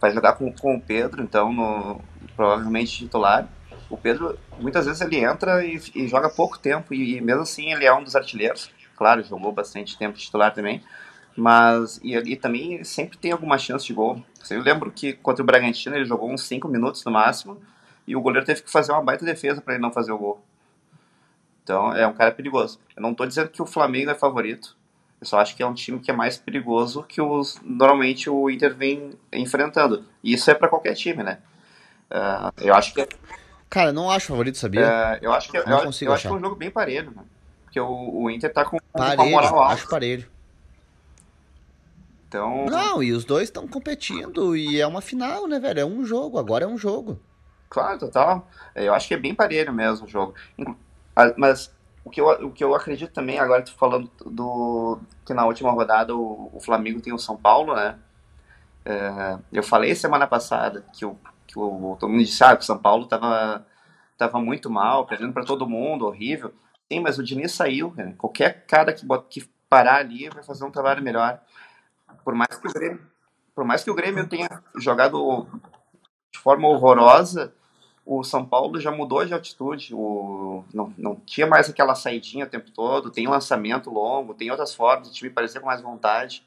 vai 0.00 0.10
jogar 0.10 0.32
com, 0.32 0.50
com 0.52 0.76
o 0.76 0.80
Pedro, 0.80 1.22
então, 1.22 1.52
no, 1.52 2.00
provavelmente 2.34 2.96
titular. 2.96 3.46
O 3.88 3.96
Pedro, 3.96 4.38
muitas 4.58 4.86
vezes 4.86 5.00
ele 5.00 5.18
entra 5.18 5.64
e, 5.64 5.80
e 5.94 6.08
joga 6.08 6.30
pouco 6.30 6.58
tempo, 6.58 6.94
e, 6.94 7.16
e, 7.16 7.20
mesmo 7.20 7.42
assim 7.42 7.72
ele 7.72 7.84
é 7.84 7.92
um 7.92 8.02
dos 8.02 8.16
artilheiros. 8.16 8.70
Claro, 8.96 9.22
jogou 9.22 9.52
bastante 9.52 9.98
tempo 9.98 10.18
titular 10.18 10.54
também, 10.54 10.82
mas 11.36 12.00
e, 12.02 12.14
e 12.16 12.36
também 12.36 12.82
sempre 12.84 13.18
tem 13.18 13.32
alguma 13.32 13.58
chance 13.58 13.86
de 13.86 13.92
gol. 13.92 14.22
Eu 14.48 14.62
lembro 14.62 14.90
que 14.90 15.12
contra 15.12 15.42
o 15.42 15.46
Bragantino 15.46 15.96
ele 15.96 16.04
jogou 16.04 16.30
uns 16.30 16.42
5 16.44 16.66
minutos 16.68 17.04
no 17.04 17.12
máximo, 17.12 17.60
e 18.06 18.16
o 18.16 18.20
goleiro 18.20 18.46
teve 18.46 18.62
que 18.62 18.70
fazer 18.70 18.92
uma 18.92 19.02
baita 19.02 19.24
defesa 19.24 19.60
para 19.60 19.74
ele 19.74 19.82
não 19.82 19.92
fazer 19.92 20.12
o 20.12 20.18
gol. 20.18 20.42
Então 21.62 21.92
é 21.92 22.06
um 22.06 22.12
cara 22.12 22.32
perigoso. 22.32 22.80
Eu 22.96 23.02
não 23.02 23.12
estou 23.12 23.26
dizendo 23.26 23.50
que 23.50 23.62
o 23.62 23.66
Flamengo 23.66 24.10
é 24.10 24.14
favorito, 24.14 24.76
eu 25.20 25.26
só 25.26 25.38
acho 25.38 25.54
que 25.54 25.62
é 25.62 25.66
um 25.66 25.74
time 25.74 26.00
que 26.00 26.10
é 26.10 26.14
mais 26.14 26.38
perigoso 26.38 27.02
que 27.02 27.20
os 27.20 27.60
normalmente 27.62 28.30
o 28.30 28.48
Inter 28.48 28.74
vem 28.74 29.18
enfrentando. 29.32 30.04
E 30.24 30.32
isso 30.32 30.50
é 30.50 30.54
para 30.54 30.68
qualquer 30.68 30.94
time, 30.94 31.22
né? 31.22 31.38
Uh, 32.10 32.50
eu 32.62 32.74
acho 32.74 32.94
que. 32.94 33.06
Cara, 33.68 33.92
não 33.92 34.10
acho 34.10 34.28
favorito, 34.28 34.56
sabia? 34.56 34.80
Uh, 35.20 35.24
eu 35.24 35.32
acho 35.32 35.50
que 35.50 35.62
não 35.64 35.78
eu, 35.78 35.84
consigo 35.84 36.10
eu 36.10 36.14
acho 36.14 36.22
que 36.26 36.34
é 36.34 36.36
um 36.36 36.40
jogo 36.40 36.56
bem 36.56 36.70
parelho, 36.70 37.10
né? 37.10 37.22
Porque 37.64 37.78
o, 37.78 38.22
o 38.22 38.30
Inter 38.30 38.52
tá 38.52 38.64
com, 38.64 38.78
parelho, 38.92 39.18
com 39.18 39.30
moral 39.30 39.58
alta. 39.60 39.74
Acho 39.74 39.88
parelho. 39.88 40.26
Então. 42.26 42.64
Não, 42.66 43.02
e 43.02 43.12
os 43.12 43.24
dois 43.24 43.44
estão 43.44 43.68
competindo 43.68 44.56
e 44.56 44.80
é 44.80 44.86
uma 44.86 45.02
final, 45.02 45.46
né, 45.46 45.60
velho? 45.60 45.80
É 45.80 45.84
um 45.84 46.04
jogo, 46.04 46.38
agora 46.38 46.64
é 46.64 46.68
um 46.68 46.78
jogo. 46.78 47.20
Claro, 47.68 47.98
total. 47.98 48.48
Eu 48.74 48.94
acho 48.94 49.06
que 49.06 49.14
é 49.14 49.18
bem 49.18 49.34
parelho 49.34 49.72
mesmo 49.72 50.06
o 50.06 50.08
jogo. 50.08 50.34
Mas 51.36 51.70
o 52.04 52.10
que, 52.10 52.20
eu, 52.20 52.26
o 52.46 52.52
que 52.52 52.64
eu 52.64 52.74
acredito 52.74 53.12
também, 53.12 53.38
agora 53.38 53.62
tô 53.62 53.72
falando 53.72 54.10
do 54.24 54.98
que 55.24 55.34
na 55.34 55.44
última 55.44 55.70
rodada 55.70 56.14
o, 56.14 56.50
o 56.52 56.60
Flamengo 56.60 57.00
tem 57.00 57.12
o 57.12 57.18
São 57.18 57.36
Paulo, 57.36 57.74
né? 57.74 57.98
É, 58.84 59.38
eu 59.52 59.62
falei 59.62 59.94
semana 59.94 60.26
passada 60.26 60.84
que 60.94 61.04
o, 61.04 61.18
que 61.46 61.58
o 61.58 61.96
todo 62.00 62.10
mundo 62.10 62.24
disse 62.24 62.42
ah, 62.42 62.56
que 62.56 62.62
o 62.62 62.66
São 62.66 62.78
Paulo 62.78 63.06
tava, 63.06 63.66
tava 64.16 64.40
muito 64.40 64.70
mal, 64.70 65.06
perdendo 65.06 65.32
para 65.32 65.44
todo 65.44 65.68
mundo, 65.68 66.06
horrível. 66.06 66.54
Sim, 66.90 67.00
mas 67.00 67.18
o 67.18 67.22
Diniz 67.22 67.52
saiu, 67.52 67.92
né? 67.96 68.14
qualquer 68.16 68.64
cara 68.66 68.92
que, 68.92 69.04
bota, 69.04 69.26
que 69.28 69.48
parar 69.68 69.96
ali 69.96 70.28
vai 70.30 70.42
fazer 70.42 70.64
um 70.64 70.70
trabalho 70.70 71.02
melhor. 71.02 71.40
Por 72.24 72.34
mais 72.34 72.56
que 72.56 72.66
o 72.66 72.72
Grêmio, 72.72 73.00
por 73.54 73.64
mais 73.64 73.84
que 73.84 73.90
o 73.90 73.94
Grêmio 73.94 74.26
tenha 74.26 74.48
jogado 74.76 75.46
de 76.32 76.38
forma 76.38 76.66
horrorosa, 76.66 77.54
o 78.12 78.24
São 78.24 78.44
Paulo 78.44 78.80
já 78.80 78.90
mudou 78.90 79.24
de 79.24 79.32
altitude, 79.32 79.94
o, 79.94 80.64
não, 80.74 80.92
não 80.98 81.14
tinha 81.14 81.46
mais 81.46 81.70
aquela 81.70 81.94
saidinha 81.94 82.44
o 82.44 82.48
tempo 82.48 82.68
todo, 82.72 83.08
tem 83.08 83.28
lançamento 83.28 83.88
longo, 83.88 84.34
tem 84.34 84.50
outras 84.50 84.74
formas, 84.74 85.08
o 85.08 85.12
time 85.12 85.30
parecia 85.30 85.60
com 85.60 85.68
mais 85.68 85.80
vontade. 85.80 86.44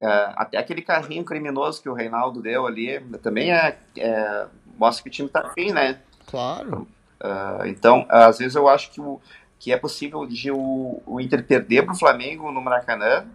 É, 0.00 0.32
até 0.34 0.56
aquele 0.56 0.80
carrinho 0.80 1.22
criminoso 1.22 1.82
que 1.82 1.88
o 1.88 1.92
Reinaldo 1.92 2.40
deu 2.40 2.66
ali, 2.66 2.98
também 3.22 3.52
é, 3.52 3.78
é 3.98 4.46
mostra 4.78 5.02
que 5.02 5.10
o 5.10 5.12
time 5.12 5.28
tá 5.28 5.52
bem, 5.54 5.70
né? 5.70 6.00
Claro. 6.26 6.88
Uh, 7.22 7.66
então, 7.66 8.06
às 8.08 8.38
vezes 8.38 8.54
eu 8.54 8.66
acho 8.68 8.90
que, 8.90 9.02
o, 9.02 9.20
que 9.58 9.70
é 9.70 9.76
possível 9.76 10.24
de 10.24 10.50
o, 10.50 11.02
o 11.04 11.20
Inter 11.20 11.46
perder 11.46 11.82
para 11.82 11.92
o 11.92 11.98
Flamengo 11.98 12.50
no 12.50 12.62
Maracanã 12.62 13.26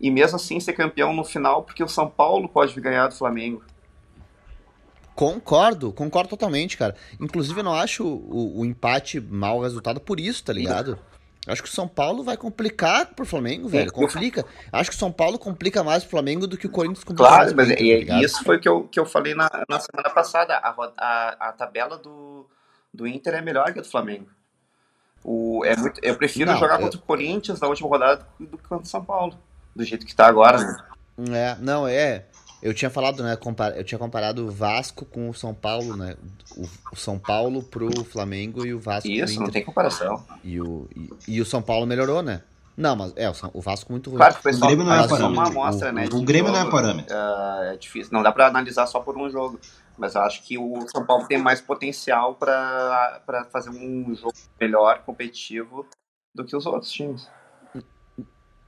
e 0.00 0.08
mesmo 0.08 0.36
assim 0.36 0.60
ser 0.60 0.74
campeão 0.74 1.12
no 1.12 1.24
final, 1.24 1.64
porque 1.64 1.82
o 1.82 1.88
São 1.88 2.08
Paulo 2.08 2.48
pode 2.48 2.80
ganhar 2.80 3.08
do 3.08 3.16
Flamengo. 3.16 3.60
Concordo, 5.14 5.92
concordo 5.92 6.30
totalmente, 6.30 6.76
cara. 6.76 6.94
Inclusive, 7.20 7.60
eu 7.60 7.64
não 7.64 7.74
acho 7.74 8.04
o, 8.04 8.60
o 8.60 8.64
empate 8.64 9.20
mau 9.20 9.60
resultado 9.60 10.00
por 10.00 10.18
isso, 10.18 10.42
tá 10.42 10.52
ligado? 10.52 10.98
Acho 11.46 11.62
que 11.62 11.68
o 11.68 11.72
São 11.72 11.88
Paulo 11.88 12.22
vai 12.22 12.36
complicar 12.36 13.06
pro 13.14 13.26
Flamengo, 13.26 13.68
velho. 13.68 13.92
Complica. 13.92 14.44
Acho 14.70 14.90
que 14.90 14.96
o 14.96 14.98
São 14.98 15.10
Paulo 15.10 15.38
complica 15.38 15.82
mais 15.82 16.04
pro 16.04 16.12
Flamengo 16.12 16.46
do 16.46 16.56
que 16.56 16.68
o 16.68 16.70
Corinthians 16.70 17.02
complica 17.02 17.28
claro, 17.28 17.52
pro 17.52 17.64
Inter, 17.64 18.06
tá 18.06 18.22
isso 18.22 18.44
foi 18.44 18.56
o 18.58 18.60
que 18.60 18.68
eu, 18.68 18.84
que 18.84 19.00
eu 19.00 19.04
falei 19.04 19.34
na, 19.34 19.50
na 19.68 19.80
semana 19.80 20.08
passada. 20.14 20.54
A, 20.54 20.70
a, 20.96 21.48
a 21.48 21.52
tabela 21.52 21.98
do, 21.98 22.46
do 22.94 23.08
Inter 23.08 23.34
é 23.34 23.42
melhor 23.42 23.72
que 23.72 23.80
a 23.80 23.82
do 23.82 23.88
Flamengo. 23.88 24.28
O, 25.24 25.64
é 25.64 25.76
muito, 25.76 26.00
eu 26.02 26.14
prefiro 26.16 26.52
não, 26.52 26.58
jogar 26.58 26.76
eu... 26.76 26.82
contra 26.82 26.98
o 26.98 27.02
Corinthians 27.02 27.58
na 27.58 27.66
última 27.66 27.88
rodada 27.88 28.24
do 28.38 28.56
que 28.56 28.68
contra 28.68 28.84
o 28.84 28.88
São 28.88 29.04
Paulo. 29.04 29.36
Do 29.74 29.84
jeito 29.84 30.06
que 30.06 30.14
tá 30.14 30.26
agora, 30.26 30.58
né? 30.58 30.76
É, 31.30 31.56
não, 31.60 31.88
é. 31.88 32.26
Eu 32.62 32.72
tinha 32.72 32.90
falado, 32.90 33.24
né? 33.24 33.36
Eu 33.74 33.82
tinha 33.82 33.98
comparado 33.98 34.46
o 34.46 34.50
Vasco 34.50 35.04
com 35.04 35.28
o 35.28 35.34
São 35.34 35.52
Paulo, 35.52 35.96
né? 35.96 36.16
O, 36.56 36.96
São 36.96 37.18
Paulo 37.18 37.60
pro 37.60 38.04
Flamengo 38.04 38.64
e 38.64 38.72
o 38.72 38.78
Vasco 38.78 39.10
Isso, 39.10 39.40
não 39.40 39.50
tem 39.50 39.64
comparação. 39.64 40.24
E 40.44 40.60
o, 40.60 40.88
e, 40.94 41.10
e, 41.26 41.40
o 41.40 41.44
São 41.44 41.60
Paulo 41.60 41.84
melhorou, 41.86 42.22
né? 42.22 42.42
Não, 42.76 42.94
mas 42.94 43.12
é, 43.16 43.28
o, 43.52 43.60
Vasco 43.60 43.90
muito 43.90 44.10
ruim. 44.10 44.18
Claro 44.18 44.34
que 44.34 44.40
o, 44.40 44.42
pessoal, 44.44 44.70
o 44.70 44.74
Grêmio 44.76 44.84
não 44.86 44.94
é 44.94 45.08
parâmetro. 45.08 45.32
Uma 45.32 45.48
amostra, 45.48 45.88
o, 45.90 45.92
né, 45.92 46.08
o 46.12 46.22
Grêmio 46.22 46.52
jogo, 46.52 46.58
não 46.58 46.68
é 46.68 46.70
parâmetro. 46.70 47.16
Uh, 47.16 47.62
é 47.72 47.76
difícil, 47.76 48.12
não 48.12 48.22
dá 48.22 48.30
para 48.30 48.46
analisar 48.46 48.86
só 48.86 49.00
por 49.00 49.18
um 49.18 49.28
jogo. 49.28 49.58
Mas 49.98 50.14
eu 50.14 50.22
acho 50.22 50.42
que 50.44 50.56
o 50.56 50.86
São 50.88 51.04
Paulo 51.04 51.26
tem 51.26 51.38
mais 51.38 51.60
potencial 51.60 52.34
para 52.36 53.20
fazer 53.50 53.70
um 53.70 54.14
jogo 54.14 54.32
melhor, 54.58 55.00
competitivo, 55.00 55.84
do 56.34 56.44
que 56.44 56.56
os 56.56 56.64
outros 56.64 56.90
times. 56.90 57.28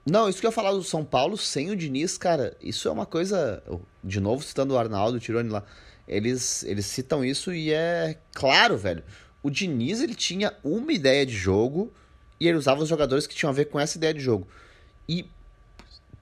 Não, 0.06 0.28
isso 0.28 0.38
que 0.38 0.46
eu 0.46 0.50
ia 0.50 0.54
falar 0.54 0.72
do 0.72 0.84
São 0.84 1.04
Paulo 1.04 1.36
sem 1.36 1.70
o 1.70 1.76
Diniz, 1.76 2.18
cara, 2.18 2.56
isso 2.60 2.88
é 2.88 2.90
uma 2.90 3.06
coisa. 3.06 3.62
De 4.02 4.20
novo, 4.20 4.42
citando 4.42 4.74
o 4.74 4.78
Arnaldo, 4.78 5.16
o 5.16 5.20
Tironi 5.20 5.48
lá. 5.48 5.62
Eles, 6.06 6.62
eles 6.64 6.84
citam 6.84 7.24
isso 7.24 7.54
e 7.54 7.72
é 7.72 8.18
claro, 8.34 8.76
velho. 8.76 9.02
O 9.42 9.50
Diniz 9.50 10.00
ele 10.00 10.14
tinha 10.14 10.52
uma 10.62 10.92
ideia 10.92 11.24
de 11.24 11.34
jogo 11.34 11.92
e 12.38 12.46
ele 12.46 12.58
usava 12.58 12.82
os 12.82 12.88
jogadores 12.88 13.26
que 13.26 13.34
tinham 13.34 13.50
a 13.50 13.54
ver 13.54 13.66
com 13.66 13.80
essa 13.80 13.96
ideia 13.96 14.12
de 14.12 14.20
jogo. 14.20 14.46
E 15.08 15.26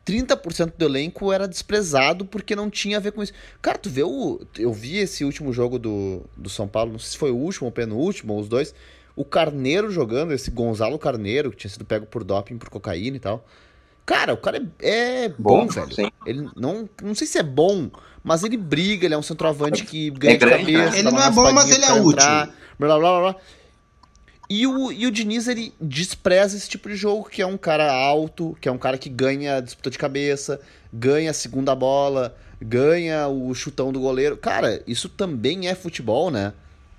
30% 0.07 0.75
do 0.77 0.85
elenco 0.85 1.33
era 1.33 1.49
desprezado 1.49 2.25
porque 2.25 2.55
não 2.55 2.71
tinha 2.71 2.97
a 2.97 3.01
ver 3.01 3.13
com 3.13 3.23
isso. 3.23 3.33
Cara, 3.61 3.79
tu 3.79 3.91
vê 3.91 4.03
o. 4.03 4.41
Eu 4.59 4.73
vi 4.73 4.99
esse 4.99 5.25
último 5.25 5.53
jogo 5.53 5.79
do, 5.79 6.23
do 6.37 6.49
São 6.49 6.69
Paulo, 6.69 6.93
não 6.93 6.99
sei 6.99 7.11
se 7.11 7.19
foi 7.19 7.31
o 7.31 7.37
último 7.37 7.67
ou 7.67 7.73
penúltimo, 7.73 8.33
ou 8.35 8.41
os 8.41 8.49
dois. 8.49 8.75
O 9.15 9.25
Carneiro 9.25 9.91
jogando, 9.91 10.33
esse 10.33 10.51
Gonzalo 10.51 10.99
Carneiro, 10.99 11.51
que 11.51 11.57
tinha 11.57 11.71
sido 11.71 11.85
pego 11.85 12.07
por 12.07 12.25
doping, 12.25 12.59
por 12.59 12.71
cocaína 12.71 13.17
e 13.17 13.21
tal. 13.21 13.45
Cara, 14.05 14.35
o 14.35 14.37
cara 14.37 14.63
é, 14.81 15.25
é 15.25 15.29
bom, 15.29 15.67
bom, 15.67 15.69
velho. 15.69 15.95
Sim. 15.95 16.11
Ele 16.27 16.49
não, 16.57 16.89
não 17.03 17.15
sei 17.15 17.27
se 17.27 17.39
é 17.39 17.43
bom, 17.43 17.91
mas 18.23 18.43
ele 18.43 18.57
briga, 18.57 19.05
ele 19.05 19.15
é 19.15 19.19
um 19.19 19.23
centroavante 19.23 19.85
que 19.85 20.11
ganha 20.11 20.35
é 20.35 20.37
de 20.37 20.47
cabeça. 20.47 20.99
Ele 20.99 21.11
não 21.11 21.23
é 21.23 21.31
bom, 21.31 21.53
mas 21.53 21.71
ele 21.71 21.85
é 21.85 21.93
útil. 21.93 22.11
Entrar, 22.11 22.51
blá, 22.79 22.99
blá, 22.99 23.21
blá, 23.21 23.37
E 24.51 24.67
o, 24.67 24.91
e 24.91 25.07
o 25.07 25.11
Diniz, 25.11 25.47
ele 25.47 25.73
despreza 25.81 26.57
esse 26.57 26.69
tipo 26.69 26.89
de 26.89 26.97
jogo, 26.97 27.29
que 27.29 27.43
é 27.43 27.47
um 27.47 27.57
cara 27.57 27.93
alto, 27.93 28.57
que 28.61 28.69
é 28.69 28.73
um 28.73 28.79
cara 28.79 28.99
que 28.99 29.09
ganha 29.09 29.61
disputa 29.61 29.91
de 29.91 29.99
cabeça, 29.99 30.61
ganha 30.93 31.31
a 31.31 31.35
segunda 31.35 31.75
bola, 31.75 32.37
ganha 32.61 33.29
o 33.29 33.55
chutão 33.55 33.93
do 33.93 34.01
goleiro. 34.01 34.37
Cara, 34.37 34.83
isso 34.87 35.09
também 35.09 35.69
é 35.69 35.75
futebol, 35.75 36.31
né? 36.31 36.53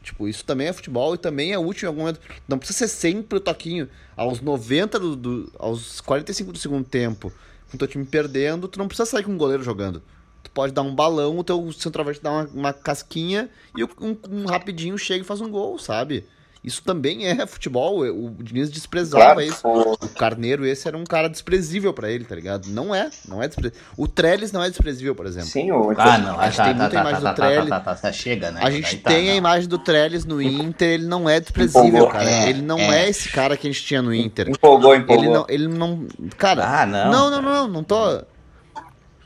Tipo, 0.04 0.28
isso 0.28 0.43
também 0.43 0.68
é 0.68 0.74
futebol 0.74 1.16
e 1.16 1.18
também 1.18 1.54
é 1.54 1.58
útil 1.58 1.86
em 1.86 1.88
algum 1.88 2.01
momento. 2.01 2.20
Não 2.47 2.58
precisa 2.58 2.80
ser 2.80 2.88
sempre 2.89 3.38
o 3.38 3.41
toquinho. 3.41 3.89
Aos 4.16 4.41
90 4.41 4.99
do, 4.99 5.16
do 5.16 5.51
aos 5.58 6.01
45 6.01 6.51
do 6.51 6.58
segundo 6.60 6.86
tempo, 6.86 7.32
com 7.72 7.78
o 7.78 7.80
teu 7.80 7.88
time 7.88 8.06
perdendo, 8.06 8.68
tu 8.68 8.78
não 8.78 8.88
precisa 8.88 9.10
sair 9.10 9.24
com 9.24 9.34
o 9.34 9.38
goleiro 9.38 9.64
jogando. 9.64 10.04
Tu 10.43 10.51
pode 10.51 10.74
dar 10.74 10.82
um 10.82 10.93
balão, 10.93 11.39
o 11.39 11.43
teu 11.43 11.72
centroavante 11.72 12.22
dá 12.22 12.32
uma, 12.32 12.43
uma 12.54 12.74
casquinha 12.74 13.49
e 13.76 13.84
um, 13.84 13.89
um, 14.30 14.45
rapidinho 14.45 14.97
chega 14.97 15.24
e 15.24 15.28
faz 15.28 15.39
um 15.39 15.49
gol, 15.49 15.80
sabe? 15.80 16.26
Isso 16.64 16.82
também 16.82 17.28
é 17.28 17.45
futebol. 17.45 17.99
O 18.07 18.30
Diniz 18.41 18.72
desprezava 18.72 19.22
Claro, 19.36 19.41
isso. 19.41 19.68
o- 19.68 19.97
Carneiro, 20.18 20.66
esse 20.66 20.88
era 20.88 20.97
um 20.97 21.03
cara 21.03 21.28
desprezível 21.28 21.93
pra 21.93 22.09
ele, 22.09 22.24
tá 22.24 22.34
ligado? 22.36 22.68
Não 22.70 22.95
é, 22.95 23.09
não 23.28 23.43
é 23.43 23.47
desprezível. 23.49 23.82
O 23.97 24.07
Trellis 24.07 24.53
não 24.53 24.64
é 24.64 24.70
desprezível, 24.70 25.14
por 25.14 25.26
exemplo. 25.26 25.49
Sim, 25.49 25.72
o 25.72 25.91
Ah, 25.97 26.18
não. 26.18 26.39
A 26.39 26.45
gente 26.45 26.55
tá, 26.57 26.64
tem 26.66 26.74
tá, 26.76 26.80
muita 26.80 26.89
tá, 26.95 27.01
imagem 27.01 27.22
tá, 27.22 27.32
do 27.32 27.36
tá, 27.36 27.45
Trellis. 27.47 27.70
tá, 27.70 27.80
tá, 27.82 27.95
tá, 27.95 28.11
chega, 28.14 28.51
né? 28.51 28.61
A 28.64 28.72
gente 28.72 28.95
Daí 28.95 28.99
tá, 28.99 29.09
tem 29.09 29.28
a 29.28 29.32
não. 29.32 29.38
imagem 29.39 29.68
do 29.68 29.78
Trellis 29.78 30.24
no 30.24 30.41
Inter, 30.41 30.89
ele 30.91 31.05
não 31.05 31.30
é 31.30 31.39
desprezível, 31.41 31.86
Empolgou. 31.88 32.07
cara. 32.09 32.30
É, 32.30 32.49
ele 32.49 32.61
não 32.61 32.80
é. 32.80 33.03
é. 33.05 33.09
esse 33.09 33.28
cara 33.30 33.57
que 33.57 33.68
a 33.68 33.72
gente 33.72 33.84
tinha 33.84 34.01
no 34.01 34.14
Inter. 34.14 34.47
empolgou, 34.49 34.95
empolgou. 34.95 35.26
Ele 35.26 35.34
não, 35.34 35.45
ele 35.49 35.68
não, 35.68 36.07
cara. 36.38 36.82
Ah, 36.82 36.86
não. 36.86 37.11
não, 37.11 37.30
não, 37.32 37.41
não, 37.41 37.68
não 37.68 37.84
tô. 37.84 38.22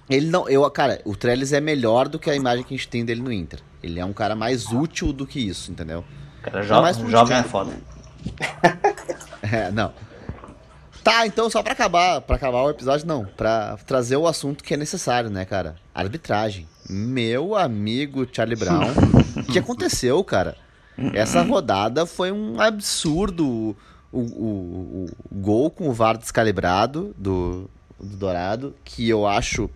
Ele 0.09 0.25
não, 0.27 0.47
eu, 0.49 0.69
cara, 0.71 1.01
o 1.05 1.15
Trellis 1.15 1.51
é 1.53 1.59
melhor 1.59 2.07
do 2.07 2.17
que 2.17 2.29
a 2.29 2.35
imagem 2.35 2.63
que 2.63 2.73
a 2.73 2.77
gente 2.77 2.87
tem 2.87 3.03
dele 3.03 3.21
no 3.21 3.31
Inter. 3.31 3.59
Ele 3.83 3.99
é 3.99 4.05
um 4.05 4.13
cara 4.13 4.35
mais 4.35 4.71
útil 4.71 5.11
do 5.13 5.27
que 5.27 5.39
isso, 5.39 5.69
entendeu? 5.71 6.03
Cara, 6.51 6.63
jo 6.63 7.09
jovem 7.09 7.37
é 7.37 7.43
foda. 7.43 7.71
É, 9.41 9.71
não. 9.71 9.93
Tá, 11.03 11.25
então 11.25 11.49
só 11.49 11.63
pra 11.63 11.71
acabar, 11.71 12.19
para 12.21 12.35
acabar 12.35 12.63
o 12.63 12.69
episódio 12.69 13.07
não, 13.07 13.23
Pra 13.25 13.77
trazer 13.85 14.17
o 14.17 14.27
assunto 14.27 14.61
que 14.63 14.73
é 14.73 14.77
necessário, 14.77 15.29
né, 15.29 15.45
cara? 15.45 15.75
Arbitragem. 15.95 16.67
Meu 16.89 17.55
amigo 17.55 18.27
Charlie 18.31 18.57
Brown, 18.57 18.81
o 19.37 19.43
que 19.43 19.59
aconteceu, 19.59 20.21
cara? 20.23 20.57
Essa 21.13 21.41
rodada 21.43 22.05
foi 22.05 22.31
um 22.31 22.59
absurdo. 22.59 23.75
O, 24.11 24.19
o, 24.19 24.21
o- 24.21 25.05
o 25.31 25.35
gol 25.35 25.69
com 25.69 25.87
o 25.89 25.93
VAR 25.93 26.17
descalibrado 26.17 27.13
do, 27.17 27.69
do 27.99 28.17
Dourado, 28.17 28.73
que 28.83 29.07
eu 29.07 29.27
acho, 29.27 29.69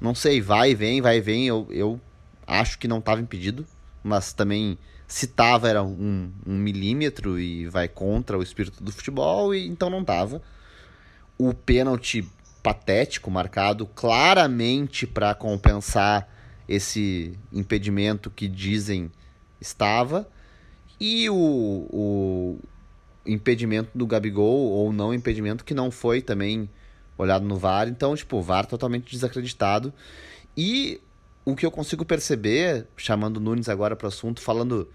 não 0.00 0.14
sei, 0.14 0.40
vai 0.40 0.70
e 0.70 0.74
vem, 0.74 1.00
vai 1.02 1.18
e 1.18 1.20
vem, 1.20 1.46
eu, 1.46 1.66
eu 1.70 2.00
acho 2.46 2.78
que 2.78 2.88
não 2.88 2.98
estava 2.98 3.20
impedido, 3.20 3.64
mas 4.02 4.32
também 4.32 4.78
se 5.14 5.28
tava 5.28 5.68
era 5.68 5.80
um, 5.80 6.32
um 6.44 6.56
milímetro 6.58 7.38
e 7.38 7.68
vai 7.68 7.86
contra 7.86 8.36
o 8.36 8.42
espírito 8.42 8.82
do 8.82 8.90
futebol, 8.90 9.54
e 9.54 9.64
então 9.64 9.88
não 9.88 10.04
tava. 10.04 10.42
O 11.38 11.54
pênalti 11.54 12.28
patético 12.60 13.30
marcado 13.30 13.86
claramente 13.86 15.06
para 15.06 15.32
compensar 15.32 16.28
esse 16.68 17.38
impedimento 17.52 18.28
que 18.28 18.48
dizem 18.48 19.08
estava. 19.60 20.28
E 20.98 21.30
o, 21.30 21.36
o 21.36 22.58
impedimento 23.24 23.90
do 23.94 24.08
Gabigol, 24.08 24.68
ou 24.68 24.92
não 24.92 25.14
impedimento, 25.14 25.64
que 25.64 25.74
não 25.74 25.92
foi 25.92 26.22
também 26.22 26.68
olhado 27.16 27.44
no 27.44 27.56
VAR. 27.56 27.86
Então, 27.86 28.16
tipo, 28.16 28.36
o 28.38 28.42
VAR 28.42 28.66
totalmente 28.66 29.12
desacreditado. 29.12 29.94
E 30.56 31.00
o 31.44 31.54
que 31.54 31.64
eu 31.64 31.70
consigo 31.70 32.04
perceber, 32.04 32.88
chamando 32.96 33.36
o 33.36 33.40
Nunes 33.40 33.68
agora 33.68 33.94
para 33.94 34.06
o 34.06 34.08
assunto, 34.08 34.40
falando. 34.40 34.90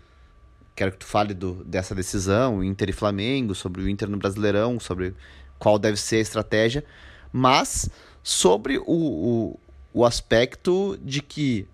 Quero 0.80 0.94
que 0.94 1.00
tu 1.00 1.06
fale 1.08 1.34
do, 1.34 1.62
dessa 1.66 1.94
decisão, 1.94 2.64
Inter 2.64 2.88
e 2.88 2.94
Flamengo, 2.94 3.54
sobre 3.54 3.82
o 3.82 3.90
Inter 3.90 4.10
no 4.10 4.16
Brasileirão, 4.16 4.80
sobre 4.80 5.14
qual 5.58 5.78
deve 5.78 5.98
ser 5.98 6.16
a 6.16 6.20
estratégia, 6.22 6.86
mas 7.34 7.90
sobre 8.24 8.78
o, 8.78 8.86
o, 8.88 9.60
o 9.94 10.06
aspecto 10.06 10.98
de 11.04 11.22
que 11.22 11.68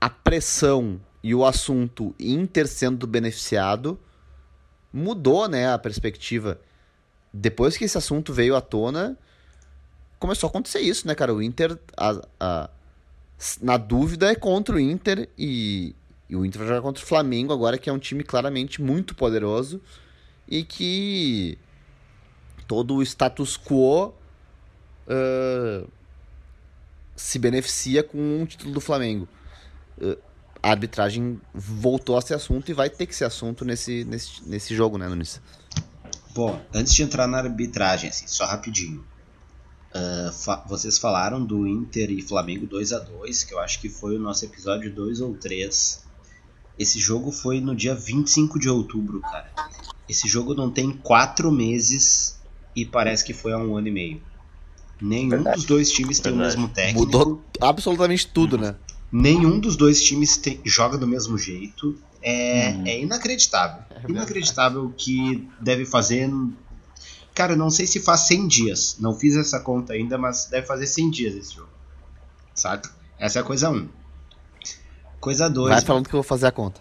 a 0.00 0.08
pressão 0.08 0.98
e 1.22 1.34
o 1.34 1.44
assunto 1.44 2.14
Inter 2.18 2.66
sendo 2.66 3.06
beneficiado 3.06 4.00
mudou 4.90 5.46
né, 5.46 5.70
a 5.70 5.78
perspectiva. 5.78 6.58
Depois 7.30 7.76
que 7.76 7.84
esse 7.84 7.98
assunto 7.98 8.32
veio 8.32 8.56
à 8.56 8.62
tona, 8.62 9.18
começou 10.18 10.46
a 10.46 10.50
acontecer 10.50 10.80
isso, 10.80 11.06
né, 11.06 11.14
cara? 11.14 11.34
O 11.34 11.42
Inter, 11.42 11.78
a- 11.94 12.22
a- 12.40 12.70
na 13.60 13.76
dúvida, 13.76 14.32
é 14.32 14.34
contra 14.34 14.76
o 14.76 14.80
Inter 14.80 15.28
e, 15.36 15.94
e 16.28 16.36
o 16.36 16.44
Inter 16.44 16.58
vai 16.60 16.68
jogar 16.68 16.82
contra 16.82 17.02
o 17.02 17.06
Flamengo 17.06 17.52
agora, 17.52 17.78
que 17.78 17.88
é 17.88 17.92
um 17.92 17.98
time 17.98 18.22
claramente 18.22 18.80
muito 18.82 19.14
poderoso 19.14 19.80
e 20.46 20.62
que 20.64 21.58
todo 22.66 22.96
o 22.96 23.02
status 23.02 23.56
quo 23.58 24.12
ah, 25.08 25.84
se 27.16 27.38
beneficia 27.38 28.02
com 28.02 28.18
um 28.18 28.46
título 28.46 28.72
do 28.72 28.80
Flamengo. 28.80 29.28
Ah, 30.00 30.16
a 30.62 30.70
arbitragem 30.70 31.40
voltou 31.54 32.16
a 32.16 32.20
ser 32.20 32.34
assunto 32.34 32.68
e 32.70 32.74
vai 32.74 32.90
ter 32.90 33.06
que 33.06 33.14
ser 33.14 33.24
assunto 33.24 33.64
nesse, 33.64 34.04
nesse, 34.04 34.42
nesse 34.46 34.74
jogo, 34.74 34.98
né, 34.98 35.08
Nunes? 35.08 35.40
Bom, 36.34 36.60
antes 36.74 36.92
de 36.94 37.02
entrar 37.02 37.26
na 37.26 37.38
arbitragem, 37.38 38.10
assim, 38.10 38.26
só 38.26 38.44
rapidinho. 38.44 39.04
Ah, 39.94 40.30
fa- 40.32 40.64
vocês 40.68 40.98
falaram 40.98 41.42
do 41.44 41.66
Inter 41.66 42.10
e 42.10 42.20
Flamengo 42.20 42.66
2 42.66 42.92
a 42.92 42.98
2 42.98 43.44
que 43.44 43.54
eu 43.54 43.58
acho 43.60 43.80
que 43.80 43.88
foi 43.88 44.16
o 44.16 44.18
nosso 44.20 44.44
episódio 44.44 44.92
2 44.92 45.20
ou 45.20 45.34
3. 45.36 46.06
Esse 46.78 46.98
jogo 46.98 47.32
foi 47.32 47.60
no 47.60 47.74
dia 47.74 47.94
25 47.94 48.58
de 48.58 48.68
outubro, 48.68 49.20
cara. 49.20 49.50
Esse 50.08 50.28
jogo 50.28 50.54
não 50.54 50.70
tem 50.70 50.90
quatro 50.92 51.50
meses 51.50 52.38
e 52.74 52.84
parece 52.86 53.24
que 53.24 53.34
foi 53.34 53.52
há 53.52 53.58
um 53.58 53.76
ano 53.76 53.88
e 53.88 53.90
meio. 53.90 54.22
Nenhum 55.00 55.30
Verdade. 55.30 55.56
dos 55.56 55.64
dois 55.64 55.90
times 55.90 56.18
tem 56.20 56.32
o 56.32 56.36
mesmo 56.36 56.68
técnico. 56.68 57.00
Mudou 57.00 57.44
absolutamente 57.60 58.26
tudo, 58.28 58.56
né? 58.58 58.76
Nenhum 59.10 59.58
dos 59.58 59.76
dois 59.76 60.02
times 60.02 60.36
tem- 60.36 60.60
joga 60.64 60.96
do 60.98 61.06
mesmo 61.06 61.36
jeito. 61.38 61.96
É, 62.20 62.70
é 62.90 63.00
inacreditável. 63.00 63.82
verdade. 63.88 64.12
inacreditável 64.12 64.84
o 64.86 64.92
que 64.92 65.48
deve 65.60 65.84
fazer. 65.84 66.28
Cara, 67.34 67.52
eu 67.52 67.56
não 67.56 67.70
sei 67.70 67.86
se 67.86 68.00
faz 68.00 68.20
100 68.22 68.48
dias. 68.48 68.96
Não 68.98 69.14
fiz 69.14 69.36
essa 69.36 69.60
conta 69.60 69.92
ainda, 69.92 70.18
mas 70.18 70.46
deve 70.46 70.66
fazer 70.66 70.86
100 70.86 71.10
dias 71.10 71.34
esse 71.36 71.54
jogo. 71.54 71.70
Saca? 72.54 72.90
Essa 73.18 73.38
é 73.38 73.42
a 73.42 73.44
coisa 73.44 73.70
1. 73.70 73.76
Um. 73.76 73.88
Coisa 75.20 75.48
2. 75.48 75.74
Vai 75.74 75.82
falando 75.82 76.08
que 76.08 76.14
eu 76.14 76.18
vou 76.18 76.28
fazer 76.28 76.46
a 76.46 76.52
conta. 76.52 76.80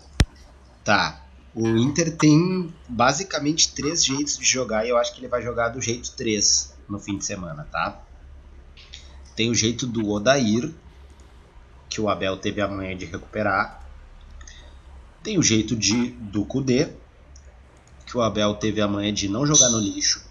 Tá. 0.84 1.24
O 1.56 1.68
Inter 1.68 2.16
tem 2.16 2.74
basicamente 2.88 3.74
três 3.74 4.06
jeitos 4.06 4.38
de 4.38 4.46
jogar 4.46 4.86
e 4.86 4.90
eu 4.90 4.98
acho 4.98 5.14
que 5.14 5.20
ele 5.20 5.28
vai 5.28 5.42
jogar 5.42 5.70
do 5.70 5.82
jeito 5.82 6.12
3 6.12 6.74
no 6.88 7.00
fim 7.00 7.18
de 7.18 7.26
semana, 7.26 7.68
tá? 7.72 8.00
Tem 9.36 9.50
o 9.50 9.56
jeito 9.56 9.88
do 9.88 10.08
Odair, 10.10 10.72
que 11.90 12.00
o 12.00 12.10
Abel 12.10 12.38
teve 12.38 12.62
a 12.62 12.68
manhã 12.68 12.96
de 12.96 13.06
recuperar. 13.06 13.84
Tem 15.24 15.38
o 15.38 15.44
jeito 15.44 15.76
de 15.76 16.12
do 16.12 16.46
Kudê, 16.46 16.90
que 18.06 18.16
o 18.16 18.22
Abel 18.22 18.56
teve 18.56 18.80
a 18.80 18.88
manhã 18.88 19.12
de 19.12 19.28
não 19.28 19.46
jogar 19.46 19.70
no 19.70 19.80
lixo. 19.80 20.24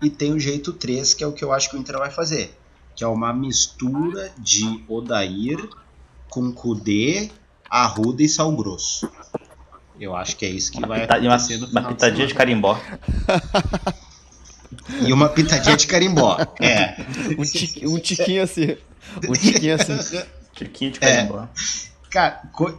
E 0.00 0.08
tem 0.08 0.32
o 0.32 0.40
jeito 0.40 0.72
3, 0.72 1.12
que 1.12 1.22
é 1.22 1.26
o 1.26 1.32
que 1.32 1.44
eu 1.44 1.52
acho 1.52 1.68
que 1.68 1.76
o 1.76 1.78
Inter 1.78 1.98
vai 1.98 2.10
fazer, 2.10 2.58
que 2.96 3.04
é 3.04 3.06
uma 3.06 3.34
mistura 3.34 4.32
de 4.38 4.82
Odair 4.88 5.68
com 6.30 6.50
Kudê, 6.52 7.30
Arruda 7.68 8.22
e 8.22 8.28
Sal 8.28 8.50
Grosso. 8.56 9.10
Eu 10.00 10.16
acho 10.16 10.36
que 10.36 10.46
é 10.46 10.48
isso 10.48 10.72
que 10.72 10.80
vai 10.86 11.02
Pita- 11.02 11.18
uma, 11.18 11.34
acontecer 11.34 11.58
no 11.58 11.66
uma 11.66 11.68
final 11.68 11.82
de 11.90 11.94
pitadinha 11.96 12.26
de 12.26 12.32
semana. 12.32 12.38
carimbó. 12.38 12.80
E 15.06 15.12
uma 15.12 15.28
pitadinha 15.28 15.76
de 15.76 15.86
carimbó. 15.86 16.36
É. 16.60 16.96
Um, 17.86 17.94
um 17.96 17.98
tiquinho 17.98 18.42
assim. 18.42 18.76
Um 19.28 19.32
tiquinho 19.32 19.74
assim. 19.74 20.22
Tiquinho 20.54 20.90
de 20.92 20.98
É. 21.02 21.16
carimbó. 21.16 21.48
Cara, 22.10 22.42
co- 22.52 22.78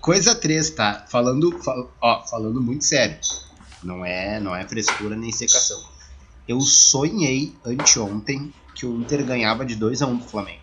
coisa 0.00 0.34
3, 0.34 0.70
tá? 0.70 1.04
Falando, 1.08 1.58
fal- 1.62 1.90
ó, 2.00 2.22
falando 2.26 2.60
muito 2.60 2.84
sério. 2.84 3.18
Não 3.82 4.04
é, 4.04 4.40
não 4.40 4.54
é 4.56 4.66
frescura 4.66 5.14
nem 5.16 5.30
secação. 5.30 5.80
Eu 6.46 6.60
sonhei 6.60 7.54
anteontem 7.64 8.52
que 8.74 8.86
o 8.86 8.96
Inter 9.00 9.24
ganhava 9.24 9.64
de 9.64 9.74
2 9.76 10.00
a 10.02 10.06
1 10.06 10.16
do 10.16 10.24
Flamengo. 10.24 10.60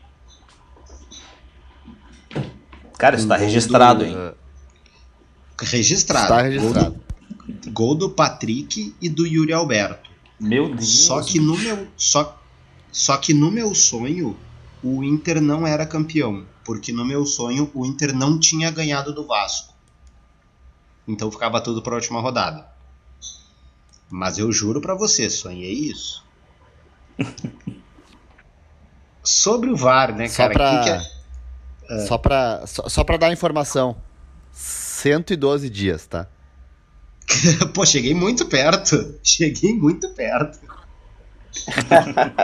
Cara, 2.98 3.16
isso 3.16 3.28
tá 3.28 3.36
registrado, 3.36 4.00
do- 4.00 4.06
hein? 4.06 4.34
Registrado. 5.62 6.24
Está 6.26 6.42
registrado. 6.42 6.92
Gol 6.92 7.56
do, 7.62 7.72
gol 7.72 7.96
do 7.96 8.10
Patrick 8.10 8.96
e 9.02 9.10
do 9.10 9.26
Yuri 9.26 9.54
Alberto. 9.54 10.10
Meu 10.40 10.70
Deus. 10.74 11.06
Só 11.06 11.22
que 11.22 11.40
no 11.40 11.58
meu 11.58 11.88
só, 11.96 12.42
só 12.92 13.18
que 13.18 13.34
no 13.34 13.50
meu 13.52 13.74
sonho 13.74 14.38
o 14.84 15.04
Inter 15.04 15.42
não 15.42 15.66
era 15.66 15.86
campeão, 15.86 16.46
porque 16.64 16.92
no 16.92 17.06
meu 17.06 17.26
sonho 17.26 17.72
o 17.74 17.86
Inter 17.86 18.14
não 18.16 18.38
tinha 18.40 18.70
ganhado 18.72 19.14
do 19.14 19.26
Vasco. 19.26 19.74
Então 21.08 21.32
ficava 21.32 21.62
tudo 21.62 21.82
para 21.82 21.94
a 21.94 21.98
última 21.98 22.20
rodada. 22.20 22.68
Mas 24.10 24.38
eu 24.38 24.52
juro 24.52 24.82
para 24.82 24.94
você, 24.96 25.30
sonhei 25.30 25.74
isso. 25.74 26.24
Sobre 29.24 29.70
o 29.70 29.76
VAR, 29.76 30.16
né, 30.16 30.28
Só 30.28 30.38
cara? 30.44 30.54
pra, 30.54 30.78
que 30.78 30.84
que 30.84 30.90
é- 30.92 31.15
só, 32.08 32.18
pra, 32.18 32.64
só, 32.66 32.88
só 32.90 33.04
pra 33.04 33.18
dar 33.18 33.32
informação. 33.32 33.96
112 34.52 35.70
dias, 35.70 36.06
tá? 36.08 36.28
Pô, 37.74 37.86
cheguei 37.86 38.14
muito 38.14 38.46
perto. 38.46 39.16
Cheguei 39.24 39.74
muito 39.74 40.10
perto. 40.10 40.60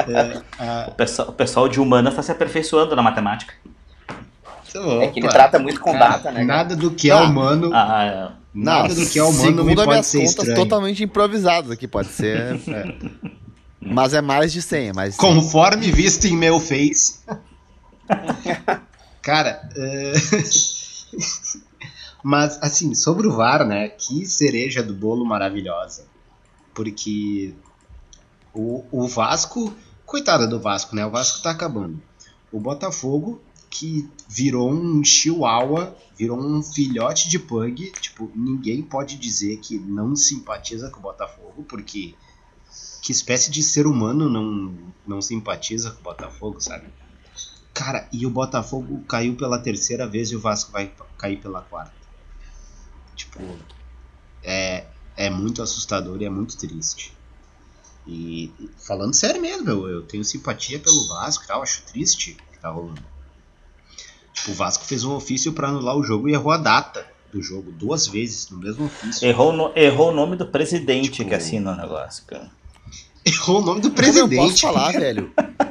É, 0.07 0.41
a- 0.57 0.85
O 0.87 0.91
pessoal, 0.95 1.29
o 1.29 1.33
pessoal 1.33 1.67
de 1.67 1.79
humanas 1.81 2.15
tá 2.15 2.23
se 2.23 2.31
aperfeiçoando 2.31 2.95
na 2.95 3.01
matemática. 3.03 3.53
É 5.01 5.07
que 5.07 5.19
ele 5.19 5.25
Opa, 5.27 5.33
trata 5.33 5.59
muito 5.59 5.81
com 5.81 5.91
cara, 5.91 6.07
data, 6.11 6.31
né? 6.31 6.45
cara? 6.45 6.45
Nada 6.45 6.75
do 6.77 6.91
que 6.91 7.09
é 7.11 7.13
Ah. 7.13 7.23
humano. 7.23 7.71
Ah, 7.73 8.31
Nada 8.53 8.95
do 8.95 9.05
que 9.05 9.19
é 9.19 9.23
humano 9.23 9.37
segundo 9.63 9.75
pode 9.75 9.87
minhas 9.89 10.05
ser 10.05 10.19
contas 10.19 10.31
estranho. 10.37 10.55
totalmente 10.55 11.03
improvisadas 11.03 11.71
aqui, 11.71 11.87
pode 11.89 12.07
ser. 12.07 12.55
é. 12.69 12.95
Mas 13.81 14.13
é 14.13 14.21
mais 14.21 14.53
de 14.53 14.61
100, 14.61 14.87
é 14.89 14.93
mais 14.93 15.13
de 15.15 15.19
100. 15.21 15.29
Conforme 15.35 15.91
visto 15.91 16.25
em 16.25 16.37
meu 16.37 16.57
face. 16.61 17.19
Cara, 19.21 19.69
é... 19.75 20.13
Mas, 22.23 22.59
assim, 22.61 22.93
sobre 22.93 23.27
o 23.27 23.31
VAR, 23.31 23.65
né? 23.65 23.89
Que 23.89 24.25
cereja 24.25 24.83
do 24.83 24.93
bolo 24.93 25.25
maravilhosa. 25.25 26.05
Porque 26.73 27.53
o, 28.53 28.83
o 28.91 29.07
Vasco, 29.07 29.73
coitada 30.05 30.47
do 30.47 30.59
Vasco, 30.59 30.95
né? 30.95 31.05
O 31.05 31.09
Vasco 31.09 31.41
tá 31.41 31.51
acabando. 31.51 32.01
O 32.51 32.59
Botafogo, 32.59 33.41
que 33.69 34.07
virou 34.27 34.71
um 34.71 35.03
chihuahua, 35.03 35.95
virou 36.15 36.39
um 36.39 36.61
filhote 36.61 37.27
de 37.27 37.39
pug. 37.39 37.91
Tipo, 37.99 38.31
ninguém 38.35 38.83
pode 38.83 39.17
dizer 39.17 39.57
que 39.57 39.79
não 39.79 40.15
simpatiza 40.15 40.89
com 40.89 40.99
o 40.99 41.03
Botafogo, 41.03 41.63
porque 41.67 42.13
que 43.01 43.11
espécie 43.11 43.49
de 43.49 43.63
ser 43.63 43.87
humano 43.87 44.29
não, 44.29 44.75
não 45.07 45.21
simpatiza 45.21 45.89
com 45.91 45.99
o 46.01 46.03
Botafogo, 46.03 46.61
sabe? 46.61 46.87
Cara, 47.73 48.07
e 48.11 48.25
o 48.25 48.29
Botafogo 48.29 49.03
caiu 49.07 49.35
pela 49.35 49.57
terceira 49.59 50.05
vez 50.05 50.31
e 50.31 50.35
o 50.35 50.39
Vasco 50.39 50.71
vai 50.71 50.91
cair 51.17 51.37
pela 51.37 51.61
quarta. 51.61 51.93
Tipo, 53.15 53.39
é, 54.43 54.85
é 55.15 55.29
muito 55.29 55.61
assustador 55.61 56.21
e 56.21 56.25
é 56.25 56.29
muito 56.29 56.57
triste. 56.57 57.13
E 58.07 58.51
falando 58.77 59.13
sério 59.13 59.41
mesmo, 59.41 59.69
eu, 59.69 59.87
eu 59.87 60.01
tenho 60.01 60.23
simpatia 60.23 60.79
pelo 60.79 61.07
Vasco 61.07 61.43
e 61.43 61.47
tal, 61.47 61.61
acho 61.61 61.83
triste 61.83 62.31
o 62.31 62.51
que 62.51 62.59
tá 62.59 62.69
rolando. 62.69 63.01
Tipo, 64.33 64.51
o 64.51 64.53
Vasco 64.53 64.83
fez 64.83 65.03
um 65.03 65.13
ofício 65.13 65.53
para 65.53 65.67
anular 65.67 65.95
o 65.95 66.03
jogo 66.03 66.27
e 66.27 66.33
errou 66.33 66.51
a 66.51 66.57
data 66.57 67.05
do 67.31 67.41
jogo 67.41 67.71
duas 67.71 68.07
vezes 68.07 68.49
no 68.49 68.57
mesmo 68.57 68.85
ofício. 68.85 69.25
Errou, 69.25 69.53
no, 69.53 69.71
errou 69.75 70.09
o 70.09 70.15
nome 70.15 70.35
do 70.35 70.45
presidente 70.45 71.11
tipo, 71.11 71.29
que 71.29 71.35
assina 71.35 71.71
o 71.71 71.75
negócio, 71.75 72.25
cara. 72.25 72.49
Errou 73.23 73.61
o 73.61 73.65
nome 73.65 73.81
do 73.81 73.91
presidente. 73.91 74.35
Eu 74.35 74.49
posso 74.49 74.61
falar, 74.61 74.91
velho. 74.91 75.31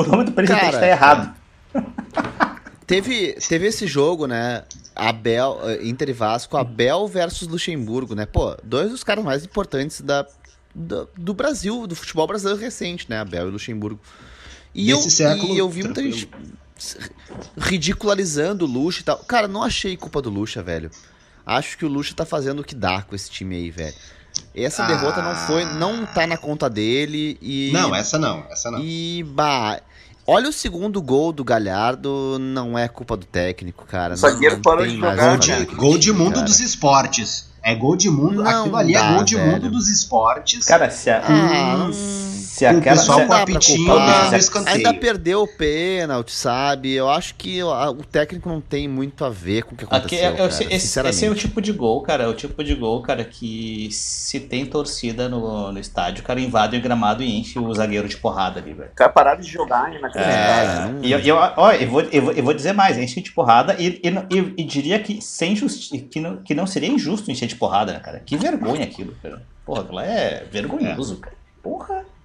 o 0.00 0.06
nome 0.06 0.24
do 0.24 0.32
presidente 0.32 0.60
cara, 0.60 0.78
tá 0.78 0.86
errado. 0.86 1.34
Teve, 2.86 3.32
teve 3.48 3.66
esse 3.66 3.84
jogo, 3.84 4.28
né? 4.28 4.62
Abel, 4.94 5.58
eh, 5.64 5.88
Inter 5.88 6.10
e 6.10 6.12
Vasco, 6.12 6.56
Abel 6.56 7.08
versus 7.08 7.48
Luxemburgo, 7.48 8.14
né? 8.14 8.26
Pô, 8.26 8.56
dois 8.62 8.90
dos 8.90 9.02
caras 9.02 9.24
mais 9.24 9.44
importantes 9.44 10.00
da, 10.00 10.24
do, 10.72 11.08
do 11.16 11.34
Brasil, 11.34 11.84
do 11.88 11.96
futebol 11.96 12.28
brasileiro 12.28 12.60
recente, 12.60 13.10
né? 13.10 13.18
Abel 13.18 13.48
e 13.48 13.50
Luxemburgo. 13.50 13.98
E, 14.72 14.88
eu, 14.88 14.98
século, 14.98 15.52
e 15.52 15.58
eu 15.58 15.68
vi 15.68 15.82
muita 15.82 16.00
gente 16.00 16.30
ridicularizando 17.56 18.64
o 18.64 18.68
Luxa 18.68 19.00
e 19.00 19.04
tal. 19.04 19.18
Cara, 19.18 19.48
não 19.48 19.64
achei 19.64 19.96
culpa 19.96 20.22
do 20.22 20.30
Luxa, 20.30 20.62
velho. 20.62 20.90
Acho 21.44 21.76
que 21.78 21.84
o 21.84 21.88
Luxa 21.88 22.14
tá 22.14 22.24
fazendo 22.24 22.60
o 22.60 22.64
que 22.64 22.74
dá 22.74 23.02
com 23.02 23.16
esse 23.16 23.30
time 23.30 23.56
aí, 23.56 23.70
velho. 23.70 23.94
Essa 24.54 24.84
ah. 24.84 24.86
derrota 24.86 25.22
não 25.22 25.34
foi, 25.34 25.64
não 25.64 26.06
tá 26.06 26.26
na 26.26 26.36
conta 26.36 26.68
dele 26.68 27.38
e 27.42 27.70
Não, 27.72 27.94
essa 27.94 28.18
não, 28.18 28.44
essa 28.50 28.70
não. 28.70 28.78
E 28.80 29.24
bah, 29.28 29.80
olha 30.26 30.48
o 30.48 30.52
segundo 30.52 31.00
gol 31.02 31.32
do 31.32 31.44
Galhardo, 31.44 32.38
não 32.40 32.78
é 32.78 32.88
culpa 32.88 33.16
do 33.16 33.26
técnico, 33.26 33.84
cara. 33.86 34.14
O 34.14 34.16
zagueiro 34.16 34.60
parou 34.60 34.86
de 34.86 34.96
jogar. 34.96 35.16
Gol 35.16 35.36
de, 35.36 35.64
gol 35.66 35.98
de 35.98 36.12
mundo 36.12 36.34
cara. 36.34 36.46
dos 36.46 36.60
esportes. 36.60 37.46
É 37.62 37.74
gol 37.74 37.96
de 37.96 38.08
mundo. 38.08 38.44
Não 38.44 38.60
aquilo 38.60 38.76
ali 38.76 38.94
é 38.94 38.98
dá, 38.98 39.06
é 39.06 39.14
gol 39.14 39.24
de 39.24 39.34
velho. 39.34 39.50
mundo 39.50 39.70
dos 39.70 39.88
esportes. 39.88 40.64
Cara, 40.64 40.88
se 40.88 41.10
a. 41.10 41.22
Ah, 41.26 41.90
hum 41.90 42.35
se 42.56 42.64
aquela, 42.64 42.96
o 42.96 42.98
pessoal 42.98 43.20
se 43.20 43.26
com 43.26 43.32
a 43.34 43.44
pitinha 43.44 44.30
no 44.30 44.36
escanteio. 44.36 44.76
Ainda 44.76 44.94
perdeu 44.94 45.42
o 45.42 45.46
pênalti, 45.46 46.32
sabe? 46.32 46.94
Eu 46.94 47.10
acho 47.10 47.34
que 47.34 47.62
o 47.62 48.04
técnico 48.04 48.48
não 48.48 48.62
tem 48.62 48.88
muito 48.88 49.24
a 49.26 49.28
ver 49.28 49.64
com 49.64 49.74
o 49.74 49.78
que 49.78 49.84
aconteceu, 49.84 50.18
Aqui, 50.18 50.24
é, 50.24 50.32
cara, 50.32 50.48
esse, 50.48 50.98
esse, 51.04 51.26
é 51.26 51.30
o 51.30 51.34
tipo 51.34 51.60
de 51.60 51.70
gol, 51.72 52.00
cara, 52.00 52.24
é 52.24 52.26
o 52.26 52.32
tipo 52.32 52.64
de 52.64 52.74
gol, 52.74 53.02
cara, 53.02 53.24
que 53.24 53.90
se 53.92 54.40
tem 54.40 54.64
torcida 54.64 55.28
no, 55.28 55.70
no 55.70 55.78
estádio, 55.78 56.22
o 56.22 56.26
cara 56.26 56.40
invade 56.40 56.78
o 56.78 56.80
gramado 56.80 57.22
e 57.22 57.38
enche 57.38 57.58
o 57.58 57.74
zagueiro 57.74 58.08
de 58.08 58.16
porrada 58.16 58.58
ali, 58.58 58.72
velho. 58.72 58.90
O 58.90 58.94
cara 58.94 59.12
pararam 59.12 59.40
de 59.40 59.48
jogar 59.50 59.92
hein, 59.92 60.00
naquele 60.00 60.24
é, 60.24 60.94
E 61.02 61.12
eu, 61.12 61.18
eu, 61.18 61.36
ó, 61.36 61.72
eu, 61.72 61.90
vou, 61.90 62.00
eu, 62.00 62.22
vou, 62.22 62.32
eu 62.32 62.42
vou 62.42 62.54
dizer 62.54 62.72
mais, 62.72 62.96
enche 62.96 63.20
de 63.20 63.32
porrada 63.32 63.76
e, 63.78 64.00
e, 64.02 64.08
e, 64.34 64.54
e 64.56 64.64
diria 64.64 64.98
que, 64.98 65.20
sem 65.20 65.54
justi 65.54 65.98
que, 65.98 66.20
não, 66.20 66.38
que 66.38 66.54
não 66.54 66.66
seria 66.66 66.88
injusto 66.88 67.30
encher 67.30 67.48
de 67.48 67.56
porrada, 67.56 67.92
né, 67.92 68.00
cara? 68.00 68.20
Que 68.20 68.38
vergonha 68.38 68.84
aquilo, 68.84 69.14
cara. 69.22 69.42
Porra, 69.66 69.82
aquilo 69.82 70.00
é 70.00 70.44
vergonhoso, 70.50 71.18
é. 71.18 71.24
cara. 71.24 71.36
Porra 71.62 72.15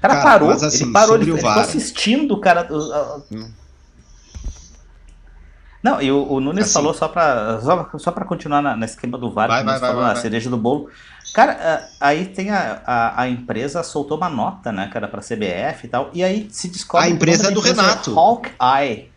cara, 0.00 0.14
cara 0.14 0.22
parou, 0.22 0.48
mas, 0.48 0.62
assim, 0.62 0.84
ele 0.84 0.92
parou, 0.92 1.14
ele, 1.16 1.30
ele 1.30 1.36
ficou 1.36 1.52
assistindo 1.52 2.34
o 2.34 2.40
cara. 2.40 2.68
Hum. 3.30 3.50
Não, 5.82 6.02
e 6.02 6.10
o, 6.10 6.26
o 6.32 6.40
Nunes 6.40 6.64
assim, 6.64 6.74
falou 6.74 6.92
só 6.92 7.06
pra, 7.06 7.60
só, 7.60 7.88
só 7.96 8.10
pra 8.10 8.24
continuar 8.24 8.60
na, 8.60 8.76
na 8.76 8.86
esquema 8.86 9.16
do 9.16 9.30
VAR, 9.30 9.46
vai, 9.46 9.62
vai, 9.62 9.78
vai, 9.78 9.88
falou 9.88 10.04
vai, 10.04 10.14
na 10.14 10.20
cereja 10.20 10.50
do 10.50 10.56
bolo. 10.56 10.90
Cara, 11.32 11.88
aí 12.00 12.26
tem 12.26 12.50
a, 12.50 12.82
a, 12.84 13.22
a, 13.22 13.28
empresa 13.28 13.84
soltou 13.84 14.16
uma 14.16 14.28
nota, 14.28 14.72
né, 14.72 14.90
cara, 14.92 15.06
pra 15.06 15.20
CBF 15.20 15.84
e 15.84 15.88
tal, 15.88 16.10
e 16.12 16.24
aí 16.24 16.48
se 16.50 16.68
descobre... 16.68 17.06
A 17.06 17.10
empresa 17.10 17.48
é 17.48 17.50
do 17.52 17.60
Renato. 17.60 18.10
É 18.10 18.14
Hawkeye. 18.14 19.10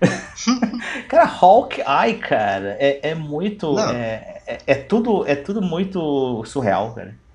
cara, 1.08 1.24
Hawkeye, 1.24 2.18
cara, 2.18 2.76
é, 2.78 3.10
é 3.10 3.14
muito... 3.14 3.78
É, 3.78 4.40
é, 4.46 4.60
é, 4.66 4.74
tudo, 4.74 5.22
é 5.26 5.34
tudo 5.34 5.60
muito 5.60 6.42
surreal, 6.46 6.94
cara 6.94 7.25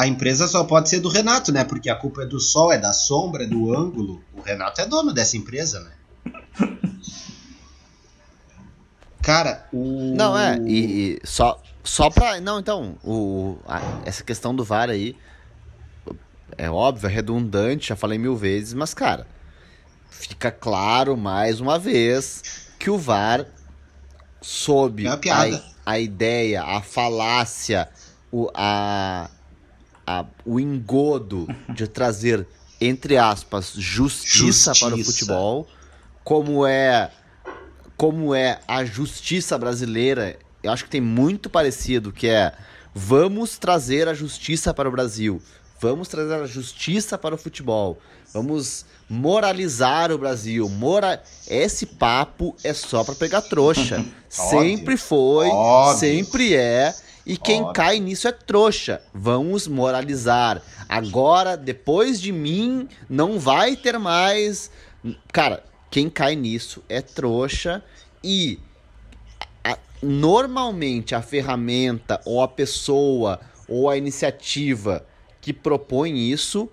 a 0.00 0.06
empresa 0.06 0.48
só 0.48 0.64
pode 0.64 0.88
ser 0.88 1.00
do 1.00 1.10
Renato, 1.10 1.52
né? 1.52 1.62
Porque 1.62 1.90
a 1.90 1.94
culpa 1.94 2.22
é 2.22 2.26
do 2.26 2.40
sol, 2.40 2.72
é 2.72 2.78
da 2.78 2.90
sombra, 2.90 3.44
é 3.44 3.46
do 3.46 3.76
ângulo. 3.76 4.24
O 4.32 4.40
Renato 4.40 4.80
é 4.80 4.86
dono 4.86 5.12
dessa 5.12 5.36
empresa, 5.36 5.80
né? 5.80 5.90
Cara, 9.20 9.68
o. 9.70 10.14
Não, 10.16 10.38
é, 10.38 10.58
e, 10.66 11.18
e, 11.18 11.20
só, 11.22 11.62
só 11.84 12.08
pra. 12.08 12.40
Não, 12.40 12.58
então, 12.58 12.96
o, 13.04 13.58
a, 13.68 13.82
essa 14.06 14.24
questão 14.24 14.56
do 14.56 14.64
VAR 14.64 14.88
aí. 14.88 15.14
É 16.56 16.70
óbvio, 16.70 17.06
é 17.06 17.12
redundante, 17.12 17.88
já 17.88 17.96
falei 17.96 18.18
mil 18.18 18.36
vezes, 18.36 18.72
mas, 18.74 18.94
cara, 18.94 19.26
fica 20.10 20.50
claro 20.50 21.16
mais 21.16 21.60
uma 21.60 21.78
vez 21.78 22.66
que 22.78 22.90
o 22.90 22.98
VAR, 22.98 23.46
sob 24.40 25.06
é 25.06 25.10
a, 25.10 25.62
a 25.86 25.98
ideia, 25.98 26.62
a 26.62 26.82
falácia, 26.82 27.88
o, 28.32 28.50
a, 28.52 29.30
a, 30.10 30.24
o 30.44 30.58
engodo 30.58 31.46
de 31.68 31.86
trazer, 31.86 32.46
entre 32.80 33.16
aspas, 33.16 33.72
justiça, 33.76 34.72
justiça, 34.72 34.86
para 34.86 34.94
o 34.96 35.04
futebol, 35.04 35.68
como 36.24 36.66
é 36.66 37.10
como 37.96 38.34
é 38.34 38.60
a 38.66 38.82
justiça 38.82 39.58
brasileira, 39.58 40.38
eu 40.62 40.72
acho 40.72 40.84
que 40.84 40.90
tem 40.90 41.02
muito 41.02 41.50
parecido, 41.50 42.10
que 42.10 42.26
é 42.26 42.52
vamos 42.94 43.58
trazer 43.58 44.08
a 44.08 44.14
justiça 44.14 44.72
para 44.72 44.88
o 44.88 44.92
Brasil, 44.92 45.40
vamos 45.78 46.08
trazer 46.08 46.34
a 46.34 46.46
justiça 46.46 47.18
para 47.18 47.34
o 47.34 47.38
futebol, 47.38 47.98
vamos 48.32 48.86
moralizar 49.08 50.10
o 50.10 50.18
Brasil. 50.18 50.68
Mora... 50.68 51.22
Esse 51.46 51.84
papo 51.84 52.56
é 52.64 52.72
só 52.72 53.04
para 53.04 53.14
pegar 53.14 53.42
trouxa. 53.42 54.04
sempre 54.28 54.96
foi, 54.96 55.48
Óbvio. 55.48 55.98
sempre 55.98 56.54
é. 56.54 56.94
E 57.26 57.36
quem 57.36 57.60
Óbvio. 57.60 57.74
cai 57.74 58.00
nisso 58.00 58.26
é 58.26 58.32
trouxa. 58.32 59.02
Vamos 59.12 59.68
moralizar. 59.68 60.62
Agora, 60.88 61.56
depois 61.56 62.20
de 62.20 62.32
mim, 62.32 62.88
não 63.08 63.38
vai 63.38 63.76
ter 63.76 63.98
mais. 63.98 64.70
Cara, 65.32 65.62
quem 65.90 66.08
cai 66.08 66.34
nisso 66.34 66.82
é 66.88 67.00
trouxa 67.00 67.82
e 68.22 68.58
a, 69.64 69.76
normalmente 70.02 71.14
a 71.14 71.22
ferramenta 71.22 72.20
ou 72.24 72.42
a 72.42 72.48
pessoa 72.48 73.40
ou 73.68 73.88
a 73.88 73.96
iniciativa 73.96 75.06
que 75.40 75.52
propõe 75.52 76.30
isso 76.30 76.68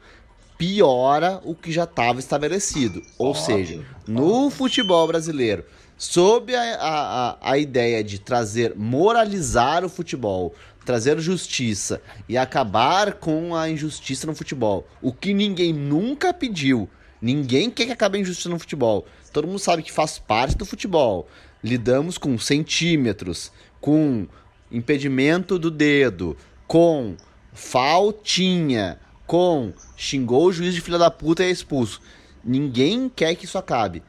piora 0.58 1.40
o 1.44 1.54
que 1.54 1.72
já 1.72 1.84
estava 1.84 2.20
estabelecido. 2.20 3.02
Ou 3.18 3.30
Óbvio. 3.30 3.46
seja, 3.46 3.86
no 4.08 4.50
futebol 4.50 5.06
brasileiro, 5.08 5.64
sob 5.98 6.56
a, 6.56 6.76
a, 6.80 7.52
a 7.52 7.58
ideia 7.58 8.04
de 8.04 8.20
trazer, 8.20 8.76
moralizar 8.76 9.84
o 9.84 9.90
futebol, 9.90 10.54
trazer 10.86 11.20
justiça 11.20 12.00
e 12.30 12.38
acabar 12.38 13.14
com 13.14 13.56
a 13.56 13.68
injustiça 13.68 14.28
no 14.28 14.36
futebol, 14.36 14.88
o 15.02 15.12
que 15.12 15.34
ninguém 15.34 15.74
nunca 15.74 16.32
pediu. 16.34 16.88
Ninguém 17.20 17.72
quer 17.72 17.88
que 17.88 17.92
acabe 17.92 18.20
a 18.20 18.22
injustiça 18.22 18.48
no 18.48 18.60
futebol. 18.60 19.08
Todo 19.34 19.48
mundo 19.48 19.58
sabe 19.58 19.82
que 19.82 19.92
faz 19.92 20.20
parte 20.20 20.56
do 20.56 20.66
futebol. 20.66 21.28
Lidamos 21.64 22.18
com 22.18 22.38
centímetros, 22.38 23.52
com 23.82 24.28
impedimento 24.72 25.58
do 25.58 25.72
dedo, 25.72 26.38
com 26.68 27.16
faltinha, 27.54 29.00
com 29.26 29.74
xingou 29.96 30.46
o 30.46 30.54
juiz 30.54 30.76
de 30.76 30.82
filha 30.82 31.00
da 31.00 31.10
puta 31.10 31.44
e 31.44 31.48
é 31.48 31.50
expulso. 31.50 32.00
Ninguém 32.44 33.10
quer 33.10 33.34
que 33.36 33.46
isso 33.46 33.58
acabe 33.58 34.04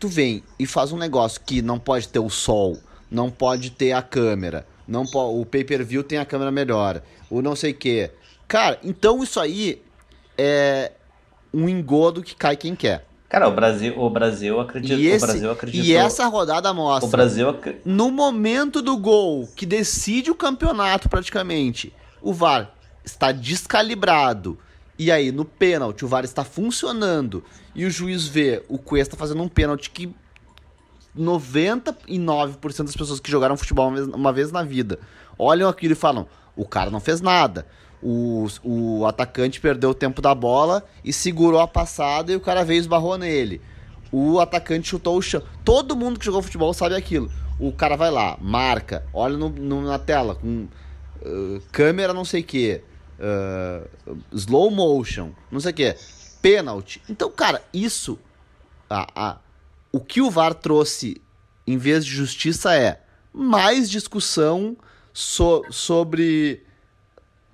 tu 0.00 0.08
vem 0.08 0.42
e 0.58 0.66
faz 0.66 0.90
um 0.90 0.96
negócio 0.96 1.40
que 1.44 1.60
não 1.60 1.78
pode 1.78 2.08
ter 2.08 2.18
o 2.18 2.30
sol, 2.30 2.78
não 3.10 3.30
pode 3.30 3.70
ter 3.70 3.92
a 3.92 4.00
câmera, 4.00 4.66
não 4.88 5.04
o 5.04 5.44
pay-per-view 5.44 6.02
tem 6.02 6.18
a 6.18 6.24
câmera 6.24 6.50
melhor, 6.50 7.02
o 7.28 7.42
não 7.42 7.54
sei 7.54 7.72
o 7.72 7.74
que. 7.74 8.10
Cara, 8.48 8.80
então 8.82 9.22
isso 9.22 9.38
aí 9.38 9.80
é 10.36 10.92
um 11.52 11.68
engodo 11.68 12.22
que 12.22 12.34
cai 12.34 12.56
quem 12.56 12.74
quer. 12.74 13.06
Cara, 13.28 13.46
o 13.46 13.52
Brasil, 13.52 13.96
o 13.96 14.10
Brasil 14.10 14.58
acredita, 14.58 14.94
e 14.94 15.06
esse, 15.06 15.24
o 15.24 15.28
Brasil 15.28 15.50
acreditou. 15.52 15.86
E 15.86 15.94
essa 15.94 16.26
rodada 16.26 16.74
mostra. 16.74 17.06
O 17.06 17.10
Brasil 17.10 17.54
no 17.84 18.10
momento 18.10 18.82
do 18.82 18.96
gol 18.96 19.48
que 19.54 19.64
decide 19.64 20.32
o 20.32 20.34
campeonato 20.34 21.08
praticamente, 21.08 21.92
o 22.20 22.32
VAR 22.32 22.74
está 23.04 23.30
descalibrado 23.30 24.58
e 25.02 25.10
aí, 25.10 25.32
no 25.32 25.46
pênalti, 25.46 26.04
o 26.04 26.08
VAR 26.08 26.24
está 26.24 26.44
funcionando 26.44 27.42
e 27.74 27.86
o 27.86 27.90
juiz 27.90 28.28
vê 28.28 28.62
o 28.68 28.76
Cuesta 28.76 29.16
fazendo 29.16 29.42
um 29.42 29.48
pênalti 29.48 29.88
que 29.88 30.14
99% 31.18 32.84
das 32.84 32.94
pessoas 32.94 33.18
que 33.18 33.30
jogaram 33.30 33.56
futebol 33.56 33.88
uma 33.88 33.96
vez, 33.96 34.06
uma 34.08 34.30
vez 34.30 34.52
na 34.52 34.62
vida 34.62 35.00
olham 35.38 35.70
aquilo 35.70 35.94
e 35.94 35.96
falam: 35.96 36.26
o 36.54 36.66
cara 36.66 36.90
não 36.90 37.00
fez 37.00 37.22
nada. 37.22 37.66
O, 38.02 38.46
o 38.62 39.06
atacante 39.06 39.58
perdeu 39.58 39.88
o 39.88 39.94
tempo 39.94 40.20
da 40.20 40.34
bola 40.34 40.84
e 41.02 41.14
segurou 41.14 41.60
a 41.60 41.66
passada 41.66 42.30
e 42.30 42.36
o 42.36 42.40
cara 42.40 42.62
veio 42.62 42.76
e 42.76 42.80
esbarrou 42.80 43.16
nele. 43.16 43.62
O 44.12 44.38
atacante 44.38 44.88
chutou 44.88 45.16
o 45.16 45.22
chão. 45.22 45.42
Todo 45.64 45.96
mundo 45.96 46.18
que 46.18 46.26
jogou 46.26 46.42
futebol 46.42 46.74
sabe 46.74 46.94
aquilo. 46.94 47.32
O 47.58 47.72
cara 47.72 47.96
vai 47.96 48.10
lá, 48.10 48.36
marca, 48.38 49.06
olha 49.14 49.38
no, 49.38 49.48
no, 49.48 49.80
na 49.80 49.98
tela, 49.98 50.34
com 50.34 50.68
uh, 51.22 51.62
câmera 51.72 52.12
não 52.12 52.24
sei 52.26 52.42
o 52.42 52.44
que, 52.44 52.82
uh, 53.20 54.18
slow 54.32 54.70
motion, 54.70 55.32
não 55.50 55.60
sei 55.60 55.70
o 55.70 55.74
que, 55.74 55.96
pênalti. 56.40 57.02
Então, 57.08 57.30
cara, 57.30 57.62
isso. 57.72 58.18
A, 58.88 59.06
a, 59.14 59.38
o 59.92 60.00
que 60.00 60.20
o 60.20 60.30
VAR 60.30 60.54
trouxe 60.54 61.20
em 61.66 61.76
vez 61.76 62.04
de 62.04 62.10
justiça 62.10 62.74
é 62.74 63.00
mais 63.32 63.88
discussão 63.88 64.76
so, 65.12 65.64
sobre 65.70 66.64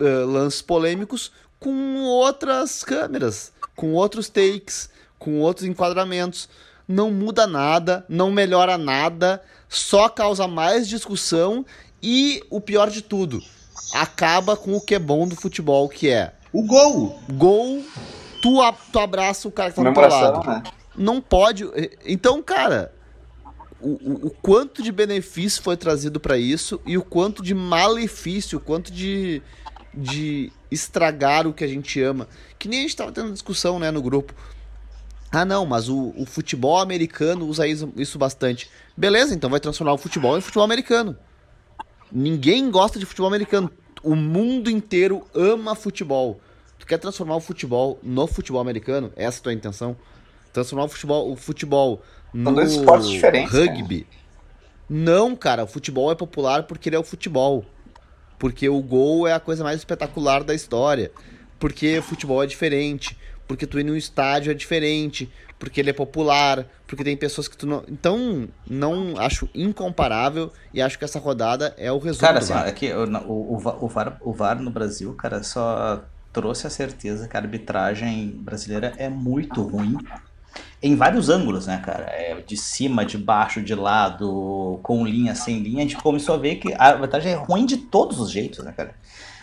uh, 0.00 0.26
lances 0.26 0.62
polêmicos 0.62 1.30
com 1.58 2.00
outras 2.02 2.82
câmeras, 2.82 3.52
com 3.74 3.92
outros 3.92 4.28
takes, 4.28 4.88
com 5.18 5.40
outros 5.40 5.66
enquadramentos. 5.66 6.48
Não 6.88 7.10
muda 7.10 7.46
nada, 7.46 8.04
não 8.08 8.30
melhora 8.30 8.78
nada, 8.78 9.42
só 9.68 10.08
causa 10.08 10.46
mais 10.46 10.88
discussão 10.88 11.66
e 12.02 12.42
o 12.48 12.60
pior 12.60 12.88
de 12.90 13.02
tudo, 13.02 13.42
acaba 13.92 14.56
com 14.56 14.74
o 14.74 14.80
que 14.80 14.94
é 14.94 14.98
bom 14.98 15.26
do 15.26 15.36
futebol, 15.36 15.88
que 15.88 16.08
é 16.08 16.32
o 16.52 16.62
gol. 16.62 17.20
Gol, 17.32 17.84
tu, 18.40 18.58
tu 18.92 18.98
abraça 18.98 19.48
o 19.48 19.52
cara 19.52 19.70
que 19.70 19.76
tá 19.76 19.82
do 19.82 19.92
teu 19.92 20.08
lado. 20.08 20.46
Né? 20.48 20.62
Não 20.96 21.20
pode. 21.20 21.68
Então, 22.04 22.42
cara, 22.42 22.92
o, 23.80 23.90
o, 23.90 24.26
o, 24.26 24.30
quanto 24.30 24.82
de 24.82 24.90
benefício 24.90 25.62
foi 25.62 25.76
trazido 25.76 26.18
para 26.18 26.38
isso 26.38 26.80
e 26.86 26.96
o 26.96 27.02
quanto 27.02 27.42
de 27.42 27.54
malefício, 27.54 28.58
o 28.58 28.60
quanto 28.60 28.90
de, 28.90 29.42
de 29.92 30.50
estragar 30.70 31.46
o 31.46 31.52
que 31.52 31.64
a 31.64 31.68
gente 31.68 32.00
ama. 32.00 32.26
Que 32.58 32.68
nem 32.68 32.80
a 32.80 32.82
gente 32.82 32.96
tava 32.96 33.12
tendo 33.12 33.32
discussão 33.32 33.78
né, 33.78 33.90
no 33.90 34.00
grupo. 34.00 34.34
Ah, 35.30 35.44
não, 35.44 35.66
mas 35.66 35.88
o, 35.88 36.14
o 36.16 36.24
futebol 36.24 36.78
americano 36.78 37.46
usa 37.46 37.66
isso, 37.66 37.92
isso 37.96 38.18
bastante. 38.18 38.70
Beleza, 38.96 39.34
então 39.34 39.50
vai 39.50 39.60
transformar 39.60 39.92
o 39.92 39.98
futebol 39.98 40.38
em 40.38 40.40
futebol 40.40 40.64
americano. 40.64 41.16
Ninguém 42.10 42.70
gosta 42.70 42.98
de 42.98 43.06
futebol 43.06 43.28
americano. 43.28 43.70
O 44.02 44.14
mundo 44.14 44.70
inteiro 44.70 45.26
ama 45.34 45.74
futebol. 45.74 46.40
Tu 46.78 46.86
quer 46.86 46.98
transformar 46.98 47.36
o 47.36 47.40
futebol 47.40 47.98
no 48.02 48.26
futebol 48.26 48.60
americano? 48.60 49.12
Essa 49.16 49.38
é 49.38 49.40
a 49.40 49.42
tua 49.42 49.52
intenção? 49.52 49.96
Transformar 50.52 50.84
o 50.84 50.88
futebol, 50.88 51.32
o 51.32 51.36
futebol 51.36 52.02
no 52.32 52.54
dois 52.54 52.72
esportes 52.72 53.08
diferentes, 53.08 53.52
rugby. 53.52 54.02
Cara. 54.02 54.26
Não, 54.88 55.34
cara, 55.34 55.64
o 55.64 55.66
futebol 55.66 56.12
é 56.12 56.14
popular 56.14 56.62
porque 56.64 56.88
ele 56.88 56.96
é 56.96 56.98
o 56.98 57.04
futebol. 57.04 57.64
Porque 58.38 58.68
o 58.68 58.80
gol 58.80 59.26
é 59.26 59.32
a 59.32 59.40
coisa 59.40 59.64
mais 59.64 59.78
espetacular 59.78 60.44
da 60.44 60.54
história. 60.54 61.10
Porque 61.58 61.98
o 61.98 62.02
futebol 62.02 62.42
é 62.42 62.46
diferente. 62.46 63.18
Porque 63.48 63.66
tu 63.66 63.80
ir 63.80 63.84
num 63.84 63.96
estádio 63.96 64.50
é 64.50 64.54
diferente. 64.54 65.30
Porque 65.58 65.80
ele 65.80 65.90
é 65.90 65.92
popular. 65.92 66.66
Porque 66.86 67.02
tem 67.02 67.16
pessoas 67.16 67.48
que 67.48 67.56
tu 67.56 67.66
não. 67.66 67.82
Então, 67.88 68.48
não 68.68 69.18
acho 69.18 69.48
incomparável. 69.54 70.52
E 70.72 70.82
acho 70.82 70.98
que 70.98 71.04
essa 71.04 71.18
rodada 71.18 71.74
é 71.78 71.90
o 71.90 71.98
resultado. 71.98 72.34
Cara, 72.34 72.38
assim, 72.38 72.52
ó, 72.52 72.72
que 72.72 72.92
o, 72.92 73.04
o, 73.28 73.84
o, 73.84 73.88
VAR, 73.88 74.18
o 74.20 74.32
VAR 74.32 74.60
no 74.60 74.70
Brasil, 74.70 75.12
cara, 75.14 75.42
só 75.42 76.02
trouxe 76.32 76.66
a 76.66 76.70
certeza 76.70 77.26
que 77.26 77.36
a 77.36 77.40
arbitragem 77.40 78.28
brasileira 78.28 78.92
é 78.98 79.08
muito 79.08 79.62
ruim 79.62 79.96
em 80.82 80.94
vários 80.94 81.28
ângulos, 81.28 81.66
né, 81.66 81.82
cara? 81.84 82.04
É, 82.10 82.42
de 82.46 82.56
cima, 82.56 83.04
de 83.04 83.16
baixo, 83.16 83.62
de 83.62 83.74
lado, 83.74 84.78
com 84.82 85.04
linha, 85.04 85.34
sem 85.34 85.58
linha. 85.58 85.78
A 85.78 85.82
gente 85.82 85.96
começou 85.96 86.34
a 86.34 86.38
ver 86.38 86.56
que 86.56 86.72
a 86.74 86.88
arbitragem 86.88 87.32
é 87.32 87.34
ruim 87.34 87.64
de 87.64 87.76
todos 87.76 88.20
os 88.20 88.30
jeitos, 88.30 88.64
né, 88.64 88.72
cara? 88.72 88.94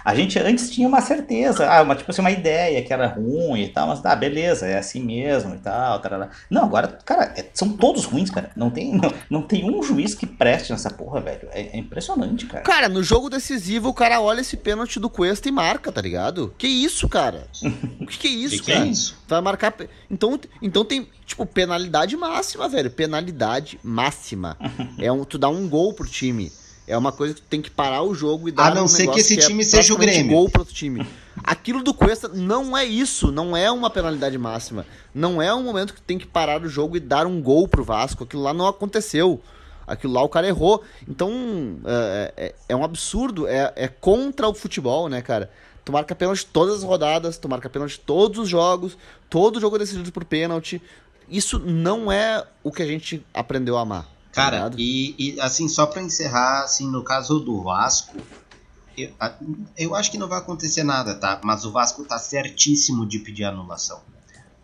A 0.03 0.13
gente 0.13 0.37
antes 0.37 0.69
tinha 0.69 0.87
uma 0.87 1.01
certeza, 1.01 1.69
ah, 1.69 1.81
uma, 1.81 1.95
tipo 1.95 2.11
assim, 2.11 2.21
uma 2.21 2.31
ideia 2.31 2.81
que 2.83 2.91
era 2.91 3.07
ruim 3.07 3.61
e 3.61 3.69
tal, 3.69 3.87
mas 3.87 4.01
tá, 4.01 4.15
beleza, 4.15 4.67
é 4.67 4.77
assim 4.77 5.01
mesmo 5.01 5.55
e 5.55 5.59
tal. 5.59 5.99
Tarará. 5.99 6.29
Não, 6.49 6.63
agora, 6.63 6.87
cara, 7.05 7.33
é, 7.37 7.45
são 7.53 7.69
todos 7.69 8.05
ruins, 8.05 8.29
cara. 8.29 8.51
Não 8.55 8.69
tem, 8.69 8.93
não, 8.93 9.13
não 9.29 9.41
tem 9.41 9.63
um 9.63 9.81
juiz 9.81 10.13
que 10.13 10.25
preste 10.25 10.71
nessa 10.71 10.89
porra, 10.89 11.21
velho. 11.21 11.47
É, 11.51 11.61
é, 11.61 11.77
impressionante, 11.77 12.45
cara. 12.45 12.63
Cara, 12.63 12.89
no 12.89 13.01
jogo 13.01 13.29
decisivo, 13.29 13.89
o 13.89 13.93
cara 13.93 14.19
olha 14.19 14.41
esse 14.41 14.57
pênalti 14.57 14.99
do 14.99 15.09
Cuesta 15.09 15.47
e 15.47 15.51
marca, 15.51 15.91
tá 15.91 16.01
ligado? 16.01 16.53
Que 16.57 16.67
isso, 16.67 17.07
cara? 17.07 17.47
o 18.01 18.05
que, 18.07 18.17
que 18.17 18.27
é 18.27 18.31
isso, 18.31 18.63
que 18.63 18.71
cara? 18.71 18.81
Que 18.81 18.87
é 18.87 18.91
isso? 18.91 19.17
Vai 19.27 19.41
marcar. 19.41 19.73
Então, 20.09 20.39
então 20.61 20.83
tem, 20.83 21.07
tipo, 21.25 21.45
penalidade 21.45 22.17
máxima, 22.17 22.67
velho. 22.67 22.91
Penalidade 22.91 23.79
máxima. 23.81 24.57
é 24.99 25.11
um, 25.11 25.23
tu 25.23 25.37
dá 25.37 25.47
um 25.47 25.67
gol 25.69 25.93
pro 25.93 26.07
time. 26.07 26.51
É 26.87 26.97
uma 26.97 27.11
coisa 27.11 27.33
que 27.33 27.41
tu 27.41 27.47
tem 27.47 27.61
que 27.61 27.69
parar 27.69 28.03
o 28.03 28.13
jogo 28.13 28.49
e 28.49 28.51
dar 28.51 28.71
A 28.71 28.75
não 28.75 28.85
um 28.85 28.87
ser 28.87 29.07
que 29.07 29.19
esse 29.19 29.37
que 29.37 29.43
é 29.43 29.47
time 29.47 29.61
é 29.61 29.65
seja 29.65 29.93
o 29.93 29.97
Grêmio. 29.97 30.33
gol 30.33 30.49
pro 30.49 30.61
outro 30.61 30.73
time. 30.73 31.05
Aquilo 31.43 31.81
do 31.81 31.93
Cuesta 31.93 32.27
não 32.27 32.77
é 32.77 32.83
isso, 32.83 33.31
não 33.31 33.55
é 33.55 33.71
uma 33.71 33.89
penalidade 33.89 34.37
máxima. 34.37 34.85
Não 35.13 35.41
é 35.41 35.53
um 35.53 35.63
momento 35.63 35.93
que 35.93 36.01
tu 36.01 36.05
tem 36.05 36.17
que 36.17 36.27
parar 36.27 36.61
o 36.61 36.67
jogo 36.67 36.97
e 36.97 36.99
dar 36.99 37.25
um 37.25 37.41
gol 37.41 37.67
pro 37.67 37.83
Vasco. 37.83 38.23
Aquilo 38.23 38.43
lá 38.43 38.53
não 38.53 38.67
aconteceu. 38.67 39.41
Aquilo 39.87 40.13
lá 40.13 40.21
o 40.21 40.29
cara 40.29 40.47
errou. 40.47 40.83
Então, 41.07 41.77
é, 41.85 42.33
é, 42.35 42.55
é 42.69 42.75
um 42.75 42.83
absurdo. 42.83 43.47
É, 43.47 43.71
é 43.75 43.87
contra 43.87 44.47
o 44.47 44.53
futebol, 44.53 45.07
né, 45.07 45.21
cara? 45.21 45.49
Tu 45.83 45.91
marca 45.91 46.15
pênalti 46.15 46.45
todas 46.45 46.75
as 46.75 46.83
rodadas, 46.83 47.37
tu 47.37 47.49
marca 47.49 47.69
pênalti 47.69 47.99
todos 47.99 48.39
os 48.39 48.47
jogos, 48.47 48.97
todo 49.29 49.59
jogo 49.59 49.75
é 49.75 49.79
decidido 49.79 50.11
por 50.11 50.23
pênalti. 50.23 50.81
Isso 51.29 51.59
não 51.59 52.11
é 52.11 52.45
o 52.63 52.71
que 52.71 52.81
a 52.81 52.85
gente 52.85 53.25
aprendeu 53.33 53.77
a 53.77 53.81
amar. 53.81 54.12
Cara, 54.33 54.71
e, 54.77 55.15
e, 55.17 55.39
assim, 55.39 55.67
só 55.69 55.85
para 55.85 56.01
encerrar, 56.01 56.63
assim, 56.63 56.89
no 56.89 57.03
caso 57.03 57.39
do 57.39 57.61
Vasco, 57.61 58.17
eu, 58.97 59.11
eu 59.77 59.95
acho 59.95 60.09
que 60.09 60.17
não 60.17 60.27
vai 60.27 60.39
acontecer 60.39 60.83
nada, 60.83 61.13
tá? 61.13 61.39
Mas 61.43 61.63
o 61.65 61.71
Vasco 61.71 62.03
tá 62.03 62.17
certíssimo 62.17 63.05
de 63.05 63.19
pedir 63.19 63.43
anulação. 63.43 64.01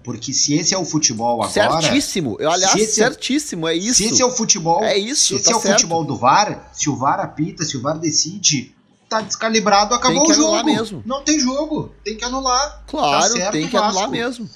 Porque 0.04 0.34
se 0.34 0.56
esse 0.56 0.74
é 0.74 0.78
o 0.78 0.86
futebol 0.86 1.44
agora. 1.44 1.82
Certíssimo, 1.82 2.38
eu, 2.40 2.50
aliás, 2.50 2.74
se 2.74 2.82
esse, 2.82 3.02
é- 3.02 3.06
certíssimo, 3.06 3.68
é 3.68 3.76
isso. 3.76 3.96
Se 3.96 4.06
esse 4.06 4.22
é 4.22 4.26
o 4.26 4.32
futebol. 4.32 4.84
É 4.84 4.98
isso, 4.98 5.28
se 5.28 5.36
esse 5.36 5.46
tá 5.46 5.52
é 5.52 5.56
o 5.56 5.60
certo. 5.60 5.76
futebol 5.76 6.04
do 6.04 6.18
VAR, 6.18 6.70
se 6.74 6.90
o 6.90 6.96
VAR 6.96 7.20
apita, 7.20 7.64
se 7.64 7.78
o 7.78 7.82
VAR 7.82 8.00
decide, 8.00 8.76
tá 9.08 9.22
descalibrado, 9.22 9.94
acabou 9.94 10.18
tem 10.18 10.26
que 10.26 10.32
o 10.32 10.36
jogo. 10.36 10.56
Anular 10.56 10.66
mesmo. 10.66 11.04
Não 11.06 11.24
tem 11.24 11.40
jogo, 11.40 11.94
tem 12.04 12.18
que 12.18 12.26
anular. 12.26 12.84
Claro, 12.88 13.38
tá 13.38 13.52
tem 13.52 13.68
que 13.68 13.78
anular 13.78 14.10
mesmo. 14.10 14.50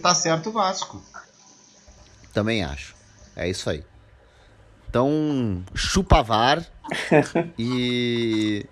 Tá 0.00 0.14
certo 0.14 0.50
o 0.50 0.52
Vasco. 0.52 1.02
Também 2.32 2.62
acho. 2.62 2.94
É 3.34 3.48
isso 3.48 3.68
aí. 3.68 3.82
Então, 4.92 5.64
chupa 5.74 6.22
VAR. 6.22 6.62
e. 7.58 8.66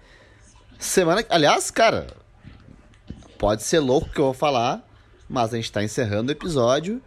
Semana. 0.79 1.25
Aliás, 1.31 1.71
cara, 1.71 2.09
pode 3.39 3.63
ser 3.63 3.79
louco 3.79 4.11
que 4.11 4.21
eu 4.21 4.27
vou 4.27 4.35
falar, 4.35 4.87
mas 5.27 5.55
a 5.55 5.57
gente 5.57 5.73
tá 5.73 5.83
encerrando 5.83 6.29
o 6.29 6.33
episódio. 6.33 7.01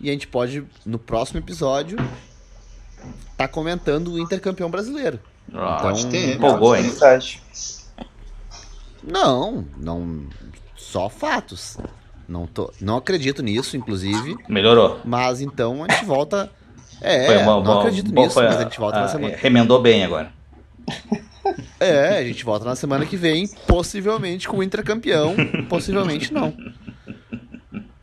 E 0.00 0.08
a 0.08 0.12
gente 0.12 0.26
pode, 0.26 0.64
no 0.84 0.98
próximo 0.98 1.38
episódio, 1.38 1.98
tá 3.36 3.46
comentando 3.46 4.14
o 4.14 4.18
intercampeão 4.18 4.68
brasileiro. 4.68 5.20
Ah, 5.54 5.76
então, 5.78 6.10
ter, 6.10 6.34
empolgou, 6.34 6.74
hein? 6.74 6.82
Não, 9.04 9.64
não. 9.76 10.26
Só 10.74 11.08
fatos. 11.08 11.78
Não, 12.28 12.44
tô, 12.44 12.72
não 12.80 12.96
acredito 12.96 13.40
nisso, 13.40 13.76
inclusive. 13.76 14.36
Melhorou. 14.48 15.00
Mas 15.04 15.40
então 15.40 15.84
a 15.84 15.92
gente 15.92 16.04
volta 16.04 16.50
é, 17.00 17.26
foi 17.26 17.36
uma, 17.38 17.60
não 17.62 17.80
acredito 17.80 18.12
nisso, 18.12 18.34
foi, 18.34 18.44
mas 18.44 18.56
a 18.56 18.64
gente 18.64 18.78
volta 18.78 18.98
a, 18.98 19.00
na 19.02 19.08
semana. 19.08 19.36
Remendou 19.36 19.80
bem 19.80 20.04
agora. 20.04 20.32
É, 21.80 22.18
a 22.18 22.24
gente 22.24 22.44
volta 22.44 22.64
na 22.66 22.76
semana 22.76 23.06
que 23.06 23.16
vem, 23.16 23.48
possivelmente 23.66 24.48
com 24.48 24.58
o 24.58 24.62
Intracampeão, 24.62 25.34
possivelmente 25.68 26.34
não. 26.34 26.52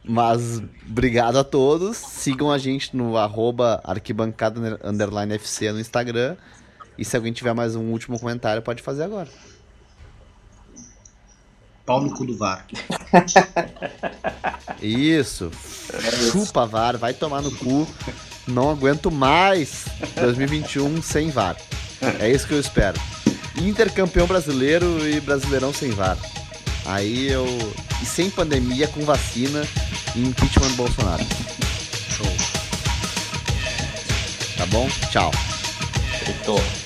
Mas 0.03 0.63
obrigado 0.87 1.37
a 1.37 1.43
todos. 1.43 1.97
Sigam 1.97 2.51
a 2.51 2.57
gente 2.57 2.95
no 2.95 3.17
arroba 3.17 3.81
arquibancada 3.83 4.79
underline 4.83 5.33
FC 5.33 5.71
no 5.71 5.79
Instagram. 5.79 6.37
E 6.97 7.03
se 7.03 7.15
alguém 7.15 7.33
tiver 7.33 7.53
mais 7.53 7.75
um 7.75 7.91
último 7.91 8.19
comentário, 8.19 8.61
pode 8.61 8.81
fazer 8.81 9.03
agora. 9.03 9.27
Pau 11.85 12.01
no 12.01 12.11
cu 12.11 12.25
do 12.25 12.35
VAR. 12.35 12.65
Isso. 14.81 15.51
Chupa 16.31 16.65
VAR, 16.65 16.97
vai 16.97 17.13
tomar 17.13 17.41
no 17.41 17.51
cu. 17.51 17.87
Não 18.47 18.71
aguento 18.71 19.11
mais 19.11 19.85
2021 20.15 21.01
sem 21.01 21.29
VAR. 21.29 21.55
É 22.19 22.29
isso 22.29 22.47
que 22.47 22.53
eu 22.53 22.59
espero. 22.59 22.99
Intercampeão 23.55 24.27
brasileiro 24.27 25.07
e 25.07 25.19
brasileirão 25.19 25.71
sem 25.71 25.91
VAR. 25.91 26.17
Aí 26.85 27.27
eu. 27.27 27.45
E 28.01 28.05
sem 28.05 28.29
pandemia, 28.29 28.87
com 28.87 29.01
vacina 29.05 29.65
e 30.15 30.21
impeachment 30.21 30.69
do 30.69 30.75
Bolsonaro. 30.75 31.23
Show. 32.09 32.27
Tá 34.57 34.65
bom? 34.65 34.87
Tchau. 35.11 35.31
Heitor. 36.27 36.84